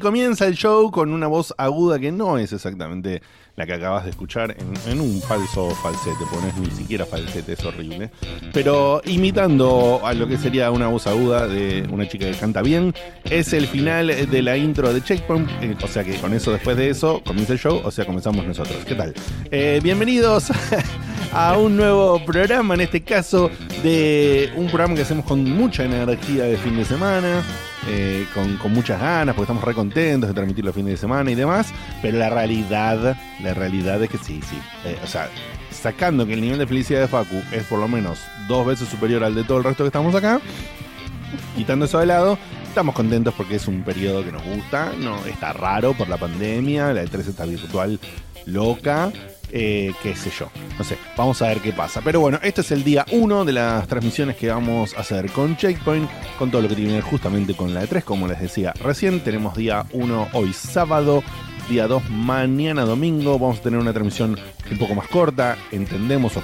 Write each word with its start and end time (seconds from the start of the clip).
Comienza 0.00 0.46
el 0.46 0.56
show 0.56 0.90
con 0.90 1.12
una 1.12 1.28
voz 1.28 1.54
aguda 1.56 1.98
que 1.98 2.10
no 2.10 2.38
es 2.38 2.52
exactamente 2.52 3.22
la 3.56 3.66
que 3.66 3.74
acabas 3.74 4.04
de 4.04 4.10
escuchar 4.10 4.56
en, 4.58 4.72
en 4.90 5.00
un 5.00 5.20
falso 5.20 5.70
falsete. 5.70 6.24
Pones 6.32 6.56
ni 6.56 6.70
siquiera 6.70 7.04
falsete, 7.04 7.52
es 7.52 7.64
horrible. 7.64 8.10
Pero 8.52 9.02
imitando 9.04 10.00
a 10.02 10.14
lo 10.14 10.26
que 10.26 10.38
sería 10.38 10.70
una 10.70 10.88
voz 10.88 11.06
aguda 11.06 11.46
de 11.46 11.86
una 11.92 12.08
chica 12.08 12.30
que 12.30 12.36
canta 12.38 12.62
bien, 12.62 12.94
es 13.24 13.52
el 13.52 13.66
final 13.66 14.06
de 14.30 14.42
la 14.42 14.56
intro 14.56 14.92
de 14.92 15.02
Checkpoint. 15.02 15.48
eh, 15.60 15.76
o 15.82 15.88
sea 15.88 16.04
que 16.04 16.16
con 16.16 16.32
eso, 16.32 16.52
después 16.52 16.76
de 16.76 16.88
eso, 16.88 17.22
comienza 17.24 17.52
el 17.52 17.58
show. 17.58 17.80
O 17.84 17.90
sea, 17.90 18.06
comenzamos 18.06 18.46
nosotros. 18.46 18.78
¿Qué 18.86 18.94
tal? 18.94 19.14
Eh, 19.50 19.80
bienvenidos 19.82 20.50
a 21.32 21.58
un 21.58 21.76
nuevo 21.76 22.24
programa, 22.24 22.74
en 22.74 22.80
este 22.80 23.02
caso 23.02 23.50
de 23.82 24.50
un 24.56 24.68
programa 24.68 24.94
que 24.94 25.02
hacemos 25.02 25.26
con 25.26 25.44
mucha 25.44 25.84
energía 25.84 26.44
de 26.44 26.56
fin 26.56 26.76
de 26.76 26.84
semana, 26.84 27.42
eh, 27.88 28.26
con, 28.34 28.72
muchas 28.72 29.00
ganas, 29.00 29.34
porque 29.34 29.44
estamos 29.44 29.64
re 29.64 29.74
contentos 29.74 30.28
de 30.28 30.34
transmitir 30.34 30.64
los 30.64 30.74
fines 30.74 30.92
de 30.92 30.96
semana 30.96 31.30
y 31.30 31.34
demás, 31.34 31.72
pero 32.02 32.18
la 32.18 32.30
realidad, 32.30 33.16
la 33.42 33.54
realidad 33.54 34.02
es 34.02 34.10
que 34.10 34.18
sí, 34.18 34.40
sí. 34.42 34.58
eh, 34.84 34.98
o 35.02 35.06
sea, 35.06 35.28
sacando 35.70 36.26
que 36.26 36.34
el 36.34 36.40
nivel 36.40 36.58
de 36.58 36.66
felicidad 36.66 37.00
de 37.00 37.08
Facu 37.08 37.42
es 37.52 37.64
por 37.64 37.78
lo 37.78 37.88
menos 37.88 38.18
dos 38.48 38.66
veces 38.66 38.88
superior 38.88 39.24
al 39.24 39.34
de 39.34 39.44
todo 39.44 39.58
el 39.58 39.64
resto 39.64 39.84
que 39.84 39.88
estamos 39.88 40.14
acá, 40.14 40.40
quitando 41.56 41.86
eso 41.86 41.98
de 41.98 42.06
lado, 42.06 42.38
estamos 42.64 42.94
contentos 42.94 43.34
porque 43.34 43.56
es 43.56 43.66
un 43.66 43.82
periodo 43.82 44.24
que 44.24 44.32
nos 44.32 44.44
gusta, 44.44 44.92
no 44.98 45.24
está 45.26 45.52
raro 45.52 45.94
por 45.94 46.08
la 46.08 46.16
pandemia, 46.16 46.92
la 46.92 47.04
E3 47.04 47.28
está 47.28 47.44
virtual 47.44 47.98
loca, 48.46 49.12
eh, 49.52 49.92
qué 50.02 50.14
sé 50.14 50.30
yo, 50.38 50.48
no 50.78 50.84
sé, 50.84 50.96
vamos 51.16 51.40
a 51.42 51.48
ver 51.48 51.58
qué 51.60 51.72
pasa. 51.72 52.00
Pero 52.02 52.20
bueno, 52.20 52.38
este 52.42 52.60
es 52.60 52.70
el 52.70 52.84
día 52.84 53.04
1 53.12 53.44
de 53.44 53.52
las 53.52 53.86
transmisiones 53.88 54.36
que 54.36 54.48
vamos 54.48 54.94
a 54.96 55.00
hacer 55.00 55.30
con 55.30 55.56
Checkpoint, 55.56 56.08
con 56.38 56.50
todo 56.50 56.62
lo 56.62 56.68
que 56.68 56.74
tiene 56.74 56.90
que 56.90 56.96
ver 56.96 57.04
justamente 57.04 57.54
con 57.54 57.74
la 57.74 57.82
E3, 57.84 58.02
como 58.04 58.26
les 58.28 58.40
decía 58.40 58.72
recién, 58.82 59.20
tenemos 59.20 59.56
día 59.56 59.84
1 59.92 60.28
hoy 60.32 60.52
sábado. 60.52 61.22
Día 61.68 61.86
2 61.86 62.10
mañana 62.10 62.84
domingo 62.84 63.38
vamos 63.38 63.58
a 63.60 63.62
tener 63.62 63.78
una 63.78 63.92
transmisión 63.92 64.36
un 64.70 64.78
poco 64.78 64.94
más 64.96 65.06
corta, 65.06 65.56
entendemos 65.70 66.36
o 66.36 66.42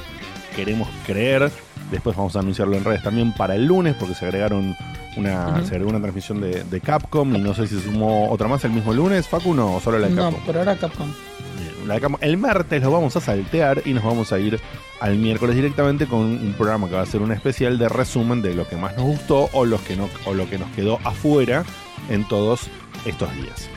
queremos 0.55 0.89
creer. 1.05 1.51
Después 1.91 2.15
vamos 2.17 2.37
a 2.37 2.41
anunciarlo 2.41 2.77
en 2.77 2.85
redes 2.85 3.03
también 3.03 3.33
para 3.33 3.57
el 3.57 3.67
lunes 3.67 3.97
porque 3.99 4.15
se 4.15 4.25
agregaron 4.25 4.77
una, 5.17 5.65
se 5.65 5.71
agregó 5.75 5.91
una 5.91 6.01
transmisión 6.01 6.41
de, 6.41 6.63
de 6.65 6.81
Capcom 6.81 7.35
y 7.35 7.39
no 7.39 7.55
sé 7.55 7.67
si 7.67 7.77
se 7.77 7.83
sumó 7.85 8.31
otra 8.31 8.47
más 8.47 8.65
el 8.65 8.71
mismo 8.73 8.93
lunes, 8.93 9.27
Facu, 9.27 9.53
no, 9.55 9.77
o 9.77 9.81
solo 9.81 9.99
la 9.99 10.09
de 10.09 10.15
No, 10.15 10.23
Capcom. 10.31 10.45
por 10.45 10.59
ahora 10.59 10.77
Capcom. 10.77 11.09
El 12.21 12.37
martes 12.37 12.83
lo 12.83 12.91
vamos 12.91 13.15
a 13.17 13.21
saltear 13.21 13.83
y 13.85 13.93
nos 13.93 14.03
vamos 14.03 14.33
a 14.33 14.39
ir 14.39 14.61
al 15.01 15.17
miércoles 15.17 15.55
directamente 15.55 16.07
con 16.07 16.21
un 16.21 16.55
programa 16.57 16.89
que 16.89 16.95
va 16.95 17.03
a 17.03 17.07
ser 17.07 17.23
un 17.23 17.33
especial 17.33 17.79
de 17.79 17.89
resumen 17.89 18.43
de 18.43 18.55
lo 18.55 18.67
que 18.67 18.77
más 18.77 18.97
nos 18.97 19.07
gustó 19.07 19.49
o, 19.53 19.65
los 19.65 19.81
que 19.83 19.97
no, 19.97 20.09
o 20.25 20.35
lo 20.35 20.49
que 20.51 20.59
nos 20.59 20.69
quedó 20.71 20.99
afuera 21.05 21.65
en 22.09 22.27
todos 22.27 22.69
estos 23.05 23.33
días. 23.37 23.69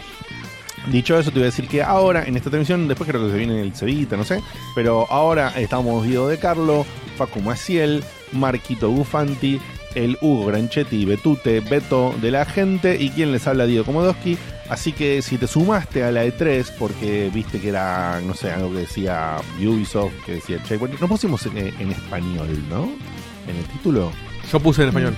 Dicho 0.88 1.20
eso, 1.20 1.30
te 1.30 1.36
voy 1.36 1.44
a 1.44 1.46
decir 1.48 1.68
que 1.68 1.84
ahora, 1.84 2.24
en 2.24 2.36
esta 2.36 2.50
transmisión, 2.50 2.88
después 2.88 3.08
creo 3.08 3.24
que 3.24 3.32
se 3.32 3.38
viene 3.38 3.62
el 3.62 3.76
Cevita, 3.76 4.18
no 4.18 4.24
sé, 4.24 4.42
pero 4.74 5.06
ahora 5.12 5.50
estamos 5.58 6.04
Guido 6.04 6.28
de 6.28 6.40
Carlo, 6.40 6.86
Facu 7.18 7.42
Maciel, 7.42 8.04
Marquito 8.32 8.90
Bufanti, 8.90 9.60
el 10.04 10.18
Hugo 10.22 10.46
Granchetti, 10.46 11.06
Betute, 11.06 11.60
Beto 11.60 12.16
de 12.22 12.32
la 12.32 12.46
gente 12.46 12.98
y 13.00 13.10
quien 13.10 13.32
les 13.32 13.46
habla 13.48 13.66
Diego 13.66 13.86
Komodowski. 13.86 14.38
Así 14.70 14.92
que 14.94 15.22
si 15.22 15.38
te 15.38 15.48
sumaste 15.48 16.04
a 16.04 16.12
la 16.12 16.26
E3 16.26 16.66
porque 16.78 17.30
viste 17.34 17.60
que 17.60 17.70
era, 17.70 18.22
no 18.22 18.34
sé, 18.34 18.52
algo 18.52 18.72
que 18.72 18.80
decía 18.80 19.38
Ubisoft, 19.60 20.14
que 20.26 20.34
decía 20.34 20.62
Checkpoint, 20.64 21.00
no 21.00 21.08
pusimos 21.08 21.46
en, 21.48 21.58
en 21.58 21.92
español, 21.92 22.50
¿no? 22.70 22.84
En 23.48 23.56
el 23.56 23.64
título. 23.66 24.12
Yo 24.52 24.60
puse 24.60 24.84
en 24.84 24.90
español. 24.90 25.18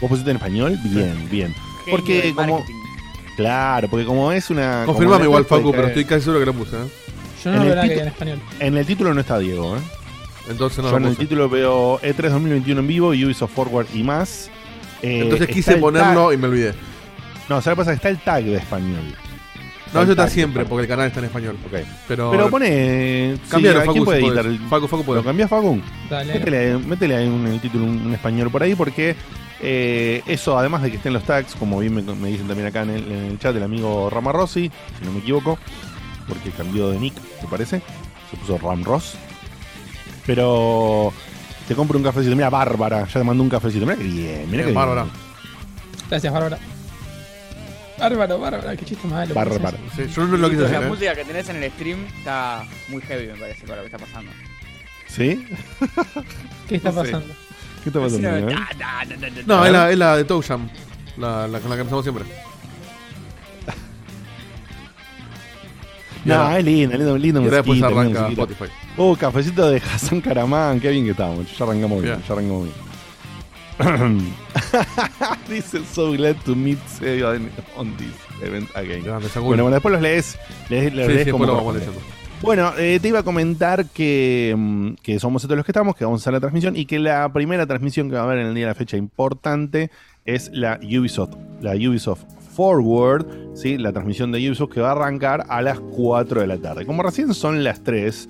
¿Vos 0.00 0.10
pusiste 0.10 0.30
en 0.30 0.36
español? 0.36 0.78
Bien, 0.84 1.28
bien. 1.30 1.54
Porque 1.90 2.32
como... 2.34 2.64
Claro, 3.36 3.88
porque 3.88 4.06
como 4.06 4.32
es 4.32 4.50
una... 4.50 4.84
Confirmame 4.86 5.24
igual, 5.24 5.42
E3 5.42 5.48
puede 5.48 5.62
Facu, 5.62 5.72
pero 5.72 5.88
estoy 5.88 6.04
casi 6.04 6.22
seguro 6.22 6.40
que 6.40 6.46
lo 6.46 6.54
puse. 6.54 6.76
¿eh? 6.76 6.88
Yo 7.44 7.50
En 7.50 7.56
no 7.56 7.62
el 7.62 7.68
veo 7.68 7.76
nada 7.76 7.88
que 7.88 8.00
en 8.00 8.08
español. 8.08 8.40
En 8.58 8.76
el 8.76 8.86
título 8.86 9.14
no 9.14 9.20
está 9.20 9.38
Diego, 9.38 9.76
¿eh? 9.76 9.80
Entonces 10.48 10.78
no 10.78 10.90
Yo 10.90 10.98
lo 10.98 11.04
en 11.06 11.10
el 11.12 11.16
título 11.16 11.48
veo 11.48 11.98
E 12.02 12.14
E3 12.14 12.30
2021 12.30 12.80
en 12.80 12.86
vivo, 12.86 13.08
Ubisoft 13.08 13.52
Forward 13.54 13.86
y 13.94 14.02
más. 14.02 14.50
Eh, 15.02 15.20
Entonces 15.22 15.48
quise 15.48 15.76
ponerlo 15.76 16.30
tag- 16.30 16.34
y 16.34 16.36
me 16.36 16.48
olvidé. 16.48 16.74
No, 17.48 17.60
¿sabes 17.60 17.76
qué 17.76 17.80
pasa? 17.80 17.92
Está 17.92 18.08
el 18.08 18.18
tag 18.18 18.44
de 18.44 18.56
español. 18.56 19.02
No, 19.94 20.02
eso 20.02 20.10
está 20.12 20.28
siempre, 20.28 20.64
porque 20.64 20.82
el 20.82 20.88
canal 20.88 21.06
está 21.06 21.20
en 21.20 21.26
español. 21.26 21.56
Ok. 21.64 21.78
Pero, 22.08 22.30
Pero 22.30 22.50
pone. 22.50 23.36
Cambialo, 23.48 23.78
sí, 23.78 23.82
¿a 23.82 23.86
Facu, 23.86 23.92
¿Quién 23.92 24.04
puede 24.04 24.20
si 24.20 24.26
editar 24.26 24.46
el.? 24.46 24.58
Facu, 24.68 24.88
Facu 24.88 25.04
puede. 25.04 25.20
¿Lo 25.20 25.24
cambiás, 25.24 25.48
Facu? 25.48 25.80
Dale. 26.10 26.34
Métele, 26.34 26.78
métele 26.78 27.16
ahí 27.16 27.28
un, 27.28 27.46
el 27.46 27.60
título, 27.60 27.84
un, 27.84 28.06
un 28.06 28.12
español 28.12 28.50
por 28.50 28.62
ahí, 28.62 28.74
porque 28.74 29.14
eh, 29.60 30.22
eso, 30.26 30.58
además 30.58 30.82
de 30.82 30.90
que 30.90 30.96
estén 30.96 31.12
los 31.12 31.22
tags, 31.22 31.54
como 31.54 31.78
bien 31.78 31.94
me, 31.94 32.02
me 32.02 32.28
dicen 32.28 32.46
también 32.48 32.66
acá 32.68 32.82
en 32.82 32.90
el, 32.90 33.10
en 33.12 33.24
el 33.26 33.38
chat, 33.38 33.54
el 33.56 33.62
amigo 33.62 34.10
Rama 34.10 34.32
Rossi, 34.32 34.70
si 34.98 35.04
no 35.04 35.12
me 35.12 35.20
equivoco, 35.20 35.56
porque 36.28 36.50
cambió 36.50 36.90
de 36.90 36.98
nick, 36.98 37.14
me 37.42 37.48
parece. 37.48 37.80
Se 38.30 38.36
puso 38.36 38.58
Ram 38.58 38.82
Ross. 38.82 39.16
Pero 40.26 41.12
te 41.68 41.74
compro 41.74 41.96
un 41.98 42.04
cafecito. 42.04 42.34
Mira, 42.34 42.50
Bárbara, 42.50 43.06
ya 43.06 43.12
te 43.20 43.24
mandó 43.24 43.42
un 43.42 43.48
cafecito. 43.48 43.86
Mira 43.86 43.96
que 43.96 44.04
bien, 44.04 44.50
mira 44.50 44.64
Bien, 44.64 44.66
que 44.66 44.72
Bárbara. 44.72 45.04
bien. 45.04 45.14
Gracias, 46.10 46.32
Bárbara. 46.32 46.58
Bárbaro, 47.98 48.38
Bárbara, 48.38 48.76
qué 48.76 48.84
chiste 48.84 49.08
malo. 49.08 49.34
Bárbara. 49.34 49.78
Sí, 49.96 50.06
yo 50.14 50.26
no 50.26 50.36
lo 50.36 50.50
quise 50.50 50.62
la. 50.68 50.82
¿eh? 50.82 50.88
música 50.88 51.14
que 51.14 51.24
tenés 51.24 51.48
en 51.48 51.62
el 51.62 51.70
stream 51.72 52.04
está 52.18 52.62
muy 52.88 53.00
heavy, 53.02 53.28
me 53.28 53.34
parece, 53.38 53.66
para 53.66 53.82
lo 53.82 53.88
que 53.88 53.94
está 53.96 54.04
pasando. 54.06 54.30
¿Sí? 55.08 55.46
¿Qué 56.68 56.76
está 56.76 56.92
No 56.92 57.04
sé. 57.04 57.12
pasando? 57.12 57.34
¿Qué 57.82 57.88
está 57.88 58.00
pasando? 58.00 58.30
No, 59.46 59.64
es 59.64 59.72
la, 59.72 59.90
es 59.90 59.98
la 59.98 60.16
de 60.16 60.24
Toe. 60.24 60.44
La, 61.16 61.48
la 61.48 61.60
con 61.60 61.70
la 61.70 61.76
que 61.76 61.80
empezamos 61.80 62.04
siempre. 62.04 62.24
No, 66.26 66.56
es 66.56 66.64
lindo, 66.64 66.96
lindo, 66.96 67.18
lindo. 67.18 67.42
y 67.42 67.44
después 67.48 67.82
arranca. 67.82 68.28
Spotify. 68.28 68.64
Uh, 68.96 69.16
cafecito 69.16 69.70
de 69.70 69.78
Hassan 69.78 70.20
Karamán, 70.20 70.80
qué 70.80 70.90
bien 70.90 71.04
que 71.04 71.12
estamos. 71.12 71.46
Ya 71.56 71.64
arrancamos 71.64 72.02
bien, 72.02 72.22
ya 72.26 72.32
arrancamos 72.32 72.64
bien. 72.64 72.86
Dice, 75.48 75.84
so 75.84 76.12
glad 76.12 76.36
to 76.44 76.54
meet 76.54 76.78
Sega 76.88 77.38
on 77.76 77.96
this 77.96 78.14
event 78.42 78.68
again. 78.74 79.02
Bueno, 79.02 79.64
bueno, 79.64 79.70
después 79.70 79.92
los 79.92 80.02
lees, 80.02 80.38
lees, 80.68 80.94
los 80.94 81.08
lees 81.08 81.30
como 81.30 81.46
lo 81.46 81.56
vamos. 81.56 81.76
Bueno, 82.42 82.72
eh, 82.76 82.98
te 83.00 83.08
iba 83.08 83.20
a 83.20 83.22
comentar 83.22 83.86
que, 83.86 84.54
mm, 84.56 84.94
que 85.02 85.18
somos 85.18 85.42
estos 85.42 85.56
los 85.56 85.64
que 85.64 85.72
estamos, 85.72 85.96
que 85.96 86.04
vamos 86.04 86.20
a 86.20 86.22
hacer 86.22 86.32
la 86.34 86.40
transmisión 86.40 86.76
y 86.76 86.84
que 86.84 86.98
la 86.98 87.32
primera 87.32 87.66
transmisión 87.66 88.08
que 88.08 88.16
va 88.16 88.22
a 88.22 88.24
haber 88.24 88.38
en 88.38 88.48
el 88.48 88.54
día 88.54 88.66
de 88.66 88.70
la 88.72 88.74
fecha 88.74 88.96
importante 88.96 89.90
es 90.26 90.50
la 90.52 90.78
Ubisoft, 90.82 91.34
la 91.62 91.72
Ubisoft 91.72 92.24
Forward, 92.56 93.26
¿sí? 93.54 93.76
la 93.76 93.92
transmisión 93.92 94.32
de 94.32 94.38
Ubisoft 94.48 94.72
que 94.72 94.80
va 94.80 94.88
a 94.88 94.92
arrancar 94.92 95.44
a 95.48 95.60
las 95.60 95.78
4 95.78 96.40
de 96.40 96.46
la 96.46 96.56
tarde. 96.56 96.86
Como 96.86 97.02
recién 97.02 97.34
son 97.34 97.62
las 97.62 97.84
3, 97.84 98.28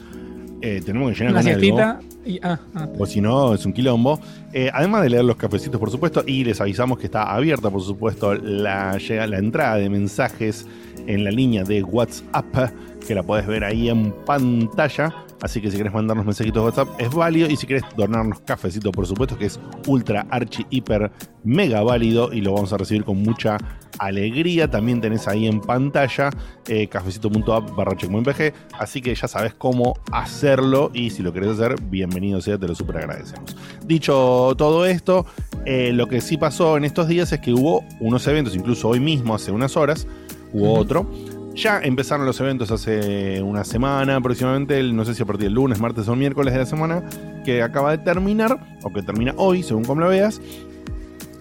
eh, 0.62 0.82
tenemos 0.84 1.12
que 1.12 1.18
llenar 1.18 1.32
Una 1.32 1.42
con 1.42 1.48
algo. 1.48 1.60
siestita 1.60 2.00
y. 2.24 2.40
Ah, 2.42 2.58
ah. 2.74 2.88
O 2.98 3.06
si 3.06 3.20
no, 3.20 3.54
es 3.54 3.64
un 3.64 3.72
quilombo. 3.72 4.18
Eh, 4.52 4.68
además 4.74 5.02
de 5.02 5.10
leer 5.10 5.24
los 5.24 5.36
cafecitos, 5.36 5.78
por 5.78 5.90
supuesto, 5.90 6.24
y 6.26 6.42
les 6.42 6.60
avisamos 6.60 6.98
que 6.98 7.06
está 7.06 7.32
abierta, 7.32 7.70
por 7.70 7.82
supuesto, 7.82 8.34
la, 8.34 8.98
llega, 8.98 9.28
la 9.28 9.38
entrada 9.38 9.76
de 9.76 9.88
mensajes 9.88 10.66
en 11.06 11.22
la 11.22 11.30
línea 11.30 11.62
de 11.62 11.84
WhatsApp, 11.84 12.72
que 13.06 13.14
la 13.14 13.22
podés 13.22 13.46
ver 13.46 13.62
ahí 13.62 13.88
en 13.88 14.12
pantalla. 14.24 15.14
Así 15.42 15.60
que 15.60 15.70
si 15.70 15.76
querés 15.76 15.92
mandarnos 15.92 16.24
mensajitos 16.24 16.62
de 16.62 16.66
WhatsApp 16.66 17.00
es 17.00 17.10
válido. 17.14 17.48
Y 17.48 17.56
si 17.56 17.66
querés 17.66 17.84
donarnos 17.96 18.40
cafecito, 18.40 18.90
por 18.90 19.06
supuesto, 19.06 19.36
que 19.36 19.46
es 19.46 19.60
ultra, 19.86 20.26
archi, 20.30 20.66
hiper, 20.70 21.12
mega 21.44 21.82
válido. 21.82 22.32
Y 22.32 22.40
lo 22.40 22.54
vamos 22.54 22.72
a 22.72 22.78
recibir 22.78 23.04
con 23.04 23.22
mucha 23.22 23.58
alegría. 23.98 24.70
También 24.70 25.00
tenés 25.00 25.28
ahí 25.28 25.46
en 25.46 25.60
pantalla 25.60 26.30
eh, 26.68 26.86
cafecito.app 26.88 27.74
barra 27.76 27.96
checkpointpg. 27.96 28.52
Así 28.78 29.00
que 29.00 29.14
ya 29.14 29.28
sabes 29.28 29.54
cómo 29.54 29.94
hacerlo. 30.12 30.90
Y 30.94 31.10
si 31.10 31.22
lo 31.22 31.32
querés 31.32 31.50
hacer, 31.50 31.76
bienvenido 31.82 32.40
sea, 32.40 32.58
te 32.58 32.66
lo 32.68 32.74
super 32.74 32.98
agradecemos. 32.98 33.56
Dicho 33.86 34.54
todo 34.56 34.86
esto, 34.86 35.26
eh, 35.64 35.92
lo 35.92 36.06
que 36.08 36.20
sí 36.20 36.36
pasó 36.36 36.76
en 36.76 36.84
estos 36.84 37.08
días 37.08 37.32
es 37.32 37.40
que 37.40 37.52
hubo 37.52 37.84
unos 38.00 38.26
eventos, 38.26 38.54
incluso 38.54 38.88
hoy 38.88 39.00
mismo, 39.00 39.34
hace 39.34 39.50
unas 39.52 39.76
horas, 39.76 40.06
hubo 40.52 40.74
otro. 40.74 41.10
Ya 41.54 41.80
empezaron 41.80 42.26
los 42.26 42.38
eventos 42.40 42.70
hace 42.70 43.40
una 43.40 43.64
semana 43.64 44.16
aproximadamente, 44.16 44.78
el- 44.78 44.94
no 44.94 45.06
sé 45.06 45.14
si 45.14 45.22
a 45.22 45.26
partir 45.26 45.44
del 45.46 45.54
lunes, 45.54 45.80
martes 45.80 46.06
o 46.06 46.14
miércoles 46.14 46.52
de 46.52 46.60
la 46.60 46.66
semana, 46.66 47.02
que 47.46 47.62
acaba 47.62 47.92
de 47.96 47.98
terminar, 48.04 48.76
o 48.82 48.92
que 48.92 49.00
termina 49.02 49.32
hoy, 49.38 49.62
según 49.62 49.84
como 49.84 50.02
lo 50.02 50.08
veas. 50.08 50.38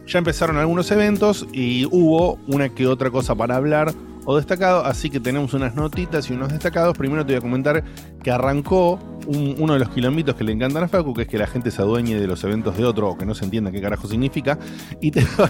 Ya 0.08 0.20
empezaron 0.20 0.58
algunos 0.58 0.90
eventos 0.92 1.48
y 1.52 1.86
hubo 1.86 2.38
una 2.48 2.70
que 2.70 2.88
otra 2.88 3.10
cosa 3.10 3.34
para 3.36 3.56
hablar 3.56 3.92
o 4.28 4.38
destacado, 4.38 4.84
así 4.86 5.10
que 5.12 5.20
tenemos 5.20 5.54
unas 5.54 5.76
notitas 5.76 6.30
y 6.30 6.34
unos 6.34 6.50
destacados. 6.52 6.98
Primero 6.98 7.24
te 7.26 7.34
voy 7.34 7.38
a 7.38 7.42
comentar 7.42 7.84
que 8.24 8.32
arrancó 8.32 9.00
un- 9.28 9.56
uno 9.60 9.74
de 9.74 9.80
los 9.80 9.90
quilombitos 9.90 10.36
que 10.36 10.44
le 10.44 10.52
encantan 10.52 10.84
a 10.84 10.88
Facu, 10.88 11.14
que 11.14 11.24
es 11.24 11.28
que 11.28 11.38
la 11.38 11.46
gente 11.48 11.70
se 11.70 11.82
adueñe 11.82 12.20
de 12.20 12.26
los 12.28 12.44
eventos 12.44 12.76
de 12.76 12.86
otro 12.86 13.10
o 13.10 13.18
que 13.18 13.26
no 13.26 13.36
se 13.36 13.46
entienda 13.46 13.72
qué 13.72 13.82
carajo 13.82 14.08
significa. 14.08 14.58
Y 15.00 15.12
te 15.12 15.22
voy 15.38 15.50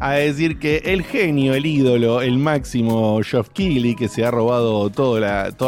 a 0.00 0.10
decir 0.12 0.58
que 0.58 0.78
el 0.86 1.02
genio, 1.04 1.54
el 1.54 1.66
ídolo, 1.66 2.20
el 2.20 2.38
máximo 2.38 3.20
Geoff 3.22 3.50
Keighley, 3.50 3.94
que 3.94 4.08
se 4.08 4.24
ha 4.24 4.30
robado 4.32 4.90
toda 4.90 5.20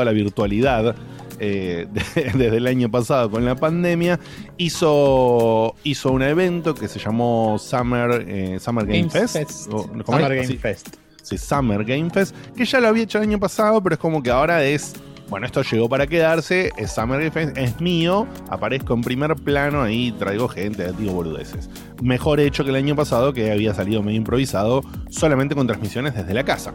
la 0.04 0.12
virtualidad 0.12 0.96
eh, 1.38 1.86
de- 2.14 2.32
desde 2.38 2.56
el 2.56 2.66
año 2.66 2.90
pasado 2.90 3.30
con 3.30 3.44
la 3.44 3.54
pandemia, 3.54 4.18
hizo, 4.56 5.74
hizo 5.84 6.12
un 6.12 6.22
evento 6.22 6.74
que 6.74 6.88
se 6.88 6.98
llamó 6.98 7.58
Summer, 7.58 8.24
eh, 8.28 8.58
Summer 8.60 8.86
Game 8.86 8.98
Games 9.08 9.12
Fest. 9.12 9.34
Fest. 9.34 9.72
o- 9.72 9.86
¿cómo 10.04 10.18
Summer? 10.18 10.34
Game 10.36 10.58
Fest. 10.58 10.88
sí, 11.22 11.36
Summer 11.38 11.84
Game 11.84 12.10
Fest, 12.10 12.34
que 12.56 12.64
ya 12.64 12.80
lo 12.80 12.88
había 12.88 13.02
hecho 13.04 13.18
el 13.18 13.24
año 13.24 13.38
pasado, 13.40 13.82
pero 13.82 13.94
es 13.94 13.98
como 14.00 14.22
que 14.22 14.30
ahora 14.30 14.64
es, 14.64 14.94
bueno, 15.28 15.46
esto 15.46 15.62
llegó 15.62 15.88
para 15.88 16.06
quedarse, 16.06 16.72
Summer 16.86 17.30
Fest, 17.30 17.56
es 17.58 17.80
mío, 17.80 18.26
aparezco 18.48 18.94
en 18.94 19.02
primer 19.02 19.34
plano, 19.36 19.82
ahí 19.82 20.10
traigo 20.12 20.48
gente, 20.48 20.90
digo 20.92 21.12
boludeces. 21.12 21.68
Mejor 22.02 22.40
hecho 22.40 22.64
que 22.64 22.70
el 22.70 22.76
año 22.76 22.96
pasado, 22.96 23.34
que 23.34 23.52
había 23.52 23.74
salido 23.74 24.02
medio 24.02 24.16
improvisado, 24.16 24.82
solamente 25.10 25.54
con 25.54 25.66
transmisiones 25.66 26.14
desde 26.14 26.32
la 26.32 26.44
casa. 26.44 26.72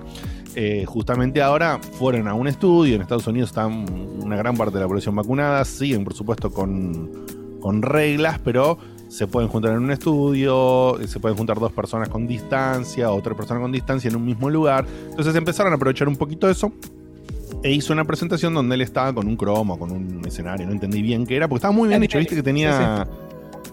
Eh, 0.56 0.86
justamente 0.86 1.42
ahora 1.42 1.80
fueron 1.98 2.28
a 2.28 2.36
un 2.36 2.48
estudio, 2.48 2.96
en 2.96 3.02
Estados 3.02 3.26
Unidos 3.26 3.50
están 3.50 3.86
una 4.22 4.36
gran 4.36 4.56
parte 4.56 4.76
de 4.76 4.82
la 4.82 4.88
población 4.88 5.16
vacunada, 5.16 5.66
siguen 5.66 6.04
por 6.04 6.14
supuesto 6.14 6.52
con, 6.52 7.10
con 7.60 7.82
reglas, 7.82 8.40
pero 8.44 8.78
se 9.08 9.26
pueden 9.26 9.50
juntar 9.50 9.74
en 9.74 9.80
un 9.80 9.92
estudio, 9.92 10.98
se 11.08 11.20
pueden 11.20 11.38
juntar 11.38 11.60
dos 11.60 11.72
personas 11.72 12.10
con 12.10 12.28
distancia 12.28 13.12
o 13.12 13.22
tres 13.22 13.36
personas 13.36 13.62
con 13.62 13.72
distancia 13.72 14.10
en 14.10 14.16
un 14.16 14.26
mismo 14.26 14.50
lugar. 14.50 14.86
Entonces 15.10 15.36
empezaron 15.36 15.72
a 15.72 15.76
aprovechar 15.76 16.08
un 16.08 16.16
poquito 16.16 16.50
eso 16.50 16.72
e 17.64 17.72
hizo 17.72 17.94
una 17.94 18.04
presentación 18.06 18.54
donde 18.54 18.76
él 18.76 18.82
estaba 18.82 19.14
con 19.14 19.26
un 19.28 19.36
cromo, 19.38 19.80
con 19.80 19.92
un 19.92 20.22
escenario, 20.28 20.66
no 20.68 20.74
entendí 20.74 21.02
bien 21.02 21.26
qué 21.26 21.38
era, 21.38 21.48
porque 21.48 21.60
estaba 21.60 21.72
muy 21.74 21.88
bien 21.90 22.04
hecho, 22.04 22.18
viste 22.20 22.36
que 22.36 22.44
tenía, 22.44 23.08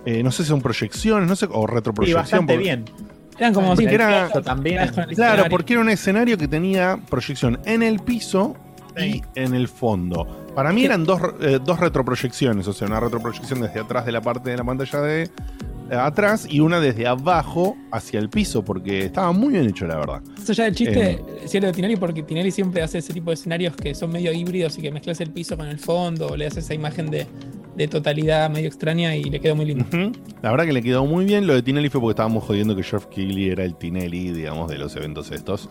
eh, 0.06 0.22
no 0.22 0.30
sé 0.30 0.44
si 0.44 0.48
son 0.48 0.62
proyecciones, 0.62 1.28
no 1.28 1.34
sé, 1.36 1.46
o 1.50 1.64
Y 1.64 1.66
retroproyección. 1.74 2.22
bastante 2.22 2.54
porque- 2.54 2.64
bien. 2.64 2.84
Eran 3.38 3.54
como 3.54 3.74
Sí, 3.74 3.86
que 3.86 3.94
era- 3.94 4.28
también. 4.44 4.90
Claro, 5.14 5.44
porque 5.48 5.72
era 5.72 5.82
un 5.82 5.88
escenario 5.88 6.36
que 6.38 6.46
tenía 6.46 6.98
proyección 7.08 7.58
en 7.64 7.82
el 7.82 7.98
piso 8.00 8.54
y 8.98 9.00
Sí. 9.12 9.22
en 9.34 9.54
el 9.54 9.66
fondo. 9.66 10.26
Para 10.54 10.72
mí 10.72 10.84
eran 10.84 11.04
dos, 11.04 11.20
eh, 11.40 11.58
dos 11.64 11.80
retroproyecciones, 11.80 12.68
o 12.68 12.72
sea, 12.74 12.86
una 12.86 13.00
retroproyección 13.00 13.62
desde 13.62 13.80
atrás 13.80 14.04
de 14.04 14.12
la 14.12 14.20
parte 14.20 14.50
de 14.50 14.56
la 14.58 14.64
pantalla 14.64 15.00
de 15.00 15.30
atrás 15.96 16.46
y 16.48 16.60
una 16.60 16.80
desde 16.80 17.06
abajo 17.06 17.76
hacia 17.92 18.18
el 18.20 18.28
piso, 18.28 18.64
porque 18.64 19.04
estaba 19.06 19.32
muy 19.32 19.54
bien 19.54 19.66
hecho, 19.68 19.86
la 19.86 19.96
verdad. 19.96 20.22
Eso 20.42 20.52
ya 20.52 20.66
el 20.66 20.74
chiste, 20.74 21.10
Eh. 21.12 21.24
cierto 21.46 21.66
de 21.68 21.72
Tinelli, 21.72 21.96
porque 21.96 22.22
Tinelli 22.22 22.50
siempre 22.50 22.82
hace 22.82 22.98
ese 22.98 23.12
tipo 23.12 23.30
de 23.30 23.34
escenarios 23.34 23.74
que 23.76 23.94
son 23.94 24.10
medio 24.10 24.32
híbridos 24.32 24.78
y 24.78 24.82
que 24.82 24.90
mezclas 24.90 25.20
el 25.20 25.30
piso 25.30 25.56
con 25.56 25.66
el 25.66 25.78
fondo, 25.78 26.28
o 26.28 26.36
le 26.36 26.46
haces 26.46 26.64
esa 26.64 26.74
imagen 26.74 27.10
de, 27.10 27.26
de 27.76 27.88
totalidad 27.88 28.50
medio 28.50 28.68
extraña 28.68 29.14
y 29.16 29.24
le 29.24 29.40
quedó 29.40 29.56
muy 29.56 29.66
lindo. 29.66 29.84
La 30.42 30.50
verdad 30.50 30.64
que 30.66 30.72
le 30.72 30.82
quedó 30.82 31.04
muy 31.06 31.24
bien. 31.24 31.46
Lo 31.46 31.54
de 31.54 31.62
Tinelli 31.62 31.88
fue 31.88 32.00
porque 32.00 32.12
estábamos 32.12 32.44
jodiendo 32.44 32.74
que 32.76 32.82
Geoff 32.82 33.06
Keighley 33.06 33.48
era 33.50 33.64
el 33.64 33.76
Tinelli, 33.76 34.32
digamos, 34.32 34.70
de 34.70 34.78
los 34.78 34.94
eventos 34.96 35.30
estos. 35.30 35.68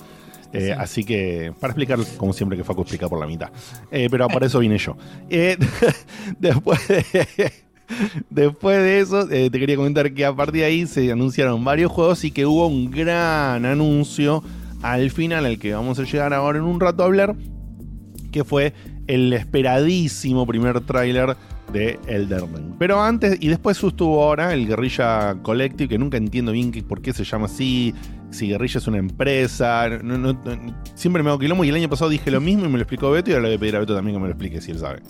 Eh, 0.52 0.62
Sí. 0.66 0.72
Así 0.72 1.04
que, 1.04 1.54
para 1.60 1.70
explicar, 1.72 2.00
como 2.18 2.34
siempre, 2.34 2.58
que 2.58 2.64
Facu 2.64 2.82
explica 2.82 3.08
por 3.08 3.20
la 3.20 3.28
mitad. 3.28 3.50
Eh, 3.92 4.08
pero 4.10 4.28
para 4.28 4.48
eso 4.48 4.58
vine 4.58 4.80
yo. 4.80 4.98
Eh, 5.30 5.56
después, 6.40 6.80
de, 6.88 7.52
después 8.30 8.78
de 8.78 9.00
eso, 9.00 9.30
eh, 9.32 9.50
te 9.50 9.60
quería 9.60 9.76
comentar 9.76 10.14
que 10.14 10.26
a 10.26 10.34
partir 10.36 10.62
de 10.62 10.66
ahí 10.68 10.88
se 10.88 11.12
anunciaron 11.12 11.64
varios 11.64 11.92
juegos 11.92 12.24
y 12.24 12.32
que 12.32 12.46
hubo 12.46 12.68
un 12.68 12.90
gran 12.92 13.66
anuncio 13.66 14.44
al 14.82 15.12
final, 15.12 15.46
al 15.46 15.60
que 15.60 15.74
vamos 15.74 16.00
a 16.00 16.04
llegar 16.04 16.34
ahora 16.34 16.60
en 16.60 16.66
un 16.66 16.80
rato 16.80 17.04
a 17.04 17.06
hablar, 17.08 17.36
que 18.32 18.44
fue 18.44 18.74
el 19.08 19.34
esperadísimo 19.34 20.46
primer 20.46 20.80
tráiler 20.82 21.36
de 21.74 22.00
Elden. 22.08 22.76
Pero 22.80 23.02
antes, 23.02 23.38
y 23.42 23.48
después 23.48 23.82
estuvo 23.84 24.24
ahora 24.24 24.54
el 24.54 24.68
Guerrilla 24.68 25.36
Collective, 25.42 25.90
que 25.90 25.98
nunca 25.98 26.18
entiendo 26.18 26.52
bien 26.52 26.72
que- 26.72 26.82
por 26.84 27.02
qué 27.02 27.14
se 27.14 27.24
llama 27.24 27.46
así, 27.46 27.94
si 28.32 28.48
Guerrilla 28.48 28.78
es 28.78 28.88
una 28.88 28.98
empresa, 28.98 29.88
siempre 30.96 31.24
me 31.24 31.30
hago 31.30 31.40
quilombo 31.40 31.64
y 31.64 31.70
el 31.70 31.76
año 31.76 31.90
pasado 31.90 32.10
dije 32.10 32.30
lo 32.32 32.40
mismo 32.40 32.66
y 32.66 32.68
me 32.70 32.78
lo 32.78 32.84
explicó 32.84 33.10
Beto 33.12 33.32
y 33.32 33.34
ahora 33.34 33.44
le 33.44 33.50
voy 33.50 33.58
a 33.58 33.60
pedir 33.60 33.76
a 33.76 33.80
Beto 33.80 33.96
también 33.96 34.16
que 34.16 34.22
me 34.22 34.28
lo 34.28 34.34
explique 34.34 34.62
si 34.62 34.72
él 34.72 34.80
sabe. 34.80 35.02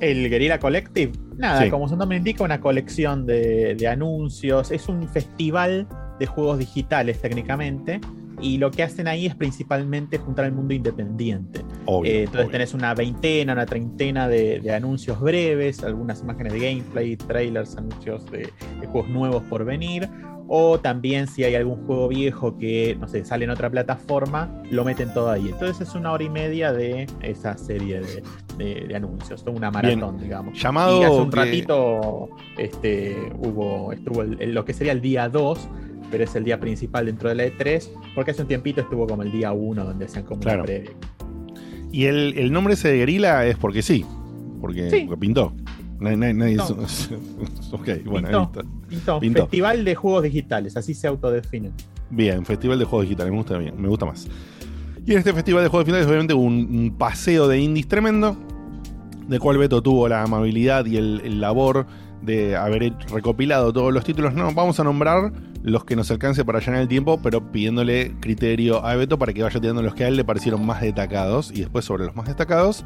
El 0.00 0.28
Guerrilla 0.28 0.58
Collective. 0.58 1.12
Nada, 1.36 1.62
Sí. 1.62 1.70
como 1.70 1.88
su 1.88 1.96
nombre 1.96 2.18
indica, 2.18 2.44
una 2.44 2.60
colección 2.60 3.26
de, 3.26 3.74
de 3.74 3.88
anuncios. 3.88 4.70
Es 4.70 4.88
un 4.88 5.08
festival 5.08 5.86
de 6.18 6.26
juegos 6.26 6.58
digitales 6.58 7.20
técnicamente. 7.20 8.00
Y 8.40 8.58
lo 8.58 8.70
que 8.72 8.82
hacen 8.82 9.06
ahí 9.06 9.26
es 9.26 9.34
principalmente 9.36 10.18
juntar 10.18 10.44
al 10.46 10.52
mundo 10.52 10.74
independiente. 10.74 11.60
Obvio. 11.86 12.10
Eh, 12.10 12.18
entonces 12.24 12.40
obvio. 12.42 12.50
tenés 12.52 12.74
una 12.74 12.92
veintena, 12.94 13.52
una 13.52 13.64
treintena 13.64 14.28
de, 14.28 14.60
de 14.60 14.72
anuncios 14.74 15.20
breves, 15.20 15.82
algunas 15.84 16.20
imágenes 16.20 16.52
de 16.52 16.58
gameplay, 16.58 17.16
trailers, 17.16 17.76
anuncios 17.76 18.28
de, 18.30 18.48
de 18.80 18.86
juegos 18.88 19.08
nuevos 19.10 19.42
por 19.44 19.64
venir. 19.64 20.08
O 20.46 20.78
también 20.78 21.26
si 21.26 21.42
hay 21.42 21.54
algún 21.54 21.86
juego 21.86 22.08
viejo 22.08 22.58
que, 22.58 22.96
no 23.00 23.08
sé, 23.08 23.24
sale 23.24 23.44
en 23.46 23.50
otra 23.50 23.70
plataforma, 23.70 24.62
lo 24.70 24.84
meten 24.84 25.12
todo 25.14 25.30
ahí. 25.30 25.48
Entonces 25.48 25.88
es 25.88 25.94
una 25.94 26.12
hora 26.12 26.22
y 26.24 26.28
media 26.28 26.72
de 26.72 27.06
esa 27.22 27.56
serie 27.56 28.00
de, 28.00 28.22
de- 28.58 28.86
de 28.86 28.94
anuncios, 28.96 29.42
toda 29.42 29.56
una 29.56 29.70
maratón, 29.70 30.18
digamos. 30.18 30.60
Llamado 30.60 31.00
Y 31.00 31.04
hace 31.04 31.14
un 31.16 31.30
que- 31.30 31.36
ratito 31.36 32.28
este, 32.58 33.16
hubo, 33.38 33.92
estuvo 33.92 34.20
el- 34.22 34.36
el- 34.40 34.52
lo 34.54 34.64
que 34.66 34.74
sería 34.74 34.92
el 34.92 35.00
día 35.00 35.28
2, 35.30 35.66
pero 36.10 36.24
es 36.24 36.34
el 36.36 36.44
día 36.44 36.60
principal 36.60 37.06
dentro 37.06 37.30
de 37.30 37.34
la 37.36 37.46
E3, 37.46 37.90
porque 38.14 38.32
hace 38.32 38.42
un 38.42 38.48
tiempito 38.48 38.82
estuvo 38.82 39.06
como 39.06 39.22
el 39.22 39.32
día 39.32 39.52
1, 39.52 39.82
donde 39.84 40.04
hacían 40.04 40.24
como 40.24 40.40
Claro. 40.40 40.58
una 40.60 40.66
previa. 40.66 40.90
Y 41.90 42.04
el, 42.04 42.36
el 42.36 42.52
nombre 42.52 42.74
ese 42.74 42.88
de 42.88 42.98
Guerrilla 42.98 43.46
es 43.46 43.56
porque 43.56 43.80
sí, 43.80 44.04
porque 44.60 44.90
Sí. 44.90 45.08
pintó. 45.18 45.54
Nadie, 46.04 46.16
nadie- 46.16 46.34
nadie- 46.34 46.56
No. 46.56 46.64
ok, 47.72 47.88
bueno, 48.04 48.28
Pintó. 48.52 48.68
Pintó, 48.88 49.20
Pintó. 49.20 49.40
Festival 49.42 49.84
de 49.84 49.94
Juegos 49.94 50.22
Digitales, 50.22 50.76
así 50.76 50.94
se 50.94 51.06
autodefine. 51.06 51.70
Bien, 52.10 52.44
Festival 52.44 52.78
de 52.78 52.84
Juegos 52.84 53.04
Digitales, 53.08 53.32
me 53.32 53.38
gusta 53.38 53.58
bien, 53.58 53.74
me 53.80 53.88
gusta 53.88 54.06
más. 54.06 54.28
Y 55.06 55.12
en 55.12 55.18
este 55.18 55.32
Festival 55.32 55.62
de 55.64 55.68
Juegos 55.68 55.86
Digitales, 55.86 56.06
obviamente, 56.06 56.34
hubo 56.34 56.42
un, 56.44 56.54
un 56.54 56.96
paseo 56.96 57.48
de 57.48 57.58
indies 57.58 57.88
tremendo, 57.88 58.36
de 59.28 59.38
cual 59.38 59.58
Beto 59.58 59.82
tuvo 59.82 60.08
la 60.08 60.22
amabilidad 60.22 60.86
y 60.86 60.96
el, 60.96 61.20
el 61.24 61.40
labor 61.40 61.86
de 62.22 62.56
haber 62.56 62.94
recopilado 63.12 63.72
todos 63.72 63.92
los 63.92 64.04
títulos. 64.04 64.32
No, 64.34 64.52
vamos 64.54 64.80
a 64.80 64.84
nombrar 64.84 65.32
los 65.62 65.84
que 65.84 65.96
nos 65.96 66.10
alcance 66.10 66.44
para 66.44 66.60
llenar 66.60 66.80
el 66.80 66.88
tiempo, 66.88 67.20
pero 67.22 67.50
pidiéndole 67.52 68.14
criterio 68.20 68.84
a 68.84 68.94
Beto 68.96 69.18
para 69.18 69.32
que 69.32 69.42
vaya 69.42 69.60
tirando 69.60 69.82
los 69.82 69.94
que 69.94 70.04
a 70.04 70.08
él 70.08 70.16
le 70.16 70.24
parecieron 70.24 70.64
más 70.64 70.80
destacados. 70.80 71.50
Y 71.50 71.60
después, 71.60 71.84
sobre 71.84 72.04
los 72.06 72.14
más 72.16 72.26
destacados, 72.26 72.84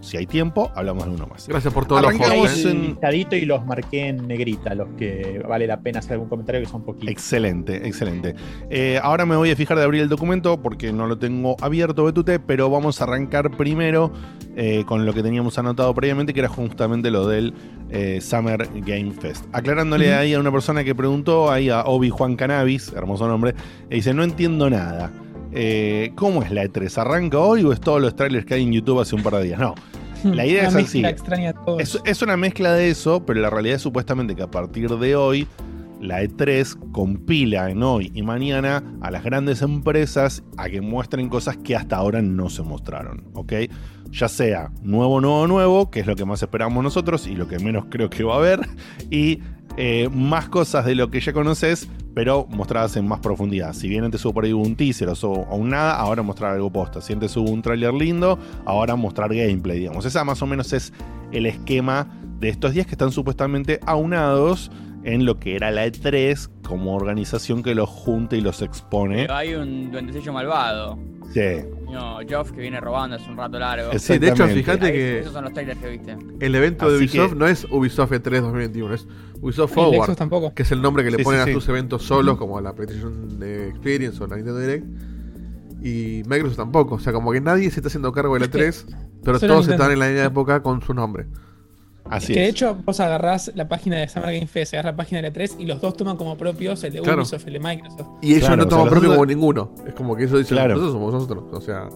si 0.00 0.16
hay 0.16 0.26
tiempo, 0.26 0.70
hablamos 0.74 1.04
de 1.06 1.10
uno 1.14 1.26
más. 1.26 1.48
Gracias 1.48 1.72
por 1.72 1.86
todos 1.86 2.02
los 2.02 2.10
Arrancamos 2.10 2.38
juegos. 2.38 2.56
Ahí 2.56 2.66
¿eh? 2.66 2.70
en- 2.70 2.82
listadito 2.82 3.36
y 3.36 3.44
los 3.44 3.64
marqué 3.66 4.08
en 4.08 4.28
negrita, 4.28 4.74
los 4.74 4.88
que 4.96 5.42
vale 5.48 5.66
la 5.66 5.80
pena 5.80 5.98
hacer 6.00 6.12
algún 6.14 6.28
comentario 6.28 6.60
que 6.60 6.66
son 6.68 6.84
poquitos. 6.84 7.08
Excelente, 7.10 7.86
excelente. 7.86 8.34
Eh, 8.70 8.98
ahora 9.02 9.26
me 9.26 9.36
voy 9.36 9.50
a 9.50 9.56
fijar 9.56 9.76
de 9.78 9.84
abrir 9.84 10.02
el 10.02 10.08
documento 10.08 10.60
porque 10.62 10.92
no 10.92 11.06
lo 11.06 11.18
tengo 11.18 11.56
abierto, 11.60 12.04
Betute, 12.04 12.38
pero 12.38 12.70
vamos 12.70 13.00
a 13.00 13.04
arrancar 13.04 13.50
primero 13.56 14.12
eh, 14.56 14.84
con 14.86 15.04
lo 15.06 15.12
que 15.14 15.22
teníamos 15.22 15.58
anotado 15.58 15.94
previamente, 15.94 16.32
que 16.32 16.40
era 16.40 16.48
justamente 16.48 17.10
lo 17.10 17.26
del 17.26 17.54
eh, 17.90 18.20
Summer 18.20 18.68
Game 18.86 19.12
Fest. 19.12 19.44
Aclarándole 19.52 20.14
ahí 20.14 20.34
a 20.34 20.40
una 20.40 20.52
persona 20.52 20.84
que 20.84 20.94
preguntó, 20.94 21.50
ahí 21.50 21.68
a 21.68 21.82
Obi 21.84 22.10
Juan 22.10 22.36
Cannabis, 22.36 22.92
hermoso 22.92 23.26
nombre, 23.28 23.54
dice, 23.90 24.14
no 24.14 24.22
entiendo 24.22 24.70
nada. 24.70 25.10
Eh, 25.58 26.12
¿Cómo 26.16 26.42
es 26.42 26.50
la 26.50 26.64
E3? 26.64 26.98
¿Arranca 26.98 27.38
hoy 27.38 27.64
o 27.64 27.72
es 27.72 27.80
todos 27.80 27.98
los 28.00 28.14
trailers 28.14 28.44
que 28.44 28.54
hay 28.54 28.62
en 28.62 28.72
YouTube 28.72 29.00
hace 29.00 29.14
un 29.16 29.22
par 29.22 29.36
de 29.36 29.44
días? 29.44 29.58
No. 29.58 29.74
La 30.22 30.44
idea 30.44 30.60
Una 30.68 30.80
es 30.80 30.86
así. 30.86 30.98
mezcla 30.98 31.10
extraña 31.10 31.52
de 31.52 31.58
todos. 31.64 31.80
Es, 31.80 32.00
es 32.04 32.22
una 32.22 32.36
mezcla 32.36 32.72
de 32.74 32.90
eso, 32.90 33.24
pero 33.24 33.40
la 33.40 33.48
realidad 33.48 33.76
es 33.76 33.82
supuestamente 33.82 34.34
que 34.34 34.42
a 34.42 34.50
partir 34.50 34.90
de 34.90 35.16
hoy, 35.16 35.46
la 35.98 36.22
E3 36.22 36.92
compila 36.92 37.70
en 37.70 37.82
hoy 37.82 38.12
y 38.14 38.22
mañana 38.22 38.82
a 39.00 39.10
las 39.10 39.24
grandes 39.24 39.62
empresas 39.62 40.42
a 40.58 40.68
que 40.68 40.82
muestren 40.82 41.30
cosas 41.30 41.56
que 41.56 41.74
hasta 41.74 41.96
ahora 41.96 42.20
no 42.20 42.50
se 42.50 42.62
mostraron, 42.62 43.24
¿ok? 43.32 43.54
Ya 44.10 44.28
sea 44.28 44.70
nuevo, 44.82 45.22
nuevo, 45.22 45.46
nuevo, 45.46 45.90
que 45.90 46.00
es 46.00 46.06
lo 46.06 46.16
que 46.16 46.26
más 46.26 46.42
esperamos 46.42 46.84
nosotros 46.84 47.26
y 47.26 47.34
lo 47.34 47.48
que 47.48 47.58
menos 47.58 47.86
creo 47.88 48.10
que 48.10 48.24
va 48.24 48.34
a 48.34 48.38
haber, 48.38 48.60
y 49.10 49.40
eh, 49.76 50.08
más 50.12 50.48
cosas 50.48 50.84
de 50.84 50.94
lo 50.94 51.10
que 51.10 51.20
ya 51.20 51.32
conoces, 51.32 51.88
pero 52.14 52.46
mostradas 52.48 52.96
en 52.96 53.06
más 53.06 53.20
profundidad. 53.20 53.74
Si 53.74 53.88
bien 53.88 54.04
antes 54.04 54.24
hubo 54.24 54.34
por 54.34 54.44
ahí 54.44 54.52
un 54.52 54.74
teaser 54.74 55.08
o, 55.08 55.28
un 55.50 55.68
nada, 55.68 55.96
ahora 55.96 56.22
mostrar 56.22 56.54
algo 56.54 56.70
posta. 56.70 57.00
Si 57.00 57.12
antes 57.12 57.36
hubo 57.36 57.50
un 57.50 57.60
tráiler 57.60 57.92
lindo, 57.92 58.38
ahora 58.64 58.96
mostrar 58.96 59.34
gameplay, 59.34 59.80
digamos. 59.80 60.06
Esa 60.06 60.24
más 60.24 60.40
o 60.40 60.46
menos 60.46 60.72
es 60.72 60.92
el 61.32 61.44
esquema 61.44 62.08
de 62.40 62.48
estos 62.48 62.72
días 62.72 62.86
que 62.86 62.92
están 62.92 63.12
supuestamente 63.12 63.80
aunados 63.86 64.70
en 65.04 65.24
lo 65.24 65.38
que 65.38 65.56
era 65.56 65.70
la 65.70 65.86
E3 65.86 66.50
como 66.62 66.96
organización 66.96 67.62
que 67.62 67.74
los 67.74 67.88
junta 67.88 68.34
y 68.36 68.40
los 68.40 68.62
expone. 68.62 69.22
Pero 69.22 69.34
hay 69.34 69.54
un 69.54 69.90
duendecillo 69.90 70.32
malvado. 70.32 70.98
Sí, 71.32 71.40
No, 71.96 72.18
Joff 72.28 72.52
que 72.52 72.60
viene 72.60 72.78
robando 72.80 73.16
hace 73.16 73.30
un 73.30 73.36
rato 73.36 73.58
largo. 73.58 73.98
Sí, 73.98 74.18
de 74.18 74.28
hecho, 74.28 74.46
fíjate 74.46 74.92
que 74.92 75.20
Esos 75.20 75.32
son 75.32 75.44
los 75.44 75.52
trailers 75.54 75.80
que 75.80 75.88
viste. 75.88 76.16
el 76.40 76.54
evento 76.54 76.90
de 76.90 76.98
Ubisoft 76.98 77.30
que- 77.30 77.36
no 77.36 77.46
es 77.46 77.66
Ubisoft 77.70 78.12
E3 78.12 78.42
2021, 78.42 78.94
es 78.94 79.06
Ubisoft 79.40 79.72
Forward, 79.72 80.14
tampoco. 80.16 80.52
que 80.54 80.62
es 80.62 80.72
el 80.72 80.82
nombre 80.82 81.04
que 81.04 81.10
le 81.10 81.16
Sí, 81.18 81.24
ponen 81.24 81.40
sí, 81.40 81.42
a 81.42 81.46
sí. 81.46 81.52
tus 81.54 81.68
eventos 81.68 82.02
solos, 82.02 82.36
como 82.36 82.60
la 82.60 82.74
PlayStation 82.74 83.38
eh, 83.42 83.68
Experience 83.70 84.22
o 84.22 84.26
la 84.26 84.36
Nintendo 84.36 84.60
Direct. 84.60 84.86
Y 85.82 86.22
Microsoft 86.26 86.56
tampoco, 86.56 86.94
o 86.96 86.98
sea, 86.98 87.12
como 87.12 87.32
que 87.32 87.40
nadie 87.40 87.70
se 87.70 87.80
está 87.80 87.88
haciendo 87.88 88.10
cargo 88.12 88.34
de 88.34 88.40
la 88.40 88.46
Es 88.46 88.50
que 88.52 88.58
E3, 88.58 88.96
pero 89.22 89.38
solo 89.38 89.54
todos 89.54 89.68
Nintendo. 89.68 89.72
están 89.84 89.92
en 89.92 89.98
la 89.98 90.06
misma 90.08 90.24
época 90.24 90.62
con 90.62 90.82
su 90.82 90.94
nombre. 90.94 91.26
Así 92.10 92.32
que 92.34 92.40
de 92.40 92.44
es. 92.46 92.50
hecho 92.52 92.76
vos 92.84 93.00
agarrás 93.00 93.50
la 93.54 93.68
página 93.68 93.96
de 93.98 94.08
Summer 94.08 94.32
Game 94.34 94.46
Fest, 94.46 94.74
agarrás 94.74 94.92
la 94.92 94.96
página 94.96 95.22
de 95.22 95.28
la 95.28 95.32
3 95.32 95.56
y 95.58 95.66
los 95.66 95.80
dos 95.80 95.96
toman 95.96 96.16
como 96.16 96.36
propios 96.36 96.82
el 96.84 96.92
de 96.92 97.00
Claro. 97.00 97.22
Ubisoft, 97.22 97.46
el 97.46 97.52
de 97.54 97.60
Microsoft. 97.60 98.06
Y 98.22 98.30
ellos 98.34 98.40
Claro, 98.40 98.56
no 98.56 98.62
o 98.62 98.64
sea, 98.66 98.70
toman 98.70 98.88
propio 98.90 99.10
como 99.10 99.26
ninguno. 99.26 99.70
Es 99.86 99.94
como 99.94 100.16
que 100.16 100.24
eso 100.24 100.38
dicen, 100.38 100.56
Claro. 100.56 100.74
nosotros 100.76 100.92
somos 100.94 101.12
nosotros. 101.12 101.44
O 101.52 101.60
sea. 101.60 101.88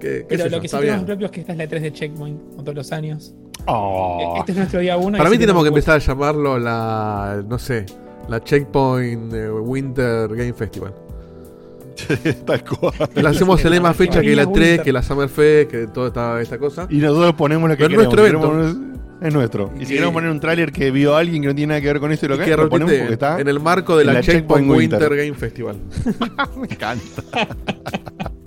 Que, 0.00 0.08
qué 0.20 0.26
Pero 0.28 0.44
lo 0.44 0.50
yo, 0.50 0.56
que 0.56 0.60
sí 0.62 0.66
está 0.66 0.78
tenemos 0.80 0.98
bien. 1.00 1.06
propio 1.06 1.26
es 1.26 1.32
que 1.32 1.40
esta 1.40 1.52
es 1.52 1.58
la 1.58 1.68
3 1.68 1.82
de 1.82 1.92
Checkpoint, 1.92 2.50
como 2.50 2.62
todos 2.64 2.74
los 2.76 2.92
años. 2.92 3.34
Oh. 3.66 4.34
Este 4.38 4.52
es 4.52 4.58
nuestro 4.58 4.80
día 4.80 4.96
1. 4.96 5.16
Para 5.16 5.30
mí 5.30 5.38
tenemos 5.38 5.62
que 5.62 5.68
empezar 5.68 5.94
a 5.96 5.98
llamarlo 5.98 6.58
la. 6.58 7.42
No 7.48 7.58
sé. 7.58 7.86
La 8.28 8.42
Checkpoint 8.42 9.32
eh, 9.32 9.50
Winter 9.50 10.28
Game 10.34 10.52
Festival. 10.52 10.94
Tal 12.46 12.64
cual. 12.64 12.92
Le 13.14 13.28
hacemos 13.28 13.60
en 13.64 13.70
la 13.70 13.76
misma 13.76 13.94
fecha 13.94 14.20
que 14.20 14.34
la 14.36 14.44
Winter. 14.44 14.76
3, 14.76 14.80
que 14.82 14.92
la 14.92 15.02
Summer 15.02 15.28
Fest, 15.28 15.70
que 15.70 15.86
toda 15.86 16.08
esta, 16.08 16.40
esta 16.40 16.58
cosa. 16.58 16.86
Y 16.90 16.96
nosotros 16.98 17.34
ponemos 17.34 17.68
lo 17.68 17.76
que 17.76 17.84
Pero 17.88 18.02
es 18.02 18.08
queremos. 18.08 18.42
nuestro 18.42 18.50
queremos- 18.52 18.94
Es 19.22 19.32
nuestro. 19.32 19.70
Y, 19.74 19.76
Y 19.76 19.80
si 19.80 19.86
que- 19.86 19.94
queremos 19.94 20.12
poner 20.14 20.30
un 20.30 20.40
tráiler 20.40 20.72
que 20.72 20.90
vio 20.90 21.16
alguien 21.16 21.42
que 21.42 21.48
no 21.48 21.54
tiene 21.54 21.68
nada 21.70 21.80
que 21.80 21.86
ver 21.86 22.00
con 22.00 22.12
esto 22.12 22.26
y 22.26 22.28
lo 22.30 22.34
Y 22.34 22.38
que, 22.40 22.56
lo 22.56 22.68
ponemos 22.68 22.92
porque 22.94 23.12
está. 23.12 23.40
en 23.40 23.48
el 23.48 23.60
marco 23.60 23.96
de 23.96 24.04
la, 24.04 24.14
la 24.14 24.20
Checkpoint, 24.20 24.66
Checkpoint 24.66 24.70
Winter. 24.70 25.00
Winter. 25.00 25.16
Game 25.26 25.34
Festival. 25.38 25.76
Me 26.56 26.66
encanta. 26.66 27.22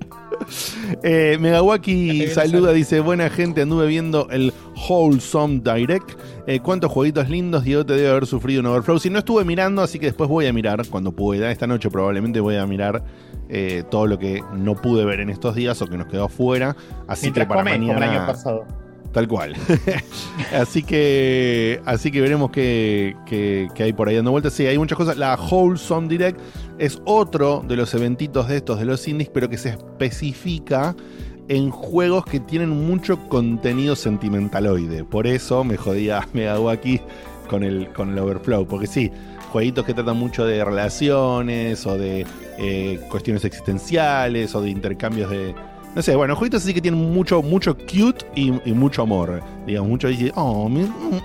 eh, 1.03 1.37
Megawaki 1.39 2.27
saluda, 2.27 2.71
dice: 2.73 2.99
Buena 2.99 3.29
gente, 3.29 3.61
anduve 3.61 3.87
viendo 3.87 4.27
el 4.29 4.53
Wholesome 4.87 5.61
Direct. 5.63 6.11
Eh, 6.45 6.59
¿Cuántos 6.61 6.91
jueguitos 6.91 7.29
lindos? 7.29 7.63
Diego 7.63 7.85
te 7.85 7.93
debe 7.93 8.09
haber 8.09 8.25
sufrido 8.25 8.61
un 8.61 8.67
overflow. 8.67 8.99
Si 8.99 9.09
no 9.09 9.19
estuve 9.19 9.43
mirando, 9.43 9.81
así 9.81 9.99
que 9.99 10.05
después 10.07 10.29
voy 10.29 10.45
a 10.45 10.53
mirar 10.53 10.85
cuando 10.89 11.11
pueda. 11.11 11.51
Esta 11.51 11.67
noche 11.67 11.89
probablemente 11.89 12.39
voy 12.39 12.55
a 12.55 12.65
mirar 12.65 13.03
eh, 13.49 13.83
todo 13.89 14.07
lo 14.07 14.19
que 14.19 14.41
no 14.53 14.75
pude 14.75 15.05
ver 15.05 15.19
en 15.19 15.29
estos 15.29 15.55
días 15.55 15.81
o 15.81 15.87
que 15.87 15.97
nos 15.97 16.07
quedó 16.07 16.25
afuera. 16.25 16.75
Así 17.07 17.27
Mientras 17.27 17.45
que 17.45 17.49
para 17.49 17.61
come, 17.61 17.77
como 17.79 17.93
el 17.97 18.03
año 18.03 18.25
pasado. 18.27 18.65
Tal 19.13 19.27
cual. 19.27 19.55
así 20.53 20.83
que 20.83 21.81
así 21.85 22.11
que 22.11 22.21
veremos 22.21 22.51
qué, 22.51 23.15
qué- 23.25 23.67
qué 23.73 23.83
hay 23.83 23.93
por 23.93 24.07
ahí 24.09 24.15
dando 24.15 24.31
vueltas. 24.31 24.53
Sí, 24.53 24.65
hay 24.67 24.77
muchas 24.77 24.97
cosas. 24.97 25.17
La 25.17 25.35
Wholesome 25.35 26.07
Direct 26.07 26.39
es 26.77 27.01
otro 27.05 27.63
de 27.67 27.75
los 27.77 27.93
eventitos 27.93 28.47
de 28.47 28.57
estos, 28.57 28.79
de 28.79 28.85
los 28.85 29.07
indies, 29.07 29.29
pero 29.33 29.49
que 29.49 29.57
se 29.57 29.69
especifica 29.69 30.95
en 31.47 31.69
juegos 31.71 32.25
que 32.25 32.39
tienen 32.41 32.69
mucho 32.69 33.17
contenido 33.29 33.95
sentimentaloide. 33.95 35.03
Por 35.05 35.25
eso 35.25 35.63
me 35.63 35.77
jodía 35.77 36.27
Megawaki 36.33 36.99
con 37.49 37.63
el, 37.63 37.87
con 37.93 38.09
el 38.11 38.19
Overflow. 38.19 38.67
Porque 38.67 38.87
sí, 38.87 39.09
jueguitos 39.51 39.85
que 39.85 39.93
tratan 39.93 40.17
mucho 40.17 40.45
de 40.45 40.63
relaciones 40.63 41.85
o 41.85 41.97
de 41.97 42.25
eh, 42.57 42.99
cuestiones 43.09 43.45
existenciales 43.45 44.53
o 44.55 44.61
de 44.61 44.69
intercambios 44.69 45.29
de, 45.29 45.55
no 45.97 46.01
sé, 46.01 46.15
bueno, 46.15 46.35
jueguitos 46.35 46.63
así 46.63 46.73
que 46.73 46.81
tienen 46.81 47.11
mucho, 47.11 47.41
mucho 47.41 47.75
cute 47.75 48.25
y, 48.35 48.51
mucho 48.51 49.01
amor. 49.01 49.41
Digamos, 49.65 49.89
mucho 49.89 50.07
dice, 50.07 50.31
oh, 50.35 50.69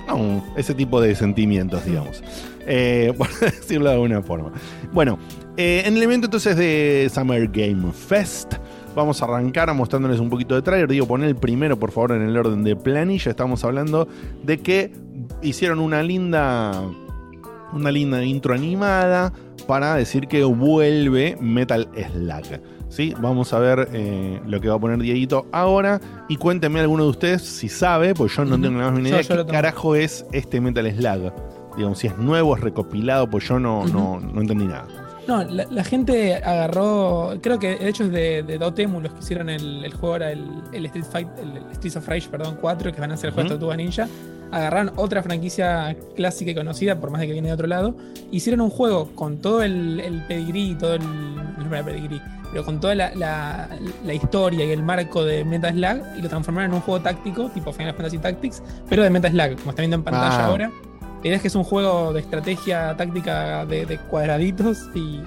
oh", 0.08 0.42
ese 0.56 0.74
tipo 0.74 1.00
de 1.00 1.14
sentimientos, 1.14 1.84
digamos. 1.84 2.22
Eh, 2.66 3.12
por 3.18 3.28
decirlo 3.38 3.88
de 3.88 3.94
alguna 3.94 4.22
forma. 4.22 4.52
Bueno, 4.92 5.18
eh, 5.58 5.82
en 5.84 5.96
el 5.96 6.02
evento 6.02 6.26
entonces 6.26 6.56
de 6.56 7.10
Summer 7.12 7.48
Game 7.48 7.92
Fest. 7.92 8.54
Vamos 8.94 9.20
a 9.20 9.26
arrancar 9.26 9.72
mostrándoles 9.74 10.20
un 10.20 10.30
poquito 10.30 10.54
de 10.54 10.62
trailer. 10.62 10.88
Digo, 10.88 11.06
poner 11.06 11.28
el 11.28 11.36
primero, 11.36 11.78
por 11.78 11.90
favor, 11.90 12.12
en 12.12 12.22
el 12.22 12.36
orden 12.36 12.64
de 12.64 12.76
planilla. 12.76 13.30
Estamos 13.30 13.64
hablando 13.64 14.08
de 14.42 14.58
que 14.58 14.92
hicieron 15.42 15.80
una 15.80 16.02
linda. 16.02 16.72
Una 17.72 17.90
linda 17.90 18.22
intro 18.22 18.54
animada 18.54 19.32
para 19.66 19.94
decir 19.94 20.28
que 20.28 20.44
vuelve 20.44 21.36
Metal 21.40 21.88
Slug. 21.94 22.60
¿sí? 22.88 23.14
Vamos 23.20 23.52
a 23.52 23.58
ver 23.58 23.88
eh, 23.92 24.40
lo 24.46 24.60
que 24.60 24.68
va 24.68 24.74
a 24.74 24.78
poner 24.78 24.98
Dieguito 24.98 25.46
ahora. 25.52 26.00
Y 26.28 26.36
cuéntenme 26.36 26.80
alguno 26.80 27.04
de 27.04 27.10
ustedes 27.10 27.42
si 27.42 27.68
sabe, 27.68 28.14
pues 28.14 28.36
yo 28.36 28.44
no 28.44 28.60
tengo 28.60 28.78
la 28.78 28.86
más 28.86 28.94
mínima 28.94 29.20
idea 29.20 29.44
qué 29.44 29.50
carajo 29.50 29.94
es 29.96 30.26
este 30.32 30.60
Metal 30.60 30.90
Slug. 30.90 31.32
Digamos, 31.76 31.98
si 31.98 32.06
es 32.06 32.18
nuevo, 32.18 32.54
es 32.54 32.62
recopilado, 32.62 33.28
pues 33.30 33.48
yo 33.48 33.58
no, 33.58 33.86
no, 33.86 34.20
no 34.20 34.40
entendí 34.40 34.66
nada. 34.66 35.01
No, 35.28 35.44
la, 35.44 35.66
la 35.70 35.84
gente 35.84 36.36
agarró. 36.36 37.34
Creo 37.40 37.58
que 37.58 37.76
de 37.76 37.88
hecho 37.88 38.04
es 38.04 38.10
de, 38.12 38.42
de 38.42 38.58
Dotemu 38.58 39.00
los 39.00 39.12
que 39.12 39.20
hicieron 39.20 39.48
el, 39.50 39.84
el 39.84 39.94
juego, 39.94 40.16
era 40.16 40.32
el, 40.32 40.44
el 40.72 40.86
Street 40.86 41.04
Fight, 41.10 41.28
el, 41.38 41.56
el 41.68 41.74
Streets 41.76 41.96
of 41.96 42.08
Rage, 42.08 42.28
perdón, 42.28 42.58
4, 42.60 42.92
que 42.92 43.00
van 43.00 43.10
a 43.12 43.14
hacer 43.14 43.28
el 43.28 43.34
juego 43.34 43.48
de. 43.48 43.54
Tortuga 43.54 43.76
Ninja. 43.76 44.08
Agarraron 44.50 44.92
otra 44.96 45.22
franquicia 45.22 45.96
clásica 46.14 46.50
y 46.50 46.54
conocida, 46.54 47.00
por 47.00 47.10
más 47.10 47.20
de 47.22 47.26
que 47.28 47.32
viene 47.32 47.48
de 47.48 47.54
otro 47.54 47.66
lado. 47.66 47.94
Hicieron 48.30 48.60
un 48.60 48.68
juego 48.70 49.10
con 49.14 49.38
todo 49.38 49.62
el, 49.62 49.98
el 50.00 50.22
pedigrí 50.26 50.74
todo 50.74 50.94
el. 50.94 51.02
No 51.02 51.74
es 51.76 51.82
pedigrí, 51.84 52.20
pero 52.50 52.64
con 52.64 52.78
toda 52.80 52.94
la, 52.94 53.14
la- 53.14 53.68
la 54.04 54.12
historia 54.14 54.64
y 54.66 54.70
el 54.72 54.82
marco 54.82 55.24
de 55.24 55.44
Metal 55.44 55.72
Slug 55.72 56.18
y 56.18 56.22
lo 56.22 56.28
transformaron 56.28 56.70
en 56.72 56.74
un 56.74 56.80
juego 56.82 57.00
táctico, 57.00 57.48
tipo 57.50 57.72
Final 57.72 57.94
Fantasy 57.94 58.18
Tactics, 58.18 58.62
pero 58.90 59.02
de 59.04 59.08
Metal 59.10 59.30
Slug, 59.30 59.58
como 59.60 59.70
está 59.70 59.80
viendo 59.82 59.96
en 59.96 60.02
pantalla 60.02 60.36
Ah. 60.38 60.46
ahora. 60.46 60.70
La 61.22 61.28
idea 61.28 61.36
es 61.36 61.42
que 61.42 61.48
es 61.48 61.54
un 61.54 61.64
juego 61.64 62.12
de 62.12 62.20
estrategia 62.20 62.96
táctica 62.96 63.64
de, 63.64 63.86
de 63.86 63.98
cuadraditos 63.98 64.88
y, 64.94 65.20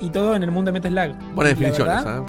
y 0.00 0.10
todo 0.10 0.36
en 0.36 0.42
el 0.44 0.50
mundo 0.50 0.70
de 0.70 0.80
Metal 0.80 0.92
Slug. 0.92 1.34
Buenas 1.34 1.58
definiciones, 1.58 2.04
¿eh? 2.06 2.22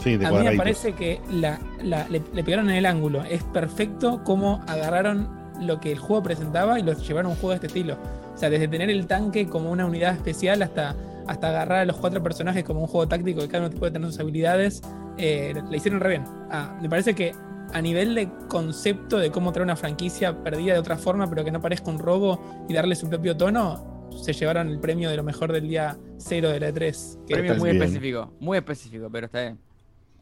Sí, 0.00 0.16
de 0.16 0.26
a 0.26 0.30
mí 0.30 0.38
me 0.38 0.56
parece 0.56 0.92
que 0.92 1.20
la- 1.30 1.58
la- 1.82 2.08
le, 2.08 2.22
le 2.32 2.44
pegaron 2.44 2.70
en 2.70 2.76
el 2.76 2.86
ángulo. 2.86 3.22
Es 3.24 3.42
perfecto 3.44 4.22
cómo 4.24 4.62
agarraron 4.66 5.28
lo 5.60 5.80
que 5.80 5.90
el 5.92 5.98
juego 5.98 6.22
presentaba 6.22 6.78
y 6.78 6.82
lo 6.82 6.92
llevaron 6.92 7.26
a 7.30 7.34
un 7.34 7.36
juego 7.36 7.50
de 7.50 7.54
este 7.56 7.66
estilo. 7.68 7.96
O 8.34 8.38
sea, 8.38 8.48
desde 8.50 8.68
tener 8.68 8.90
el 8.90 9.06
tanque 9.08 9.48
como 9.48 9.70
una 9.70 9.86
unidad 9.86 10.12
especial 10.14 10.62
hasta, 10.62 10.94
hasta 11.26 11.48
agarrar 11.48 11.78
a 11.80 11.84
los 11.84 11.96
cuatro 11.96 12.22
personajes 12.22 12.62
como 12.64 12.80
un 12.80 12.86
juego 12.86 13.08
táctico 13.08 13.40
que 13.40 13.48
cada 13.48 13.66
uno 13.66 13.76
puede 13.76 13.92
tener 13.92 14.10
sus 14.10 14.20
habilidades, 14.20 14.82
eh, 15.18 15.54
le 15.68 15.76
hicieron 15.76 16.00
re 16.00 16.10
bien. 16.10 16.24
Ah, 16.50 16.76
me 16.80 16.88
parece 16.88 17.14
que 17.14 17.32
a 17.72 17.82
nivel 17.82 18.14
de 18.14 18.28
concepto 18.48 19.18
de 19.18 19.30
cómo 19.30 19.52
traer 19.52 19.64
una 19.64 19.76
franquicia 19.76 20.42
perdida 20.42 20.74
de 20.74 20.78
otra 20.78 20.96
forma, 20.96 21.28
pero 21.28 21.44
que 21.44 21.50
no 21.50 21.60
parezca 21.60 21.90
un 21.90 21.98
robo 21.98 22.66
y 22.68 22.74
darle 22.74 22.94
su 22.94 23.08
propio 23.08 23.36
tono, 23.36 24.08
se 24.22 24.32
llevaron 24.32 24.68
el 24.68 24.80
premio 24.80 25.10
de 25.10 25.16
lo 25.16 25.22
mejor 25.22 25.52
del 25.52 25.68
día 25.68 25.96
cero 26.16 26.50
de 26.50 26.60
la 26.60 26.70
E3. 26.70 27.26
que 27.26 27.34
Premio 27.34 27.54
muy 27.56 27.70
bien. 27.70 27.82
específico, 27.82 28.32
muy 28.40 28.58
específico, 28.58 29.08
pero 29.10 29.26
está 29.26 29.42
bien. 29.42 29.58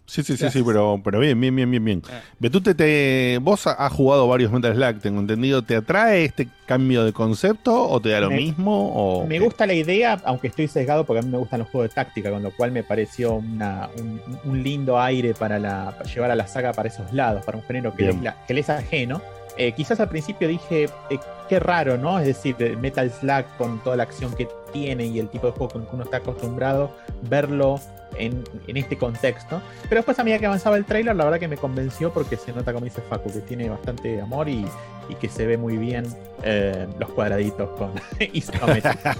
Sí, 0.07 0.23
sí, 0.23 0.37
sí, 0.37 0.49
sí, 0.51 0.63
pero, 0.65 1.01
pero 1.05 1.19
bien, 1.19 1.41
bien, 1.41 1.55
bien, 1.57 1.69
bien, 1.69 1.85
bien. 1.85 2.03
Eh. 2.09 2.21
Betute, 2.39 2.75
te, 2.77 3.39
vos 3.43 3.67
ha- 3.67 3.73
has 3.73 3.93
jugado 3.93 4.29
varios 4.29 4.53
Metal 4.53 4.73
Slug, 4.73 5.01
tengo 5.01 5.19
entendido. 5.21 5.63
¿Te 5.63 5.75
atrae 5.77 6.25
este 6.25 6.49
cambio 6.65 7.05
de 7.05 7.13
concepto 7.13 7.89
o 7.89 8.01
te 8.01 8.11
da 8.11 8.21
lo 8.21 8.31
Me- 8.31 8.37
mismo? 8.37 8.93
O 8.95 9.27
Me 9.27 9.39
qué? 9.39 9.45
gusta 9.45 9.67
la 9.67 9.75
idea, 9.75 10.21
aunque 10.25 10.47
estoy 10.47 10.69
sesgado 10.69 11.05
porque 11.05 11.19
a 11.19 11.23
mí 11.23 11.31
me 11.31 11.39
gustan 11.39 11.59
los 11.59 11.69
juegos 11.71 11.91
de 11.91 11.95
táctica, 11.97 12.31
con 12.31 12.41
lo 12.43 12.53
cual 12.53 12.71
me 12.71 12.85
pareció 12.85 13.35
una- 13.35 13.89
un, 13.99 14.21
un 14.45 14.63
lindo 14.63 14.99
aire 15.01 15.35
para, 15.35 15.59
la, 15.59 15.93
para 15.99 16.09
llevar 16.09 16.31
a 16.31 16.37
la 16.37 16.47
saga 16.47 16.73
para 16.73 16.89
esos 16.89 17.13
lados, 17.13 17.45
para 17.45 17.59
un 17.59 17.65
género 17.65 17.93
que, 17.93 18.13
la- 18.13 18.45
que 18.47 18.55
les 18.55 18.67
es 18.69 18.71
ajeno. 18.71 19.21
Eh, 19.59 19.73
quizás 19.73 19.99
al 20.01 20.09
principio 20.09 20.47
dije, 20.47 20.85
eh, 21.11 21.19
qué 21.49 21.59
raro, 21.59 21.97
¿no? 21.99 22.21
Es 22.21 22.27
decir, 22.27 22.55
el 22.61 22.77
Metal 22.77 23.11
Slug 23.11 23.45
con 23.59 23.83
toda 23.83 23.97
la 23.97 24.03
acción 24.05 24.33
que 24.37 24.47
tiene 24.73 25.07
y 25.07 25.19
el 25.19 25.29
tipo 25.31 25.47
de 25.49 25.53
juego 25.55 25.73
con 25.73 25.87
que 25.87 25.95
uno 25.97 26.05
está 26.05 26.19
acostumbrado, 26.19 26.95
verlo 27.29 27.81
en, 28.19 28.45
en 28.67 28.77
este 28.77 28.97
contexto. 28.97 29.63
Pero 29.83 29.97
después 29.97 30.19
a 30.19 30.25
medida 30.25 30.39
que 30.39 30.47
avanzaba 30.47 30.77
el 30.77 30.85
trailer, 30.85 31.17
la 31.17 31.25
verdad 31.25 31.41
que 31.41 31.49
me 31.49 31.57
convenció 31.57 32.13
porque 32.13 32.37
se 32.37 32.53
nota, 32.53 32.73
como 32.73 32.85
dice 32.85 33.03
Facu, 33.03 33.33
que 33.33 33.41
tiene 33.41 33.69
bastante 33.69 34.21
amor 34.21 34.49
y, 34.49 34.67
y 35.09 35.15
que 35.15 35.29
se 35.29 35.47
ve 35.47 35.57
muy 35.57 35.77
bien 35.77 36.07
eh, 36.43 36.87
los 36.99 37.11
cuadraditos 37.11 37.71
con 37.79 37.93
isométrico. 38.33 38.99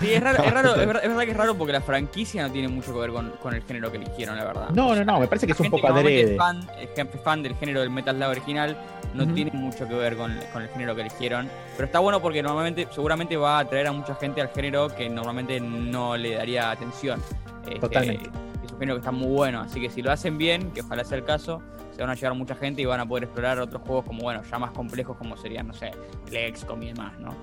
Sí, 0.00 0.12
es 0.12 0.22
raro, 0.22 0.42
es, 0.42 0.52
raro, 0.52 0.70
es, 0.74 0.86
verdad, 0.86 1.02
es 1.02 1.08
verdad 1.08 1.24
que 1.24 1.30
es 1.30 1.36
raro 1.36 1.54
porque 1.56 1.72
la 1.72 1.80
franquicia 1.80 2.42
no 2.46 2.52
tiene 2.52 2.68
mucho 2.68 2.92
que 2.92 2.98
ver 2.98 3.10
con, 3.10 3.30
con 3.42 3.54
el 3.54 3.62
género 3.62 3.90
que 3.90 3.96
eligieron, 3.96 4.36
la 4.36 4.44
verdad. 4.44 4.70
No, 4.70 4.94
no, 4.94 5.04
no, 5.04 5.20
me 5.20 5.26
parece 5.26 5.46
que 5.46 5.52
es 5.52 5.60
un 5.60 5.70
poco 5.70 5.86
adrede. 5.86 6.36
fan, 6.36 6.68
es 6.78 7.20
fan 7.22 7.42
del 7.42 7.54
género 7.54 7.80
del 7.80 7.90
Metal 7.90 8.14
Slug 8.14 8.28
original, 8.28 8.76
no 9.14 9.26
tiene 9.32 9.50
mucho 9.52 9.88
que 9.88 9.94
ver 9.94 10.16
con, 10.16 10.38
con 10.52 10.62
el 10.62 10.68
género 10.68 10.94
que 10.94 11.02
eligieron. 11.02 11.48
Pero 11.76 11.86
está 11.86 12.00
bueno 12.00 12.20
porque 12.20 12.42
normalmente, 12.42 12.88
seguramente 12.90 13.36
va 13.36 13.58
a 13.58 13.60
atraer 13.60 13.86
a 13.86 13.92
mucha 13.92 14.14
gente 14.16 14.40
al 14.40 14.48
género 14.48 14.88
que 14.88 15.08
normalmente 15.08 15.60
no 15.60 16.16
le 16.16 16.34
daría 16.34 16.70
atención. 16.70 17.22
Este, 17.66 17.80
Totalmente. 17.80 18.30
Es 18.64 18.72
un 18.72 18.78
género 18.78 18.96
que 18.96 19.00
está 19.00 19.12
muy 19.12 19.28
bueno, 19.28 19.60
así 19.60 19.80
que 19.80 19.90
si 19.90 20.02
lo 20.02 20.10
hacen 20.10 20.38
bien, 20.38 20.70
que 20.72 20.80
ojalá 20.80 21.04
sea 21.04 21.18
el 21.18 21.24
caso, 21.24 21.62
se 21.94 22.02
van 22.02 22.10
a 22.10 22.14
llegar 22.14 22.34
mucha 22.34 22.54
gente 22.54 22.82
y 22.82 22.84
van 22.84 23.00
a 23.00 23.06
poder 23.06 23.24
explorar 23.24 23.58
otros 23.60 23.82
juegos 23.82 24.04
como, 24.04 24.22
bueno, 24.22 24.42
ya 24.50 24.58
más 24.58 24.72
complejos 24.72 25.16
como 25.16 25.36
serían, 25.36 25.68
no 25.68 25.74
sé, 25.74 25.92
el 26.30 26.56
XCOM 26.56 26.82
y 26.82 26.86
demás, 26.88 27.12
¿no? 27.20 27.34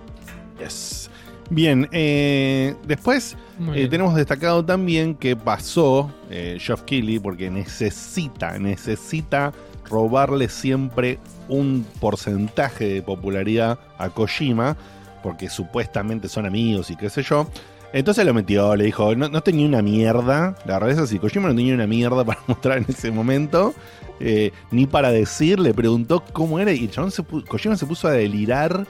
Yes. 0.60 1.10
Bien, 1.50 1.88
eh, 1.92 2.76
después 2.86 3.36
eh, 3.74 3.88
tenemos 3.90 4.16
destacado 4.16 4.64
también 4.64 5.16
que 5.16 5.36
pasó 5.36 6.10
eh, 6.30 6.58
Geoff 6.62 6.84
Keighley 6.84 7.20
porque 7.20 7.50
necesita, 7.50 8.58
necesita 8.58 9.52
robarle 9.90 10.48
siempre 10.48 11.20
un 11.50 11.86
porcentaje 12.00 12.86
de 12.86 13.02
popularidad 13.02 13.80
a 13.98 14.10
Kojima, 14.10 14.78
porque 15.22 15.50
supuestamente 15.50 16.30
son 16.30 16.46
amigos 16.46 16.90
y 16.90 16.96
qué 16.96 17.10
sé 17.10 17.22
yo. 17.22 17.46
Entonces 17.94 18.26
lo 18.26 18.34
metió, 18.34 18.76
le 18.76 18.86
dijo, 18.86 19.16
no, 19.16 19.42
tenía 19.42 19.68
una 19.68 19.82
mierda, 19.82 20.56
la 20.66 20.76
verdad 20.76 20.92
es 20.92 20.98
así, 20.98 21.20
Kojima 21.20 21.50
no 21.50 21.56
tenía 21.56 21.74
una 21.74 21.88
mierda 21.88 22.24
para 22.26 22.40
mostrar 22.48 22.78
en 22.78 22.86
ese 22.88 23.12
momento, 23.12 23.74
eh, 24.20 24.52
ni 24.72 24.88
para 24.88 25.12
decir, 25.12 25.60
le 25.60 25.74
preguntó 25.74 26.24
cómo 26.32 26.60
era 26.60 26.72
y 26.72 26.90
Kojima 27.48 27.76
se 27.76 27.86
puso 27.86 28.08
a 28.08 28.12
delirar 28.12 28.88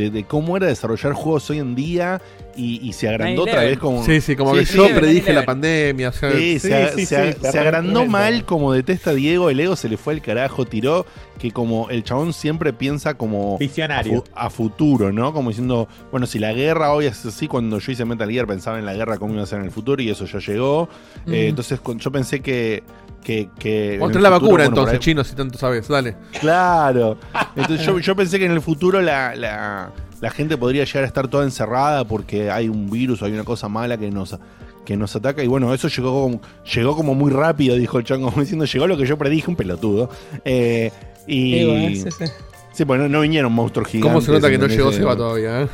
de, 0.00 0.10
de 0.10 0.24
cómo 0.24 0.56
era 0.56 0.66
desarrollar 0.66 1.12
juegos 1.12 1.48
hoy 1.50 1.58
en 1.58 1.74
día 1.74 2.20
y, 2.56 2.80
y 2.86 2.92
se 2.92 3.08
agrandó 3.08 3.44
9/11. 3.44 3.48
otra 3.48 3.62
vez 3.64 3.78
como... 3.78 4.04
Sí, 4.04 4.20
sí, 4.20 4.36
como 4.36 4.54
Sí, 4.54 4.60
que 4.60 4.66
sí, 4.66 4.76
yo 4.76 4.86
sí, 4.88 4.92
predije 4.94 5.32
la 5.32 5.44
pandemia. 5.44 6.08
O 6.08 6.12
sea, 6.12 6.32
Sí, 6.32 6.58
se, 6.58 6.88
sí, 6.96 7.06
se- 7.06 7.32
sí, 7.32 7.38
se 7.42 7.52
se 7.52 7.58
agrandó 7.58 8.06
mal 8.06 8.44
como 8.44 8.72
detesta 8.72 9.12
Diego, 9.14 9.50
el 9.50 9.60
ego 9.60 9.76
se 9.76 9.88
le 9.88 9.96
fue 9.96 10.14
al 10.14 10.22
carajo, 10.22 10.64
tiró 10.66 11.06
que 11.38 11.50
como 11.52 11.88
el 11.90 12.04
chabón 12.04 12.32
siempre 12.32 12.72
piensa 12.72 13.14
como 13.14 13.54
a, 13.56 13.58
Visionario. 13.58 14.24
a 14.34 14.50
futuro, 14.50 15.10
¿no? 15.12 15.32
Como 15.32 15.48
diciendo, 15.50 15.88
bueno, 16.10 16.26
si 16.26 16.38
la 16.38 16.52
guerra 16.52 16.92
hoy 16.92 17.06
es 17.06 17.24
así, 17.24 17.48
cuando 17.48 17.78
yo 17.78 17.92
hice 17.92 18.04
Metal 18.04 18.30
Gear 18.30 18.46
pensaba 18.46 18.78
en 18.78 18.84
la 18.84 18.94
guerra 18.94 19.16
cómo 19.18 19.32
iba 19.34 19.42
a 19.42 19.46
ser 19.46 19.60
en 19.60 19.64
el 19.66 19.70
futuro 19.70 20.02
y 20.02 20.10
eso 20.10 20.26
ya 20.26 20.38
llegó. 20.38 20.88
Mm. 21.26 21.32
Eh, 21.34 21.48
entonces 21.48 21.80
yo 21.98 22.10
pensé 22.12 22.40
que... 22.40 22.82
que, 23.24 23.48
que 23.58 23.94
en 23.94 24.00
la 24.00 24.06
futuro, 24.08 24.30
vacuna 24.30 24.50
bueno, 24.50 24.64
entonces, 24.64 24.92
ahí- 24.94 24.98
chino, 25.00 25.24
si 25.24 25.34
tanto 25.34 25.58
sabes. 25.58 25.86
Dale. 25.88 26.16
Claro. 26.40 27.18
Entonces 27.56 27.84
yo, 27.86 27.98
yo 27.98 28.16
pensé 28.16 28.38
que 28.38 28.46
en 28.46 28.52
el 28.52 28.60
futuro 28.62 29.00
la, 29.00 29.34
la- 29.36 29.92
la 30.20 30.30
gente 30.30 30.56
podría 30.56 30.84
llegar 30.84 31.04
a 31.04 31.06
estar 31.06 31.28
toda 31.28 31.44
encerrada 31.44 32.04
porque 32.04 32.50
hay 32.50 32.68
un 32.68 32.90
virus 32.90 33.22
o 33.22 33.24
hay 33.26 33.32
una 33.32 33.44
cosa 33.44 33.68
mala 33.68 33.96
que 33.96 34.10
nos, 34.10 34.36
que 34.84 34.96
nos 34.96 35.14
ataca. 35.16 35.42
Y 35.42 35.46
bueno, 35.46 35.72
eso 35.72 35.88
llegó 35.88 36.22
como, 36.24 36.40
llegó 36.74 36.94
como 36.96 37.14
muy 37.14 37.30
rápido, 37.30 37.76
dijo 37.76 37.98
el 37.98 38.04
chango, 38.04 38.30
diciendo, 38.36 38.64
llegó 38.66 38.86
lo 38.86 38.96
que 38.96 39.06
yo 39.06 39.16
predije, 39.16 39.48
un 39.50 39.56
pelotudo. 39.56 40.10
Eh, 40.44 40.90
y... 41.26 41.54
Eh, 41.54 41.96
sí, 41.96 42.10
sí. 42.10 42.32
Sí, 42.80 42.84
bueno, 42.86 43.10
no 43.10 43.20
vinieron 43.20 43.52
monstruos 43.52 43.88
gigantes. 43.88 44.10
¿Cómo 44.10 44.20
se 44.24 44.32
nota 44.32 44.48
que 44.48 44.56
no 44.56 44.66
llegó 44.66 44.90
Seba 44.90 45.14
todavía? 45.14 45.62
eh? 45.62 45.68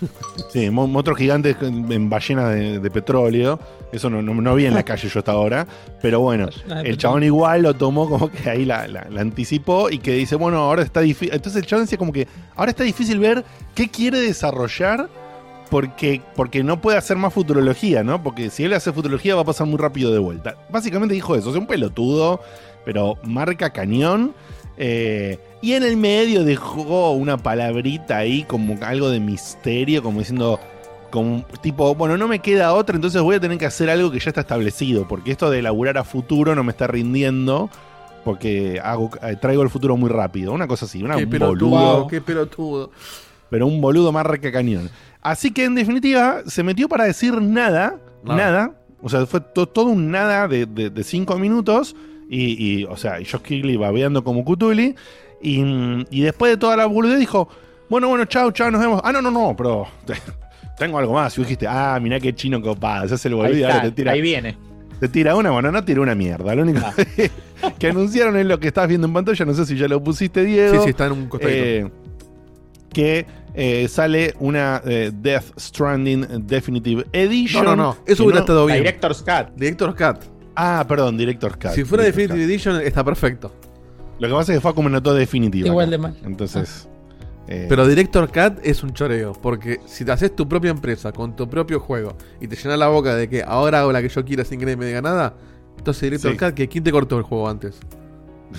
Sí, 0.52 0.70
mo- 0.70 0.86
monstruos 0.86 1.18
gigantes 1.18 1.56
en 1.60 1.90
en 1.90 2.08
ballenas 2.08 2.54
de, 2.54 2.78
de 2.78 2.90
petróleo. 2.90 3.58
Eso 3.90 4.08
no, 4.08 4.22
no, 4.22 4.32
no 4.32 4.54
vi 4.54 4.66
en 4.66 4.74
la 4.74 4.84
calle 4.84 5.08
yo 5.08 5.18
hasta 5.18 5.32
ahora. 5.32 5.66
Pero 6.00 6.20
bueno, 6.20 6.48
Ah, 6.70 6.82
el 6.84 6.96
chabón 6.98 7.24
igual 7.24 7.62
lo 7.62 7.74
tomó 7.74 8.08
como 8.08 8.30
que 8.30 8.48
ahí 8.48 8.64
la, 8.64 8.86
la- 8.86 9.08
la 9.10 9.20
anticipó 9.22 9.90
y 9.90 9.98
que 9.98 10.12
dice, 10.12 10.36
bueno, 10.36 10.58
ahora 10.58 10.82
está 10.82 11.00
difícil. 11.00 11.34
Entonces 11.34 11.62
el 11.62 11.66
chabón 11.66 11.84
decía 11.86 11.98
como 11.98 12.12
que 12.12 12.28
ahora 12.54 12.70
está 12.70 12.84
difícil 12.84 13.18
ver 13.18 13.44
qué 13.74 13.88
quiere 13.88 14.20
desarrollar 14.20 15.08
porque, 15.68 16.20
porque 16.36 16.62
no 16.62 16.80
puede 16.80 16.96
hacer 16.98 17.16
más 17.16 17.32
futurología, 17.34 18.04
¿no? 18.04 18.22
Porque 18.22 18.50
si 18.50 18.62
él 18.62 18.72
hace 18.74 18.92
futurología 18.92 19.34
va 19.34 19.40
a 19.42 19.46
pasar 19.46 19.66
muy 19.66 19.78
rápido 19.78 20.12
de 20.12 20.20
vuelta. 20.20 20.56
Básicamente 20.70 21.12
dijo 21.14 21.34
eso, 21.34 21.50
es 21.50 21.56
un 21.56 21.66
pelotudo, 21.66 22.40
pero 22.84 23.16
marca 23.24 23.70
cañón. 23.70 24.32
Eh, 24.76 25.38
y 25.62 25.72
en 25.74 25.82
el 25.84 25.96
medio 25.96 26.44
dejó 26.44 27.12
una 27.12 27.38
palabrita 27.38 28.18
ahí 28.18 28.42
como 28.44 28.76
algo 28.84 29.08
de 29.10 29.20
misterio, 29.20 30.02
como 30.02 30.18
diciendo, 30.18 30.60
como 31.10 31.44
tipo, 31.62 31.94
bueno, 31.94 32.16
no 32.18 32.26
me 32.28 32.40
queda 32.40 32.74
otra, 32.74 32.96
entonces 32.96 33.22
voy 33.22 33.36
a 33.36 33.40
tener 33.40 33.56
que 33.58 33.66
hacer 33.66 33.88
algo 33.88 34.10
que 34.10 34.18
ya 34.18 34.30
está 34.30 34.40
establecido, 34.42 35.06
porque 35.08 35.30
esto 35.30 35.50
de 35.50 35.62
laburar 35.62 35.96
a 35.98 36.04
futuro 36.04 36.54
no 36.54 36.64
me 36.64 36.72
está 36.72 36.86
rindiendo, 36.86 37.70
porque 38.24 38.80
hago, 38.82 39.10
eh, 39.22 39.36
traigo 39.40 39.62
el 39.62 39.70
futuro 39.70 39.96
muy 39.96 40.08
rápido. 40.10 40.52
Una 40.52 40.66
cosa 40.66 40.84
así, 40.86 41.02
una, 41.02 41.16
Qué 41.16 41.26
pelotudo, 41.26 41.68
boludo, 41.70 42.06
qué 42.08 42.20
pelotudo. 42.20 42.90
pero 43.50 43.66
un 43.66 43.80
boludo 43.80 44.10
más 44.12 44.26
que 44.40 44.50
cañón. 44.52 44.90
Así 45.20 45.52
que 45.52 45.64
en 45.64 45.74
definitiva, 45.74 46.42
se 46.46 46.62
metió 46.62 46.88
para 46.88 47.04
decir 47.04 47.40
nada, 47.40 47.98
Nada. 48.24 48.36
nada, 48.50 48.72
o 49.02 49.08
sea, 49.08 49.26
fue 49.26 49.40
to- 49.40 49.66
todo 49.68 49.86
un 49.86 50.10
nada 50.10 50.48
de, 50.48 50.66
de- 50.66 50.90
de 50.90 51.04
cinco 51.04 51.36
minutos, 51.38 51.94
y, 52.30 52.80
y, 52.80 52.84
o 52.84 52.96
sea, 52.96 53.16
Josh 53.18 53.42
Kigley 53.42 53.76
babeando 53.76 54.24
como 54.24 54.44
Cutuli, 54.44 54.94
y, 55.42 56.06
y 56.10 56.22
después 56.22 56.52
de 56.52 56.56
toda 56.56 56.76
la 56.76 56.86
boludez 56.86 57.18
dijo, 57.18 57.48
bueno, 57.90 58.08
bueno, 58.08 58.24
chao, 58.26 58.50
chao, 58.52 58.70
nos 58.70 58.80
vemos. 58.80 59.00
Ah, 59.04 59.12
no, 59.12 59.20
no, 59.20 59.30
no, 59.30 59.54
pero 59.56 59.86
tengo 60.78 60.98
algo 60.98 61.12
más. 61.14 61.36
Y 61.36 61.40
vos 61.40 61.46
dijiste, 61.48 61.66
ah, 61.68 61.98
mirá 62.00 62.18
qué 62.20 62.34
chino 62.34 62.60
copado, 62.62 63.08
se 63.08 63.14
hace 63.14 63.28
el 63.28 63.34
Ahí, 63.34 63.40
boludo 63.40 63.56
y 63.58 63.62
ahora 63.64 63.74
está, 63.76 63.88
te 63.88 63.92
tira, 63.92 64.12
ahí 64.12 64.20
viene. 64.22 64.56
te 65.00 65.08
tira 65.08 65.34
una, 65.36 65.50
bueno, 65.50 65.70
no 65.72 65.84
tira 65.84 66.00
una 66.00 66.14
mierda. 66.14 66.54
Lo 66.54 66.62
único 66.62 66.80
Ah. 66.84 67.70
que 67.78 67.86
anunciaron 67.88 68.36
es 68.36 68.46
lo 68.46 68.58
que 68.58 68.68
estás 68.68 68.88
viendo 68.88 69.06
en 69.06 69.12
pantalla, 69.12 69.44
no 69.44 69.54
sé 69.54 69.66
si 69.66 69.76
ya 69.76 69.86
lo 69.88 70.02
pusiste, 70.02 70.44
Diego. 70.44 70.74
Sí, 70.74 70.80
sí, 70.84 70.90
está 70.90 71.06
en 71.06 71.12
un 71.12 71.28
costadito. 71.28 71.58
Eh, 71.64 71.90
que 72.92 73.26
eh, 73.54 73.86
sale 73.88 74.34
una 74.40 74.82
eh, 74.84 75.10
Death 75.14 75.58
Stranding 75.58 76.46
Definitive 76.46 77.02
no, 77.04 77.08
Edition. 77.12 77.64
no, 77.64 77.76
no. 77.76 77.96
Eso 78.06 78.16
que 78.16 78.22
hubiera 78.22 78.38
no- 78.40 78.44
estado 78.44 78.66
bien. 78.66 78.78
Director's 78.78 79.22
Cut. 79.22 79.54
Director's 79.56 79.94
Cut. 79.94 80.24
Ah, 80.56 80.84
perdón, 80.88 81.16
Director's 81.16 81.56
Cut. 81.56 81.70
Si 81.72 81.84
fuera 81.84 82.04
Director's 82.04 82.28
Definitive 82.28 82.44
Edition, 82.52 82.80
está 82.82 83.04
perfecto. 83.04 83.52
Lo 84.18 84.28
que 84.28 84.34
pasa 84.34 84.52
es 84.52 84.58
que 84.58 84.60
fue 84.62 84.74
como 84.74 84.88
una 84.88 85.02
todo 85.02 85.14
definitiva. 85.14 85.66
Igual 85.68 85.86
acá. 85.86 85.90
de 85.90 85.98
mal. 85.98 86.16
Entonces. 86.24 86.88
eh, 87.48 87.66
Pero 87.68 87.86
Director 87.88 88.26
Cut 88.28 88.60
es 88.64 88.82
un 88.82 88.92
choreo. 88.92 89.32
Porque 89.32 89.80
si 89.86 90.04
te 90.04 90.12
haces 90.12 90.34
tu 90.36 90.48
propia 90.48 90.70
empresa 90.70 91.12
con 91.12 91.34
tu 91.34 91.48
propio 91.48 91.80
juego 91.80 92.16
y 92.40 92.46
te 92.48 92.56
llenas 92.56 92.78
la 92.78 92.88
boca 92.88 93.14
de 93.16 93.28
que 93.28 93.42
ahora 93.42 93.80
hago 93.80 93.92
la 93.92 94.00
que 94.02 94.08
yo 94.08 94.24
quiera 94.24 94.44
sin 94.44 94.58
que 94.58 94.66
nadie 94.66 94.76
me 94.76 94.86
diga 94.86 95.02
nada, 95.02 95.34
entonces 95.76 96.02
Director 96.02 96.32
Sí. 96.32 96.38
Cut, 96.38 96.54
que 96.54 96.68
¿quién 96.68 96.84
te 96.84 96.92
cortó 96.92 97.16
el 97.16 97.22
juego 97.24 97.48
antes? 97.48 97.78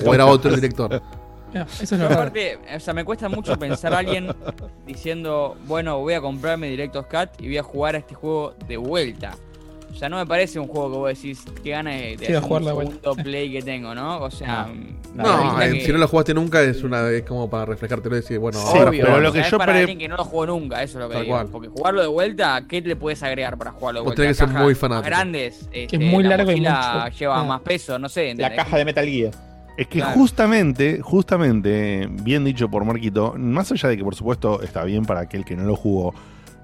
¿O 0.06 0.14
era 0.14 0.26
otro 0.28 0.54
director? 0.54 1.02
Eso 1.54 1.94
es 1.96 2.02
lo 2.02 2.08
aparte, 2.08 2.58
o 2.76 2.80
sea, 2.80 2.96
me 2.96 3.06
cuesta 3.06 3.30
mucho 3.30 3.58
pensar 3.60 3.94
a 3.94 4.00
alguien 4.00 4.34
diciendo, 4.88 5.56
bueno, 5.68 6.00
voy 6.00 6.16
a 6.16 6.22
comprarme 6.22 6.68
Director's 6.68 7.08
Cut 7.08 7.40
y 7.42 7.46
voy 7.48 7.58
a 7.60 7.64
jugar 7.64 7.94
a 7.96 8.00
este 8.00 8.16
juego 8.16 8.56
de 8.68 8.78
vuelta. 8.78 9.36
O 9.92 9.96
sea, 9.96 10.10
no 10.10 10.18
me 10.18 10.26
parece 10.26 10.60
un 10.60 10.68
juego 10.68 10.90
que 10.92 10.98
vos 10.98 11.08
decís 11.10 11.46
que 11.64 11.70
gana 11.70 11.92
de, 11.92 12.18
de 12.18 12.26
Sí, 12.26 12.34
a 12.34 12.38
hacer 12.40 12.42
jugar 12.42 12.62
un 12.64 12.68
la 12.68 12.74
vuelta. 12.74 12.94
segundo 13.04 13.24
play 13.24 13.52
que 13.52 13.62
tengo, 13.62 13.94
¿no? 13.94 14.18
O 14.24 14.32
sea, 14.32 14.66
No, 14.66 14.74
me 14.74 14.96
No, 15.14 15.62
eh, 15.62 15.72
que- 15.74 15.82
si 15.86 15.92
no 15.92 16.00
lo 16.00 16.08
jugaste 16.08 16.34
nunca 16.34 16.62
es 16.62 16.84
una 16.84 17.08
es 17.10 17.22
como 17.24 17.50
para 17.50 17.66
reflejártelo 17.66 18.16
y 18.16 18.22
decir, 18.22 18.40
bueno, 18.40 18.58
Sí, 18.60 18.66
ahora 18.78 18.90
Obvio, 18.90 19.06
pero 19.06 19.20
lo 19.20 19.32
que 19.32 19.40
es 19.42 19.52
yo 19.52 19.58
para 19.58 19.72
pre- 19.74 19.82
alguien 19.82 20.00
que 20.00 20.08
no 20.08 20.18
lo 20.18 20.26
jugó 20.26 20.46
nunca, 20.48 20.82
eso 20.82 20.98
es 21.00 21.04
lo 21.06 21.10
que 21.10 21.22
digo. 21.22 21.36
cual. 21.36 21.48
Porque 21.52 21.68
jugarlo 21.68 22.02
de 22.02 22.08
vuelta, 22.08 22.64
¿qué 22.68 22.82
le 22.82 22.96
puedes 22.96 23.22
agregar 23.22 23.58
para 23.58 23.72
jugarlo 23.72 24.00
de 24.00 24.04
Vos 24.06 24.16
vuelta? 24.16 24.22
tenés 24.24 24.38
que 24.40 24.46
ser 24.48 24.64
muy 24.64 24.76
fanático. 24.76 25.06
grandes, 25.08 25.70
este, 25.72 26.00
muy 26.00 26.24
la 26.24 26.30
largo 26.38 26.52
y 26.52 26.56
mochila 26.56 27.04
mucho. 27.06 27.18
lleva 27.20 27.40
Ah. 27.40 27.44
más 27.44 27.62
peso, 27.62 28.00
no 28.00 28.10
sé. 28.10 28.34
La 28.36 28.56
caja 28.56 28.78
de 28.78 28.86
Metal 28.86 29.06
Gear. 29.06 29.32
Es 29.78 29.88
que 29.88 30.00
Claro. 30.00 30.14
justamente, 30.14 31.02
justamente, 31.02 32.08
bien 32.22 32.44
dicho 32.44 32.70
por 32.70 32.86
Marquito, 32.86 33.34
más 33.38 33.72
allá 33.72 33.90
de 33.90 33.98
que 33.98 34.04
por 34.04 34.14
supuesto 34.16 34.62
está 34.62 34.84
bien 34.84 35.04
para 35.06 35.22
aquel 35.22 35.46
que 35.46 35.56
no 35.56 35.64
lo 35.64 35.76
jugó, 35.76 36.14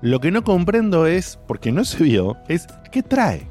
lo 0.01 0.19
que 0.19 0.31
no 0.31 0.43
comprendo 0.43 1.07
es, 1.07 1.39
porque 1.47 1.71
no 1.71 1.83
se 1.85 2.03
vio, 2.03 2.37
es 2.47 2.67
¿qué 2.91 3.01
trae? 3.03 3.47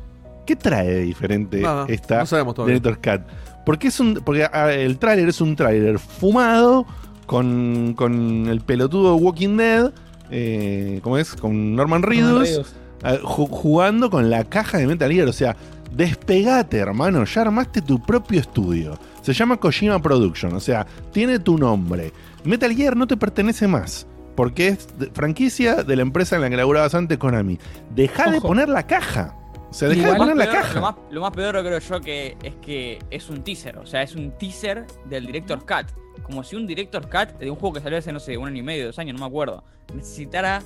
¿Qué 0.47 0.55
trae 0.57 0.87
de 0.89 1.01
diferente 1.03 1.61
Nada, 1.61 1.87
esta 1.89 2.25
no. 2.25 2.55
Director's 2.65 2.99
Cut? 2.99 3.21
Porque 3.69 3.89
es 3.89 4.01
un. 4.01 4.15
Porque 4.25 4.49
el 4.83 4.97
tráiler 4.99 5.29
es 5.29 5.43
un 5.43 5.55
tráiler 5.55 5.99
fumado 5.99 6.87
con, 7.27 7.93
con 7.95 8.47
el 8.49 8.63
pelotudo 8.63 9.15
Walking 9.17 9.59
Dead. 9.59 9.93
Eh, 10.31 11.01
¿Cómo 11.03 11.19
es? 11.19 11.35
Con 11.35 11.77
Norman 11.77 12.03
Reedus. 12.03 12.49
Reedus. 12.49 12.75
ju- 13.23 13.51
jugando 13.51 14.09
con 14.09 14.31
la 14.31 14.45
caja 14.45 14.79
de 14.79 14.87
Metal 14.87 15.13
Gear. 15.13 15.29
O 15.29 15.35
sea, 15.35 15.55
despegate, 15.95 16.79
hermano. 16.79 17.25
Ya 17.25 17.43
armaste 17.43 17.83
tu 17.83 18.01
propio 18.01 18.41
estudio. 18.41 18.99
Se 19.21 19.35
llama 19.35 19.59
Kojima 19.59 20.01
Production. 20.01 20.55
O 20.55 20.61
sea, 20.61 20.87
tiene 21.13 21.39
tu 21.39 21.59
nombre. 21.59 22.13
Metal 22.45 22.75
Gear 22.75 22.97
no 22.97 23.07
te 23.07 23.19
pertenece 23.19 23.69
más. 23.69 24.07
Porque 24.35 24.69
es 24.69 24.89
franquicia 25.13 25.83
de 25.83 25.95
la 25.97 26.03
empresa 26.03 26.37
en 26.37 26.43
la 26.43 26.49
que 26.49 26.57
laburabas 26.57 26.95
antes, 26.95 27.19
Konami. 27.19 27.59
Deja 27.95 28.31
de 28.31 28.41
poner 28.41 28.69
la 28.71 28.87
caja. 28.87 29.35
O 29.71 29.73
sea, 29.75 29.89
deja 29.89 30.13
de 30.13 30.17
poner 30.17 30.35
Lo 30.37 30.45
la 30.45 30.47
más 30.47 30.55
peor- 30.55 30.63
caja. 30.63 30.75
Lo 30.75 30.81
más, 30.81 30.95
lo 31.11 31.21
más 31.21 31.31
peor 31.33 31.61
creo 31.63 31.79
yo 31.79 32.01
que 32.01 32.37
es 32.43 32.55
que 32.57 32.99
es 33.11 33.29
un 33.29 33.43
teaser. 33.45 33.77
O 33.79 33.87
sea, 33.87 34.03
es 34.03 34.15
un 34.15 34.31
teaser 34.39 34.87
del 35.07 35.27
Director's 35.27 35.65
Cut. 35.65 35.87
Como 36.23 36.43
si 36.43 36.57
un 36.57 36.67
Director's 36.67 37.07
Cut 37.07 37.39
de 37.39 37.51
un 37.51 37.57
juego 37.57 37.75
que 37.75 37.81
salió 37.81 37.99
hace, 37.99 38.13
no 38.13 38.21
sé, 38.21 38.37
un 38.37 38.49
año 38.49 38.59
y 38.59 38.63
medio, 38.63 38.87
dos 38.87 38.99
años, 38.99 39.15
no 39.15 39.21
me 39.21 39.27
acuerdo, 39.27 39.63
necesitara 39.95 40.63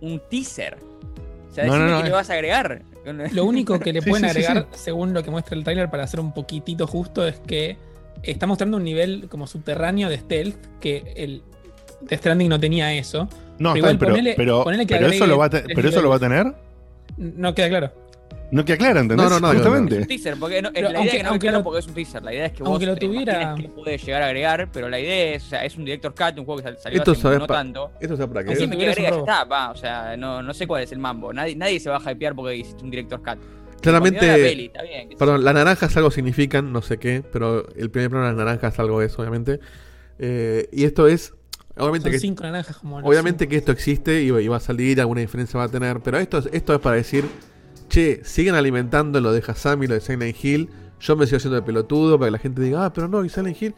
un 0.00 0.20
teaser. 0.30 0.76
O 1.50 1.52
sea, 1.54 1.66
No, 1.66 1.76
no, 1.78 1.98
que 1.98 2.04
le 2.04 2.10
vas 2.10 2.30
a 2.30 2.34
agregar. 2.34 2.82
Lo 3.32 3.44
único 3.44 3.78
que 3.80 3.92
le 3.92 4.00
Sí, 4.02 4.10
pueden 4.10 4.28
sí, 4.30 4.40
sí, 4.40 4.44
agregar, 4.46 4.68
según 4.72 5.12
lo 5.14 5.22
que 5.22 5.30
muestra 5.30 5.56
el 5.56 5.64
trailer, 5.64 5.90
para 5.90 6.04
hacer 6.04 6.20
un 6.20 6.32
poquitito 6.32 6.86
justo, 6.86 7.26
es 7.26 7.40
que 7.40 7.76
está 8.22 8.46
mostrando 8.46 8.76
un 8.76 8.84
nivel 8.84 9.28
como 9.28 9.46
subterráneo 9.46 10.08
de 10.08 10.18
stealth 10.18 10.56
que 10.80 11.12
el 11.16 11.42
Death 12.02 12.20
Stranding 12.20 12.48
no 12.48 12.60
tenía 12.60 12.92
eso. 12.94 13.28
No, 13.58 13.72
Pero 13.72 13.78
igual 13.78 13.98
pero, 13.98 14.14
ponele- 14.16 14.34
pero, 14.36 14.64
ponele 14.64 14.86
que 14.86 14.94
pero 14.96 15.08
eso, 15.08 15.26
lo 15.26 15.38
va 15.38 15.46
a 15.46 15.50
te- 15.50 15.62
tres 15.62 15.74
pero 15.74 15.88
eso 15.88 16.02
lo 16.02 16.08
va 16.10 16.16
a 16.16 16.20
tener. 16.20 16.54
No 17.20 17.54
queda 17.54 17.68
claro. 17.68 17.92
No 18.52 18.64
queda 18.64 18.78
claro, 18.78 18.98
¿entendés? 19.00 19.28
No, 19.28 19.30
no, 19.30 19.40
no, 19.40 19.52
Es 19.52 19.58
Justamente. 19.58 19.98
un 19.98 20.06
teaser, 20.08 20.36
porque 20.40 20.60
no, 20.60 20.72
Pero 20.72 20.86
la 20.88 20.90
idea 20.90 20.98
aunque- 20.98 21.10
es 21.10 21.16
que 21.18 21.22
no 21.22 21.28
aunque 21.28 21.46
claro 21.46 21.58
lo- 21.58 21.64
porque 21.64 21.78
es 21.78 21.86
un 21.86 21.94
teaser. 21.94 22.22
La 22.24 22.32
idea 22.34 22.46
es 22.46 22.52
que 22.52 22.62
aunque 22.64 22.86
vos 22.86 22.94
lo 22.94 22.96
tuviera- 23.00 23.54
qué 23.56 23.68
puede 23.68 23.98
llegar 23.98 24.22
a 24.22 24.26
agregar, 24.26 24.68
pero 24.72 24.88
la 24.88 24.98
idea 24.98 25.34
es, 25.36 25.44
o 25.44 25.48
sea, 25.50 25.64
es 25.64 25.76
un 25.76 25.84
director 25.84 26.12
cut, 26.14 26.36
un 26.38 26.44
juego 26.44 26.56
que 26.56 26.62
sal- 26.64 26.78
salió 26.78 26.98
Esto 26.98 27.12
hace 27.12 27.20
sabes 27.20 27.38
no 27.38 27.46
pa- 27.46 27.54
tanto. 27.54 27.92
Esto 28.00 28.16
sea 28.16 28.26
para 28.26 28.42
que. 28.42 28.50
Decime 28.50 28.76
que 28.76 28.88
agrega, 28.88 29.08
está, 29.10 29.44
va, 29.44 29.70
o 29.70 29.76
sea, 29.76 30.16
no, 30.16 30.42
no 30.42 30.52
sé 30.52 30.66
cuál 30.66 30.82
es 30.82 30.90
el 30.90 30.98
mambo. 30.98 31.32
Nadie, 31.32 31.54
nadie 31.54 31.78
se 31.78 31.90
va 31.90 32.00
a 32.04 32.10
hypear 32.12 32.34
porque 32.34 32.56
hiciste 32.56 32.82
un 32.82 32.90
director 32.90 33.20
cut. 33.20 33.38
De 33.38 33.92
la 33.92 33.98
Claramente. 34.00 34.20
peli, 34.26 34.66
está 34.66 34.82
bien, 34.82 35.10
Perdón, 35.16 35.44
las 35.44 35.54
naranjas 35.54 35.96
algo 35.96 36.10
significan, 36.10 36.72
no 36.72 36.82
sé 36.82 36.98
qué, 36.98 37.22
pero 37.32 37.66
el 37.76 37.90
primer 37.90 38.10
plano 38.10 38.24
de 38.26 38.32
las 38.32 38.38
naranjas 38.38 38.78
algo 38.80 39.00
es, 39.00 39.16
obviamente. 39.18 39.60
Eh, 40.18 40.68
y 40.72 40.84
esto 40.84 41.06
es. 41.06 41.34
Obviamente 41.80 42.04
Son 42.08 42.12
que, 42.12 42.18
cinco 42.18 42.42
naranjas 42.44 42.76
como 42.76 43.00
los 43.00 43.08
obviamente 43.08 43.44
cinco. 43.44 43.50
que 43.50 43.56
esto 43.56 43.72
existe 43.72 44.22
y, 44.22 44.26
y 44.28 44.48
va 44.48 44.56
a 44.56 44.60
salir, 44.60 45.00
alguna 45.00 45.20
diferencia 45.20 45.58
va 45.58 45.64
a 45.64 45.68
tener. 45.68 46.00
Pero 46.00 46.18
esto 46.18 46.38
es, 46.38 46.48
esto 46.52 46.74
es 46.74 46.80
para 46.80 46.96
decir, 46.96 47.24
che, 47.88 48.20
siguen 48.24 48.54
alimentando 48.54 49.20
lo 49.20 49.32
de 49.32 49.42
Hassam 49.46 49.82
y 49.82 49.86
lo 49.86 49.94
de 49.94 50.00
Silent 50.00 50.36
Hill. 50.44 50.68
Yo 51.00 51.16
me 51.16 51.26
sigo 51.26 51.38
haciendo 51.38 51.56
de 51.56 51.62
pelotudo 51.62 52.18
para 52.18 52.28
que 52.28 52.32
la 52.32 52.38
gente 52.38 52.60
diga, 52.62 52.84
ah, 52.84 52.92
pero 52.92 53.08
no, 53.08 53.24
y 53.24 53.28
Silent 53.30 53.60
Hill 53.60 53.74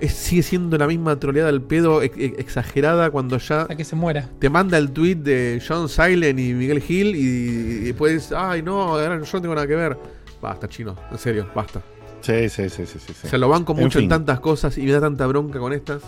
es- 0.00 0.12
sigue 0.12 0.42
siendo 0.42 0.76
la 0.76 0.88
misma 0.88 1.18
troleada 1.20 1.50
del 1.52 1.62
pedo 1.62 2.02
ex- 2.02 2.16
ex- 2.18 2.38
exagerada 2.38 3.10
cuando 3.12 3.38
ya 3.38 3.62
Hasta 3.62 3.76
que 3.76 3.84
se 3.84 3.94
muera. 3.94 4.28
te 4.40 4.50
manda 4.50 4.76
el 4.76 4.90
tweet 4.90 5.14
de 5.16 5.62
John 5.66 5.88
Silent 5.88 6.38
y 6.40 6.52
Miguel 6.54 6.82
Hill 6.86 7.14
y, 7.14 7.20
y 7.20 7.84
después, 7.84 8.32
ay 8.32 8.62
no, 8.62 8.82
ahora 8.82 9.20
yo 9.22 9.30
no 9.32 9.40
tengo 9.40 9.54
nada 9.54 9.66
que 9.68 9.76
ver. 9.76 9.96
Basta, 10.40 10.68
chino, 10.68 10.96
en 11.12 11.18
serio, 11.18 11.46
basta. 11.54 11.80
Sí, 12.20 12.48
sí, 12.48 12.68
sí, 12.68 12.86
sí, 12.86 12.98
sí, 12.98 13.12
sí. 13.14 13.28
Se 13.28 13.38
lo 13.38 13.48
banco 13.48 13.72
En 13.74 13.80
mucho 13.80 13.98
en 14.00 14.02
fin. 14.04 14.08
tantas 14.08 14.40
cosas 14.40 14.76
y 14.78 14.82
me 14.82 14.90
da 14.92 15.00
tanta 15.00 15.26
bronca 15.28 15.60
con 15.60 15.72
estas. 15.72 16.02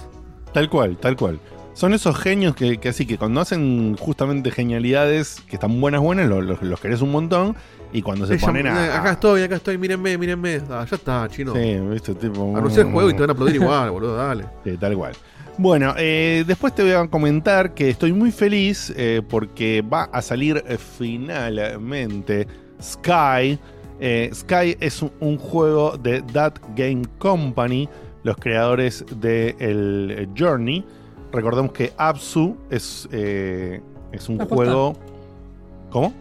Tal 0.55 0.71
cual, 0.71 0.97
tal 0.97 1.17
cual. 1.17 1.39
Son 1.75 1.93
esos 1.93 2.17
genios 2.17 2.55
que, 2.55 2.79
que 2.79 2.89
así 2.89 3.05
que 3.05 3.19
cuando 3.19 3.41
hacen 3.41 3.97
justamente 3.99 4.51
genialidades 4.53 5.43
que 5.49 5.57
están 5.57 5.81
buenas, 5.81 6.01
buenas, 6.01 6.29
lo- 6.29 6.41
los, 6.41 6.63
los 6.63 6.81
querés 6.81 7.03
un 7.03 7.11
montón. 7.11 7.57
Y 7.93 8.01
cuando 8.03 8.27
se 8.27 8.35
Ella- 8.35 8.47
ponen 8.47 8.67
a. 8.69 8.87
eh, 8.87 8.91
acá 8.91 9.11
estoy, 9.13 9.43
acá 9.43 9.57
estoy, 9.57 9.77
mírenme, 9.79 10.17
mírenme. 10.17 10.61
Ah, 10.71 10.87
ya 10.89 10.97
está, 10.97 11.29
chino. 11.29 11.53
Sí, 11.55 11.77
viste, 11.91 12.15
tipo. 12.15 12.57
Anuncia 12.57 12.83
el 12.83 12.91
juego 12.93 13.11
y 13.11 13.15
te 13.15 13.21
van 13.21 13.31
a 13.31 13.33
aplaudir 13.35 13.57
igual, 13.63 13.91
boludo, 13.91 14.17
dale. 14.17 14.47
Sí, 14.65 14.77
tal 14.79 14.97
cual. 14.97 15.13
Bueno, 15.59 15.95
eh, 15.97 16.43
después 16.47 16.75
te 16.75 16.83
voy 16.83 16.93
a 16.93 17.07
comentar 17.09 17.75
que 17.75 17.91
estoy 17.91 18.13
muy 18.13 18.33
feliz 18.33 18.93
eh, 18.97 19.23
porque 19.29 19.83
va 19.83 20.05
a 20.05 20.23
salir 20.23 20.63
eh, 20.67 20.77
finalmente 20.79 22.47
Sky. 22.83 23.59
Sky 24.35 24.77
es 24.81 25.01
un, 25.03 25.13
un 25.21 25.39
juego 25.39 25.97
de 25.97 26.23
That 26.23 26.55
Game 26.77 27.03
Company, 27.19 27.89
los 28.25 28.37
creadores 28.37 29.05
de 29.21 29.55
el 29.61 30.11
eh, 30.11 30.29
Journey. 30.37 30.85
Recordemos 31.33 31.73
que 31.73 31.93
Absu 31.97 32.57
es, 32.71 33.09
eh, 33.13 33.81
es 34.13 34.29
un 34.29 34.41
Ah, 34.41 34.47
juego. 34.47 34.95
¿Cómo? 35.91 36.13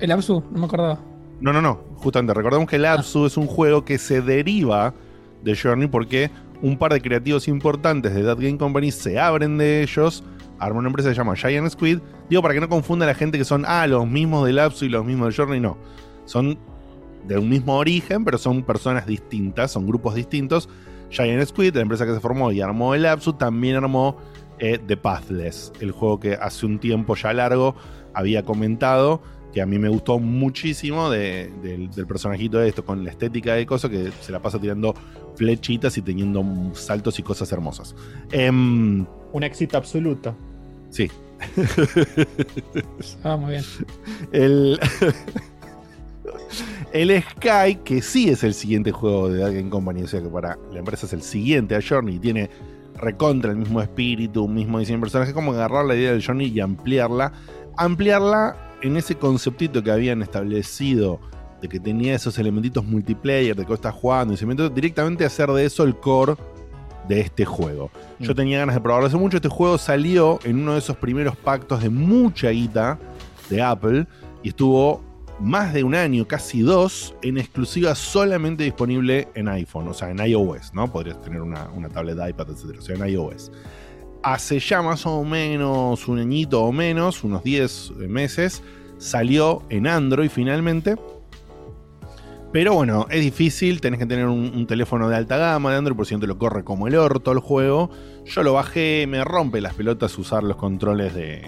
El 0.00 0.10
Absu, 0.12 0.42
no 0.50 0.60
me 0.60 0.64
acordaba. 0.64 0.98
No, 1.40 1.52
no, 1.52 1.60
no. 1.60 1.80
Justamente, 1.96 2.32
recordemos 2.34 2.68
que 2.68 2.76
el 2.76 2.84
Absu 2.86 3.26
es 3.26 3.36
un 3.36 3.46
juego 3.46 3.84
que 3.84 3.98
se 3.98 4.22
deriva 4.22 4.94
de 5.42 5.56
Journey 5.56 5.88
porque 5.88 6.30
un 6.62 6.78
par 6.78 6.92
de 6.92 7.00
creativos 7.00 7.48
importantes 7.48 8.14
de 8.14 8.22
That 8.22 8.38
Game 8.38 8.56
Company 8.56 8.92
se 8.92 9.18
abren 9.18 9.58
de 9.58 9.82
ellos, 9.82 10.22
arman 10.60 10.78
una 10.78 10.88
empresa 10.88 11.08
que 11.08 11.14
se 11.16 11.20
llama 11.20 11.34
Giant 11.34 11.68
Squid. 11.70 11.98
Digo, 12.30 12.40
para 12.42 12.54
que 12.54 12.60
no 12.60 12.68
confunda 12.68 13.04
a 13.04 13.08
la 13.08 13.14
gente 13.14 13.36
que 13.36 13.44
son, 13.44 13.64
ah, 13.66 13.86
los 13.88 14.06
mismos 14.06 14.46
del 14.46 14.60
Absu 14.60 14.84
y 14.84 14.88
los 14.88 15.04
mismos 15.04 15.28
de 15.28 15.34
Journey, 15.42 15.60
no. 15.60 15.76
Son 16.24 16.56
de 17.26 17.38
un 17.38 17.48
mismo 17.48 17.76
origen, 17.76 18.24
pero 18.24 18.38
son 18.38 18.62
personas 18.62 19.06
distintas, 19.06 19.72
son 19.72 19.86
grupos 19.86 20.14
distintos. 20.14 20.68
Giant 21.12 21.46
Squid, 21.46 21.74
la 21.76 21.82
empresa 21.82 22.04
que 22.06 22.14
se 22.14 22.20
formó 22.20 22.50
y 22.50 22.60
armó 22.60 22.94
el 22.94 23.06
Absu, 23.06 23.34
también 23.34 23.76
armó 23.76 24.16
eh, 24.58 24.78
The 24.86 24.96
Pathless, 24.96 25.72
el 25.80 25.92
juego 25.92 26.18
que 26.18 26.34
hace 26.34 26.66
un 26.66 26.78
tiempo 26.78 27.14
ya 27.14 27.32
largo 27.32 27.74
había 28.14 28.44
comentado 28.44 29.22
que 29.52 29.60
a 29.60 29.66
mí 29.66 29.78
me 29.78 29.90
gustó 29.90 30.18
muchísimo 30.18 31.10
de- 31.10 31.52
del, 31.62 31.90
del 31.90 32.06
personajito 32.06 32.56
de 32.58 32.68
esto, 32.68 32.84
con 32.86 33.04
la 33.04 33.10
estética 33.10 33.54
de 33.54 33.66
cosas 33.66 33.90
que 33.90 34.10
se 34.22 34.32
la 34.32 34.40
pasa 34.40 34.58
tirando 34.58 34.94
flechitas 35.36 35.98
y 35.98 36.02
teniendo 36.02 36.42
saltos 36.72 37.18
y 37.18 37.22
cosas 37.22 37.52
hermosas. 37.52 37.94
Em, 38.30 39.04
Un 39.32 39.42
éxito 39.42 39.76
absoluto. 39.76 40.34
sí. 40.88 41.10
Ah, 43.24 43.36
muy 43.36 43.50
bien. 43.52 43.64
El, 44.32 44.78
el 46.92 47.22
Sky, 47.22 47.76
que 47.84 48.02
sí 48.02 48.28
es 48.28 48.44
el 48.44 48.54
siguiente 48.54 48.92
juego 48.92 49.28
de 49.28 49.40
Dark 49.40 49.54
Game 49.54 49.70
Company, 49.70 50.02
o 50.02 50.06
sea 50.08 50.20
que 50.20 50.28
para 50.28 50.58
la 50.72 50.78
empresa 50.78 51.06
es 51.06 51.12
el 51.12 51.22
siguiente 51.22 51.74
a 51.74 51.80
Journey, 51.86 52.18
tiene 52.18 52.50
recontra 52.96 53.50
el 53.50 53.56
mismo 53.56 53.80
espíritu, 53.80 54.44
un 54.44 54.54
mismo 54.54 54.78
diseño 54.78 54.98
de 54.98 55.02
personaje, 55.02 55.30
es 55.30 55.34
como 55.34 55.52
agarrar 55.52 55.84
la 55.84 55.94
idea 55.96 56.12
del 56.12 56.24
Journey 56.24 56.48
y 56.48 56.60
ampliarla. 56.60 57.32
Ampliarla 57.76 58.56
en 58.82 58.96
ese 58.96 59.14
conceptito 59.14 59.82
que 59.82 59.90
habían 59.90 60.22
establecido 60.22 61.18
de 61.60 61.68
que 61.68 61.80
tenía 61.80 62.14
esos 62.14 62.38
elementitos 62.38 62.84
multiplayer, 62.84 63.56
de 63.56 63.64
que 63.64 63.72
estás 63.72 63.94
jugando 63.94 64.34
y 64.34 64.36
se 64.36 64.44
metió 64.46 64.68
directamente 64.68 65.24
a 65.24 65.28
hacer 65.28 65.48
de 65.50 65.64
eso 65.64 65.84
el 65.84 65.96
core 65.96 66.34
de 67.08 67.20
este 67.20 67.44
juego. 67.44 67.90
Yo 68.20 68.32
Mm. 68.32 68.36
tenía 68.36 68.58
ganas 68.58 68.74
de 68.74 68.80
probarlo 68.80 69.06
hace 69.06 69.16
mucho. 69.16 69.36
Este 69.38 69.48
juego 69.48 69.78
salió 69.78 70.38
en 70.44 70.60
uno 70.60 70.72
de 70.74 70.78
esos 70.78 70.96
primeros 70.96 71.36
pactos 71.36 71.82
de 71.82 71.88
mucha 71.88 72.50
guita 72.50 72.98
de 73.48 73.62
Apple 73.62 74.06
y 74.42 74.50
estuvo 74.50 75.02
más 75.42 75.74
de 75.74 75.82
un 75.82 75.94
año, 75.94 76.26
casi 76.26 76.60
dos, 76.60 77.14
en 77.20 77.36
exclusiva 77.36 77.94
solamente 77.96 78.62
disponible 78.62 79.28
en 79.34 79.48
iPhone, 79.48 79.88
o 79.88 79.94
sea, 79.94 80.10
en 80.10 80.18
iOS, 80.18 80.72
¿no? 80.72 80.90
Podrías 80.90 81.20
tener 81.20 81.42
una, 81.42 81.68
una 81.70 81.88
tablet 81.88 82.16
de 82.16 82.30
iPad, 82.30 82.50
etcétera, 82.50 82.78
o 82.78 82.82
sea, 82.82 82.96
en 82.96 83.08
iOS. 83.08 83.50
Hace 84.22 84.60
ya 84.60 84.82
más 84.82 85.04
o 85.04 85.24
menos 85.24 86.06
un 86.06 86.20
añito 86.20 86.62
o 86.62 86.70
menos, 86.70 87.24
unos 87.24 87.42
10 87.42 87.92
meses, 88.08 88.62
salió 88.98 89.62
en 89.68 89.88
Android 89.88 90.30
finalmente. 90.30 90.96
Pero 92.52 92.74
bueno, 92.74 93.06
es 93.10 93.20
difícil, 93.20 93.80
tenés 93.80 93.98
que 93.98 94.06
tener 94.06 94.26
un, 94.26 94.52
un 94.54 94.66
teléfono 94.66 95.08
de 95.08 95.16
alta 95.16 95.38
gama 95.38 95.72
de 95.72 95.78
Android, 95.78 95.96
por 95.96 96.06
si 96.06 96.14
no 96.14 96.20
te 96.20 96.26
lo 96.28 96.38
corre 96.38 96.62
como 96.62 96.86
el 96.86 96.94
orto 96.94 97.32
el 97.32 97.40
juego. 97.40 97.90
Yo 98.26 98.44
lo 98.44 98.52
bajé, 98.52 99.06
me 99.08 99.24
rompe 99.24 99.60
las 99.60 99.74
pelotas 99.74 100.16
usar 100.18 100.44
los 100.44 100.56
controles 100.56 101.14
de, 101.14 101.42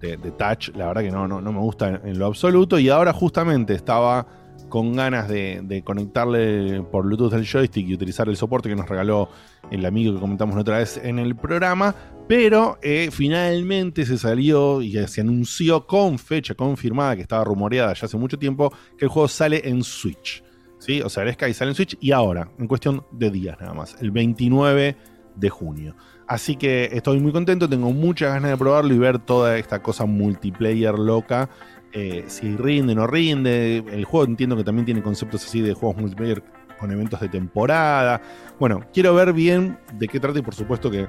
de, 0.00 0.16
touch. 0.32 0.70
La 0.74 0.86
verdad 0.86 1.02
que 1.02 1.10
no, 1.10 1.26
no, 1.28 1.40
no 1.40 1.52
me 1.52 1.60
gusta 1.60 2.00
en, 2.04 2.18
lo 2.18 2.26
absoluto. 2.26 2.78
Y 2.78 2.88
ahora 2.88 3.12
justamente 3.12 3.74
estaba 3.74 4.26
con 4.68 4.94
ganas 4.94 5.28
de, 5.28 5.82
conectarle 5.84 6.82
por 6.82 7.04
Bluetooth 7.04 7.32
el 7.32 7.46
joystick 7.46 7.88
y 7.88 7.94
utilizar 7.94 8.28
el 8.28 8.36
soporte 8.36 8.68
que 8.68 8.76
nos 8.76 8.88
regaló 8.88 9.28
el 9.70 9.84
amigo 9.86 10.14
que 10.14 10.20
comentamos 10.20 10.56
otra 10.56 10.78
vez 10.78 11.00
en 11.02 11.18
el 11.18 11.36
programa. 11.36 11.94
Pero 12.28 12.78
eh, 12.82 13.08
finalmente 13.10 14.04
se 14.04 14.18
salió 14.18 14.82
y 14.82 14.92
se 15.06 15.22
anunció 15.22 15.86
con 15.86 16.18
fecha 16.18 16.54
confirmada, 16.54 17.16
que 17.16 17.22
estaba 17.22 17.42
rumoreada 17.42 17.94
ya 17.94 18.04
hace 18.04 18.18
mucho 18.18 18.38
tiempo, 18.38 18.70
que 18.98 19.06
el 19.06 19.08
juego 19.10 19.28
sale 19.28 19.66
en 19.66 19.82
Switch. 19.82 20.42
¿sí? 20.78 21.00
O 21.00 21.08
sea, 21.08 21.22
el 21.22 21.32
Sky 21.32 21.54
sale 21.54 21.70
en 21.70 21.74
Switch 21.74 21.96
y 22.00 22.12
ahora, 22.12 22.50
en 22.58 22.66
cuestión 22.66 23.04
de 23.12 23.30
días 23.30 23.56
nada 23.60 23.72
más, 23.72 23.96
el 24.00 24.10
29 24.10 24.96
de 25.36 25.50
junio. 25.50 25.96
Así 26.28 26.56
que 26.56 26.90
estoy 26.92 27.20
muy 27.20 27.32
contento, 27.32 27.68
tengo 27.68 27.90
muchas 27.92 28.34
ganas 28.34 28.50
de 28.50 28.56
probarlo 28.58 28.92
y 28.94 28.98
ver 28.98 29.18
toda 29.18 29.56
esta 29.58 29.82
cosa 29.82 30.04
multiplayer 30.04 30.98
loca. 30.98 31.48
eh, 31.94 32.24
si 32.28 32.54
rinde 32.54 32.92
o 32.92 32.96
no 32.96 33.06
rinde. 33.06 33.78
El 33.90 34.04
juego 34.04 34.26
entiendo 34.26 34.54
que 34.56 34.62
también 34.62 34.84
tiene 34.84 35.02
conceptos 35.02 35.42
así 35.46 35.62
de 35.62 35.72
juegos 35.72 35.96
multiplayer 35.96 36.42
con 36.78 36.92
eventos 36.92 37.18
de 37.18 37.30
temporada. 37.30 38.20
Bueno, 38.60 38.84
quiero 38.92 39.14
ver 39.14 39.32
bien 39.32 39.78
de 39.94 40.06
qué 40.06 40.20
trata 40.20 40.38
y 40.38 40.42
por 40.42 40.54
supuesto 40.54 40.90
que 40.90 41.08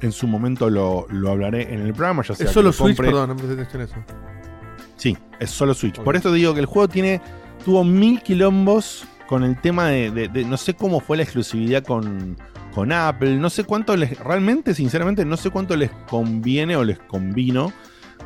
en 0.00 0.12
su 0.12 0.28
momento 0.28 0.70
lo, 0.70 1.06
lo 1.10 1.30
hablaré 1.32 1.74
en 1.74 1.80
el 1.80 1.92
programa. 1.92 2.22
Ya 2.22 2.34
sea 2.36 2.44
Es 2.44 2.50
que 2.50 2.54
solo 2.54 2.68
lo 2.68 2.72
Switch, 2.72 2.96
compre- 2.96 3.06
perdón, 3.06 3.30
a 3.32 3.82
eso. 3.82 3.94
Sí, 4.96 5.18
es 5.40 5.50
solo 5.50 5.74
Switch. 5.74 5.98
Por 6.00 6.14
esto 6.14 6.32
digo 6.32 6.54
que 6.54 6.60
el 6.60 6.66
juego 6.66 6.86
tiene 6.88 7.20
tuvo 7.64 7.82
mil 7.82 8.22
quilombos 8.22 9.04
con 9.26 9.42
el 9.42 9.60
tema 9.60 9.88
de, 9.88 10.10
de- 10.12 10.28
de- 10.28 10.44
no 10.44 10.56
sé 10.56 10.74
cómo 10.74 11.00
fue 11.00 11.16
la 11.16 11.24
exclusividad 11.24 11.82
con, 11.84 12.36
con 12.74 12.92
Apple, 12.92 13.36
no 13.36 13.50
sé 13.50 13.64
cuánto 13.64 13.96
les 13.96 14.18
realmente, 14.18 14.74
sinceramente, 14.74 15.24
no 15.24 15.36
sé 15.36 15.50
cuánto 15.50 15.76
les 15.76 15.90
conviene 16.08 16.76
o 16.76 16.84
les 16.84 16.98
convino 16.98 17.72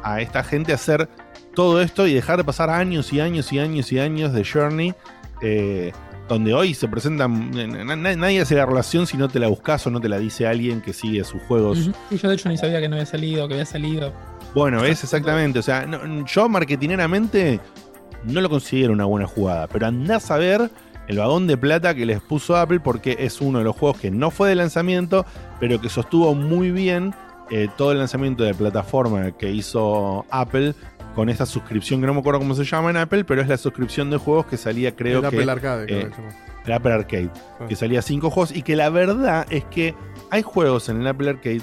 a 0.03 0.21
esta 0.21 0.43
gente 0.43 0.73
hacer 0.73 1.09
todo 1.55 1.83
esto 1.83 2.07
y 2.07 2.15
dejar 2.15 2.39
de 2.39 2.45
pasar 2.45 2.71
años 2.71 3.13
y 3.13 3.21
años 3.21 3.53
y 3.53 3.59
años 3.59 3.93
y 3.93 3.99
años 3.99 4.33
de 4.33 4.45
Journey. 4.45 4.95
eh, 5.43 5.93
donde 6.29 6.53
hoy 6.53 6.75
se 6.75 6.89
presentan. 6.89 7.51
na- 7.53 7.97
na- 7.97 8.17
Nadie 8.17 8.41
hace 8.43 8.55
la 8.55 8.67
relación 8.67 9.07
si 9.07 9.17
no 9.17 9.29
te 9.29 9.39
la 9.39 9.47
buscas 9.49 9.87
o 9.87 9.91
no 9.91 9.99
te 10.01 10.09
la 10.11 10.19
dice 10.19 10.47
alguien 10.47 10.83
que 10.83 10.93
sigue 10.93 11.25
sus 11.25 11.41
juegos 11.45 11.91
yo 12.11 12.29
de 12.29 12.35
hecho 12.35 12.49
ni 12.51 12.59
sabía 12.59 12.81
que 12.81 12.89
no 12.89 12.97
había 12.97 13.07
salido, 13.07 13.49
que 13.49 13.55
había 13.55 13.65
salido. 13.65 14.13
bueno, 14.55 14.85
es 14.85 15.03
exactamente. 15.05 15.59
O 15.59 15.63
sea, 15.63 15.87
no- 15.87 16.27
yo 16.27 16.49
marketineramente 16.49 17.61
no 18.25 18.41
lo 18.41 18.51
considero 18.51 18.93
una 18.93 19.05
buena 19.07 19.27
jugada. 19.27 19.69
Pero 19.69 19.87
andás 19.87 20.31
a 20.31 20.37
ver 20.37 20.71
el 21.09 21.19
vagón 21.19 21.47
de 21.47 21.57
plata 21.57 21.95
que 21.95 22.07
les 22.07 22.21
puso 22.21 22.57
Apple 22.57 22.81
porque 22.81 23.17
es 23.19 23.41
uno 23.41 23.59
de 23.59 23.65
los 23.65 23.75
juegos 23.75 23.99
que 23.99 24.11
no 24.11 24.31
fue 24.31 24.51
de 24.51 24.55
lanzamiento, 24.55 25.27
pero 25.59 25.81
que 25.81 25.89
sostuvo 25.89 26.35
muy 26.35 26.71
bien 26.71 27.15
eh, 27.51 27.69
todo 27.77 27.93
el 27.93 27.99
lanzamiento 27.99 28.45
de 28.45 28.55
plataforma 28.55 29.33
que 29.33 29.51
hizo 29.51 30.25
Apple 30.31 30.75
con 31.15 31.31
esta 31.31 31.47
suscripción 31.47 32.01
que 32.01 32.07
no 32.07 32.15
me 32.15 32.21
acuerdo 32.21 32.39
cómo 32.41 32.55
se 32.55 32.65
llama 32.65 32.91
en 32.91 32.99
Apple, 32.99 33.25
pero 33.25 33.41
es 33.41 33.49
la 33.49 33.57
suscripción 33.57 34.11
de 34.11 34.19
juegos 34.19 34.47
que 34.47 34.57
salía, 34.57 34.95
creo 34.95 35.21
el 35.25 35.31
que. 35.31 35.37
Apple 35.39 35.51
Arcade, 35.51 35.87
eh, 35.89 36.11
el 36.67 36.73
Apple 36.73 36.93
Arcade, 36.93 37.31
Ah. 37.59 37.67
que 37.67 37.75
salía 37.75 38.03
cinco 38.03 38.31
juegos 38.31 38.55
y 38.55 38.63
que 38.63 38.77
la 38.77 38.91
verdad 38.91 39.47
es 39.51 39.65
que 39.65 39.95
hay 40.31 40.43
juegos 40.43 40.91
en 40.91 41.01
el 41.01 41.07
Apple 41.07 41.31
Arcade 41.31 41.63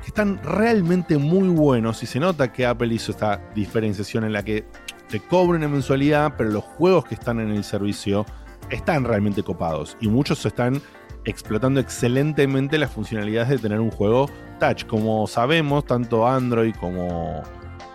que 0.00 0.06
están 0.06 0.38
realmente 0.44 1.18
muy 1.18 1.48
buenos 1.48 2.02
y 2.02 2.06
se 2.06 2.20
nota 2.20 2.52
que 2.52 2.64
Apple 2.64 2.94
hizo 2.94 3.10
esta 3.10 3.40
diferenciación 3.54 4.22
en 4.24 4.32
la 4.32 4.44
que 4.44 4.64
te 5.08 5.18
cobra 5.18 5.58
una 5.58 5.68
mensualidad, 5.68 6.34
pero 6.38 6.50
los 6.50 6.62
juegos 6.62 7.04
que 7.06 7.14
están 7.14 7.40
en 7.40 7.50
el 7.50 7.64
servicio 7.64 8.24
están 8.70 9.04
realmente 9.04 9.42
copados 9.42 9.96
y 10.00 10.08
muchos 10.08 10.44
están 10.44 10.80
explotando 11.24 11.80
excelentemente 11.80 12.78
las 12.78 12.92
funcionalidades 12.92 13.48
de 13.48 13.58
tener 13.58 13.80
un 13.80 13.90
juego 13.90 14.28
touch. 14.60 14.84
Como 14.86 15.26
sabemos, 15.26 15.84
tanto 15.84 16.26
Android 16.26 16.74
como, 16.76 17.42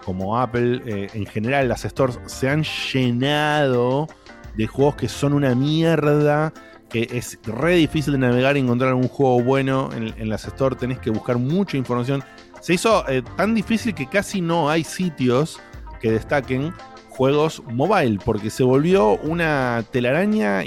como 0.03 0.37
Apple, 0.37 0.81
eh, 0.85 1.07
en 1.13 1.25
general 1.25 1.67
las 1.67 1.83
stores 1.83 2.19
se 2.25 2.49
han 2.49 2.63
llenado 2.63 4.07
de 4.55 4.67
juegos 4.67 4.95
que 4.95 5.07
son 5.07 5.33
una 5.33 5.55
mierda, 5.55 6.53
que 6.89 7.07
es 7.11 7.39
re 7.43 7.75
difícil 7.75 8.13
de 8.13 8.19
navegar 8.19 8.57
y 8.57 8.61
encontrar 8.61 8.93
un 8.93 9.07
juego 9.07 9.41
bueno 9.41 9.89
en, 9.93 10.29
las 10.29 10.43
stores, 10.43 10.79
tenés 10.79 10.99
que 10.99 11.11
buscar 11.11 11.37
mucha 11.37 11.77
información. 11.77 12.23
Se 12.61 12.73
hizo 12.73 13.07
eh, 13.07 13.21
tan 13.37 13.53
difícil 13.53 13.93
que 13.93 14.07
casi 14.07 14.41
no 14.41 14.69
hay 14.69 14.83
sitios 14.83 15.59
que 16.01 16.11
destaquen 16.11 16.73
juegos 17.19 17.61
mobile, 17.69 18.17
porque 18.23 18.49
se 18.49 18.63
volvió 18.63 19.17
una 19.17 19.83
telaraña 19.91 20.63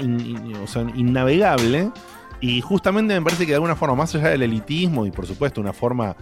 o 0.63 0.67
sea, 0.67 0.83
innavegable. 0.93 1.89
Y 2.41 2.61
justamente 2.61 3.15
me 3.15 3.23
parece 3.23 3.47
que 3.47 3.53
de 3.53 3.55
alguna 3.55 3.75
forma, 3.75 3.95
más 3.95 4.13
allá 4.13 4.29
del 4.29 4.43
elitismo 4.43 5.07
y 5.07 5.09
por 5.11 5.25
supuesto 5.25 5.61
una 5.61 5.73
forma 5.73 6.15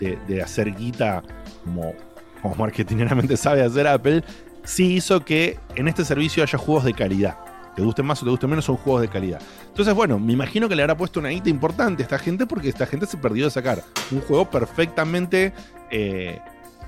de, 0.00 0.18
de 0.26 0.42
hacer 0.42 0.74
guita 0.74 1.22
como, 1.62 1.94
como 2.42 2.56
marketingeramente 2.56 3.36
sabe 3.36 3.62
hacer 3.62 3.86
Apple, 3.86 4.24
sí 4.64 4.94
hizo 4.94 5.24
que 5.24 5.60
en 5.76 5.86
este 5.86 6.04
servicio 6.04 6.42
haya 6.42 6.58
juegos 6.58 6.82
de 6.82 6.92
calidad. 6.92 7.38
Te 7.76 7.82
gusten 7.82 8.06
más 8.06 8.20
o 8.22 8.24
te 8.24 8.30
gusten 8.30 8.50
menos, 8.50 8.64
son 8.64 8.78
juegos 8.78 9.02
de 9.02 9.08
calidad. 9.08 9.40
Entonces, 9.68 9.94
bueno, 9.94 10.18
me 10.18 10.32
imagino 10.32 10.68
que 10.68 10.74
le 10.74 10.82
habrá 10.82 10.96
puesto 10.96 11.20
una 11.20 11.28
guita 11.28 11.48
importante 11.48 12.02
a 12.02 12.04
esta 12.04 12.18
gente 12.18 12.44
porque 12.46 12.70
esta 12.70 12.86
gente 12.86 13.06
se 13.06 13.18
perdió 13.18 13.44
de 13.44 13.52
sacar 13.52 13.84
un 14.10 14.20
juego 14.22 14.50
perfectamente 14.50 15.52
eh, 15.92 16.40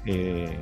eh, 0.05 0.59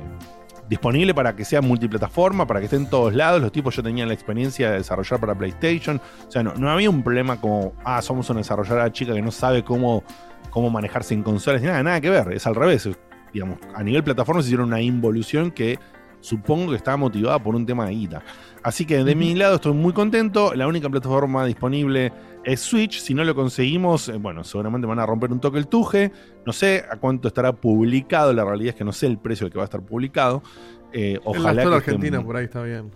disponible 0.69 1.13
para 1.13 1.35
que 1.35 1.45
sea 1.45 1.61
multiplataforma, 1.61 2.45
para 2.45 2.59
que 2.59 2.65
esté 2.65 2.75
en 2.75 2.89
todos 2.89 3.13
lados. 3.13 3.41
Los 3.41 3.51
tipos 3.51 3.75
ya 3.75 3.83
tenían 3.83 4.07
la 4.07 4.13
experiencia 4.13 4.71
de 4.71 4.77
desarrollar 4.77 5.19
para 5.19 5.35
PlayStation. 5.35 6.01
O 6.27 6.31
sea, 6.31 6.43
no, 6.43 6.53
no 6.55 6.69
había 6.69 6.89
un 6.89 7.03
problema 7.03 7.39
como, 7.39 7.73
ah, 7.83 8.01
somos 8.01 8.29
una 8.29 8.39
desarrolladora 8.39 8.91
chica 8.91 9.13
que 9.13 9.21
no 9.21 9.31
sabe 9.31 9.63
cómo, 9.63 10.03
cómo 10.49 10.69
manejarse 10.69 11.13
en 11.13 11.23
consolas. 11.23 11.61
Nada, 11.61 11.83
nada 11.83 12.01
que 12.01 12.09
ver. 12.09 12.31
Es 12.33 12.47
al 12.47 12.55
revés. 12.55 12.89
Digamos, 13.33 13.59
a 13.75 13.83
nivel 13.83 14.03
plataforma 14.03 14.41
se 14.41 14.47
hicieron 14.47 14.67
una 14.67 14.81
involución 14.81 15.51
que 15.51 15.79
supongo 16.19 16.71
que 16.71 16.77
estaba 16.77 16.97
motivada 16.97 17.39
por 17.41 17.55
un 17.55 17.65
tema 17.65 17.85
de 17.87 17.93
guita. 17.93 18.23
Así 18.63 18.85
que 18.85 19.03
de 19.03 19.15
mi 19.15 19.33
lado 19.35 19.55
estoy 19.55 19.73
muy 19.73 19.93
contento. 19.93 20.53
La 20.53 20.67
única 20.67 20.89
plataforma 20.89 21.45
disponible 21.45 22.11
es 22.43 22.59
Switch. 22.59 22.99
Si 22.99 23.13
no 23.13 23.23
lo 23.23 23.33
conseguimos, 23.35 24.09
eh, 24.09 24.17
bueno, 24.17 24.43
seguramente 24.43 24.87
van 24.87 24.99
a 24.99 25.05
romper 25.05 25.31
un 25.31 25.39
toque 25.39 25.57
el 25.57 25.67
tuje. 25.67 26.11
No 26.45 26.51
sé 26.53 26.83
a 26.91 26.97
cuánto 26.97 27.27
estará 27.29 27.53
publicado. 27.53 28.33
La 28.33 28.43
realidad 28.43 28.69
es 28.69 28.75
que 28.75 28.83
no 28.83 28.91
sé 28.91 29.07
el 29.07 29.17
precio 29.19 29.45
al 29.45 29.51
que 29.51 29.57
va 29.57 29.63
a 29.63 29.65
estar 29.65 29.81
publicado. 29.81 30.43
Eh, 30.91 31.13
en 31.13 31.13
la 31.15 31.21
ojalá 31.25 31.61
Store 31.61 31.63
que 31.75 31.77
esté 31.79 31.91
Argentina, 31.91 32.23
por 32.23 32.35
ahí 32.37 32.45
está 32.45 32.63
bien. 32.63 32.91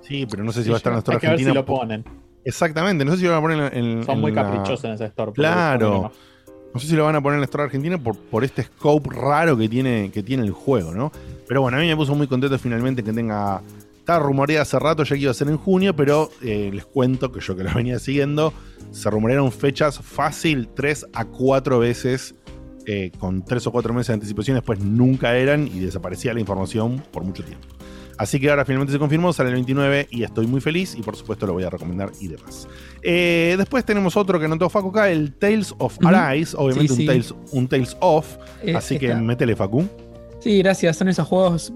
Sí, 0.00 0.26
pero 0.30 0.44
no 0.44 0.52
sé 0.52 0.62
si 0.62 0.68
va 0.70 0.76
a 0.76 0.78
estar 0.78 0.92
en 0.92 0.96
la 0.96 0.98
Hay 0.98 1.00
Store 1.00 1.18
que 1.20 1.26
ver 1.28 1.38
si 1.38 1.44
Argentina. 1.46 1.60
lo 1.60 1.64
ponen. 1.64 2.04
Exactamente, 2.44 3.04
no 3.06 3.12
sé 3.12 3.18
si 3.18 3.24
lo 3.24 3.30
van 3.30 3.38
a 3.38 3.42
poner 3.42 3.72
en, 3.74 3.84
en- 3.98 4.04
Son 4.04 4.16
en 4.16 4.20
muy 4.20 4.32
la- 4.32 4.42
caprichosos 4.42 4.84
en 4.84 4.92
ese 4.92 5.06
store. 5.06 5.32
Claro. 5.32 6.12
¿No? 6.74 6.80
Sé 6.80 6.88
si 6.88 6.96
lo 6.96 7.04
van 7.04 7.14
a 7.14 7.22
poner 7.22 7.36
en 7.36 7.40
la 7.40 7.46
Store 7.46 7.64
Argentina 7.64 7.96
por, 7.96 8.16
por 8.16 8.44
este 8.44 8.64
scope 8.64 9.08
raro 9.10 9.56
que 9.56 9.68
tiene, 9.68 10.10
que 10.12 10.22
tiene 10.22 10.42
el 10.42 10.50
juego, 10.50 10.92
¿no? 10.92 11.12
Pero 11.46 11.62
bueno, 11.62 11.78
a 11.78 11.80
mí 11.80 11.86
me 11.86 11.96
puso 11.96 12.14
muy 12.14 12.26
contento 12.26 12.58
finalmente 12.58 13.02
que 13.02 13.12
tenga. 13.12 13.62
Estaba 13.98 14.18
rumoreada 14.18 14.62
hace 14.62 14.78
rato 14.78 15.02
ya 15.04 15.16
que 15.16 15.22
iba 15.22 15.30
a 15.30 15.34
ser 15.34 15.48
en 15.48 15.56
junio, 15.56 15.96
pero 15.96 16.30
eh, 16.42 16.70
les 16.72 16.84
cuento 16.84 17.32
que 17.32 17.40
yo 17.40 17.56
que 17.56 17.64
lo 17.64 17.72
venía 17.72 17.98
siguiendo, 17.98 18.52
se 18.90 19.08
rumorearon 19.08 19.50
fechas 19.50 19.98
fácil 19.98 20.68
3 20.74 21.06
a 21.14 21.24
4 21.24 21.78
veces, 21.78 22.34
eh, 22.84 23.12
con 23.18 23.46
3 23.46 23.66
o 23.66 23.72
4 23.72 23.94
meses 23.94 24.08
de 24.08 24.14
anticipación, 24.14 24.56
después 24.56 24.80
nunca 24.80 25.38
eran 25.38 25.66
y 25.68 25.78
desaparecía 25.80 26.34
la 26.34 26.40
información 26.40 27.02
por 27.12 27.24
mucho 27.24 27.42
tiempo. 27.44 27.66
Así 28.18 28.38
que 28.38 28.48
ahora 28.50 28.64
finalmente 28.64 28.92
se 28.92 28.98
confirmó, 28.98 29.32
sale 29.32 29.48
el 29.50 29.54
29 29.56 30.08
y 30.10 30.22
estoy 30.22 30.46
muy 30.46 30.60
feliz 30.60 30.94
y 30.96 31.02
por 31.02 31.16
supuesto 31.16 31.46
lo 31.46 31.52
voy 31.54 31.64
a 31.64 31.70
recomendar 31.70 32.10
y 32.20 32.28
demás. 32.28 32.68
Eh, 33.02 33.54
después 33.58 33.84
tenemos 33.84 34.16
otro 34.16 34.38
que 34.38 34.44
anotó 34.46 34.68
Facu 34.70 34.90
acá, 34.90 35.10
el 35.10 35.32
Tales 35.34 35.74
of. 35.78 35.98
Arise, 36.04 36.56
obviamente 36.56 36.94
Sí, 36.94 36.96
sí. 36.96 37.02
un, 37.02 37.06
Tales, 37.08 37.34
un 37.52 37.68
Tales 37.68 37.96
of, 38.00 38.36
Eh, 38.62 38.74
así 38.76 38.98
que 38.98 39.06
está- 39.08 39.20
métele 39.20 39.56
Facu. 39.56 39.88
Sí, 40.40 40.58
gracias. 40.58 40.96
Son 40.96 41.08
esos 41.08 41.26
juegos. 41.26 41.72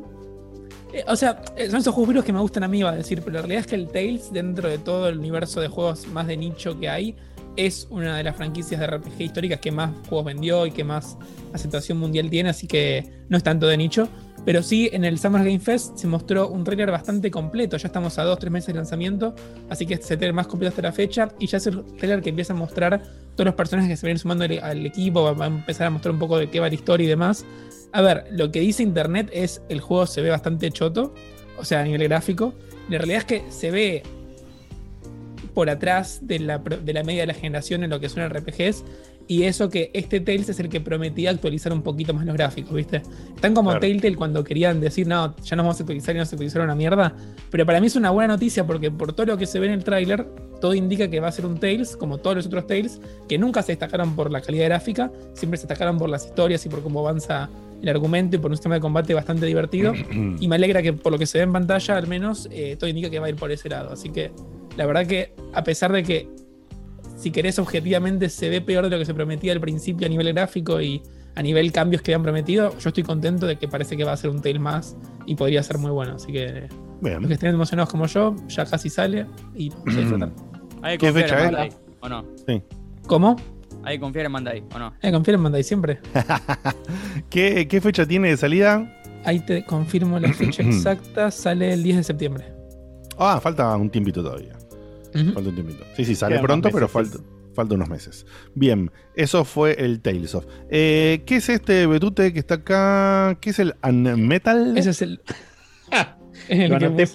eh, 0.92 1.04
o 1.06 1.16
sea, 1.16 1.42
son 1.70 1.80
esos 1.80 1.94
juegos 1.94 2.24
que 2.24 2.32
me 2.32 2.40
gustan 2.40 2.62
a 2.64 2.68
mí, 2.68 2.78
iba 2.78 2.90
a 2.90 2.96
decir, 2.96 3.20
pero 3.20 3.32
la 3.34 3.40
realidad 3.40 3.60
es 3.60 3.66
que 3.66 3.74
el 3.74 3.88
Tales, 3.88 4.32
dentro 4.32 4.68
de 4.70 4.78
todo 4.78 5.08
el 5.08 5.18
universo 5.18 5.60
de 5.60 5.68
juegos 5.68 6.06
más 6.08 6.26
de 6.26 6.36
nicho 6.36 6.78
que 6.80 6.88
hay, 6.88 7.14
es 7.56 7.88
una 7.90 8.16
de 8.16 8.22
las 8.22 8.36
franquicias 8.36 8.80
de 8.80 8.86
RPG 8.86 9.20
históricas 9.20 9.58
que 9.60 9.70
más 9.72 9.90
juegos 10.08 10.26
vendió 10.26 10.64
y 10.66 10.70
que 10.70 10.84
más 10.84 11.18
aceptación 11.52 11.98
mundial 11.98 12.30
tiene, 12.30 12.50
así 12.50 12.66
que 12.66 13.04
no 13.28 13.36
es 13.36 13.42
tanto 13.42 13.66
de 13.66 13.76
nicho. 13.76 14.08
Pero 14.48 14.62
sí, 14.62 14.88
en 14.94 15.04
el 15.04 15.18
Summer 15.18 15.44
Game 15.44 15.60
Fest 15.60 15.98
se 15.98 16.06
mostró 16.06 16.48
un 16.48 16.64
trailer 16.64 16.90
bastante 16.90 17.30
completo. 17.30 17.76
Ya 17.76 17.86
estamos 17.86 18.18
a 18.18 18.24
2-3 18.24 18.48
meses 18.48 18.68
de 18.68 18.72
lanzamiento, 18.72 19.34
así 19.68 19.84
que 19.84 19.92
este 19.92 20.06
es 20.06 20.10
el 20.12 20.16
trailer 20.16 20.32
más 20.32 20.46
completo 20.46 20.70
hasta 20.70 20.80
la 20.80 20.92
fecha. 20.92 21.28
Y 21.38 21.48
ya 21.48 21.58
es 21.58 21.66
el 21.66 21.84
trailer 21.98 22.22
que 22.22 22.30
empieza 22.30 22.54
a 22.54 22.56
mostrar 22.56 23.02
todos 23.34 23.44
los 23.44 23.54
personajes 23.54 23.90
que 23.90 23.96
se 23.98 24.06
vienen 24.06 24.18
sumando 24.18 24.46
al, 24.46 24.86
equipo. 24.86 25.36
Va 25.36 25.44
a 25.44 25.48
empezar 25.48 25.88
a 25.88 25.90
mostrar 25.90 26.14
un 26.14 26.18
poco 26.18 26.38
de 26.38 26.48
qué 26.48 26.60
va 26.60 26.68
la 26.68 26.74
historia 26.74 27.04
y 27.04 27.08
demás. 27.08 27.44
A 27.92 28.00
ver, 28.00 28.24
lo 28.30 28.50
que 28.50 28.60
dice 28.60 28.82
internet 28.82 29.28
es 29.34 29.60
el 29.68 29.82
juego 29.82 30.06
se 30.06 30.22
ve 30.22 30.30
bastante 30.30 30.70
choto, 30.70 31.12
o 31.58 31.64
sea, 31.66 31.80
a 31.80 31.84
nivel 31.84 32.04
gráfico. 32.04 32.54
La 32.88 32.96
realidad 32.96 33.18
es 33.18 33.24
que 33.26 33.44
se 33.50 33.70
ve 33.70 34.02
por 35.52 35.68
atrás 35.68 36.20
de 36.22 36.38
la, 36.38 36.56
de 36.56 36.92
la 36.94 37.04
media 37.04 37.20
de 37.20 37.26
la 37.26 37.34
generación 37.34 37.84
en 37.84 37.90
lo 37.90 38.00
que 38.00 38.08
son 38.08 38.26
RPGs. 38.26 38.82
Y 39.28 39.42
eso 39.42 39.68
que 39.68 39.90
este 39.92 40.20
Tales 40.20 40.48
es 40.48 40.58
el 40.58 40.70
que 40.70 40.80
prometía 40.80 41.30
actualizar 41.30 41.70
un 41.72 41.82
poquito 41.82 42.14
más 42.14 42.24
los 42.24 42.34
gráficos, 42.34 42.72
¿viste? 42.72 43.02
Están 43.34 43.54
como 43.54 43.68
Claro. 43.68 43.80
Telltale 43.80 44.16
cuando 44.16 44.42
querían 44.42 44.80
decir, 44.80 45.06
no, 45.06 45.36
ya 45.36 45.54
nos 45.54 45.64
vamos 45.64 45.78
a 45.78 45.82
actualizar 45.82 46.16
y 46.16 46.18
no 46.18 46.24
se 46.24 46.34
actualizaron 46.34 46.64
una 46.64 46.74
mierda. 46.74 47.14
Pero 47.50 47.66
para 47.66 47.78
mí 47.78 47.88
es 47.88 47.96
una 47.96 48.10
buena 48.10 48.34
noticia 48.34 48.66
porque 48.66 48.90
por 48.90 49.12
todo 49.12 49.26
lo 49.26 49.36
que 49.36 49.44
se 49.44 49.60
ve 49.60 49.66
en 49.66 49.74
el 49.74 49.84
tráiler, 49.84 50.26
todo 50.62 50.72
indica 50.72 51.08
que 51.10 51.20
va 51.20 51.28
a 51.28 51.32
ser 51.32 51.44
un 51.44 51.60
Tales, 51.60 51.94
como 51.94 52.16
todos 52.16 52.36
los 52.36 52.46
otros 52.46 52.66
Tales, 52.66 53.02
que 53.28 53.36
nunca 53.36 53.62
se 53.62 53.72
destacaron 53.72 54.16
por 54.16 54.30
la 54.30 54.40
calidad 54.40 54.64
gráfica, 54.64 55.12
siempre 55.34 55.58
se 55.58 55.66
destacaron 55.66 55.98
por 55.98 56.08
las 56.08 56.24
historias 56.24 56.64
y 56.64 56.70
por 56.70 56.82
cómo 56.82 57.00
avanza 57.00 57.50
el 57.82 57.88
argumento 57.90 58.36
y 58.36 58.38
por 58.38 58.50
un 58.50 58.56
sistema 58.56 58.76
de 58.76 58.80
combate 58.80 59.12
bastante 59.12 59.44
divertido. 59.44 59.92
y 60.40 60.48
me 60.48 60.56
alegra 60.56 60.82
que 60.82 60.94
por 60.94 61.12
lo 61.12 61.18
que 61.18 61.26
se 61.26 61.36
ve 61.36 61.44
en 61.44 61.52
pantalla, 61.52 61.98
al 61.98 62.06
menos, 62.06 62.48
eh, 62.50 62.76
todo 62.78 62.88
indica 62.88 63.10
que 63.10 63.18
va 63.18 63.26
a 63.26 63.28
ir 63.28 63.36
por 63.36 63.52
ese 63.52 63.68
lado. 63.68 63.92
Así 63.92 64.08
que 64.08 64.32
la 64.78 64.86
verdad 64.86 65.06
que, 65.06 65.34
a 65.52 65.64
pesar 65.64 65.92
de 65.92 66.02
que, 66.02 66.28
si 67.18 67.32
querés 67.32 67.58
objetivamente, 67.58 68.28
se 68.28 68.48
ve 68.48 68.60
peor 68.60 68.84
de 68.84 68.90
lo 68.90 68.98
que 68.98 69.04
se 69.04 69.12
prometía 69.12 69.52
al 69.52 69.60
principio 69.60 70.06
a 70.06 70.10
nivel 70.10 70.32
gráfico 70.32 70.80
y 70.80 71.02
a 71.34 71.42
nivel 71.42 71.72
cambios 71.72 72.00
que 72.00 72.12
habían 72.12 72.22
prometido, 72.22 72.76
yo 72.78 72.88
estoy 72.88 73.02
contento 73.02 73.46
de 73.46 73.56
que 73.56 73.68
parece 73.68 73.96
que 73.96 74.04
va 74.04 74.12
a 74.12 74.16
ser 74.16 74.30
un 74.30 74.40
Tale 74.40 74.58
más 74.58 74.96
y 75.26 75.34
podría 75.34 75.62
ser 75.62 75.78
muy 75.78 75.90
bueno. 75.90 76.14
Así 76.14 76.32
que 76.32 76.68
Bien. 77.00 77.20
los 77.20 77.26
que 77.26 77.34
estén 77.34 77.54
emocionados 77.54 77.90
como 77.90 78.06
yo, 78.06 78.34
ya 78.48 78.64
casi 78.64 78.88
sale 78.88 79.26
y 79.54 79.68
vamos 79.70 79.94
a 79.94 79.98
disfrutar. 79.98 80.30
Hay 80.82 80.98
que 80.98 81.06
¿Qué 81.06 81.12
confiar 81.12 81.28
fecha 81.28 81.64
en 81.64 81.72
¿o 82.00 82.08
no? 82.08 82.24
¿Cómo? 83.06 83.36
Hay 83.84 83.96
que 83.96 84.00
confiar 84.00 84.26
en 84.26 84.32
Bandai, 84.32 84.64
¿o 84.74 84.78
no? 84.78 84.94
Eh, 85.02 85.12
confío 85.12 85.34
en 85.34 85.42
Bandai 85.42 85.62
siempre. 85.62 86.00
¿Qué, 87.30 87.68
qué 87.68 87.80
fecha 87.80 88.06
tiene 88.06 88.28
de 88.30 88.36
salida? 88.36 89.00
Ahí 89.24 89.40
te 89.40 89.64
confirmo 89.64 90.18
la 90.18 90.32
fecha 90.32 90.62
exacta. 90.64 91.30
Sale 91.30 91.72
el 91.72 91.82
10 91.82 91.98
de 91.98 92.04
septiembre. 92.04 92.44
Ah, 93.16 93.40
falta 93.40 93.76
un 93.76 93.90
tiempito 93.90 94.22
todavía. 94.22 94.57
Falta 95.12 95.48
un 95.48 95.54
tiempito. 95.54 95.84
Sí, 95.96 96.04
sí, 96.04 96.14
sale 96.14 96.34
Quedan 96.34 96.44
pronto, 96.46 96.70
pero 96.72 96.88
falta, 96.88 97.18
falta 97.54 97.74
unos 97.74 97.88
meses. 97.88 98.26
Bien, 98.54 98.90
eso 99.16 99.44
fue 99.44 99.72
el 99.82 100.00
Tales 100.00 100.34
of. 100.34 100.44
Eh, 100.70 101.22
¿Qué 101.26 101.36
es 101.36 101.48
este 101.48 101.86
Betute 101.86 102.32
que 102.32 102.38
está 102.38 102.54
acá? 102.56 103.38
¿Qué 103.40 103.50
es 103.50 103.58
el 103.58 103.74
Unmetal? 103.82 104.76
Ese 104.76 104.90
es 104.90 105.02
el. 105.02 105.20
Lo 106.50 106.76
anoté, 106.76 107.04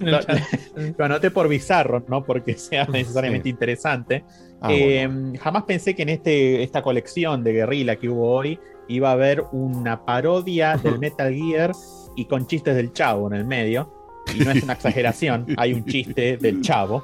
lo- 0.98 1.04
anoté 1.04 1.30
por 1.30 1.48
bizarro, 1.48 2.04
no 2.08 2.24
porque 2.24 2.54
sea 2.56 2.86
necesariamente 2.92 3.48
interesante. 3.48 4.24
Ah, 4.60 4.72
Eh, 4.72 5.06
bueno. 5.08 5.38
Jamás 5.40 5.62
pensé 5.64 5.94
que 5.94 6.02
en 6.02 6.10
este, 6.10 6.62
esta 6.62 6.82
colección 6.82 7.42
de 7.42 7.52
guerrilla 7.52 7.96
que 7.96 8.08
hubo 8.08 8.30
hoy 8.32 8.58
iba 8.88 9.08
a 9.08 9.12
haber 9.12 9.42
una 9.52 10.04
parodia 10.04 10.76
del 10.76 10.98
Metal 10.98 11.32
Gear 11.34 11.72
y 12.16 12.26
con 12.26 12.46
chistes 12.46 12.76
del 12.76 12.92
chavo 12.92 13.26
en 13.28 13.34
el 13.34 13.44
medio. 13.46 13.92
Y 14.34 14.40
no 14.44 14.50
es 14.52 14.62
una 14.62 14.74
exageración, 14.74 15.46
hay 15.56 15.72
un 15.74 15.84
chiste 15.86 16.36
del 16.36 16.60
chavo. 16.60 17.02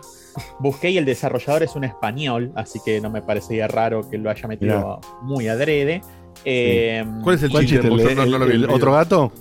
Busqué 0.58 0.90
y 0.90 0.98
el 0.98 1.04
desarrollador 1.04 1.62
es 1.62 1.74
un 1.76 1.84
español, 1.84 2.52
así 2.54 2.78
que 2.84 3.00
no 3.00 3.10
me 3.10 3.22
parecía 3.22 3.66
raro 3.68 4.08
que 4.08 4.18
lo 4.18 4.30
haya 4.30 4.46
metido 4.48 5.00
muy 5.22 5.48
adrede. 5.48 6.02
Eh, 6.44 7.04
¿Cuál 7.22 7.36
es 7.36 7.42
el 7.42 7.50
¿Cuál 7.50 7.66
chiste? 7.66 7.88
chiste? 7.88 8.12
¿El- 8.12 8.16
no- 8.30 8.38
no 8.38 8.44
el- 8.44 8.52
video. 8.52 8.74
¿Otro 8.74 8.92
gato? 8.92 9.32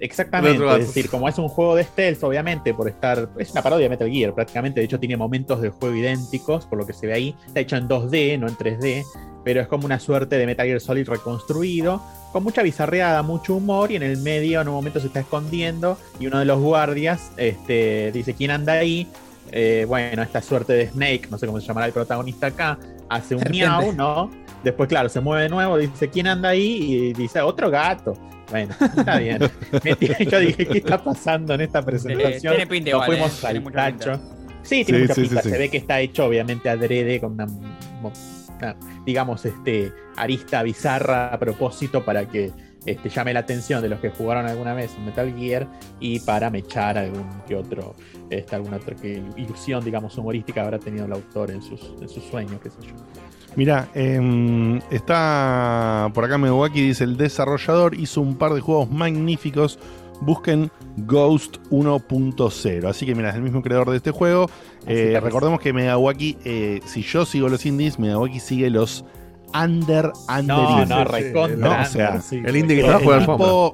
Exactamente, 0.00 0.64
es 0.80 0.86
decir, 0.88 1.08
como 1.08 1.28
es 1.28 1.38
un 1.38 1.46
juego 1.46 1.76
de 1.76 1.84
stealth, 1.84 2.24
obviamente, 2.24 2.74
por 2.74 2.88
estar. 2.88 3.28
Es 3.38 3.52
una 3.52 3.62
parodia 3.62 3.84
de 3.84 3.90
Metal 3.90 4.10
Gear, 4.10 4.34
prácticamente. 4.34 4.80
De 4.80 4.86
hecho, 4.86 4.98
tiene 4.98 5.16
momentos 5.16 5.60
del 5.62 5.70
juego 5.70 5.94
idénticos, 5.94 6.66
por 6.66 6.76
lo 6.78 6.84
que 6.86 6.92
se 6.92 7.06
ve 7.06 7.12
ahí. 7.14 7.36
Está 7.46 7.60
hecho 7.60 7.76
en 7.76 7.86
2D, 7.86 8.36
no 8.36 8.48
en 8.48 8.56
3D, 8.56 9.04
pero 9.44 9.60
es 9.60 9.68
como 9.68 9.86
una 9.86 10.00
suerte 10.00 10.38
de 10.38 10.46
Metal 10.46 10.66
Gear 10.66 10.80
Solid 10.80 11.08
reconstruido, 11.08 12.02
con 12.32 12.42
mucha 12.42 12.62
bizarreada, 12.62 13.22
mucho 13.22 13.54
humor, 13.54 13.92
y 13.92 13.96
en 13.96 14.02
el 14.02 14.16
medio 14.18 14.60
en 14.60 14.66
un 14.68 14.74
momento 14.74 14.98
se 14.98 15.06
está 15.06 15.20
escondiendo, 15.20 15.96
y 16.18 16.26
uno 16.26 16.40
de 16.40 16.46
los 16.46 16.60
guardias 16.60 17.30
este, 17.36 18.10
dice: 18.10 18.34
¿Quién 18.34 18.50
anda 18.50 18.72
ahí? 18.72 19.06
Eh, 19.52 19.84
bueno, 19.86 20.22
esta 20.22 20.40
suerte 20.42 20.72
de 20.72 20.88
Snake, 20.88 21.28
no 21.30 21.36
sé 21.38 21.46
cómo 21.46 21.60
se 21.60 21.66
llamará 21.66 21.86
el 21.86 21.92
protagonista 21.92 22.46
acá, 22.48 22.78
hace 23.08 23.34
un 23.34 23.42
Serpiente. 23.42 23.68
miau, 23.68 23.92
¿no? 23.92 24.30
Después, 24.64 24.88
claro, 24.88 25.08
se 25.08 25.20
mueve 25.20 25.42
de 25.44 25.48
nuevo, 25.50 25.76
dice: 25.76 26.08
¿Quién 26.08 26.26
anda 26.26 26.50
ahí? 26.50 26.78
Y 27.08 27.12
dice: 27.12 27.40
Otro 27.42 27.70
gato. 27.70 28.14
Bueno, 28.50 28.74
está 28.80 29.18
bien. 29.18 29.38
Yo 30.30 30.38
dije, 30.40 30.66
¿qué 30.66 30.78
está 30.78 31.02
pasando 31.02 31.54
en 31.54 31.62
esta 31.62 31.82
presentación? 31.82 32.54
tiene 32.54 32.66
pinta 32.66 32.90
Nos 32.92 33.06
fuimos 33.06 33.32
eh, 33.32 33.36
tiene 33.40 33.58
al 33.58 33.64
pinta. 33.64 33.98
tacho. 33.98 34.20
Sí, 34.62 34.84
tiene 34.84 35.00
Sí, 35.00 35.02
mucha 35.02 35.14
sí, 35.14 35.20
pinta. 35.22 35.42
sí, 35.42 35.48
sí. 35.48 35.50
Se 35.52 35.58
ve 35.58 35.68
que 35.70 35.76
está 35.78 36.00
hecho, 36.00 36.26
obviamente, 36.26 36.68
adrede 36.70 37.20
con 37.20 37.32
una, 37.32 37.46
una, 37.46 38.76
digamos, 39.04 39.44
este, 39.44 39.92
arista 40.16 40.62
bizarra 40.62 41.28
a 41.34 41.38
propósito 41.38 42.04
para 42.04 42.26
que 42.26 42.50
este, 42.86 43.08
llame 43.08 43.32
la 43.32 43.40
atención 43.40 43.82
de 43.82 43.88
los 43.88 44.00
que 44.00 44.10
jugaron 44.10 44.46
alguna 44.46 44.74
vez 44.74 44.94
en 44.96 45.04
Metal 45.04 45.32
Gear 45.36 45.68
y 46.00 46.20
para 46.20 46.50
mechar 46.50 46.98
algún 46.98 47.28
que 47.46 47.54
otro, 47.54 47.94
este, 48.30 48.56
alguna 48.56 48.76
otra 48.78 48.94
que 48.96 49.22
ilusión, 49.36 49.84
digamos, 49.84 50.16
humorística 50.18 50.62
habrá 50.62 50.78
tenido 50.78 51.06
el 51.06 51.12
autor 51.12 51.50
en 51.50 51.62
sus, 51.62 51.94
en 52.00 52.08
sus 52.08 52.24
sueños, 52.24 52.60
qué 52.62 52.70
sé 52.70 52.76
yo. 52.82 52.94
Mira, 53.54 53.88
em, 53.94 54.80
está 54.90 56.10
por 56.14 56.24
acá 56.24 56.38
Megawaki, 56.38 56.80
dice 56.80 57.04
el 57.04 57.16
desarrollador 57.16 57.94
hizo 57.94 58.22
un 58.22 58.36
par 58.36 58.54
de 58.54 58.60
juegos 58.60 58.90
magníficos. 58.90 59.78
Busquen 60.22 60.70
Ghost 60.98 61.56
1.0. 61.70 62.88
Así 62.88 63.04
que 63.04 63.14
mira, 63.14 63.30
es 63.30 63.34
el 63.34 63.42
mismo 63.42 63.60
creador 63.60 63.90
de 63.90 63.96
este 63.96 64.12
juego. 64.12 64.48
Eh, 64.86 65.18
recordemos 65.20 65.60
que 65.60 65.72
Megawaki, 65.72 66.38
eh, 66.44 66.80
si 66.86 67.02
yo 67.02 67.26
sigo 67.26 67.48
los 67.48 67.66
indies, 67.66 67.98
Megawaki 67.98 68.40
sigue 68.40 68.70
los 68.70 69.04
under 69.54 70.12
under 70.28 70.56
No, 70.56 70.84
no, 70.86 71.04
recontra. 71.04 71.56
no, 71.56 71.80
o 71.82 71.86
sea, 71.86 72.08
under, 72.10 72.22
sí, 72.22 72.42
el 72.44 72.56
indie 72.56 72.84
alfombra. 72.86 73.72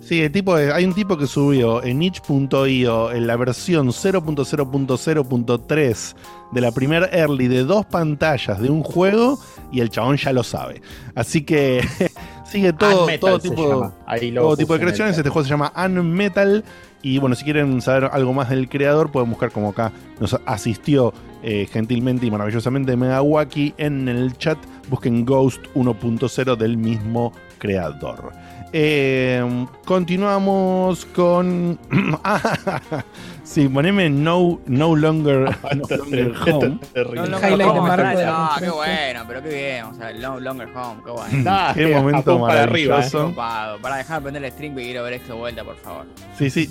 Sí, 0.00 0.22
el 0.22 0.30
tipo 0.32 0.54
hay 0.54 0.84
un 0.86 0.94
tipo 0.94 1.18
que 1.18 1.26
subió 1.26 1.82
en 1.84 2.02
itch.io 2.02 3.12
en 3.12 3.26
la 3.26 3.36
versión 3.36 3.88
0.0.0.3 3.88 6.14
de 6.50 6.60
la 6.62 6.72
primer 6.72 7.10
early 7.12 7.46
de 7.46 7.64
dos 7.64 7.84
pantallas 7.84 8.58
de 8.58 8.70
un 8.70 8.82
juego 8.82 9.38
y 9.70 9.80
el 9.80 9.90
chabón 9.90 10.16
ya 10.16 10.32
lo 10.32 10.42
sabe. 10.42 10.80
Así 11.14 11.44
que 11.44 11.86
sigue 12.50 12.72
todo, 12.72 13.06
todo 13.20 13.38
tipo, 13.38 13.92
todo 14.34 14.56
tipo 14.56 14.72
de 14.72 14.80
creaciones. 14.80 15.18
Este 15.18 15.28
juego 15.28 15.44
se 15.44 15.50
llama 15.50 15.70
Unmetal. 15.76 16.64
Y 17.02 17.18
bueno, 17.18 17.36
si 17.36 17.44
quieren 17.44 17.80
saber 17.80 18.10
algo 18.12 18.32
más 18.32 18.50
del 18.50 18.68
creador, 18.68 19.10
pueden 19.10 19.30
buscar 19.30 19.50
como 19.52 19.70
acá 19.70 19.92
nos 20.20 20.38
asistió 20.46 21.12
eh, 21.42 21.68
gentilmente 21.70 22.26
y 22.26 22.30
maravillosamente 22.30 22.96
Megawaki 22.96 23.74
en 23.78 24.08
el 24.08 24.36
chat. 24.36 24.58
Busquen 24.88 25.24
Ghost 25.24 25.62
1.0 25.74 26.56
del 26.56 26.76
mismo 26.76 27.32
creador. 27.58 28.32
Eh, 28.72 29.66
continuamos 29.84 31.04
con. 31.06 31.78
Ah, 32.24 33.02
sí, 33.48 33.68
poneme 33.68 34.10
No, 34.10 34.60
no 34.66 34.94
Longer, 34.96 35.56
no 35.74 35.96
longer 35.96 36.34
Home. 36.52 36.78
No, 37.14 37.14
Longer 37.14 37.66
Home, 37.66 38.16
de 38.16 38.24
Ah, 38.26 38.56
qué 38.58 38.70
bueno, 38.70 39.24
pero 39.26 39.42
qué 39.42 39.48
bien. 39.48 39.84
O 39.84 39.94
sea, 39.94 40.12
no 40.12 40.38
Longer 40.40 40.68
Home, 40.74 41.00
qué 41.04 41.10
bueno. 41.10 41.50
Qué 41.74 41.86
momento 41.94 42.40
para 42.40 42.62
arriba, 42.64 42.94
eh. 42.94 42.98
maravilloso. 42.98 43.24
Copado. 43.30 43.78
Para 43.80 43.96
dejar 43.96 44.18
de 44.18 44.22
prender 44.22 44.44
el 44.44 44.52
stream 44.52 44.74
que 44.76 44.82
quiero 44.82 45.02
ver 45.04 45.14
esto 45.14 45.32
de 45.34 45.38
vuelta, 45.38 45.64
por 45.64 45.76
favor. 45.76 46.06
Sí, 46.36 46.50
sí. 46.50 46.68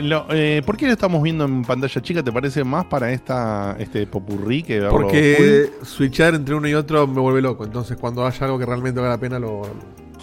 Lo- 0.00 0.26
eh, 0.30 0.62
¿por 0.64 0.76
qué 0.76 0.86
lo 0.86 0.92
estamos 0.92 1.22
viendo 1.22 1.44
en 1.44 1.62
pantalla 1.62 2.00
chica? 2.00 2.22
¿Te 2.22 2.32
parece 2.32 2.64
más 2.64 2.84
para 2.86 3.10
esta 3.10 3.76
este 3.78 4.06
popurrí 4.06 4.62
que? 4.62 4.80
Porque 4.82 5.70
switchar 5.82 6.34
entre 6.34 6.54
uno 6.54 6.68
y 6.68 6.74
otro 6.74 7.06
me 7.06 7.20
vuelve 7.20 7.42
loco. 7.42 7.64
Entonces, 7.64 7.96
cuando 7.96 8.26
haya 8.26 8.46
algo 8.46 8.58
que 8.58 8.66
realmente 8.66 9.00
valga 9.00 9.14
la 9.16 9.20
pena, 9.20 9.38
lo. 9.38 9.62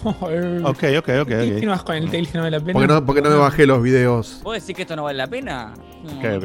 Ok, 0.64 0.82
ok, 0.98 0.98
ok, 0.98 1.08
ok. 1.22 1.28
¿Qué 1.28 1.60
no 1.64 1.70
vas 1.72 1.82
con 1.82 1.96
el 1.96 2.10
tail 2.10 2.28
que 2.28 2.38
no 2.38 2.44
vale 2.44 2.58
la 2.58 2.64
pena? 2.64 2.72
Porque 2.74 2.86
no, 2.88 3.06
porque 3.06 3.22
no 3.22 3.30
me 3.30 3.36
bajé 3.36 3.66
los 3.66 3.82
videos. 3.82 4.40
¿Puedo 4.42 4.54
decir 4.54 4.74
que 4.76 4.82
esto 4.82 4.96
no 4.96 5.04
vale 5.04 5.18
la 5.18 5.26
pena? 5.26 5.74
Ok, 6.04 6.24
ok, 6.36 6.44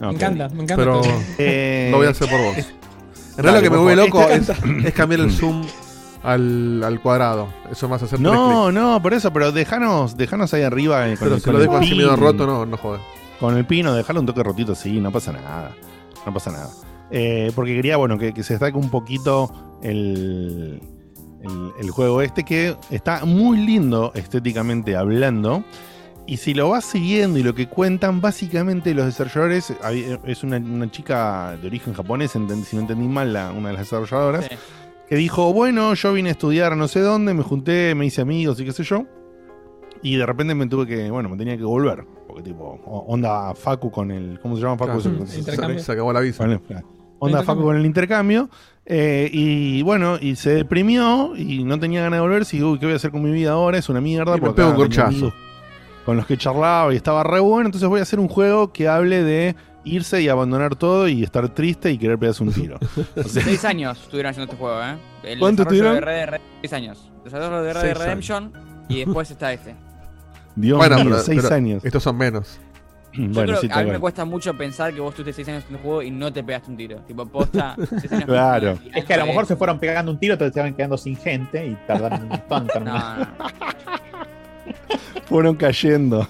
Me 0.00 0.06
Ok. 0.06 0.12
encanta, 0.14 0.48
me 0.48 0.62
encanta. 0.62 0.76
Pero 0.76 1.00
todo. 1.02 1.12
Eh, 1.38 1.88
lo 1.90 1.98
voy 1.98 2.06
a 2.06 2.10
hacer 2.10 2.28
por 2.30 2.40
vos. 2.40 2.56
En 2.56 2.64
Dale, 2.64 2.72
realidad, 3.36 3.54
lo 3.54 3.60
que 3.62 3.70
me 3.70 3.76
por 3.76 3.84
vuelve 3.84 4.06
loco 4.06 4.28
es, 4.28 4.48
es 4.86 4.94
cambiar 4.94 5.20
el 5.20 5.30
zoom 5.30 5.66
al, 6.22 6.82
al 6.84 7.00
cuadrado. 7.00 7.48
Eso 7.70 7.88
me 7.88 7.96
hace 7.96 8.06
hacer 8.06 8.20
No, 8.20 8.72
no, 8.72 9.00
por 9.02 9.12
eso, 9.14 9.32
pero 9.32 9.52
dejanos, 9.52 10.16
dejanos 10.16 10.52
ahí 10.54 10.62
arriba 10.62 11.06
eh, 11.08 11.16
con, 11.16 11.24
Pero 11.26 11.34
el, 11.34 11.40
si 11.40 11.44
con 11.44 11.54
lo 11.54 11.60
dejo 11.60 11.76
así 11.76 11.94
medio 11.94 12.16
roto, 12.16 12.46
no, 12.46 12.64
no 12.66 12.76
joder. 12.76 13.00
Con 13.38 13.56
el 13.56 13.64
pino, 13.66 13.94
dejarlo 13.94 14.20
un 14.20 14.26
toque 14.26 14.42
rotito, 14.42 14.74
sí, 14.74 15.00
no 15.00 15.10
pasa 15.12 15.32
nada. 15.32 15.72
No 16.26 16.32
pasa 16.34 16.50
nada. 16.50 16.68
Eh, 17.10 17.50
porque 17.54 17.74
quería, 17.74 17.96
bueno, 17.96 18.18
que, 18.18 18.32
que 18.32 18.42
se 18.42 18.54
destaque 18.54 18.76
un 18.76 18.90
poquito 18.90 19.78
el, 19.82 20.80
el, 21.42 21.72
el 21.80 21.90
juego 21.90 22.22
este, 22.22 22.44
que 22.44 22.76
está 22.90 23.24
muy 23.24 23.58
lindo 23.58 24.12
estéticamente 24.14 24.96
hablando. 24.96 25.64
Y 26.26 26.36
si 26.36 26.54
lo 26.54 26.68
vas 26.68 26.84
siguiendo 26.84 27.38
y 27.38 27.42
lo 27.42 27.54
que 27.54 27.66
cuentan, 27.68 28.20
básicamente 28.20 28.94
los 28.94 29.06
desarrolladores, 29.06 29.74
es 30.26 30.44
una, 30.44 30.58
una 30.58 30.88
chica 30.90 31.56
de 31.60 31.66
origen 31.66 31.92
japonés, 31.92 32.36
enten- 32.36 32.62
si 32.62 32.76
no 32.76 32.82
entendí 32.82 33.08
mal, 33.08 33.32
la- 33.32 33.50
una 33.50 33.68
de 33.70 33.74
las 33.74 33.82
desarrolladoras, 33.90 34.44
Sí. 34.44 34.54
que 35.08 35.16
dijo, 35.16 35.52
bueno, 35.52 35.92
yo 35.94 36.12
vine 36.12 36.28
a 36.28 36.32
estudiar 36.32 36.76
no 36.76 36.86
sé 36.86 37.00
dónde, 37.00 37.34
me 37.34 37.42
junté, 37.42 37.96
me 37.96 38.06
hice 38.06 38.20
amigos 38.20 38.60
y 38.60 38.64
qué 38.64 38.72
sé 38.72 38.84
yo. 38.84 39.06
Y 40.02 40.16
de 40.16 40.24
repente 40.24 40.54
me 40.54 40.66
tuve 40.66 40.86
que, 40.86 41.10
bueno, 41.10 41.28
me 41.30 41.36
tenía 41.36 41.56
que 41.56 41.64
volver. 41.64 42.06
Porque 42.28 42.42
tipo, 42.42 42.80
onda 42.86 43.52
Facu 43.54 43.90
con 43.90 44.10
el, 44.12 44.38
¿cómo 44.40 44.54
se 44.56 44.62
llama 44.62 44.78
Facu? 44.78 45.00
Claro. 45.00 45.26
Se- 45.80 45.92
acabó 45.92 46.12
la 46.12 46.20
visa. 46.20 46.44
el- 46.44 46.60
onda. 47.18 47.42
Facu 47.42 47.62
con 47.64 47.76
el 47.76 47.84
intercambio. 47.84 48.48
Eh, 48.92 49.30
y 49.32 49.82
bueno, 49.82 50.18
y 50.20 50.34
se 50.34 50.50
deprimió 50.50 51.32
y 51.36 51.62
no 51.62 51.78
tenía 51.78 52.02
ganas 52.02 52.16
de 52.18 52.20
volverse. 52.22 52.56
Y 52.56 52.62
uy, 52.62 52.78
¿qué 52.78 52.86
voy 52.86 52.92
a 52.94 52.96
hacer 52.96 53.12
con 53.12 53.22
mi 53.22 53.30
vida 53.30 53.52
ahora? 53.52 53.78
Es 53.78 53.88
una 53.88 54.00
mierda. 54.00 54.32
Y 54.32 54.40
me 54.40 54.48
porque 54.48 54.62
pego 54.62 54.70
un 54.70 55.32
Con 56.04 56.16
los 56.16 56.26
que 56.26 56.36
charlaba 56.36 56.92
y 56.92 56.96
estaba 56.96 57.22
re 57.22 57.38
bueno. 57.38 57.66
Entonces 57.66 57.88
voy 57.88 58.00
a 58.00 58.02
hacer 58.02 58.18
un 58.18 58.28
juego 58.28 58.72
que 58.72 58.88
hable 58.88 59.22
de 59.22 59.54
irse 59.84 60.20
y 60.20 60.28
abandonar 60.28 60.74
todo 60.76 61.06
y 61.08 61.22
estar 61.22 61.48
triste 61.54 61.90
y 61.92 61.98
querer 61.98 62.18
pegarse 62.18 62.42
un 62.42 62.52
tiro. 62.52 62.78
O 63.16 63.22
sea, 63.22 63.42
Seis 63.44 63.64
años 63.64 63.98
estuvieron 64.02 64.30
haciendo 64.30 64.50
este 64.52 64.60
juego, 64.60 64.82
¿eh? 64.82 64.96
El 65.22 65.38
¿Cuánto 65.38 65.62
desarrollo 65.64 65.92
de 65.92 65.98
estuvieron? 65.98 66.02
Red 66.02 66.14
Dead 66.16 66.28
Red- 66.30 66.40
Seis 66.62 66.72
años. 66.72 67.10
Desarrollo 67.24 67.62
de 67.62 67.72
Red 67.74 67.82
Dead 67.82 67.96
Redemption 67.96 68.52
y 68.88 69.04
después 69.04 69.30
está 69.30 69.52
este. 69.52 69.76
Dios 70.56 70.78
Bueno, 70.78 70.96
mío, 70.96 71.04
pero- 71.10 71.18
seis 71.22 71.40
pero 71.42 71.54
años. 71.54 71.84
Estos 71.84 72.02
son 72.02 72.16
menos. 72.18 72.58
Yo 73.12 73.24
bueno, 73.28 73.42
creo 73.42 73.60
sí, 73.60 73.68
que 73.68 73.74
a 73.74 73.82
mí 73.82 73.90
me 73.90 73.98
cuesta 73.98 74.24
mucho 74.24 74.54
pensar 74.56 74.94
que 74.94 75.00
vos 75.00 75.10
estuviste 75.10 75.32
seis 75.32 75.48
años 75.48 75.64
haciendo 75.64 75.78
el 75.78 75.84
juego 75.84 76.02
y 76.02 76.10
no 76.12 76.32
te 76.32 76.44
pegaste 76.44 76.70
un 76.70 76.76
tiro. 76.76 76.98
Tipo, 77.06 77.26
posta. 77.26 77.76
Claro. 78.26 78.78
Es 78.94 79.04
que 79.04 79.14
a 79.14 79.18
lo 79.18 79.26
mejor 79.26 79.46
se 79.46 79.56
fueron 79.56 79.78
pegando 79.80 80.12
un 80.12 80.18
tiro, 80.18 80.34
entonces 80.34 80.54
se 80.54 80.60
van 80.60 80.74
quedando 80.74 80.96
sin 80.96 81.16
gente 81.16 81.66
y 81.66 81.74
tardaron 81.86 82.22
un 82.22 82.28
montón 82.28 82.68
en 82.76 82.84
No, 82.84 83.16
no. 83.16 83.26
Fueron 85.26 85.56
cayendo. 85.56 86.26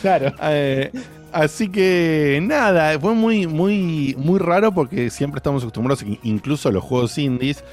Claro. 0.00 0.32
Eh, 0.42 0.90
así 1.32 1.68
que 1.70 2.40
nada, 2.42 2.98
fue 2.98 3.14
muy, 3.14 3.46
muy, 3.46 4.14
muy 4.18 4.38
raro 4.38 4.72
porque 4.72 5.10
siempre 5.10 5.38
estamos 5.38 5.62
acostumbrados, 5.62 6.02
in- 6.02 6.18
incluso 6.22 6.70
los 6.70 6.82
juegos 6.82 7.16
indies, 7.18 7.64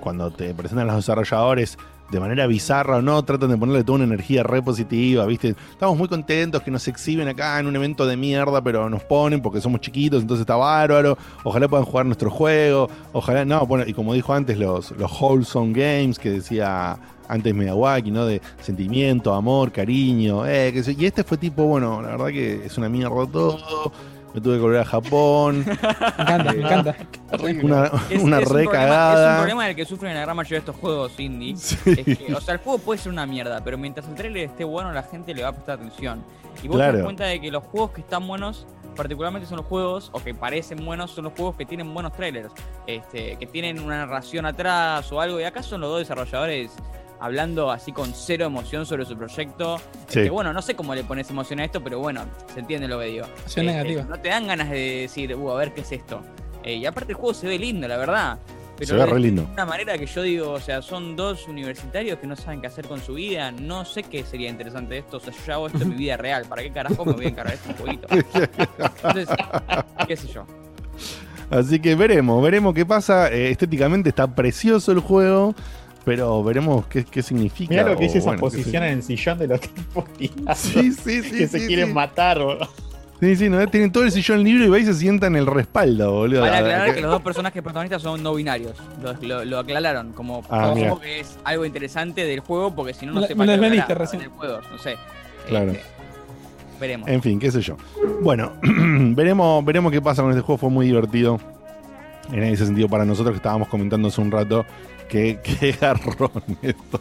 cuando 0.00 0.30
te 0.30 0.52
presentan 0.54 0.86
los 0.88 0.96
desarrolladores 0.96 1.78
de 2.10 2.20
manera 2.20 2.46
bizarra 2.46 2.96
o 2.98 3.02
no, 3.02 3.22
tratan 3.24 3.50
de 3.50 3.56
ponerle 3.56 3.82
toda 3.82 3.96
una 3.96 4.04
energía 4.04 4.42
re 4.42 4.62
positiva, 4.62 5.26
¿viste? 5.26 5.54
Estamos 5.70 5.96
muy 5.96 6.08
contentos 6.08 6.62
que 6.62 6.70
nos 6.70 6.86
exhiben 6.86 7.28
acá 7.28 7.58
en 7.58 7.66
un 7.66 7.76
evento 7.76 8.06
de 8.06 8.16
mierda, 8.16 8.62
pero 8.62 8.88
nos 8.88 9.02
ponen 9.04 9.40
porque 9.40 9.60
somos 9.60 9.80
chiquitos, 9.80 10.22
entonces 10.22 10.42
está 10.42 10.56
bárbaro. 10.56 11.16
Ojalá 11.42 11.68
puedan 11.68 11.86
jugar 11.86 12.06
nuestro 12.06 12.30
juego. 12.30 12.88
Ojalá, 13.12 13.44
no, 13.44 13.66
bueno, 13.66 13.84
y 13.86 13.92
como 13.92 14.14
dijo 14.14 14.32
antes, 14.32 14.58
los, 14.58 14.90
los 14.92 15.10
wholesome 15.20 15.72
games 15.72 16.18
que 16.18 16.30
decía 16.30 16.98
antes 17.28 17.54
Miyawaki, 17.54 18.10
¿no? 18.10 18.26
De 18.26 18.40
sentimiento, 18.60 19.34
amor, 19.34 19.72
cariño, 19.72 20.46
eh, 20.46 20.72
yo. 20.74 20.92
Y 20.92 21.06
este 21.06 21.24
fue 21.24 21.38
tipo, 21.38 21.64
bueno, 21.64 22.02
la 22.02 22.08
verdad 22.08 22.28
que 22.28 22.66
es 22.66 22.76
una 22.78 22.88
mierda 22.88 23.26
todo. 23.26 23.92
Me 24.34 24.40
tuve 24.40 24.56
que 24.56 24.60
volver 24.62 24.80
a 24.80 24.84
Japón. 24.84 25.64
Me 25.64 25.72
encanta, 25.72 26.52
me 26.52 26.60
encanta. 26.60 26.96
Una, 27.62 27.86
Es, 28.10 28.20
una 28.20 28.40
es 28.40 28.50
un 28.50 28.54
re 28.56 28.64
problema, 28.64 28.64
es 28.64 28.66
un 28.66 28.72
cagada. 28.72 29.36
problema 29.38 29.66
del 29.66 29.76
que 29.76 29.84
sufren 29.84 30.14
la 30.14 30.20
gran 30.22 30.36
mayoría 30.36 30.56
de 30.56 30.70
estos 30.70 30.76
juegos 30.76 31.12
indie. 31.20 31.54
Sí. 31.64 31.78
Es 32.04 32.18
que, 32.18 32.34
o 32.34 32.40
sea, 32.40 32.54
el 32.54 32.60
juego 32.60 32.78
puede 32.80 32.98
ser 32.98 33.12
una 33.12 33.26
mierda, 33.26 33.62
pero 33.62 33.78
mientras 33.78 34.08
el 34.08 34.14
trailer 34.16 34.44
esté 34.50 34.64
bueno, 34.64 34.90
la 34.92 35.04
gente 35.04 35.32
le 35.34 35.42
va 35.44 35.50
a 35.50 35.52
prestar 35.52 35.78
atención. 35.78 36.24
Y 36.62 36.68
vos 36.68 36.78
te 36.78 36.92
das 36.92 37.02
cuenta 37.02 37.24
de 37.26 37.40
que 37.40 37.50
los 37.52 37.62
juegos 37.64 37.92
que 37.92 38.00
están 38.00 38.26
buenos, 38.26 38.66
particularmente 38.96 39.46
son 39.48 39.58
los 39.58 39.66
juegos, 39.66 40.10
o 40.12 40.22
que 40.22 40.34
parecen 40.34 40.84
buenos, 40.84 41.12
son 41.12 41.24
los 41.24 41.32
juegos 41.34 41.54
que 41.56 41.64
tienen 41.64 41.94
buenos 41.94 42.12
trailers. 42.12 42.52
Este, 42.88 43.36
que 43.36 43.46
tienen 43.46 43.78
una 43.80 43.98
narración 43.98 44.46
atrás 44.46 45.10
o 45.12 45.20
algo. 45.20 45.38
Y 45.40 45.44
acá 45.44 45.62
son 45.62 45.80
los 45.80 45.90
dos 45.90 46.00
desarrolladores 46.00 46.72
hablando 47.24 47.70
así 47.70 47.92
con 47.92 48.12
cero 48.14 48.46
emoción 48.46 48.86
sobre 48.86 49.04
su 49.04 49.16
proyecto. 49.16 49.78
Sí. 50.08 50.20
Este, 50.20 50.30
bueno, 50.30 50.52
no 50.52 50.62
sé 50.62 50.74
cómo 50.74 50.94
le 50.94 51.04
pones 51.04 51.28
emoción 51.30 51.60
a 51.60 51.64
esto, 51.64 51.82
pero 51.82 51.98
bueno, 51.98 52.24
se 52.52 52.60
entiende 52.60 52.86
lo 52.88 52.98
que 52.98 53.06
digo. 53.06 53.26
Este, 53.46 53.62
negativa. 53.62 54.02
No 54.02 54.18
te 54.20 54.28
dan 54.28 54.46
ganas 54.46 54.70
de 54.70 55.00
decir, 55.02 55.34
uh, 55.34 55.50
a 55.50 55.56
ver 55.56 55.72
qué 55.74 55.80
es 55.80 55.92
esto. 55.92 56.20
Eh, 56.62 56.74
y 56.76 56.86
aparte 56.86 57.12
el 57.12 57.16
juego 57.16 57.34
se 57.34 57.46
ve 57.46 57.58
lindo, 57.58 57.86
la 57.88 57.96
verdad. 57.96 58.38
Pero 58.76 58.88
Se 58.88 58.94
ve 58.94 59.00
de 59.02 59.06
re 59.06 59.20
lindo. 59.20 59.46
una 59.52 59.64
manera 59.66 59.96
que 59.96 60.06
yo 60.06 60.22
digo, 60.22 60.50
o 60.50 60.60
sea, 60.60 60.82
son 60.82 61.14
dos 61.14 61.46
universitarios 61.46 62.18
que 62.18 62.26
no 62.26 62.34
saben 62.34 62.60
qué 62.60 62.66
hacer 62.66 62.86
con 62.88 63.00
su 63.00 63.14
vida. 63.14 63.52
No 63.52 63.84
sé 63.84 64.02
qué 64.02 64.24
sería 64.24 64.50
interesante 64.50 64.98
esto. 64.98 65.18
O 65.18 65.20
sea, 65.20 65.32
yo 65.32 65.38
ya 65.46 65.54
hago 65.54 65.66
esto 65.68 65.82
en 65.82 65.90
mi 65.90 65.94
vida 65.94 66.16
real. 66.16 66.44
¿Para 66.48 66.62
qué 66.62 66.70
carajo 66.72 67.04
me 67.04 67.12
voy 67.12 67.26
a 67.26 67.28
encargar 67.28 67.56
de 67.56 67.70
este 67.70 67.80
jueguito? 67.80 68.08
Entonces, 68.10 69.28
qué 70.08 70.16
sé 70.16 70.26
yo. 70.28 70.44
Así 71.50 71.78
que 71.78 71.94
veremos, 71.94 72.42
veremos 72.42 72.74
qué 72.74 72.84
pasa. 72.84 73.30
Eh, 73.30 73.50
estéticamente 73.50 74.08
está 74.08 74.26
precioso 74.34 74.90
el 74.90 74.98
juego, 74.98 75.54
pero 76.04 76.42
veremos 76.44 76.86
qué, 76.86 77.04
qué 77.04 77.22
significa. 77.22 77.70
Mirá 77.70 77.82
lo 77.88 77.96
que 77.96 78.04
dice 78.04 78.18
esa 78.18 78.28
bueno, 78.30 78.42
qué 78.44 78.50
sé 78.50 78.56
posición 78.58 78.82
en 78.84 78.92
el 78.94 79.02
sillón 79.02 79.38
de 79.38 79.46
los 79.48 79.60
tipos 79.60 80.04
Sí, 80.54 80.92
sí, 80.92 81.22
sí. 81.22 81.30
que 81.38 81.48
se 81.48 81.60
sí, 81.60 81.66
quieren 81.66 81.88
sí. 81.88 81.92
matar, 81.94 82.38
boludo. 82.38 82.68
Sí, 83.20 83.36
sí, 83.36 83.48
¿no? 83.48 83.66
Tienen 83.68 83.90
todo 83.90 84.04
el 84.04 84.10
sillón 84.10 84.42
libre 84.44 84.66
y 84.66 84.68
va 84.68 84.78
y 84.78 84.84
se 84.84 84.92
sienta 84.92 85.28
en 85.28 85.36
el 85.36 85.46
respaldo, 85.46 86.12
boludo. 86.12 86.40
Para 86.42 86.58
aclarar 86.58 86.94
Que- 86.94 87.00
los 87.00 87.10
dos 87.10 87.22
personajes 87.22 87.62
protagonistas 87.62 88.02
son 88.02 88.22
no 88.22 88.34
binarios. 88.34 88.74
Lo, 89.02 89.14
lo- 89.22 89.44
lo 89.44 89.58
aclararon. 89.60 90.12
Como 90.12 90.42
Ah, 90.50 90.72
mira. 90.74 90.94
que 91.00 91.20
es 91.20 91.38
algo 91.44 91.64
interesante 91.64 92.24
del 92.24 92.40
juego, 92.40 92.74
porque 92.74 92.92
si 92.92 93.06
no, 93.06 93.12
no 93.12 93.20
para 93.22 93.56
lo 93.56 93.86
qué 93.86 93.94
recién. 93.94 94.20
del 94.22 94.30
juego. 94.30 94.60
No 94.70 94.78
sé. 94.78 94.96
Claro. 95.48 95.70
Este, 95.70 95.82
veremos. 96.80 97.08
En 97.08 97.22
fin, 97.22 97.38
qué 97.38 97.50
sé 97.50 97.62
yo. 97.62 97.76
Bueno, 98.20 98.52
veremos, 98.62 99.64
veremos 99.64 99.90
qué 99.92 100.02
pasa 100.02 100.20
con 100.20 100.32
este 100.32 100.42
juego. 100.42 100.58
Fue 100.58 100.70
muy 100.70 100.84
divertido. 100.86 101.40
En 102.32 102.42
ese 102.42 102.66
sentido, 102.66 102.88
para 102.88 103.04
nosotros 103.04 103.32
que 103.32 103.36
estábamos 103.36 103.68
comentando 103.68 104.08
hace 104.08 104.20
un 104.20 104.30
rato. 104.32 104.66
Que, 105.14 105.38
que 105.38 105.70
garrón 105.80 106.42
esto. 106.60 107.00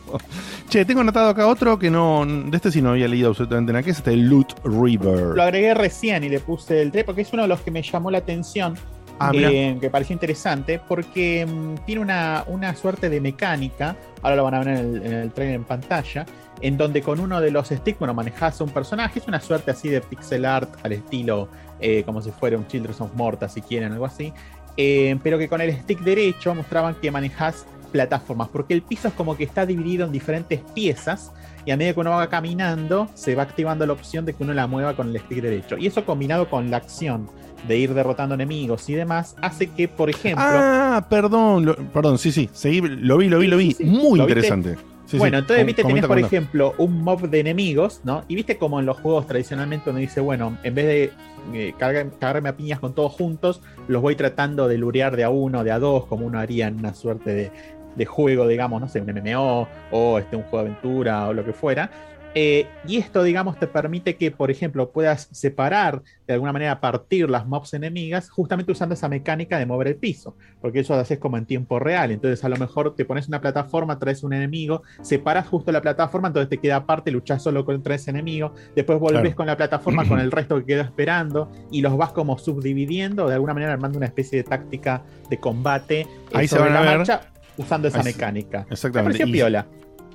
Che, 0.69 0.85
tengo 0.85 1.01
anotado 1.01 1.29
acá 1.29 1.47
otro 1.47 1.79
que 1.79 1.89
no. 1.89 2.23
De 2.23 2.55
este 2.55 2.71
sí 2.71 2.79
no 2.79 2.91
había 2.91 3.07
leído 3.07 3.29
absolutamente 3.29 3.73
nada. 3.73 3.81
Que 3.81 3.89
es 3.89 3.97
este 3.97 4.15
Loot 4.15 4.53
River. 4.63 5.35
Lo 5.35 5.41
agregué 5.41 5.73
recién 5.73 6.23
y 6.23 6.29
le 6.29 6.39
puse 6.39 6.79
el 6.83 6.91
3 6.91 7.05
porque 7.05 7.21
es 7.21 7.33
uno 7.33 7.41
de 7.41 7.47
los 7.47 7.61
que 7.61 7.71
me 7.71 7.81
llamó 7.81 8.11
la 8.11 8.19
atención. 8.19 8.75
Ah, 9.19 9.31
eh, 9.33 9.77
que 9.81 9.89
pareció 9.89 10.13
interesante 10.13 10.79
porque 10.87 11.45
mm, 11.45 11.85
tiene 11.85 12.01
una, 12.01 12.43
una 12.47 12.75
suerte 12.75 13.09
de 13.09 13.19
mecánica, 13.19 13.95
ahora 14.21 14.35
lo 14.35 14.43
van 14.43 14.53
a 14.53 14.59
ver 14.59 14.67
en 14.69 14.77
el, 14.77 15.05
en 15.05 15.13
el 15.13 15.31
trailer 15.31 15.55
en 15.55 15.63
pantalla, 15.63 16.25
en 16.61 16.77
donde 16.77 17.01
con 17.01 17.19
uno 17.19 17.39
de 17.39 17.51
los 17.51 17.69
sticks, 17.69 17.99
bueno, 17.99 18.13
manejas 18.13 18.59
a 18.59 18.63
un 18.63 18.71
personaje, 18.71 19.19
es 19.19 19.27
una 19.27 19.39
suerte 19.39 19.71
así 19.71 19.87
de 19.87 20.01
pixel 20.01 20.45
art 20.45 20.69
al 20.83 20.93
estilo 20.93 21.47
eh, 21.79 22.03
como 22.03 22.21
si 22.21 22.31
fuera 22.31 22.57
un 22.57 22.67
Children 22.67 22.95
of 22.99 23.13
Morta, 23.13 23.47
si 23.47 23.61
quieren, 23.61 23.91
algo 23.91 24.05
así, 24.05 24.33
eh, 24.77 25.17
pero 25.21 25.37
que 25.37 25.47
con 25.47 25.61
el 25.61 25.71
stick 25.81 25.99
derecho 25.99 26.55
mostraban 26.55 26.95
que 26.95 27.11
manejas 27.11 27.65
plataformas, 27.93 28.49
porque 28.49 28.73
el 28.73 28.81
piso 28.81 29.07
es 29.07 29.13
como 29.13 29.37
que 29.37 29.45
está 29.45 29.65
dividido 29.65 30.05
en 30.05 30.11
diferentes 30.11 30.59
piezas 30.73 31.31
y 31.65 31.71
a 31.71 31.77
medida 31.77 31.93
que 31.93 31.99
uno 32.01 32.09
va 32.09 32.27
caminando 32.27 33.07
se 33.13 33.35
va 33.35 33.43
activando 33.43 33.85
la 33.85 33.93
opción 33.93 34.25
de 34.25 34.33
que 34.33 34.43
uno 34.43 34.53
la 34.53 34.67
mueva 34.67 34.95
con 34.97 35.09
el 35.09 35.19
stick 35.21 35.41
derecho. 35.41 35.77
Y 35.77 35.87
eso 35.87 36.03
combinado 36.03 36.49
con 36.49 36.69
la 36.69 36.77
acción 36.77 37.29
de 37.67 37.77
ir 37.77 37.93
derrotando 37.93 38.35
enemigos 38.35 38.89
y 38.89 38.93
demás, 38.95 39.37
hace 39.41 39.67
que, 39.67 39.87
por 39.87 40.09
ejemplo, 40.09 40.43
Ah, 40.45 41.05
perdón. 41.09 41.63
lo- 41.65 41.75
perdón, 41.77 42.17
sí, 42.17 42.33
sí. 42.33 42.49
Seguí, 42.51 42.81
lo 42.81 43.17
vi, 43.17 43.29
lo 43.29 43.39
vi, 43.39 43.47
lo 43.47 43.55
vi. 43.55 43.71
Sí. 43.71 43.85
Muy 43.85 44.19
interesante. 44.19 44.75
Sí, 45.05 45.17
bueno, 45.17 45.37
entonces, 45.37 45.65
viste, 45.65 45.83
tenés, 45.83 46.01
por 46.01 46.09
comenta. 46.09 46.27
ejemplo, 46.27 46.73
un 46.79 47.03
mob 47.03 47.29
de 47.29 47.39
enemigos, 47.39 48.01
¿no? 48.03 48.23
Y 48.27 48.35
viste 48.35 48.57
como 48.57 48.79
en 48.79 48.85
los 48.87 48.97
juegos 48.97 49.27
tradicionalmente 49.27 49.91
uno 49.91 49.99
dice, 49.99 50.19
bueno, 50.21 50.57
en 50.63 50.73
vez 50.75 50.85
de 50.85 51.11
eh, 51.53 51.73
cargar- 51.77 52.09
cagarme 52.19 52.47
a 52.49 52.55
piñas 52.57 52.79
con 52.79 52.93
todos 52.95 53.11
juntos, 53.11 53.61
los 53.89 54.01
voy 54.01 54.15
tratando 54.15 54.67
de 54.69 54.77
lurear 54.77 55.15
de 55.17 55.25
a 55.25 55.29
uno, 55.29 55.63
de 55.65 55.71
a 55.71 55.77
dos, 55.79 56.05
como 56.05 56.25
uno 56.25 56.39
haría 56.39 56.67
en 56.67 56.79
una 56.79 56.93
suerte 56.93 57.33
de, 57.33 57.51
de 57.95 58.05
juego, 58.05 58.47
digamos, 58.47 58.81
no 58.81 58.87
sé, 58.87 59.01
un 59.01 59.07
MMO 59.13 59.67
o 59.91 60.19
este, 60.19 60.35
un 60.35 60.43
juego 60.43 60.65
de 60.65 60.71
aventura 60.71 61.27
o 61.27 61.33
lo 61.33 61.45
que 61.45 61.53
fuera. 61.53 61.89
Eh, 62.35 62.65
y 62.87 62.97
esto, 62.97 63.21
digamos, 63.21 63.59
te 63.59 63.67
permite 63.67 64.15
que, 64.15 64.31
por 64.31 64.49
ejemplo, 64.49 64.89
puedas 64.89 65.29
separar, 65.31 66.01
de 66.25 66.33
alguna 66.33 66.51
manera, 66.51 66.79
partir 66.79 67.29
las 67.29 67.45
mobs 67.45 67.75
enemigas, 67.75 68.27
justamente 68.31 68.71
usando 68.71 68.95
esa 68.95 69.07
mecánica 69.07 69.59
de 69.59 69.67
mover 69.67 69.89
el 69.89 69.97
piso, 69.97 70.35
porque 70.59 70.79
eso 70.79 70.95
lo 70.95 71.01
haces 71.01 71.19
como 71.19 71.37
en 71.37 71.45
tiempo 71.45 71.77
real. 71.77 72.09
Entonces, 72.09 72.43
a 72.43 72.49
lo 72.49 72.57
mejor 72.57 72.95
te 72.95 73.05
pones 73.05 73.27
una 73.27 73.39
plataforma, 73.39 73.99
traes 73.99 74.23
un 74.23 74.33
enemigo, 74.33 74.81
separas 75.03 75.47
justo 75.47 75.71
la 75.71 75.81
plataforma, 75.81 76.29
entonces 76.29 76.49
te 76.49 76.57
queda 76.57 76.77
aparte, 76.77 77.11
luchás 77.11 77.43
solo 77.43 77.65
contra 77.65 77.93
ese 77.93 78.09
enemigo, 78.09 78.55
después 78.75 78.97
volvés 78.99 79.21
Claro. 79.21 79.35
con 79.35 79.45
la 79.45 79.55
plataforma 79.57 80.07
con 80.07 80.19
el 80.19 80.31
resto 80.31 80.57
que 80.57 80.65
quedó 80.65 80.81
esperando 80.81 81.51
y 81.71 81.81
los 81.81 81.95
vas 81.97 82.13
como 82.13 82.39
subdividiendo, 82.39 83.27
de 83.27 83.35
alguna 83.35 83.53
manera 83.53 83.73
armando 83.73 83.97
una 83.99 84.07
especie 84.07 84.39
de 84.39 84.43
táctica 84.43 85.03
de 85.29 85.37
combate 85.39 85.99
eh, 86.01 86.07
Ahí 86.33 86.47
se 86.47 86.55
sobre 86.55 86.69
van 86.71 86.77
a 86.77 86.81
la 86.83 86.89
ver. 86.89 86.97
marcha 86.97 87.21
usando 87.57 87.87
esa 87.87 88.03
mecánica. 88.03 88.65
Exactamente. 88.69 89.13
Me 89.19 89.19
pareció 89.19 89.27
Y- 89.27 89.31
piola. 89.31 89.67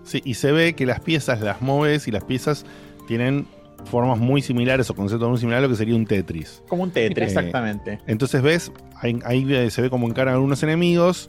Sí, 0.05 0.23
y 0.25 0.35
se 0.35 0.53
ve 0.53 0.75
que 0.75 0.87
las 0.87 1.01
piezas 1.01 1.41
las 1.43 1.61
mueves 1.61 2.09
y 2.09 2.11
las 2.11 2.25
piezas 2.25 2.65
tienen 3.07 3.47
formas 3.85 4.19
muy 4.19 4.41
similares 4.43 4.89
o 4.91 4.95
conceptos 4.95 5.29
muy 5.29 5.39
similares 5.39 5.65
a 5.65 5.67
lo 5.69 5.73
que 5.73 5.77
sería 5.77 5.95
un 5.95 6.07
Tetris. 6.07 6.63
Como 6.69 6.83
un 6.85 6.91
Tetris, 6.91 7.19
Eh, 7.19 7.25
exactamente. 7.39 7.99
Entonces 8.07 8.41
ves, 8.43 8.73
ahí, 8.97 9.19
ahí, 9.25 9.47
eh, 9.53 9.71
se 9.71 9.83
ve 9.83 9.91
como 9.91 10.09
encaran 10.09 10.35
algunos 10.35 10.63
enemigos, 10.63 11.29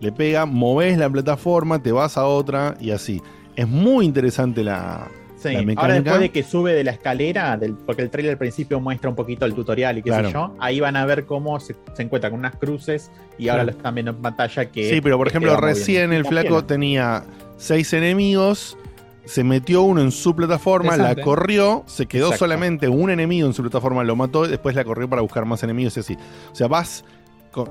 le 0.00 0.12
pega, 0.12 0.44
moves 0.46 0.98
la 0.98 1.08
plataforma, 1.10 1.82
te 1.82 1.90
vas 1.92 2.18
a 2.18 2.26
otra 2.26 2.76
y 2.80 2.90
así. 2.90 3.22
Es 3.56 3.66
muy 3.66 4.04
interesante 4.04 4.62
la, 4.62 5.08
Sí, 5.50 5.74
ahora 5.76 5.94
después 5.94 6.20
de 6.20 6.30
que 6.30 6.42
sube 6.42 6.72
de 6.72 6.84
la 6.84 6.92
escalera, 6.92 7.56
del- 7.56 7.74
porque 7.74 8.02
el 8.02 8.10
trailer 8.10 8.32
al 8.32 8.38
principio 8.38 8.80
muestra 8.80 9.10
un 9.10 9.16
poquito 9.16 9.44
el 9.46 9.54
tutorial 9.54 9.98
y 9.98 10.02
qué 10.02 10.10
Claro. 10.10 10.28
sé 10.28 10.32
yo, 10.34 10.54
ahí 10.60 10.80
van 10.80 10.96
a 10.96 11.04
ver 11.06 11.24
cómo 11.26 11.58
se, 11.60 11.74
se 11.94 12.02
encuentra 12.02 12.30
con 12.30 12.38
unas 12.38 12.56
cruces 12.56 13.10
y 13.38 13.48
ahora 13.48 13.62
Claro. 13.64 13.72
lo 13.72 13.76
están 13.78 13.94
viendo 13.94 14.10
en 14.12 14.16
pantalla 14.18 14.66
que... 14.66 14.90
Sí, 14.90 15.00
pero 15.00 15.16
por 15.18 15.26
que 15.26 15.30
ejemplo, 15.38 15.56
recién 15.56 16.12
el 16.12 16.24
flaco 16.24 16.64
tenía 16.64 17.24
seis 17.56 17.92
enemigos, 17.92 18.76
se 19.24 19.42
metió 19.44 19.82
uno 19.82 20.00
en 20.02 20.10
su 20.12 20.34
plataforma, 20.36 20.96
la 20.96 21.14
corrió, 21.16 21.82
se 21.86 22.06
quedó 22.06 22.26
Exacto. 22.26 22.44
solamente 22.44 22.88
un 22.88 23.10
enemigo 23.10 23.46
en 23.46 23.54
su 23.54 23.62
plataforma, 23.62 24.04
lo 24.04 24.16
mató, 24.16 24.44
y 24.44 24.48
después 24.48 24.74
la 24.76 24.84
corrió 24.84 25.08
para 25.08 25.22
buscar 25.22 25.44
más 25.46 25.62
enemigos 25.62 25.96
y 25.96 26.00
así. 26.00 26.16
O 26.52 26.54
sea, 26.54 26.68
vas, 26.68 27.04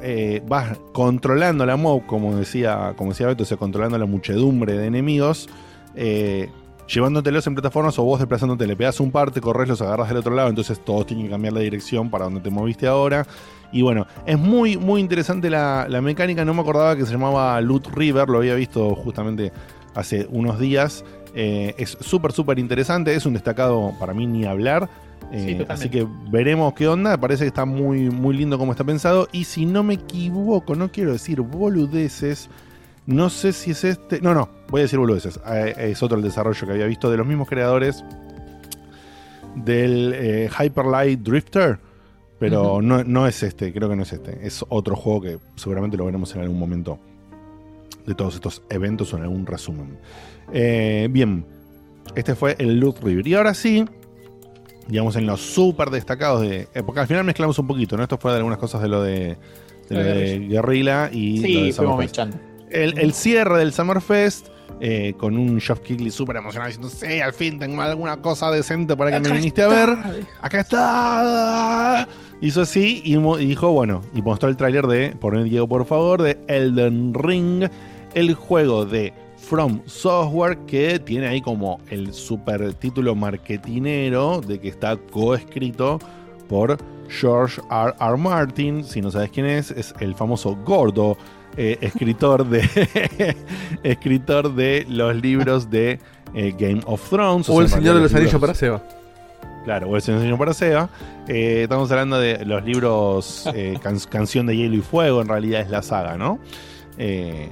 eh, 0.01 0.41
vas 0.47 0.79
controlando 0.93 1.65
la 1.65 1.75
mob, 1.75 2.05
como 2.05 2.35
decía, 2.35 2.93
como 2.95 3.11
decía 3.11 3.27
Beto, 3.27 3.43
o 3.43 3.45
sea, 3.45 3.57
controlando 3.57 3.97
la 3.97 4.05
muchedumbre 4.05 4.73
de 4.77 4.87
enemigos. 4.87 5.47
eh, 5.95 6.49
Llevándotelos 6.87 7.47
en 7.47 7.55
plataformas 7.55 7.97
o 7.97 8.03
vos 8.03 8.19
desplazándote, 8.19 8.67
le 8.67 8.75
pegas 8.75 8.99
un 8.99 9.11
par, 9.11 9.31
te 9.31 9.41
corres, 9.41 9.69
los 9.69 9.81
agarras 9.81 10.09
del 10.09 10.17
otro 10.17 10.35
lado, 10.35 10.49
entonces 10.49 10.83
todos 10.83 11.05
tienen 11.05 11.25
que 11.25 11.31
cambiar 11.31 11.53
la 11.53 11.61
dirección 11.61 12.09
para 12.09 12.25
donde 12.25 12.41
te 12.41 12.49
moviste 12.49 12.87
ahora. 12.87 13.25
Y 13.71 13.81
bueno, 13.81 14.05
es 14.25 14.37
muy, 14.37 14.77
muy 14.77 15.01
interesante 15.01 15.49
la, 15.49 15.87
la 15.89 16.01
mecánica. 16.01 16.45
No 16.45 16.53
me 16.53 16.61
acordaba 16.61 16.95
que 16.95 17.05
se 17.05 17.11
llamaba 17.11 17.59
Loot 17.61 17.87
River, 17.87 18.29
lo 18.29 18.37
había 18.37 18.53
visto 18.53 18.93
justamente 18.95 19.51
hace 19.95 20.27
unos 20.29 20.59
días. 20.59 21.03
Eh, 21.33 21.73
es 21.77 21.97
súper, 21.99 22.31
súper 22.31 22.59
interesante. 22.59 23.15
Es 23.15 23.25
un 23.25 23.33
destacado 23.33 23.93
para 23.99 24.13
mí 24.13 24.27
ni 24.27 24.45
hablar. 24.45 24.89
Eh, 25.31 25.57
Sí, 25.57 25.65
así 25.67 25.89
que 25.89 26.05
veremos 26.29 26.73
qué 26.73 26.87
onda. 26.87 27.17
Parece 27.17 27.45
que 27.45 27.47
está 27.47 27.65
muy, 27.65 28.09
muy 28.09 28.35
lindo 28.37 28.59
como 28.59 28.71
está 28.71 28.83
pensado. 28.83 29.27
Y 29.31 29.45
si 29.45 29.65
no 29.65 29.83
me 29.83 29.95
equivoco, 29.95 30.75
no 30.75 30.91
quiero 30.91 31.13
decir 31.13 31.41
boludeces. 31.41 32.49
No 33.05 33.29
sé 33.29 33.51
si 33.53 33.71
es 33.71 33.83
este. 33.83 34.21
No, 34.21 34.33
no, 34.33 34.49
voy 34.69 34.81
a 34.81 34.83
decir 34.83 34.99
boludeces. 34.99 35.39
Eh, 35.45 35.73
es 35.77 36.01
otro 36.03 36.17
el 36.17 36.23
desarrollo 36.23 36.65
que 36.65 36.73
había 36.73 36.85
visto 36.85 37.11
de 37.11 37.17
los 37.17 37.27
mismos 37.27 37.49
creadores 37.49 38.03
del 39.55 40.13
eh, 40.15 40.49
Hyper 40.49 40.85
Light 40.85 41.19
Drifter. 41.21 41.79
Pero 42.39 42.81
no, 42.81 43.03
no 43.05 43.25
es 43.27 43.41
este, 43.43 43.71
creo 43.71 43.87
que 43.89 43.95
no 43.95 44.03
es 44.03 44.11
este. 44.11 44.45
Es 44.45 44.65
otro 44.67 44.95
juego 44.95 45.21
que 45.21 45.37
seguramente 45.55 45.95
lo 45.95 46.05
veremos 46.05 46.33
en 46.35 46.41
algún 46.41 46.59
momento 46.59 46.99
de 48.05 48.15
todos 48.15 48.35
estos 48.35 48.63
eventos 48.69 49.13
o 49.13 49.17
en 49.17 49.23
algún 49.23 49.45
resumen. 49.45 49.97
Eh, 50.51 51.07
bien, 51.09 51.45
este 52.15 52.35
fue 52.35 52.55
el 52.59 52.79
Loot 52.79 53.01
River. 53.01 53.25
Y 53.27 53.33
ahora 53.35 53.53
sí, 53.53 53.85
digamos 54.87 55.15
en 55.15 55.25
los 55.25 55.39
súper 55.39 55.89
destacados 55.89 56.41
de. 56.41 56.67
porque 56.85 56.99
al 56.99 57.07
final 57.07 57.23
mezclamos 57.23 57.57
un 57.59 57.67
poquito, 57.67 57.95
¿no? 57.95 58.03
Esto 58.03 58.17
fue 58.17 58.31
de 58.31 58.37
algunas 58.37 58.59
cosas 58.59 58.81
de 58.81 58.87
lo 58.89 59.01
de, 59.01 59.37
de, 59.89 59.95
lo 59.95 60.03
de 60.03 60.39
Guerrilla 60.49 61.09
y 61.13 61.37
lo 61.37 61.47
Sí, 61.47 61.53
de 61.53 61.73
fuimos 61.73 61.75
Summerfest. 61.75 62.11
mechando. 62.17 62.52
El, 62.73 62.97
el 62.97 63.13
cierre 63.13 63.59
del 63.59 63.73
Summerfest. 63.73 64.47
eh, 64.79 65.13
con 65.17 65.37
un 65.37 65.61
Geoff 65.61 65.79
Keighley 65.79 66.11
súper 66.11 66.37
emocionado 66.37 66.67
diciendo: 66.67 66.89
Sí, 66.89 67.21
al 67.21 67.33
fin 67.33 67.59
tengo 67.59 67.81
alguna 67.81 68.17
cosa 68.17 68.51
decente 68.51 68.97
para 68.97 69.11
que 69.11 69.19
me 69.19 69.35
viniste 69.35 69.61
a 69.61 69.67
ver. 69.67 69.89
Acá 70.41 70.59
está. 70.61 72.07
Hizo 72.41 72.61
así 72.61 73.01
y 73.05 73.15
dijo, 73.45 73.71
bueno, 73.71 74.01
y 74.13 74.21
mostró 74.21 74.49
el 74.49 74.57
tráiler 74.57 74.85
de, 74.87 75.15
poner 75.15 75.45
Diego 75.45 75.67
por 75.67 75.85
favor, 75.85 76.21
de 76.21 76.37
Elden 76.47 77.13
Ring, 77.13 77.69
el 78.15 78.33
juego 78.33 78.85
de 78.85 79.13
From 79.37 79.81
Software 79.85 80.57
que 80.67 80.99
tiene 80.99 81.27
ahí 81.27 81.41
como 81.41 81.79
el 81.89 82.13
super 82.13 82.73
título 82.73 83.15
marketinero 83.15 84.41
de 84.41 84.59
que 84.59 84.67
está 84.67 84.97
coescrito 84.97 85.99
por 86.49 86.77
George 87.07 87.61
R. 87.71 87.93
R. 87.97 88.17
Martin. 88.17 88.83
Si 88.83 89.01
no 89.01 89.09
sabes 89.09 89.29
quién 89.31 89.45
es, 89.45 89.71
es 89.71 89.93
el 90.01 90.13
famoso 90.13 90.57
gordo 90.65 91.17
eh, 91.57 91.77
escritor 91.81 92.45
de 92.47 92.61
escritor 93.83 94.53
de 94.55 94.85
los 94.89 95.15
libros 95.15 95.69
de 95.69 95.99
eh, 96.33 96.53
Game 96.57 96.81
of 96.85 97.07
Thrones. 97.09 97.49
O 97.49 97.61
el 97.61 97.69
Señor 97.69 97.95
de 97.95 98.01
los 98.01 98.13
Anillos 98.13 98.39
para 98.39 98.53
Seba. 98.53 98.81
Claro, 99.65 99.89
o 99.89 99.95
el 99.95 100.01
Señor 100.01 100.37
para 100.37 100.53
Seba. 100.53 100.89
Eh, 101.27 101.61
estamos 101.63 101.89
hablando 101.91 102.19
de 102.19 102.43
los 102.45 102.63
libros 102.65 103.49
eh, 103.53 103.77
can- 103.83 103.99
Canción 104.09 104.45
de 104.45 104.57
Hielo 104.57 104.75
y 104.75 104.81
Fuego, 104.81 105.21
en 105.21 105.27
realidad 105.29 105.61
es 105.61 105.69
la 105.69 105.81
saga, 105.81 106.17
¿no? 106.17 106.39
Eh, 106.97 107.49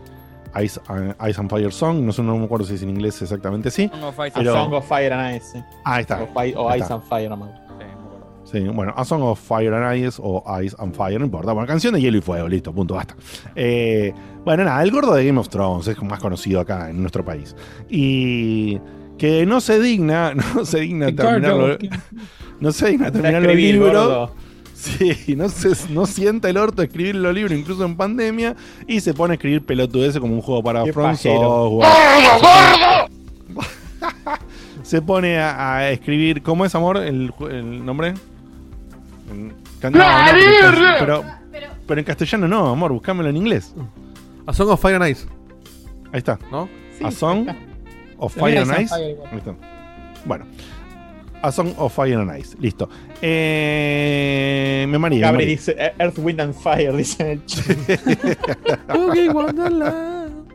Ice, 0.61 0.81
uh, 0.89 1.13
Ice 1.29 1.39
and 1.39 1.49
Fire 1.49 1.71
Song, 1.71 2.01
no 2.01 2.11
sé, 2.11 2.21
no 2.21 2.35
me 2.37 2.43
acuerdo 2.43 2.65
si 2.65 2.73
es 2.75 2.83
en 2.83 2.89
inglés 2.89 3.21
exactamente, 3.21 3.71
sí. 3.71 3.89
Song 3.93 4.03
of 4.03 4.15
Ice 4.15 4.31
A 4.35 4.39
Pero- 4.39 4.53
Song 4.53 4.73
of 4.73 4.85
Fire 4.85 5.13
and 5.13 5.37
Ice. 5.37 5.63
Ah, 5.85 5.95
ahí 5.95 6.01
está. 6.01 6.21
O, 6.23 6.27
Fi- 6.27 6.53
o 6.57 6.69
Ahí 6.69 6.79
Ice 6.79 6.83
está. 6.83 6.95
and 6.95 7.03
Fire, 7.03 7.29
no. 7.29 7.60
Sí, 8.51 8.59
bueno, 8.59 8.93
A 8.97 9.05
Song 9.05 9.21
of 9.21 9.39
Fire 9.39 9.73
and 9.73 9.97
Ice 9.97 10.19
o 10.21 10.43
Ice 10.61 10.75
and 10.77 10.93
Fire, 10.93 11.17
no 11.17 11.25
importa. 11.25 11.53
Bueno, 11.53 11.67
canción 11.67 11.93
de 11.93 12.01
hielo 12.01 12.17
y 12.17 12.21
fuego, 12.21 12.49
listo, 12.49 12.73
punto, 12.73 12.95
basta. 12.95 13.15
Eh, 13.55 14.13
bueno, 14.43 14.65
nada, 14.65 14.83
el 14.83 14.91
gordo 14.91 15.13
de 15.13 15.25
Game 15.25 15.39
of 15.39 15.47
Thrones 15.47 15.87
es 15.87 16.01
más 16.03 16.19
conocido 16.19 16.59
acá 16.59 16.89
en 16.89 16.99
nuestro 16.99 17.23
país. 17.23 17.55
Y 17.89 18.79
que 19.17 19.45
no 19.45 19.61
se 19.61 19.79
digna, 19.79 20.33
no 20.55 20.65
se 20.65 20.81
digna 20.81 21.15
terminarlo. 21.15 21.77
No 22.59 22.71
se 22.71 22.89
digna 22.89 23.11
terminar 23.11 23.41
los 23.41 23.55
libros. 23.55 24.31
Sí, 24.73 25.35
no, 25.37 25.47
se, 25.47 25.93
no 25.93 26.07
sienta 26.07 26.49
el 26.49 26.57
orto 26.57 26.81
escribir 26.81 27.15
los 27.15 27.33
libros, 27.33 27.57
incluso 27.57 27.85
en 27.85 27.95
pandemia, 27.95 28.55
y 28.87 28.99
se 28.99 29.13
pone 29.13 29.33
a 29.33 29.35
escribir 29.35 29.63
pelotudeces 29.63 30.19
como 30.19 30.33
un 30.33 30.41
juego 30.41 30.63
para 30.63 30.83
From. 30.87 31.15
Software. 31.15 31.87
Se 34.81 35.01
pone 35.01 35.37
a, 35.37 35.75
a 35.77 35.89
escribir. 35.91 36.41
¿Cómo 36.41 36.65
es, 36.65 36.73
amor? 36.75 36.97
El, 36.97 37.31
el 37.49 37.85
nombre. 37.85 38.15
No, 39.31 39.89
no, 39.89 39.99
pero, 40.99 41.23
pero, 41.51 41.71
pero 41.87 41.99
en 41.99 42.05
castellano 42.05 42.47
no, 42.47 42.69
amor, 42.69 42.91
buscámelo 42.91 43.29
en 43.29 43.37
inglés. 43.37 43.73
A 44.45 44.53
Song 44.53 44.69
of 44.69 44.81
Fire 44.81 44.95
and 44.95 45.07
Ice, 45.09 45.25
Ahí 46.11 46.19
está. 46.19 46.37
¿no? 46.51 46.67
Sí, 46.97 47.03
a 47.05 47.11
Song 47.11 47.47
of 48.17 48.35
Fire 48.35 48.59
and 48.59 48.71
Ice. 48.81 48.87
Fire. 48.89 49.17
Ahí 49.31 49.37
está. 49.37 49.55
Bueno. 50.25 50.45
A 51.41 51.51
Song 51.51 51.73
of 51.77 51.95
Fire 51.95 52.17
and 52.19 52.37
Ice. 52.37 52.55
Listo. 52.59 52.89
Eh, 53.21 54.85
me 54.87 54.97
mareé. 54.99 55.19
me 55.19 55.21
Gabri 55.21 55.37
mareé. 55.37 55.49
dice 55.49 55.75
eh, 55.77 55.93
Earth, 55.99 56.19
Wind 56.19 56.41
and 56.41 56.53
Fire, 56.53 56.93
dice 56.97 57.23
en 57.23 57.29
el 57.31 57.45
chat. 57.45 57.77
Boogie 58.93 59.29
Wonderland. 59.29 60.45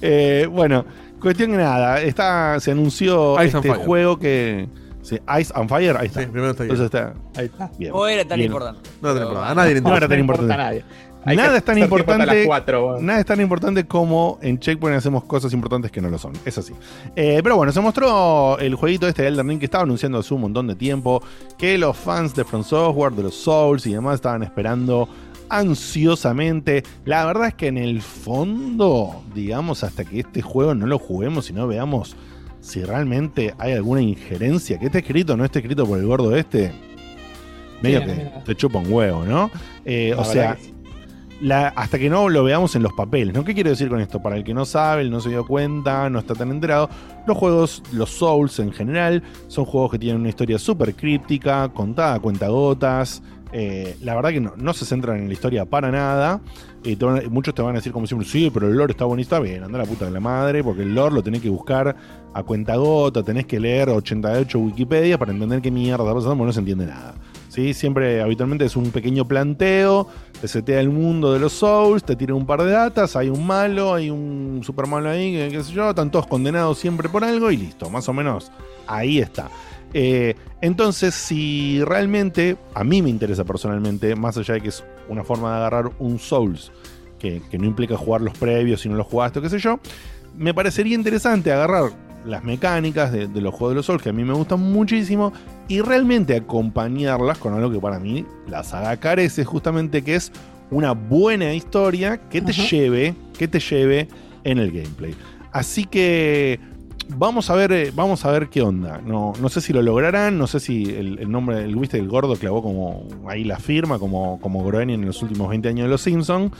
Eh, 0.00 0.46
bueno, 0.50 0.84
cuestión 1.20 1.50
que 1.50 1.56
nada. 1.56 2.00
Está, 2.00 2.60
se 2.60 2.70
anunció 2.70 3.42
Ice 3.42 3.56
este 3.56 3.74
juego 3.74 4.18
que. 4.18 4.68
Sí, 5.10 5.20
Ice 5.40 5.52
and 5.54 5.68
Fire. 5.68 5.96
Ahí 5.96 6.06
está. 6.06 6.20
Sí, 6.20 6.26
primero 6.26 6.50
está. 6.52 6.62
Entonces 6.64 6.86
está. 6.86 7.14
Ahí 7.36 7.46
está. 7.46 7.70
Bien. 7.78 7.92
O 7.94 8.06
era 8.06 8.24
tan 8.26 8.38
Bien. 8.38 8.50
importante. 8.50 8.80
No 9.02 9.08
Pero- 9.08 9.14
te 9.14 9.20
importa, 9.22 9.50
a 9.50 9.54
nadie 9.54 9.74
le 9.74 9.80
No 9.82 9.96
era 9.96 10.08
tan 10.08 10.16
No 10.16 10.20
importa 10.20 10.42
importante. 10.42 10.54
a 10.62 10.66
nadie. 10.66 10.84
Hay 11.22 11.36
Nada 11.36 11.58
es 11.58 11.64
tan 11.64 11.76
importante- 11.76 12.24
las 12.24 12.46
cuatro, 12.46 12.82
bueno. 12.92 13.00
Nada 13.02 13.20
es 13.20 13.26
tan 13.26 13.38
importante 13.42 13.84
como 13.86 14.38
en 14.40 14.58
Checkpoint 14.58 14.96
hacemos 14.96 15.22
cosas 15.24 15.52
importantes 15.52 15.90
que 15.90 16.00
no 16.00 16.08
lo 16.08 16.16
son. 16.16 16.32
Es 16.46 16.56
así. 16.56 16.72
Eh, 17.14 17.40
pero 17.42 17.56
bueno, 17.56 17.72
se 17.72 17.80
mostró 17.82 18.58
el 18.58 18.74
jueguito 18.74 19.06
este 19.06 19.20
de 19.22 19.28
Elden 19.28 19.46
Ring 19.50 19.58
que 19.58 19.66
estaba 19.66 19.84
anunciando 19.84 20.16
hace 20.18 20.32
un 20.32 20.40
montón 20.40 20.66
de 20.66 20.76
tiempo. 20.76 21.22
Que 21.58 21.76
los 21.76 21.94
fans 21.94 22.34
de 22.34 22.42
From 22.46 22.64
Software, 22.64 23.12
de 23.12 23.24
los 23.24 23.34
Souls 23.34 23.86
y 23.86 23.92
demás 23.92 24.14
estaban 24.14 24.42
esperando 24.42 25.10
ansiosamente. 25.50 26.82
La 27.04 27.26
verdad 27.26 27.48
es 27.48 27.54
que 27.54 27.66
en 27.68 27.76
el 27.78 28.00
fondo, 28.02 29.22
digamos, 29.34 29.84
hasta 29.84 30.04
que 30.04 30.20
este 30.20 30.42
juego 30.42 30.74
no 30.74 30.86
lo 30.86 30.98
juguemos 30.98 31.50
y 31.50 31.52
no 31.52 31.66
veamos 31.66 32.16
si 32.60 32.84
realmente 32.84 33.54
hay 33.58 33.72
alguna 33.72 34.00
injerencia, 34.02 34.78
que 34.78 34.86
esté 34.86 34.98
escrito 34.98 35.32
o 35.32 35.36
no 35.36 35.44
esté 35.44 35.60
escrito 35.60 35.86
por 35.86 35.98
el 35.98 36.06
gordo 36.06 36.34
este, 36.36 36.72
medio 37.82 38.00
Sí, 38.00 38.06
que 38.06 38.14
mira. 38.14 38.44
te 38.44 38.54
chupa 38.54 38.78
un 38.78 38.92
huevo, 38.92 39.24
¿no? 39.24 39.50
Eh, 39.84 40.14
o 40.16 40.24
sea, 40.24 40.50
verdad 40.50 40.56
que 40.58 40.64
sí. 40.64 40.74
la- 41.40 41.68
hasta 41.68 41.98
que 41.98 42.10
no 42.10 42.28
lo 42.28 42.44
veamos 42.44 42.76
en 42.76 42.82
los 42.82 42.92
papeles. 42.92 43.34
¿no? 43.34 43.44
¿Qué 43.44 43.54
quiero 43.54 43.70
decir 43.70 43.88
con 43.88 44.00
esto? 44.00 44.20
Para 44.20 44.36
el 44.36 44.44
que 44.44 44.52
no 44.52 44.64
sabe, 44.66 45.02
el 45.02 45.10
no 45.10 45.20
se 45.20 45.30
dio 45.30 45.46
cuenta, 45.46 46.10
no 46.10 46.18
está 46.18 46.34
tan 46.34 46.50
enterado, 46.50 46.90
los 47.26 47.36
juegos, 47.36 47.82
los 47.92 48.10
Souls 48.10 48.58
en 48.58 48.72
general, 48.72 49.22
son 49.48 49.64
juegos 49.64 49.92
que 49.92 49.98
tienen 49.98 50.20
una 50.20 50.28
historia 50.28 50.58
súper 50.58 50.94
críptica, 50.94 51.68
contada 51.70 52.14
a 52.14 52.20
cuentagotas. 52.20 53.22
Eh, 53.52 53.96
la 54.02 54.14
verdad 54.14 54.30
que 54.30 54.40
no, 54.40 54.72
se 54.72 54.84
centran 54.84 55.18
en 55.18 55.26
la 55.26 55.32
historia 55.32 55.64
para 55.64 55.90
nada. 55.90 56.40
Eh, 56.84 56.96
muchos 57.30 57.54
te 57.54 57.62
van 57.62 57.74
a 57.74 57.78
decir 57.78 57.92
como 57.92 58.06
siempre, 58.06 58.26
sí, 58.26 58.50
pero 58.52 58.68
el 58.68 58.74
lore 58.74 58.92
está 58.92 59.04
bonito, 59.04 59.40
bien, 59.40 59.62
anda 59.62 59.78
la 59.78 59.84
puta 59.84 60.06
de 60.06 60.10
la 60.10 60.20
madre, 60.20 60.64
porque 60.64 60.82
el 60.82 60.94
lore 60.94 61.14
lo 61.14 61.22
tenés 61.22 61.42
que 61.42 61.50
buscar 61.50 61.94
a 62.32 62.42
cuentagota, 62.42 63.22
tenés 63.22 63.46
que 63.46 63.60
leer 63.60 63.90
88 63.90 64.58
Wikipedia 64.58 65.18
para 65.18 65.32
entender 65.32 65.60
qué 65.60 65.70
mierda 65.70 66.04
está 66.04 66.14
pasando, 66.14 66.36
porque 66.36 66.46
no 66.46 66.52
se 66.52 66.60
entiende 66.60 66.86
nada. 66.86 67.14
¿sí? 67.48 67.74
Siempre, 67.74 68.22
habitualmente 68.22 68.64
es 68.64 68.76
un 68.76 68.90
pequeño 68.90 69.26
planteo, 69.26 70.06
te 70.40 70.48
setea 70.48 70.80
el 70.80 70.88
mundo 70.88 71.32
de 71.32 71.40
los 71.40 71.52
Souls, 71.52 72.02
te 72.02 72.16
tira 72.16 72.34
un 72.34 72.46
par 72.46 72.62
de 72.62 72.70
datas, 72.70 73.14
hay 73.16 73.28
un 73.28 73.46
malo, 73.46 73.92
hay 73.92 74.08
un 74.08 74.62
super 74.64 74.86
malo 74.86 75.10
ahí, 75.10 75.50
qué 75.50 75.62
sé 75.62 75.72
yo, 75.72 75.90
están 75.90 76.10
todos 76.10 76.26
condenados 76.26 76.78
siempre 76.78 77.08
por 77.08 77.24
algo 77.24 77.50
y 77.50 77.58
listo, 77.58 77.90
más 77.90 78.08
o 78.08 78.12
menos 78.14 78.50
ahí 78.86 79.18
está. 79.18 79.50
Eh, 79.92 80.34
entonces, 80.60 81.14
si 81.14 81.82
realmente, 81.84 82.56
a 82.74 82.84
mí 82.84 83.02
me 83.02 83.10
interesa 83.10 83.44
personalmente, 83.44 84.14
más 84.14 84.36
allá 84.36 84.54
de 84.54 84.60
que 84.60 84.68
es 84.68 84.84
una 85.08 85.24
forma 85.24 85.50
de 85.50 85.56
agarrar 85.56 85.90
un 85.98 86.18
Souls, 86.18 86.70
que, 87.18 87.42
que 87.50 87.58
no 87.58 87.66
implica 87.66 87.96
jugar 87.96 88.20
los 88.20 88.36
previos 88.38 88.80
si 88.80 88.88
no 88.88 88.96
los 88.96 89.06
jugaste 89.06 89.42
qué 89.42 89.50
sé 89.50 89.58
yo, 89.58 89.78
me 90.36 90.54
parecería 90.54 90.94
interesante 90.94 91.52
agarrar 91.52 91.90
las 92.24 92.44
mecánicas 92.44 93.12
de, 93.12 93.28
de 93.28 93.40
los 93.40 93.52
juegos 93.52 93.70
de 93.72 93.76
los 93.76 93.86
Souls, 93.86 94.02
que 94.02 94.10
a 94.10 94.12
mí 94.12 94.24
me 94.24 94.34
gustan 94.34 94.60
muchísimo, 94.60 95.32
y 95.68 95.80
realmente 95.80 96.36
acompañarlas 96.36 97.38
con 97.38 97.54
algo 97.54 97.70
que 97.70 97.80
para 97.80 97.98
mí 97.98 98.26
la 98.48 98.62
saga 98.62 98.96
carece, 98.98 99.44
justamente 99.44 100.02
que 100.02 100.16
es 100.16 100.32
una 100.70 100.92
buena 100.92 101.52
historia 101.54 102.20
que 102.28 102.40
te 102.40 102.52
lleve, 102.52 103.14
que 103.38 103.48
te 103.48 103.58
lleve 103.58 104.08
en 104.44 104.58
el 104.58 104.70
gameplay. 104.70 105.14
Así 105.52 105.84
que 105.84 106.60
vamos 107.16 107.50
a 107.50 107.54
ver, 107.54 107.72
eh, 107.72 107.92
vamos 107.94 108.24
a 108.24 108.30
ver 108.30 108.48
qué 108.48 108.62
onda. 108.62 109.00
No, 109.04 109.32
no 109.40 109.48
sé 109.48 109.60
si 109.60 109.72
lo 109.72 109.82
lograrán, 109.82 110.38
no 110.38 110.46
sé 110.46 110.60
si 110.60 110.84
el, 110.84 111.30
nombre, 111.30 111.62
el 111.64 111.76
viste, 111.76 111.98
el 111.98 112.08
gordo 112.08 112.36
clavó 112.36 112.62
como 112.62 113.06
ahí 113.28 113.44
la 113.44 113.58
firma, 113.58 113.98
como, 113.98 114.40
como 114.40 114.64
Groening 114.64 115.00
en 115.00 115.06
los 115.06 115.22
últimos 115.22 115.48
20 115.48 115.68
años 115.68 115.84
de 115.84 115.90
los 115.90 116.02
Simpsons. 116.02 116.52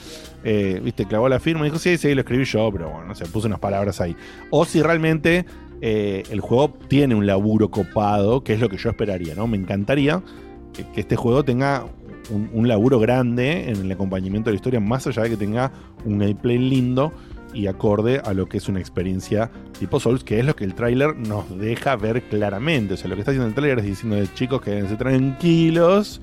Eh, 0.44 0.80
viste, 0.82 1.06
clavó 1.06 1.28
la 1.28 1.40
firma 1.40 1.62
y 1.62 1.64
dijo, 1.64 1.78
sí, 1.78 1.96
sí, 1.96 2.14
lo 2.14 2.20
escribí 2.20 2.44
yo, 2.44 2.70
pero 2.72 2.90
bueno, 2.90 3.06
no 3.06 3.14
sé, 3.14 3.26
puse 3.26 3.46
unas 3.46 3.60
palabras 3.60 4.00
ahí. 4.00 4.16
O 4.50 4.64
si 4.64 4.82
realmente 4.82 5.44
eh, 5.80 6.22
el 6.30 6.40
juego 6.40 6.74
tiene 6.88 7.14
un 7.14 7.26
laburo 7.26 7.70
copado, 7.70 8.42
que 8.42 8.54
es 8.54 8.60
lo 8.60 8.68
que 8.68 8.76
yo 8.76 8.90
esperaría, 8.90 9.34
¿no? 9.34 9.46
Me 9.46 9.56
encantaría 9.56 10.22
que, 10.72 10.84
que 10.88 11.00
este 11.00 11.16
juego 11.16 11.44
tenga 11.44 11.86
un, 12.30 12.50
un 12.52 12.68
laburo 12.68 12.98
grande 12.98 13.70
en 13.70 13.76
el 13.76 13.92
acompañamiento 13.92 14.50
de 14.50 14.54
la 14.54 14.56
historia, 14.56 14.80
más 14.80 15.06
allá 15.06 15.22
de 15.22 15.30
que 15.30 15.36
tenga 15.36 15.72
un 16.04 16.18
gameplay 16.18 16.58
lindo 16.58 17.12
y 17.54 17.66
acorde 17.66 18.20
a 18.24 18.32
lo 18.32 18.46
que 18.46 18.58
es 18.58 18.68
una 18.68 18.80
experiencia 18.80 19.50
tipo 19.78 19.98
Souls, 20.00 20.22
que 20.24 20.38
es 20.38 20.44
lo 20.44 20.54
que 20.56 20.64
el 20.64 20.74
tráiler 20.74 21.16
nos 21.16 21.58
deja 21.58 21.96
ver 21.96 22.22
claramente. 22.24 22.94
O 22.94 22.96
sea, 22.96 23.08
lo 23.08 23.14
que 23.16 23.20
está 23.22 23.32
haciendo 23.32 23.48
el 23.48 23.54
tráiler 23.54 23.78
es 23.80 23.84
diciendo 23.86 24.16
de 24.16 24.32
chicos 24.34 24.60
que 24.62 24.86
se 24.86 24.96
tranquilos, 24.96 26.20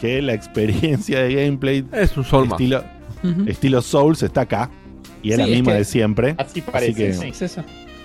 que 0.00 0.22
la 0.22 0.32
experiencia 0.34 1.22
de 1.22 1.34
gameplay 1.34 1.84
Es 1.92 2.16
un 2.16 2.24
más. 2.24 2.52
estilo, 2.52 2.84
estilo 3.46 3.82
Souls 3.82 4.22
está 4.22 4.42
acá. 4.42 4.70
Y 5.22 5.30
es 5.32 5.36
Sí, 5.36 5.42
la 5.42 5.48
es 5.48 5.54
misma 5.54 5.72
que- 5.72 5.78
de 5.78 5.84
siempre. 5.84 6.34
Así 6.38 6.60
parece, 6.62 6.94
que- 6.94 7.12
sí. 7.12 7.28
Es 7.28 7.42
eso. 7.42 7.62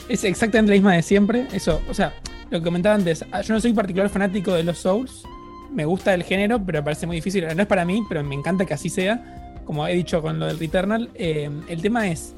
Es 0.10 0.24
exactamente 0.26 0.72
la 0.72 0.76
misma 0.76 0.94
de 0.96 1.02
siempre. 1.02 1.48
Eso, 1.54 1.82
o 1.90 1.94
sea, 1.94 2.14
lo 2.52 2.60
que 2.60 2.64
comentaba 2.66 2.96
antes, 2.96 3.24
ah, 3.32 3.42
yo 3.42 3.54
no 3.54 3.62
soy 3.62 3.72
particular 3.74 4.10
fanático 4.10 4.54
de 4.54 4.64
los 4.64 4.78
Souls. 4.80 5.24
Me 5.74 5.86
gusta 5.86 6.14
el 6.14 6.24
género, 6.24 6.64
pero 6.64 6.80
me 6.80 6.84
parece 6.84 7.08
muy 7.08 7.16
difícil. 7.16 7.46
No 7.56 7.62
es 7.62 7.68
para 7.68 7.86
mí, 7.86 8.04
pero 8.10 8.24
me 8.24 8.36
encanta 8.36 8.66
que 8.66 8.74
así 8.74 8.90
sea. 8.90 9.62
Como 9.66 9.88
he 9.88 9.94
dicho 9.96 10.22
con 10.22 10.38
lo 10.40 10.46
del 10.46 10.60
Returnal. 10.60 11.10
eh, 11.16 11.50
el 11.70 11.82
tema 11.82 12.08
es. 12.10 12.34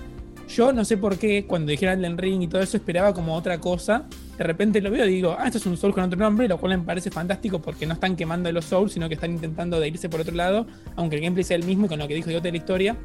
Yo 0.47 0.71
no 0.71 0.85
sé 0.85 0.97
por 0.97 1.17
qué 1.17 1.45
cuando 1.45 1.71
dijeron 1.71 1.99
Elden 1.99 2.17
Ring 2.17 2.41
y 2.41 2.47
todo 2.47 2.61
eso 2.61 2.77
esperaba 2.77 3.13
como 3.13 3.35
otra 3.35 3.59
cosa. 3.59 4.05
De 4.37 4.43
repente 4.43 4.81
lo 4.81 4.89
veo 4.89 5.05
y 5.05 5.09
digo, 5.09 5.35
ah, 5.37 5.45
esto 5.45 5.57
es 5.57 5.65
un 5.65 5.75
Soul 5.75 5.93
con 5.93 6.05
otro 6.05 6.17
nombre, 6.17 6.47
lo 6.47 6.57
cual 6.57 6.77
me 6.77 6.85
parece 6.85 7.11
fantástico 7.11 7.61
porque 7.61 7.85
no 7.85 7.95
están 7.95 8.15
quemando 8.15 8.49
los 8.51 8.65
Souls, 8.65 8.93
sino 8.93 9.09
que 9.09 9.15
están 9.15 9.31
intentando 9.31 9.79
de 9.79 9.89
irse 9.89 10.07
por 10.07 10.21
otro 10.21 10.33
lado, 10.33 10.65
aunque 10.95 11.17
el 11.17 11.21
gameplay 11.23 11.43
sea 11.43 11.57
el 11.57 11.65
mismo 11.65 11.87
y 11.87 11.89
con 11.89 11.99
lo 11.99 12.07
que 12.07 12.15
dijo 12.15 12.29
Diote 12.29 12.47
de 12.47 12.51
la 12.51 12.57
historia. 12.57 12.97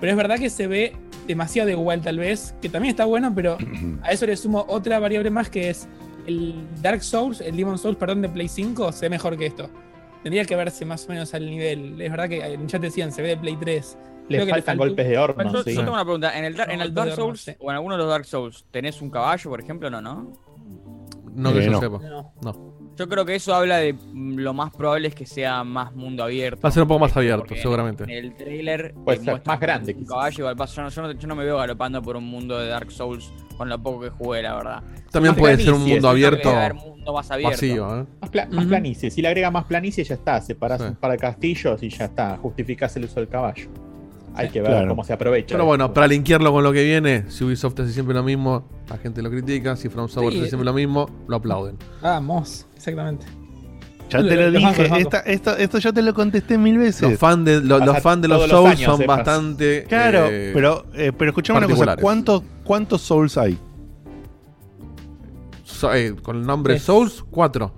Pero 0.00 0.10
es 0.10 0.16
verdad 0.16 0.38
que 0.38 0.50
se 0.50 0.66
ve 0.66 0.92
demasiado 1.26 1.70
igual 1.70 2.00
tal 2.00 2.18
vez, 2.18 2.54
que 2.60 2.68
también 2.68 2.90
está 2.90 3.04
bueno, 3.04 3.32
pero 3.34 3.58
a 4.02 4.10
eso 4.10 4.26
le 4.26 4.36
sumo 4.36 4.64
otra 4.68 4.98
variable 4.98 5.30
más 5.30 5.50
que 5.50 5.70
es 5.70 5.88
el 6.26 6.66
Dark 6.82 7.02
Souls, 7.02 7.40
el 7.40 7.56
Demon 7.56 7.78
Souls, 7.78 7.96
perdón, 7.96 8.22
de 8.22 8.28
Play 8.28 8.48
5, 8.48 8.92
se 8.92 9.06
ve 9.06 9.10
mejor 9.10 9.36
que 9.36 9.46
esto. 9.46 9.70
Tendría 10.22 10.44
que 10.44 10.56
verse 10.56 10.84
más 10.84 11.06
o 11.06 11.12
menos 11.12 11.32
al 11.32 11.46
nivel. 11.46 12.00
Es 12.00 12.10
verdad 12.10 12.28
que 12.28 12.40
el 12.40 12.66
chat 12.66 12.82
decían, 12.82 13.12
se 13.12 13.22
ve 13.22 13.28
de 13.28 13.36
Play 13.36 13.56
3. 13.56 13.96
Le 14.28 14.46
faltan 14.46 14.76
golpes 14.78 15.08
de 15.08 15.18
horno, 15.18 15.52
Yo, 15.52 15.62
sí. 15.62 15.74
yo 15.74 15.80
tengo 15.80 15.92
una 15.94 16.04
pregunta. 16.04 16.38
¿En 16.38 16.44
el, 16.44 16.60
en 16.68 16.94
Dark 16.94 17.12
Souls 17.14 17.40
sí. 17.40 17.52
o 17.58 17.70
en 17.70 17.76
alguno 17.76 17.94
de 17.94 17.98
los 18.02 18.08
Dark 18.10 18.24
Souls 18.24 18.64
tenés 18.70 19.00
un 19.02 19.10
caballo, 19.10 19.50
por 19.50 19.60
ejemplo? 19.60 19.90
No, 19.90 20.00
¿no? 20.00 20.32
No 21.34 21.52
que 21.52 21.60
Eh, 21.60 21.64
yo 21.66 21.70
no. 21.72 21.80
sepa. 21.80 21.98
No. 21.98 22.32
No. 22.42 22.78
Yo 22.96 23.08
creo 23.08 23.24
que 23.24 23.36
eso 23.36 23.54
habla 23.54 23.76
de 23.76 23.92
mm, 23.92 24.38
lo 24.38 24.52
más 24.54 24.72
probable 24.74 25.06
es 25.06 25.14
que 25.14 25.24
sea 25.24 25.62
más 25.62 25.94
mundo 25.94 26.24
abierto. 26.24 26.60
Va 26.60 26.68
a 26.68 26.72
ser 26.72 26.82
un 26.82 26.88
poco 26.88 26.98
más 26.98 27.16
abierto, 27.16 27.44
Porque 27.46 27.62
seguramente. 27.62 28.02
En 28.02 28.10
el 28.10 28.34
trailer 28.34 28.86
eh, 28.86 28.94
muestra 28.96 29.40
más 29.44 29.60
grande, 29.60 29.94
Un 29.94 30.04
caballo, 30.04 30.36
igual 30.40 30.56
pasa, 30.56 30.74
yo, 30.74 30.82
no, 30.82 30.88
yo 30.90 31.02
no- 31.02 31.12
yo 31.12 31.28
no 31.28 31.36
me 31.36 31.44
veo 31.44 31.56
galopando 31.58 32.02
por 32.02 32.16
un 32.16 32.24
mundo 32.24 32.58
de 32.58 32.66
Dark 32.66 32.90
Souls 32.90 33.32
con 33.56 33.68
lo 33.68 33.80
poco 33.80 34.00
que 34.00 34.10
jugué, 34.10 34.42
la 34.42 34.56
verdad. 34.56 34.82
También 35.12 35.32
Más 35.34 35.38
puede 35.40 35.58
ser 35.58 35.74
un 35.74 35.86
mundo 35.86 36.08
abierto 36.08 36.50
haber 36.50 36.74
mundo 36.74 37.12
más 37.12 37.30
abierto. 37.30 37.52
vacío, 37.52 38.00
¿eh? 38.00 38.06
Más, 38.20 38.30
pla- 38.30 38.48
más 38.50 38.66
planicie. 38.66 39.10
Si 39.12 39.22
le 39.22 39.28
agrega 39.28 39.50
más 39.52 39.64
planicie, 39.66 40.02
ya 40.02 40.14
está. 40.16 40.40
Separás 40.40 40.80
Sí. 40.82 40.88
un 40.88 40.96
par 40.96 41.12
de 41.12 41.18
castillos 41.18 41.80
y 41.84 41.90
ya 41.90 42.06
está. 42.06 42.36
Justificás 42.36 42.96
el 42.96 43.04
uso 43.04 43.20
del 43.20 43.28
caballo. 43.28 43.70
Hay 44.38 44.50
que 44.50 44.60
ver 44.60 44.70
Claro. 44.70 44.88
cómo 44.88 45.04
se 45.04 45.12
aprovecha. 45.12 45.54
Pero 45.54 45.64
bueno, 45.64 45.92
para 45.92 46.06
linkearlo 46.06 46.52
con 46.52 46.62
lo 46.64 46.72
que 46.72 46.84
viene, 46.84 47.24
si 47.28 47.44
Ubisoft 47.44 47.78
hace 47.80 47.92
siempre 47.92 48.14
lo 48.14 48.22
mismo, 48.22 48.64
la 48.88 48.96
gente 48.98 49.20
lo 49.22 49.30
critica. 49.30 49.76
Si 49.76 49.88
From 49.88 50.08
Software 50.08 50.32
Sí. 50.32 50.38
hace 50.40 50.48
siempre 50.50 50.64
lo 50.64 50.72
mismo, 50.72 51.08
lo 51.26 51.36
aplauden. 51.36 51.76
Vamos, 52.02 52.66
exactamente. 52.76 53.26
Ya 54.10 54.22
te 54.22 54.36
Lo- 54.50 54.50
dije, 54.58 54.88
esta- 55.00 55.18
esto, 55.20 55.56
esto 55.56 55.78
ya 55.78 55.92
te 55.92 56.00
lo 56.00 56.14
contesté 56.14 56.56
mil 56.56 56.78
veces. 56.78 57.02
Los 57.02 57.18
fans 57.18 57.44
de, 57.44 57.60
lo- 57.60 57.78
los 57.78 57.98
fan 58.00 58.22
de 58.22 58.28
los 58.28 58.48
Souls 58.48 58.70
años, 58.76 58.84
son 58.94 59.02
eh, 59.02 59.06
bastante. 59.06 59.84
Claro, 59.86 60.26
eh, 60.30 60.50
pero, 60.54 60.86
eh, 60.94 61.12
pero 61.16 61.30
escuchame 61.32 61.58
una 61.58 61.68
cosa. 61.68 61.96
¿cuántos, 61.96 62.42
¿cuántos 62.64 63.02
Souls 63.02 63.36
hay? 63.36 63.58
So- 65.64 65.92
eh, 65.94 66.14
con 66.22 66.36
el 66.36 66.46
nombre 66.46 66.76
Es- 66.76 66.82
Souls, 66.84 67.24
4. 67.30 67.74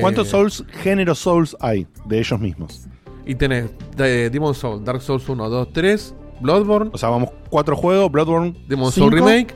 ¿Cuántos 0.00 0.28
Souls, 0.28 0.64
género 0.82 1.14
Souls 1.14 1.56
hay 1.60 1.86
de 2.04 2.18
ellos 2.18 2.38
mismos? 2.38 2.86
Y 3.28 3.34
tenés 3.36 3.66
eh, 3.98 4.28
Demon 4.32 4.54
Souls, 4.54 4.84
Dark 4.84 5.00
Souls 5.02 5.28
1, 5.28 5.48
2, 5.48 5.68
3, 5.72 6.14
Bloodborne, 6.40 6.90
O 6.92 6.98
sea, 6.98 7.10
vamos, 7.10 7.30
cuatro 7.50 7.76
juegos, 7.76 8.10
Bloodborne. 8.10 8.54
Demon. 8.66 8.90
Souls 8.90 9.12
Remake 9.14 9.54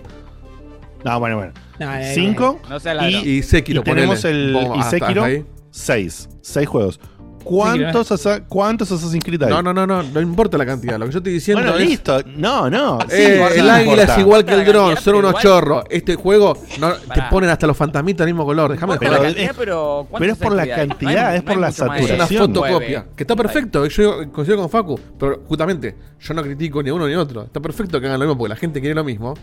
No, 1.05 1.19
bueno, 1.19 1.37
bueno. 1.37 1.53
No, 1.81 1.93
eh, 1.95 2.13
Cinco. 2.15 2.61
No. 2.69 2.77
Y- 3.09 3.29
y 3.39 3.43
Sekiro. 3.43 3.81
y 3.81 3.85
tenemos 3.85 4.21
ponele. 4.23 4.49
el- 4.51 4.55
y 4.77 4.79
hasta- 4.79 4.91
Sekiro. 4.91 5.23
hasta 5.23 5.25
ahí. 5.27 5.45
Seis. 5.71 6.29
Seis 6.43 6.69
juegos. 6.69 7.01
¿Cuántos, 7.43 8.13
asa- 8.13 8.43
¿Cuántos 8.49 8.91
Assassin's 8.93 9.25
Creed 9.25 9.43
hay? 9.43 9.51
No, 9.51 9.63
no, 9.63 9.73
no, 9.73 9.87
no, 9.87 10.03
no 10.03 10.21
importa 10.21 10.57
la 10.59 10.67
cantidad. 10.67 10.99
Lo 10.99 11.07
que 11.07 11.13
yo 11.13 11.19
estoy 11.19 11.33
diciendo 11.35 11.63
Bueno, 11.63 11.79
es. 11.79 11.89
listo. 11.89 12.21
No, 12.37 12.69
no. 12.71 12.99
sí, 13.03 13.07
Eh, 13.11 13.47
sí 13.53 13.59
el 13.61 13.71
águila 13.71 14.03
es 14.05 14.19
igual 14.19 14.45
que 14.45 14.55
el 14.55 14.65
dron, 14.65 14.97
son 14.97 15.17
unos 15.17 15.31
igual- 15.31 15.43
chorros. 15.43 15.85
Este 15.91 16.15
juego 16.15 16.57
no, 16.81 16.93
te 16.93 17.23
ponen 17.31 17.51
hasta 17.51 17.67
los 17.67 17.77
fantasmitas 17.77 18.25
del 18.27 18.35
mismo 18.35 18.45
color. 18.47 18.73
Déjame 18.73 18.97
Pero, 18.99 19.01
Pero 19.01 19.17
joder. 19.17 19.23
la 19.23 19.29
cantidad, 19.35 19.51
es- 19.51 19.57
pero, 19.59 20.07
pero 20.19 20.33
es 20.33 20.39
por 20.39 20.53
la 20.55 20.67
cantidad, 20.67 21.37
es 21.37 21.43
por 21.43 21.57
la 21.59 21.69
Es 21.69 21.79
una 21.81 21.97
saturación. 21.99 22.55
fotocopia. 22.55 23.07
Que 23.17 23.23
está 23.23 23.37
perfecto, 23.37 23.87
yo 23.87 24.31
coincido 24.33 24.59
con 24.59 24.71
Facu. 24.71 24.99
Pero 25.19 25.43
justamente, 25.47 25.95
yo 26.21 26.35
no 26.35 26.43
critico 26.43 26.83
ni 26.83 26.91
a 26.91 26.95
uno 26.95 27.07
ni 27.09 27.15
a 27.15 27.21
otro. 27.21 27.43
Está 27.45 27.61
perfecto 27.61 28.01
que 28.01 28.07
hagan 28.07 28.19
lo 28.21 28.27
mismo 28.27 28.39
porque 28.39 28.51
la 28.51 28.57
gente 28.57 28.81
quiere 28.81 28.95
lo 28.95 29.05
mismo. 29.05 29.35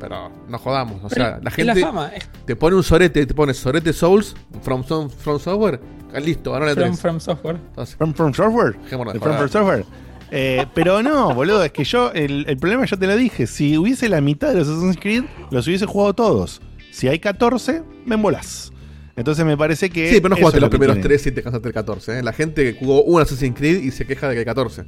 Pero 0.00 0.30
no 0.48 0.58
jodamos. 0.58 1.02
O 1.04 1.08
sea, 1.10 1.40
la 1.42 1.50
gente 1.50 1.74
la 1.74 1.86
fama. 1.86 2.12
Es 2.14 2.28
te 2.46 2.54
pone 2.56 2.76
un 2.76 2.82
sorete, 2.82 3.26
te 3.26 3.34
pone 3.34 3.52
sorete 3.54 3.92
Souls, 3.92 4.34
From, 4.62 4.84
Som- 4.84 5.10
from 5.10 5.38
Software. 5.40 5.80
ah, 6.14 6.20
Listo, 6.20 6.52
ganó 6.52 6.66
la 6.66 6.74
from, 6.74 6.90
3. 6.92 6.96
from 7.00 7.20
software. 7.20 7.56
Entonces, 7.56 7.96
From, 7.96 8.14
from 8.14 8.32
Software. 8.34 8.72
De 8.78 8.88
From, 8.88 9.08
from 9.36 9.48
Software. 9.48 9.84
Eh, 10.30 10.66
pero 10.74 11.02
no, 11.02 11.34
boludo, 11.34 11.64
es 11.64 11.72
que 11.72 11.84
yo, 11.84 12.12
el, 12.12 12.44
el 12.48 12.56
problema 12.58 12.84
ya 12.84 12.96
te 12.96 13.06
lo 13.06 13.16
dije. 13.16 13.46
Si 13.46 13.78
hubiese 13.78 14.08
la 14.08 14.20
mitad 14.20 14.48
de 14.50 14.56
los 14.56 14.68
Assassin's 14.68 14.98
Creed, 15.00 15.24
los 15.50 15.66
hubiese 15.66 15.86
jugado 15.86 16.14
todos. 16.14 16.60
Si 16.92 17.08
hay 17.08 17.18
14, 17.18 17.82
me 18.04 18.14
embolás. 18.16 18.72
Entonces 19.16 19.44
me 19.44 19.56
parece 19.56 19.90
que. 19.90 20.10
Sí, 20.10 20.20
pero 20.20 20.28
no 20.30 20.36
jugaste 20.36 20.60
los 20.60 20.66
lo 20.68 20.70
primeros 20.70 20.94
tiene. 20.96 21.08
3 21.08 21.26
y 21.26 21.32
te 21.32 21.42
cansaste 21.42 21.68
el 21.68 21.74
14. 21.74 22.18
¿eh? 22.18 22.22
La 22.22 22.32
gente 22.32 22.62
que 22.72 22.78
jugó 22.78 23.02
un 23.02 23.20
Assassin's 23.20 23.56
Creed 23.58 23.82
y 23.82 23.90
se 23.90 24.06
queja 24.06 24.28
de 24.28 24.34
que 24.34 24.38
hay 24.40 24.44
14. 24.44 24.84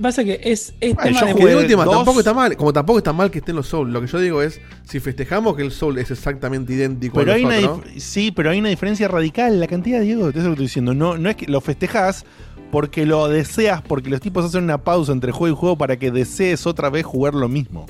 Pasa 0.00 0.24
que 0.24 0.40
es, 0.42 0.74
es 0.80 0.94
Ay, 0.98 1.12
tema 1.14 1.20
yo 1.20 1.36
de 1.36 1.46
de 1.46 1.56
última, 1.56 1.84
dos. 1.84 1.94
tampoco 1.94 2.18
está 2.18 2.34
mal. 2.34 2.56
Como 2.56 2.72
tampoco 2.72 2.98
está 2.98 3.12
mal 3.12 3.30
que 3.30 3.38
estén 3.38 3.54
los 3.54 3.68
Souls. 3.68 3.92
Lo 3.92 4.00
que 4.00 4.08
yo 4.08 4.18
digo 4.18 4.42
es, 4.42 4.60
si 4.82 4.98
festejamos 4.98 5.54
que 5.54 5.62
el 5.62 5.70
Soul 5.70 5.98
es 5.98 6.10
exactamente 6.10 6.72
idéntico 6.72 7.14
Pero 7.14 7.32
a 7.32 7.34
hay 7.36 7.44
los 7.44 7.64
otros, 7.64 8.02
sí, 8.02 8.32
pero 8.32 8.50
hay 8.50 8.58
una 8.58 8.70
diferencia 8.70 9.06
radical. 9.06 9.60
La 9.60 9.68
cantidad, 9.68 10.00
Diego, 10.00 10.28
eso 10.28 10.30
es 10.30 10.34
lo 10.36 10.42
que 10.42 10.50
estoy 10.50 10.66
diciendo. 10.66 10.94
No, 10.94 11.16
no 11.16 11.30
es 11.30 11.36
que 11.36 11.46
lo 11.46 11.60
festejas 11.60 12.24
porque 12.72 13.06
lo 13.06 13.28
deseas, 13.28 13.82
porque 13.82 14.10
los 14.10 14.20
tipos 14.20 14.44
hacen 14.44 14.64
una 14.64 14.78
pausa 14.82 15.12
entre 15.12 15.30
juego 15.30 15.54
y 15.54 15.58
juego 15.58 15.78
para 15.78 15.96
que 15.96 16.10
desees 16.10 16.66
otra 16.66 16.90
vez 16.90 17.06
jugar 17.06 17.34
lo 17.34 17.48
mismo. 17.48 17.86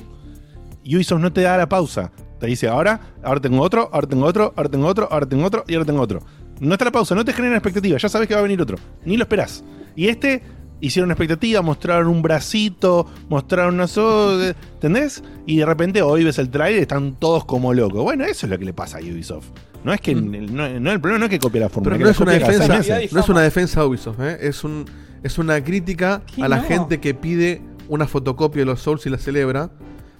Y 0.83 0.95
Ubisoft 0.97 1.21
no 1.21 1.33
te 1.33 1.41
da 1.41 1.57
la 1.57 1.67
pausa. 1.67 2.11
Te 2.39 2.45
dice, 2.45 2.67
ahora, 2.67 2.99
ahora 3.23 3.41
tengo 3.41 3.61
otro, 3.63 3.89
ahora 3.91 4.07
tengo 4.07 4.25
otro, 4.27 4.53
ahora 4.55 4.69
tengo 4.69 4.85
otro, 4.85 5.07
ahora 5.09 5.25
tengo 5.27 5.45
otro 5.45 5.63
y 5.67 5.73
ahora 5.73 5.85
tengo 5.85 6.01
otro. 6.01 6.21
No 6.59 6.73
está 6.73 6.85
la 6.85 6.91
pausa, 6.91 7.15
no 7.15 7.25
te 7.25 7.33
genera 7.33 7.55
expectativa, 7.55 7.97
ya 7.97 8.07
sabes 8.07 8.27
que 8.27 8.35
va 8.35 8.41
a 8.41 8.43
venir 8.43 8.61
otro. 8.61 8.77
Ni 9.05 9.17
lo 9.17 9.23
esperás. 9.23 9.63
Y 9.95 10.07
este 10.07 10.43
hicieron 10.81 11.11
expectativa, 11.11 11.61
mostraron 11.61 12.07
un 12.07 12.21
bracito, 12.21 13.07
mostraron 13.29 13.75
una 13.75 13.87
so 13.87 14.41
¿entendés? 14.41 15.23
Y 15.45 15.57
de 15.57 15.65
repente 15.65 16.01
hoy 16.01 16.23
ves 16.23 16.37
el 16.39 16.49
trailer 16.49 16.79
y 16.79 16.81
están 16.81 17.15
todos 17.15 17.45
como 17.45 17.73
locos. 17.73 18.03
Bueno, 18.03 18.25
eso 18.25 18.45
es 18.45 18.49
lo 18.49 18.59
que 18.59 18.65
le 18.65 18.73
pasa 18.73 18.97
a 18.97 19.01
Ubisoft. 19.01 19.47
No 19.83 19.93
es 19.93 20.01
que 20.01 20.15
no, 20.15 20.79
no, 20.79 20.91
el 20.91 20.99
problema 20.99 21.19
no 21.19 21.25
es 21.25 21.31
que 21.31 21.39
copie 21.39 21.61
la 21.61 21.69
fórmula, 21.69 21.95
Pero 21.95 21.97
que 21.97 22.03
no 22.03 22.07
la 22.07 22.11
es, 22.11 22.19
una 22.19 22.31
defensa, 22.33 22.99
no 23.11 23.19
es 23.19 23.29
una 23.29 23.41
defensa 23.41 23.81
a 23.81 23.85
Ubisoft, 23.85 24.19
¿eh? 24.19 24.37
es, 24.41 24.63
un, 24.63 24.85
es 25.21 25.37
una 25.37 25.63
crítica 25.63 26.23
¿Qué 26.33 26.41
a 26.41 26.47
la 26.47 26.57
no? 26.57 26.63
gente 26.63 26.99
que 26.99 27.13
pide 27.13 27.61
una 27.87 28.07
fotocopia 28.07 28.61
de 28.61 28.65
los 28.65 28.81
Souls 28.81 29.05
y 29.05 29.09
la 29.09 29.17
celebra. 29.17 29.69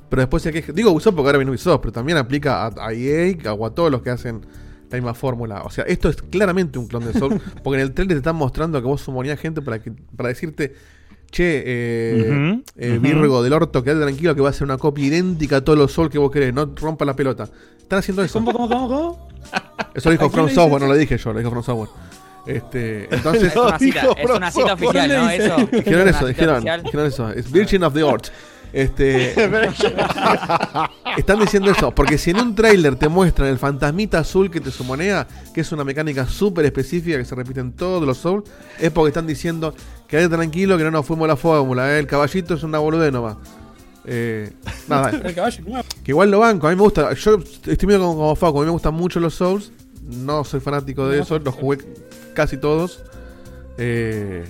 Pero 0.07 0.21
después 0.21 0.43
se 0.43 0.51
queja. 0.51 0.71
Digo 0.71 0.91
Ubisoft 0.91 1.15
porque 1.15 1.29
ahora 1.29 1.39
viene 1.39 1.49
Ubisoft, 1.49 1.81
pero 1.81 1.91
también 1.91 2.19
aplica 2.19 2.67
a, 2.67 2.73
a 2.77 2.93
EA 2.93 3.35
o 3.53 3.65
a 3.65 3.73
todos 3.73 3.91
los 3.91 4.03
que 4.03 4.11
hacen 4.11 4.41
la 4.95 5.01
misma 5.01 5.13
fórmula. 5.13 5.61
O 5.63 5.69
sea, 5.69 5.83
esto 5.85 6.09
es 6.09 6.17
claramente 6.17 6.79
un 6.79 6.87
clon 6.87 7.05
de 7.05 7.13
Souls. 7.13 7.41
porque 7.63 7.79
en 7.79 7.87
el 7.87 7.93
trailer 7.93 8.15
te 8.15 8.19
están 8.19 8.35
mostrando 8.35 8.81
que 8.81 8.87
vos 8.87 9.01
sumonías 9.01 9.39
gente 9.39 9.61
para, 9.61 9.79
que, 9.79 9.91
para 10.15 10.29
decirte. 10.29 10.75
Che, 11.31 11.63
eh, 11.65 12.61
eh. 12.77 12.99
Virgo 13.01 13.43
del 13.43 13.51
orto, 13.51 13.83
quédate 13.83 14.03
tranquilo 14.05 14.35
que 14.35 14.41
va 14.41 14.49
a 14.49 14.53
ser 14.53 14.63
una 14.63 14.77
copia 14.77 15.05
idéntica 15.05 15.57
a 15.57 15.61
todos 15.61 15.77
los 15.77 15.91
Souls 15.91 16.09
que 16.11 16.17
vos 16.17 16.31
querés. 16.31 16.53
No 16.53 16.71
rompa 16.75 17.03
la 17.03 17.15
pelota. 17.15 17.49
Están 17.77 17.99
haciendo 17.99 18.23
eso. 18.23 18.39
¿Cómo, 18.39 18.53
cómo, 18.53 18.69
cómo, 18.69 18.87
cómo? 18.87 19.29
Eso 19.93 20.09
lo 20.09 20.11
dijo 20.13 20.25
¿A 20.25 20.29
quién 20.29 20.31
From 20.31 20.49
Software, 20.49 20.81
no 20.81 20.87
lo 20.87 20.95
dije 20.95 21.17
yo, 21.17 21.33
lo 21.33 21.39
dijo 21.39 21.51
From 21.51 21.63
Software. 21.63 21.89
Este, 22.45 23.07
entonces, 23.15 23.43
Es 23.51 23.55
una 23.55 23.79
cita, 23.79 24.01
Dijo 24.01 24.15
es 24.17 24.29
una 24.29 24.51
cita 24.51 24.75
Pro- 24.77 24.89
oficial, 24.89 25.07
¿Quién 25.09 25.21
¿no? 25.21 25.29
Eso. 25.29 25.67
dijeron 25.71 26.07
eso, 26.07 26.27
dijeron, 26.27 26.63
dijeron 26.83 27.05
eso. 27.07 27.29
Es 27.31 27.51
Virgin 27.51 27.83
of 27.83 27.93
the 27.93 28.03
Ort. 28.03 28.27
Este, 28.75 29.29
están 31.17 31.39
diciendo 31.39 31.71
eso, 31.71 31.95
porque 31.95 32.17
si 32.17 32.31
en 32.31 32.41
un 32.41 32.55
tráiler 32.55 32.97
te 32.97 33.07
muestran 33.07 33.47
el 33.47 33.57
fantasmita 33.57 34.19
azul 34.19 34.51
que 34.51 34.59
te 34.59 34.69
sumonea, 34.69 35.25
que 35.53 35.61
es 35.61 35.71
una 35.71 35.85
mecánica 35.85 36.27
súper 36.27 36.65
específica 36.65 37.17
que 37.17 37.23
se 37.23 37.35
repite 37.35 37.61
en 37.61 37.71
todos 37.71 38.05
los 38.05 38.17
Souls, 38.17 38.43
es 38.77 38.91
porque 38.91 39.11
están 39.11 39.27
diciendo, 39.27 39.73
quédate 40.09 40.35
tranquilo 40.35 40.77
que 40.77 40.83
no 40.83 40.91
nos 40.91 41.05
fuimos 41.05 41.25
la 41.25 41.37
fórmula, 41.37 41.95
¿eh? 41.95 41.99
el 41.99 42.05
caballito 42.05 42.55
es 42.55 42.63
una 42.63 42.79
boludez 42.79 43.13
nomás. 43.13 43.37
Eh, 44.03 44.51
nada, 44.89 45.09
El 45.23 45.33
caballo 45.33 45.63
que 46.03 46.11
igual 46.11 46.29
lo 46.29 46.39
banco, 46.39 46.67
a 46.67 46.71
mí 46.71 46.75
me 46.75 46.81
gusta. 46.81 47.13
Yo 47.13 47.39
estoy 47.39 47.87
medio 47.87 48.01
como, 48.01 48.15
como 48.15 48.35
Facu, 48.35 48.57
a 48.57 48.61
mí 48.61 48.65
me 48.65 48.71
gustan 48.73 48.93
mucho 48.93 49.21
los 49.21 49.35
Souls. 49.35 49.71
No 50.03 50.43
soy 50.43 50.59
fanático 50.59 51.07
de 51.07 51.19
No, 51.19 51.23
eso, 51.23 51.39
los 51.39 51.55
jugué 51.55 51.77
casi 52.33 52.57
todos. 52.57 53.05
Eh, 53.77 54.43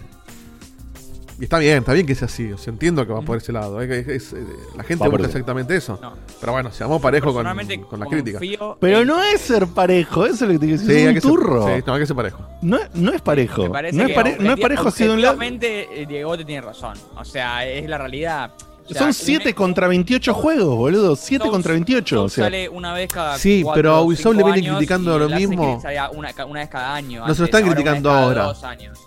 y 1.39 1.43
está 1.43 1.57
bien, 1.59 1.79
está 1.79 1.93
bien 1.93 2.05
que 2.05 2.15
sea 2.15 2.27
así. 2.27 2.51
O 2.51 2.57
sea, 2.57 2.71
entiendo 2.71 3.05
que 3.05 3.13
va 3.13 3.21
por 3.21 3.37
ese 3.37 3.51
lado. 3.51 3.81
eh, 3.81 4.05
es- 4.07 4.33
eh, 4.33 4.43
la 4.75 4.83
gente 4.83 5.03
Va 5.03 5.09
por 5.11 5.19
busca 5.19 5.29
ese. 5.29 5.37
exactamente 5.39 5.75
eso. 5.75 5.99
No. 6.01 6.13
Pero 6.39 6.51
bueno, 6.53 6.71
seamos 6.71 7.01
parejos 7.01 7.33
con, 7.33 7.43
Personalmente 7.43 7.81
con 7.81 7.99
la 7.99 8.05
crítica. 8.05 8.39
confío 8.39 8.77
Pero 8.79 8.99
en- 8.99 9.07
no 9.07 9.21
es 9.23 9.41
ser 9.41 9.67
parejo, 9.67 10.25
eso 10.25 10.35
es 10.35 10.41
lo 10.41 10.47
que 10.47 10.53
te 10.59 10.65
quiero 10.67 10.81
decir. 10.81 10.87
Sí, 10.91 10.95
es 10.97 11.01
hay 11.03 11.07
un 11.09 11.13
que 11.15 11.21
ser- 11.21 11.29
turro. 11.31 11.67
sí, 11.75 11.83
no, 11.85 11.93
hay 11.93 11.99
que 11.99 12.07
ser 12.07 12.15
parejo. 12.15 12.43
No, 12.61 12.77
no 12.93 13.11
es 13.13 13.21
parejo. 13.21 13.63
Me 13.63 13.69
parece 13.69 13.97
No 13.97 14.03
es, 14.03 14.09
que 14.09 14.15
pare- 14.15 14.37
no 14.39 14.49
es 14.51 14.57
objeti- 14.57 14.61
parejo 14.61 14.91
si 14.91 15.03
de 15.03 15.09
un 15.11 15.21
lado. 15.21 15.33
objetivamente, 15.35 16.01
eh, 16.01 16.05
Diego 16.05 16.37
te 16.37 16.45
tiene 16.45 16.61
razón. 16.61 16.97
O 17.15 17.25
sea, 17.25 17.65
es 17.67 17.87
la 17.89 17.97
realidad. 17.97 18.51
O 18.85 18.89
sea, 18.89 18.99
Son 18.99 19.07
un- 19.07 19.13
7 19.15 19.53
contra 19.55 19.87
28 19.87 20.33
juegos, 20.33 20.75
boludo. 20.77 21.15
7 21.15 21.43
Souls- 21.45 21.51
contra 21.51 21.73
28. 21.73 22.23
O 22.23 22.29
sea, 22.29 22.43
sale 22.45 22.69
una 22.69 22.93
vez 22.93 23.11
cada 23.11 23.37
Sí, 23.37 23.61
cuatro 23.63 23.77
pero 23.79 23.95
a 23.95 24.01
Ubisoft 24.03 24.35
le 24.35 24.43
vienen 24.43 24.75
criticando 24.75 25.17
lo 25.17 25.27
mismo. 25.29 25.81
Una, 26.13 26.39
una 26.45 26.59
vez 26.59 26.69
cada 26.69 26.93
año. 26.95 27.25
No 27.27 27.33
se 27.33 27.39
lo 27.41 27.45
están 27.45 27.63
ahora 27.63 27.73
criticando 27.75 28.11
ahora. 28.11 28.53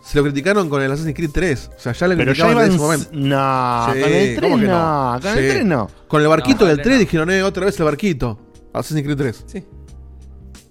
Se 0.03 0.19
lo 0.19 0.25
criticaron 0.25 0.69
con 0.69 0.83
el 0.83 0.91
Assassin's 0.91 1.15
Creed 1.15 1.31
3. 1.33 1.71
O 1.77 1.81
sea, 1.81 1.93
ya 1.93 2.09
le 2.09 2.17
pero 2.17 2.33
ya 2.33 2.51
en 2.51 2.59
ese 2.59 2.79
momento. 2.79 3.09
No, 3.13 3.87
Sí, 3.95 4.01
con 4.01 4.13
el 4.13 4.37
3 4.37 4.41
¿cómo 4.41 4.57
que 4.63 4.67
no. 4.67 5.13
no? 5.15 5.21
Con 5.21 5.33
Sí. 5.35 5.39
el 5.39 5.51
3 5.51 5.65
no. 5.65 5.91
Con 6.09 6.23
el 6.23 6.29
barquito 6.29 6.61
No, 6.65 6.67
del 6.69 6.77
no, 6.79 6.83
3 6.83 6.95
no. 6.97 7.01
dijeron, 7.01 7.31
eh, 7.31 7.43
otra 7.45 7.65
vez 7.67 7.79
el 7.79 7.85
barquito. 7.85 8.39
Assassin's 8.73 9.03
Creed 9.05 9.17
3. 9.17 9.45
Sí. 9.47 9.65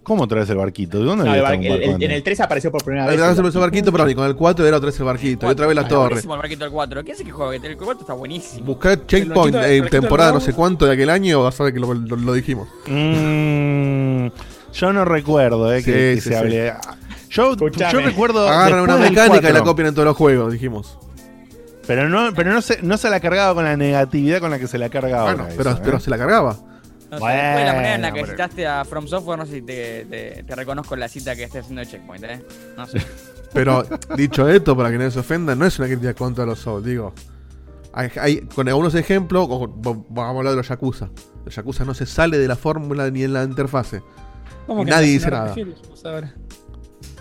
¿Cómo 0.08 0.26
traes 0.26 0.50
el 0.50 0.56
barquito? 0.56 1.00
¿De 1.00 1.04
dónde 1.04 1.26
No, 1.26 1.32
había 1.32 1.42
el 1.42 1.44
bar- 1.44 1.54
el- 1.56 1.70
barco 1.70 1.84
el- 1.84 1.94
antes? 1.96 2.10
en 2.10 2.16
el 2.16 2.24
3 2.24 2.40
apareció 2.40 2.72
por 2.72 2.82
primera 2.82 3.06
vez. 3.06 3.12
vez 3.28 3.38
el 3.38 3.46
el 3.60 3.62
barquito, 3.62 3.92
y 4.10 4.16
con 4.16 4.26
el 4.26 4.36
4 4.38 4.66
era 4.66 4.78
otra 4.78 4.86
vez 4.88 4.98
el 5.00 5.06
barquito. 5.06 5.46
Y 5.48 5.50
otra 5.50 5.68
vez 5.68 5.76
la 5.76 5.86
torre. 5.90 6.20
el 6.22 6.28
barquito 6.28 6.64
del 6.64 6.72
4. 6.74 7.04
¿Quién 7.04 7.14
es 7.14 7.20
el 7.20 7.26
que 7.26 7.32
juega? 7.34 7.56
El 7.68 7.76
4 7.78 8.02
está 8.02 8.14
buenísimo. 8.14 8.66
Buscar 8.66 9.06
Checkpoint 9.06 9.56
barquito 9.58 9.90
temporada 9.90 10.32
no 10.32 10.40
sé 10.40 10.54
cuánto 10.54 10.86
de 10.86 10.94
aquel 10.94 11.10
año, 11.10 11.44
vas 11.44 11.60
a 11.60 11.64
ver 11.66 11.74
que 11.74 11.80
lo, 11.82 11.94
lo- 11.94 12.16
lo 12.16 12.34
dijimos. 12.34 12.70
Mm, 12.86 14.28
yo 14.74 14.94
no 14.94 15.04
recuerdo 15.04 15.74
eh, 15.74 15.84
que, 15.84 15.84
Sí, 15.84 15.92
que 15.92 16.16
sí, 16.16 16.22
se 16.22 16.30
sí. 16.30 16.36
hable. 16.36 16.74
Yo, 17.30 17.56
yo 17.58 18.00
recuerdo. 18.00 18.48
Agarran 18.48 18.80
una 18.80 18.96
mecánica 18.98 19.50
y 19.50 19.54
la 19.54 19.60
4, 19.60 19.64
copian 19.66 19.88
en 19.90 19.94
todos 19.94 20.06
los 20.06 20.16
juegos, 20.16 20.54
dijimos. 20.54 20.98
Pero 21.86 22.08
no, 22.10 22.32
pero 22.34 22.54
no 22.54 22.62
se, 22.62 22.82
no 22.82 22.98
se 22.98 23.10
la 23.10 23.20
cargaba 23.20 23.54
con 23.54 23.64
la 23.66 23.76
negatividad 23.78 24.40
con 24.40 24.52
la 24.52 24.60
que 24.60 24.68
se 24.68 24.78
la 24.78 24.90
carga 24.90 25.24
Bueno, 25.24 25.44
ahora. 25.44 25.54
pero, 25.58 25.70
eso, 25.72 25.80
pero 25.84 25.98
¿eh? 25.98 26.00
se 26.00 26.10
la 26.10 26.18
cargaba. 26.18 26.56
No 27.10 27.20
sé, 27.20 27.26
después 27.26 27.56
de 27.58 27.64
la 27.66 27.74
manera 27.74 27.96
en 27.96 28.02
la 28.02 28.12
que 28.12 28.22
pero- 28.22 28.32
citaste 28.34 28.68
a 28.68 28.84
From 28.86 29.08
Software, 29.08 29.40
no 29.40 29.46
sé 29.46 29.54
si 29.54 29.62
te, 29.62 30.06
te, 30.06 30.44
te 30.44 30.56
reconozco 30.56 30.96
la 30.96 31.08
cita 31.08 31.36
que 31.36 31.44
estés 31.44 31.62
haciendo 31.62 31.80
de 31.82 31.88
Checkpoint, 31.88 32.24
¿eh? 32.26 32.42
No 32.76 32.86
sé. 32.86 33.02
Pero 33.54 33.86
dicho 34.18 34.48
esto, 34.50 34.76
para 34.76 34.92
que 34.92 34.98
nadie 34.98 35.12
se 35.12 35.20
ofenda, 35.20 35.56
no 35.56 35.66
es 35.66 35.80
una 35.80 35.88
crítica 35.88 36.14
contra 36.14 36.46
los 36.46 36.60
Souls, 36.60 36.86
digo. 36.86 37.14
Hay, 37.94 38.10
hay- 38.20 38.42
con 38.42 38.68
algunos 38.68 38.94
ejemplos, 38.96 39.48
vamos 39.48 40.06
a 40.18 40.30
hablar 40.30 40.52
de 40.52 40.58
los 40.58 40.68
Yakuza. 40.68 41.10
Los 41.46 41.56
Yakuza 41.56 41.86
no 41.86 41.94
se 41.94 42.06
sale 42.06 42.38
de 42.38 42.48
la 42.48 42.58
fórmula 42.58 43.10
ni 43.10 43.24
en 43.24 43.32
la 43.34 43.44
interfase. 43.44 44.04
¿Cómo 44.68 44.82
Y 44.82 44.86
que 44.86 44.92
nadie 44.92 45.08
no? 45.08 45.14
dice 45.14 45.32
No 45.32 45.38
nada. 45.38 45.56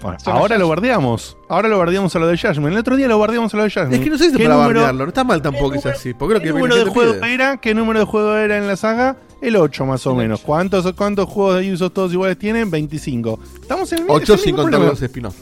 Bueno, 0.03 0.18
ahora 0.26 0.59
lo 0.59 0.68
bardeamos. 0.68 1.37
Ahora 1.49 1.68
lo 1.68 1.78
bardeamos 1.78 2.14
a 2.14 2.18
lo 2.18 2.26
de 2.26 2.37
Jasmine. 2.37 2.70
El 2.72 2.78
otro 2.78 2.97
día 2.97 3.09
lo 3.09 3.18
bardeamos 3.18 3.55
a 3.55 3.57
lo 3.57 3.62
de 3.62 3.70
Jasmine. 3.70 3.97
Es 3.97 4.03
que 4.05 4.11
no 4.11 4.18
sé 4.18 4.30
si 4.30 4.37
¿Qué 4.37 4.45
para 4.45 4.57
número- 4.57 4.80
bardearlo, 4.80 5.05
no 5.05 5.09
está 5.09 5.24
mal 5.24 5.41
tampoco 5.41 5.70
que 5.70 5.78
sea 5.80 5.93
así. 5.93 6.12
Porque 6.12 6.34
es 6.34 6.41
lo 6.41 6.43
¿Qué 6.43 6.47
que 6.49 6.53
número 6.53 6.76
de 6.76 6.84
juego 6.91 7.12
pide. 7.20 7.34
era? 7.34 7.57
¿Qué 7.59 7.74
número 7.74 8.01
de 8.01 8.05
juego 8.05 8.34
era 8.37 8.59
en 8.59 8.66
la 8.66 8.76
saga? 8.76 9.16
El 9.41 9.57
8 9.57 9.87
más 9.87 10.07
o 10.07 10.12
El 10.12 10.16
menos. 10.16 10.41
8. 10.41 10.47
¿Cuántos, 10.47 10.93
¿Cuántos 10.95 11.28
juegos 11.28 11.61
de 11.61 11.68
Ubisoft 11.68 11.93
todos 11.93 12.12
iguales 12.12 12.39
tienen? 12.39 12.70
25. 12.70 13.39
Estamos 13.61 13.93
en 13.93 13.99
el 14.01 14.05
8 14.09 14.22
es 14.22 14.41
el 14.41 14.45
sin 14.45 14.57
contar 14.57 14.80
los 14.80 15.03
spin-off. 15.03 15.37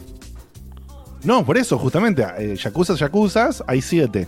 No, 1.23 1.45
por 1.45 1.57
eso, 1.57 1.77
justamente. 1.77 2.25
Eh, 2.37 2.55
Yakuza, 2.55 2.95
Yakuzas, 2.95 3.63
hay 3.67 3.81
7. 3.81 4.27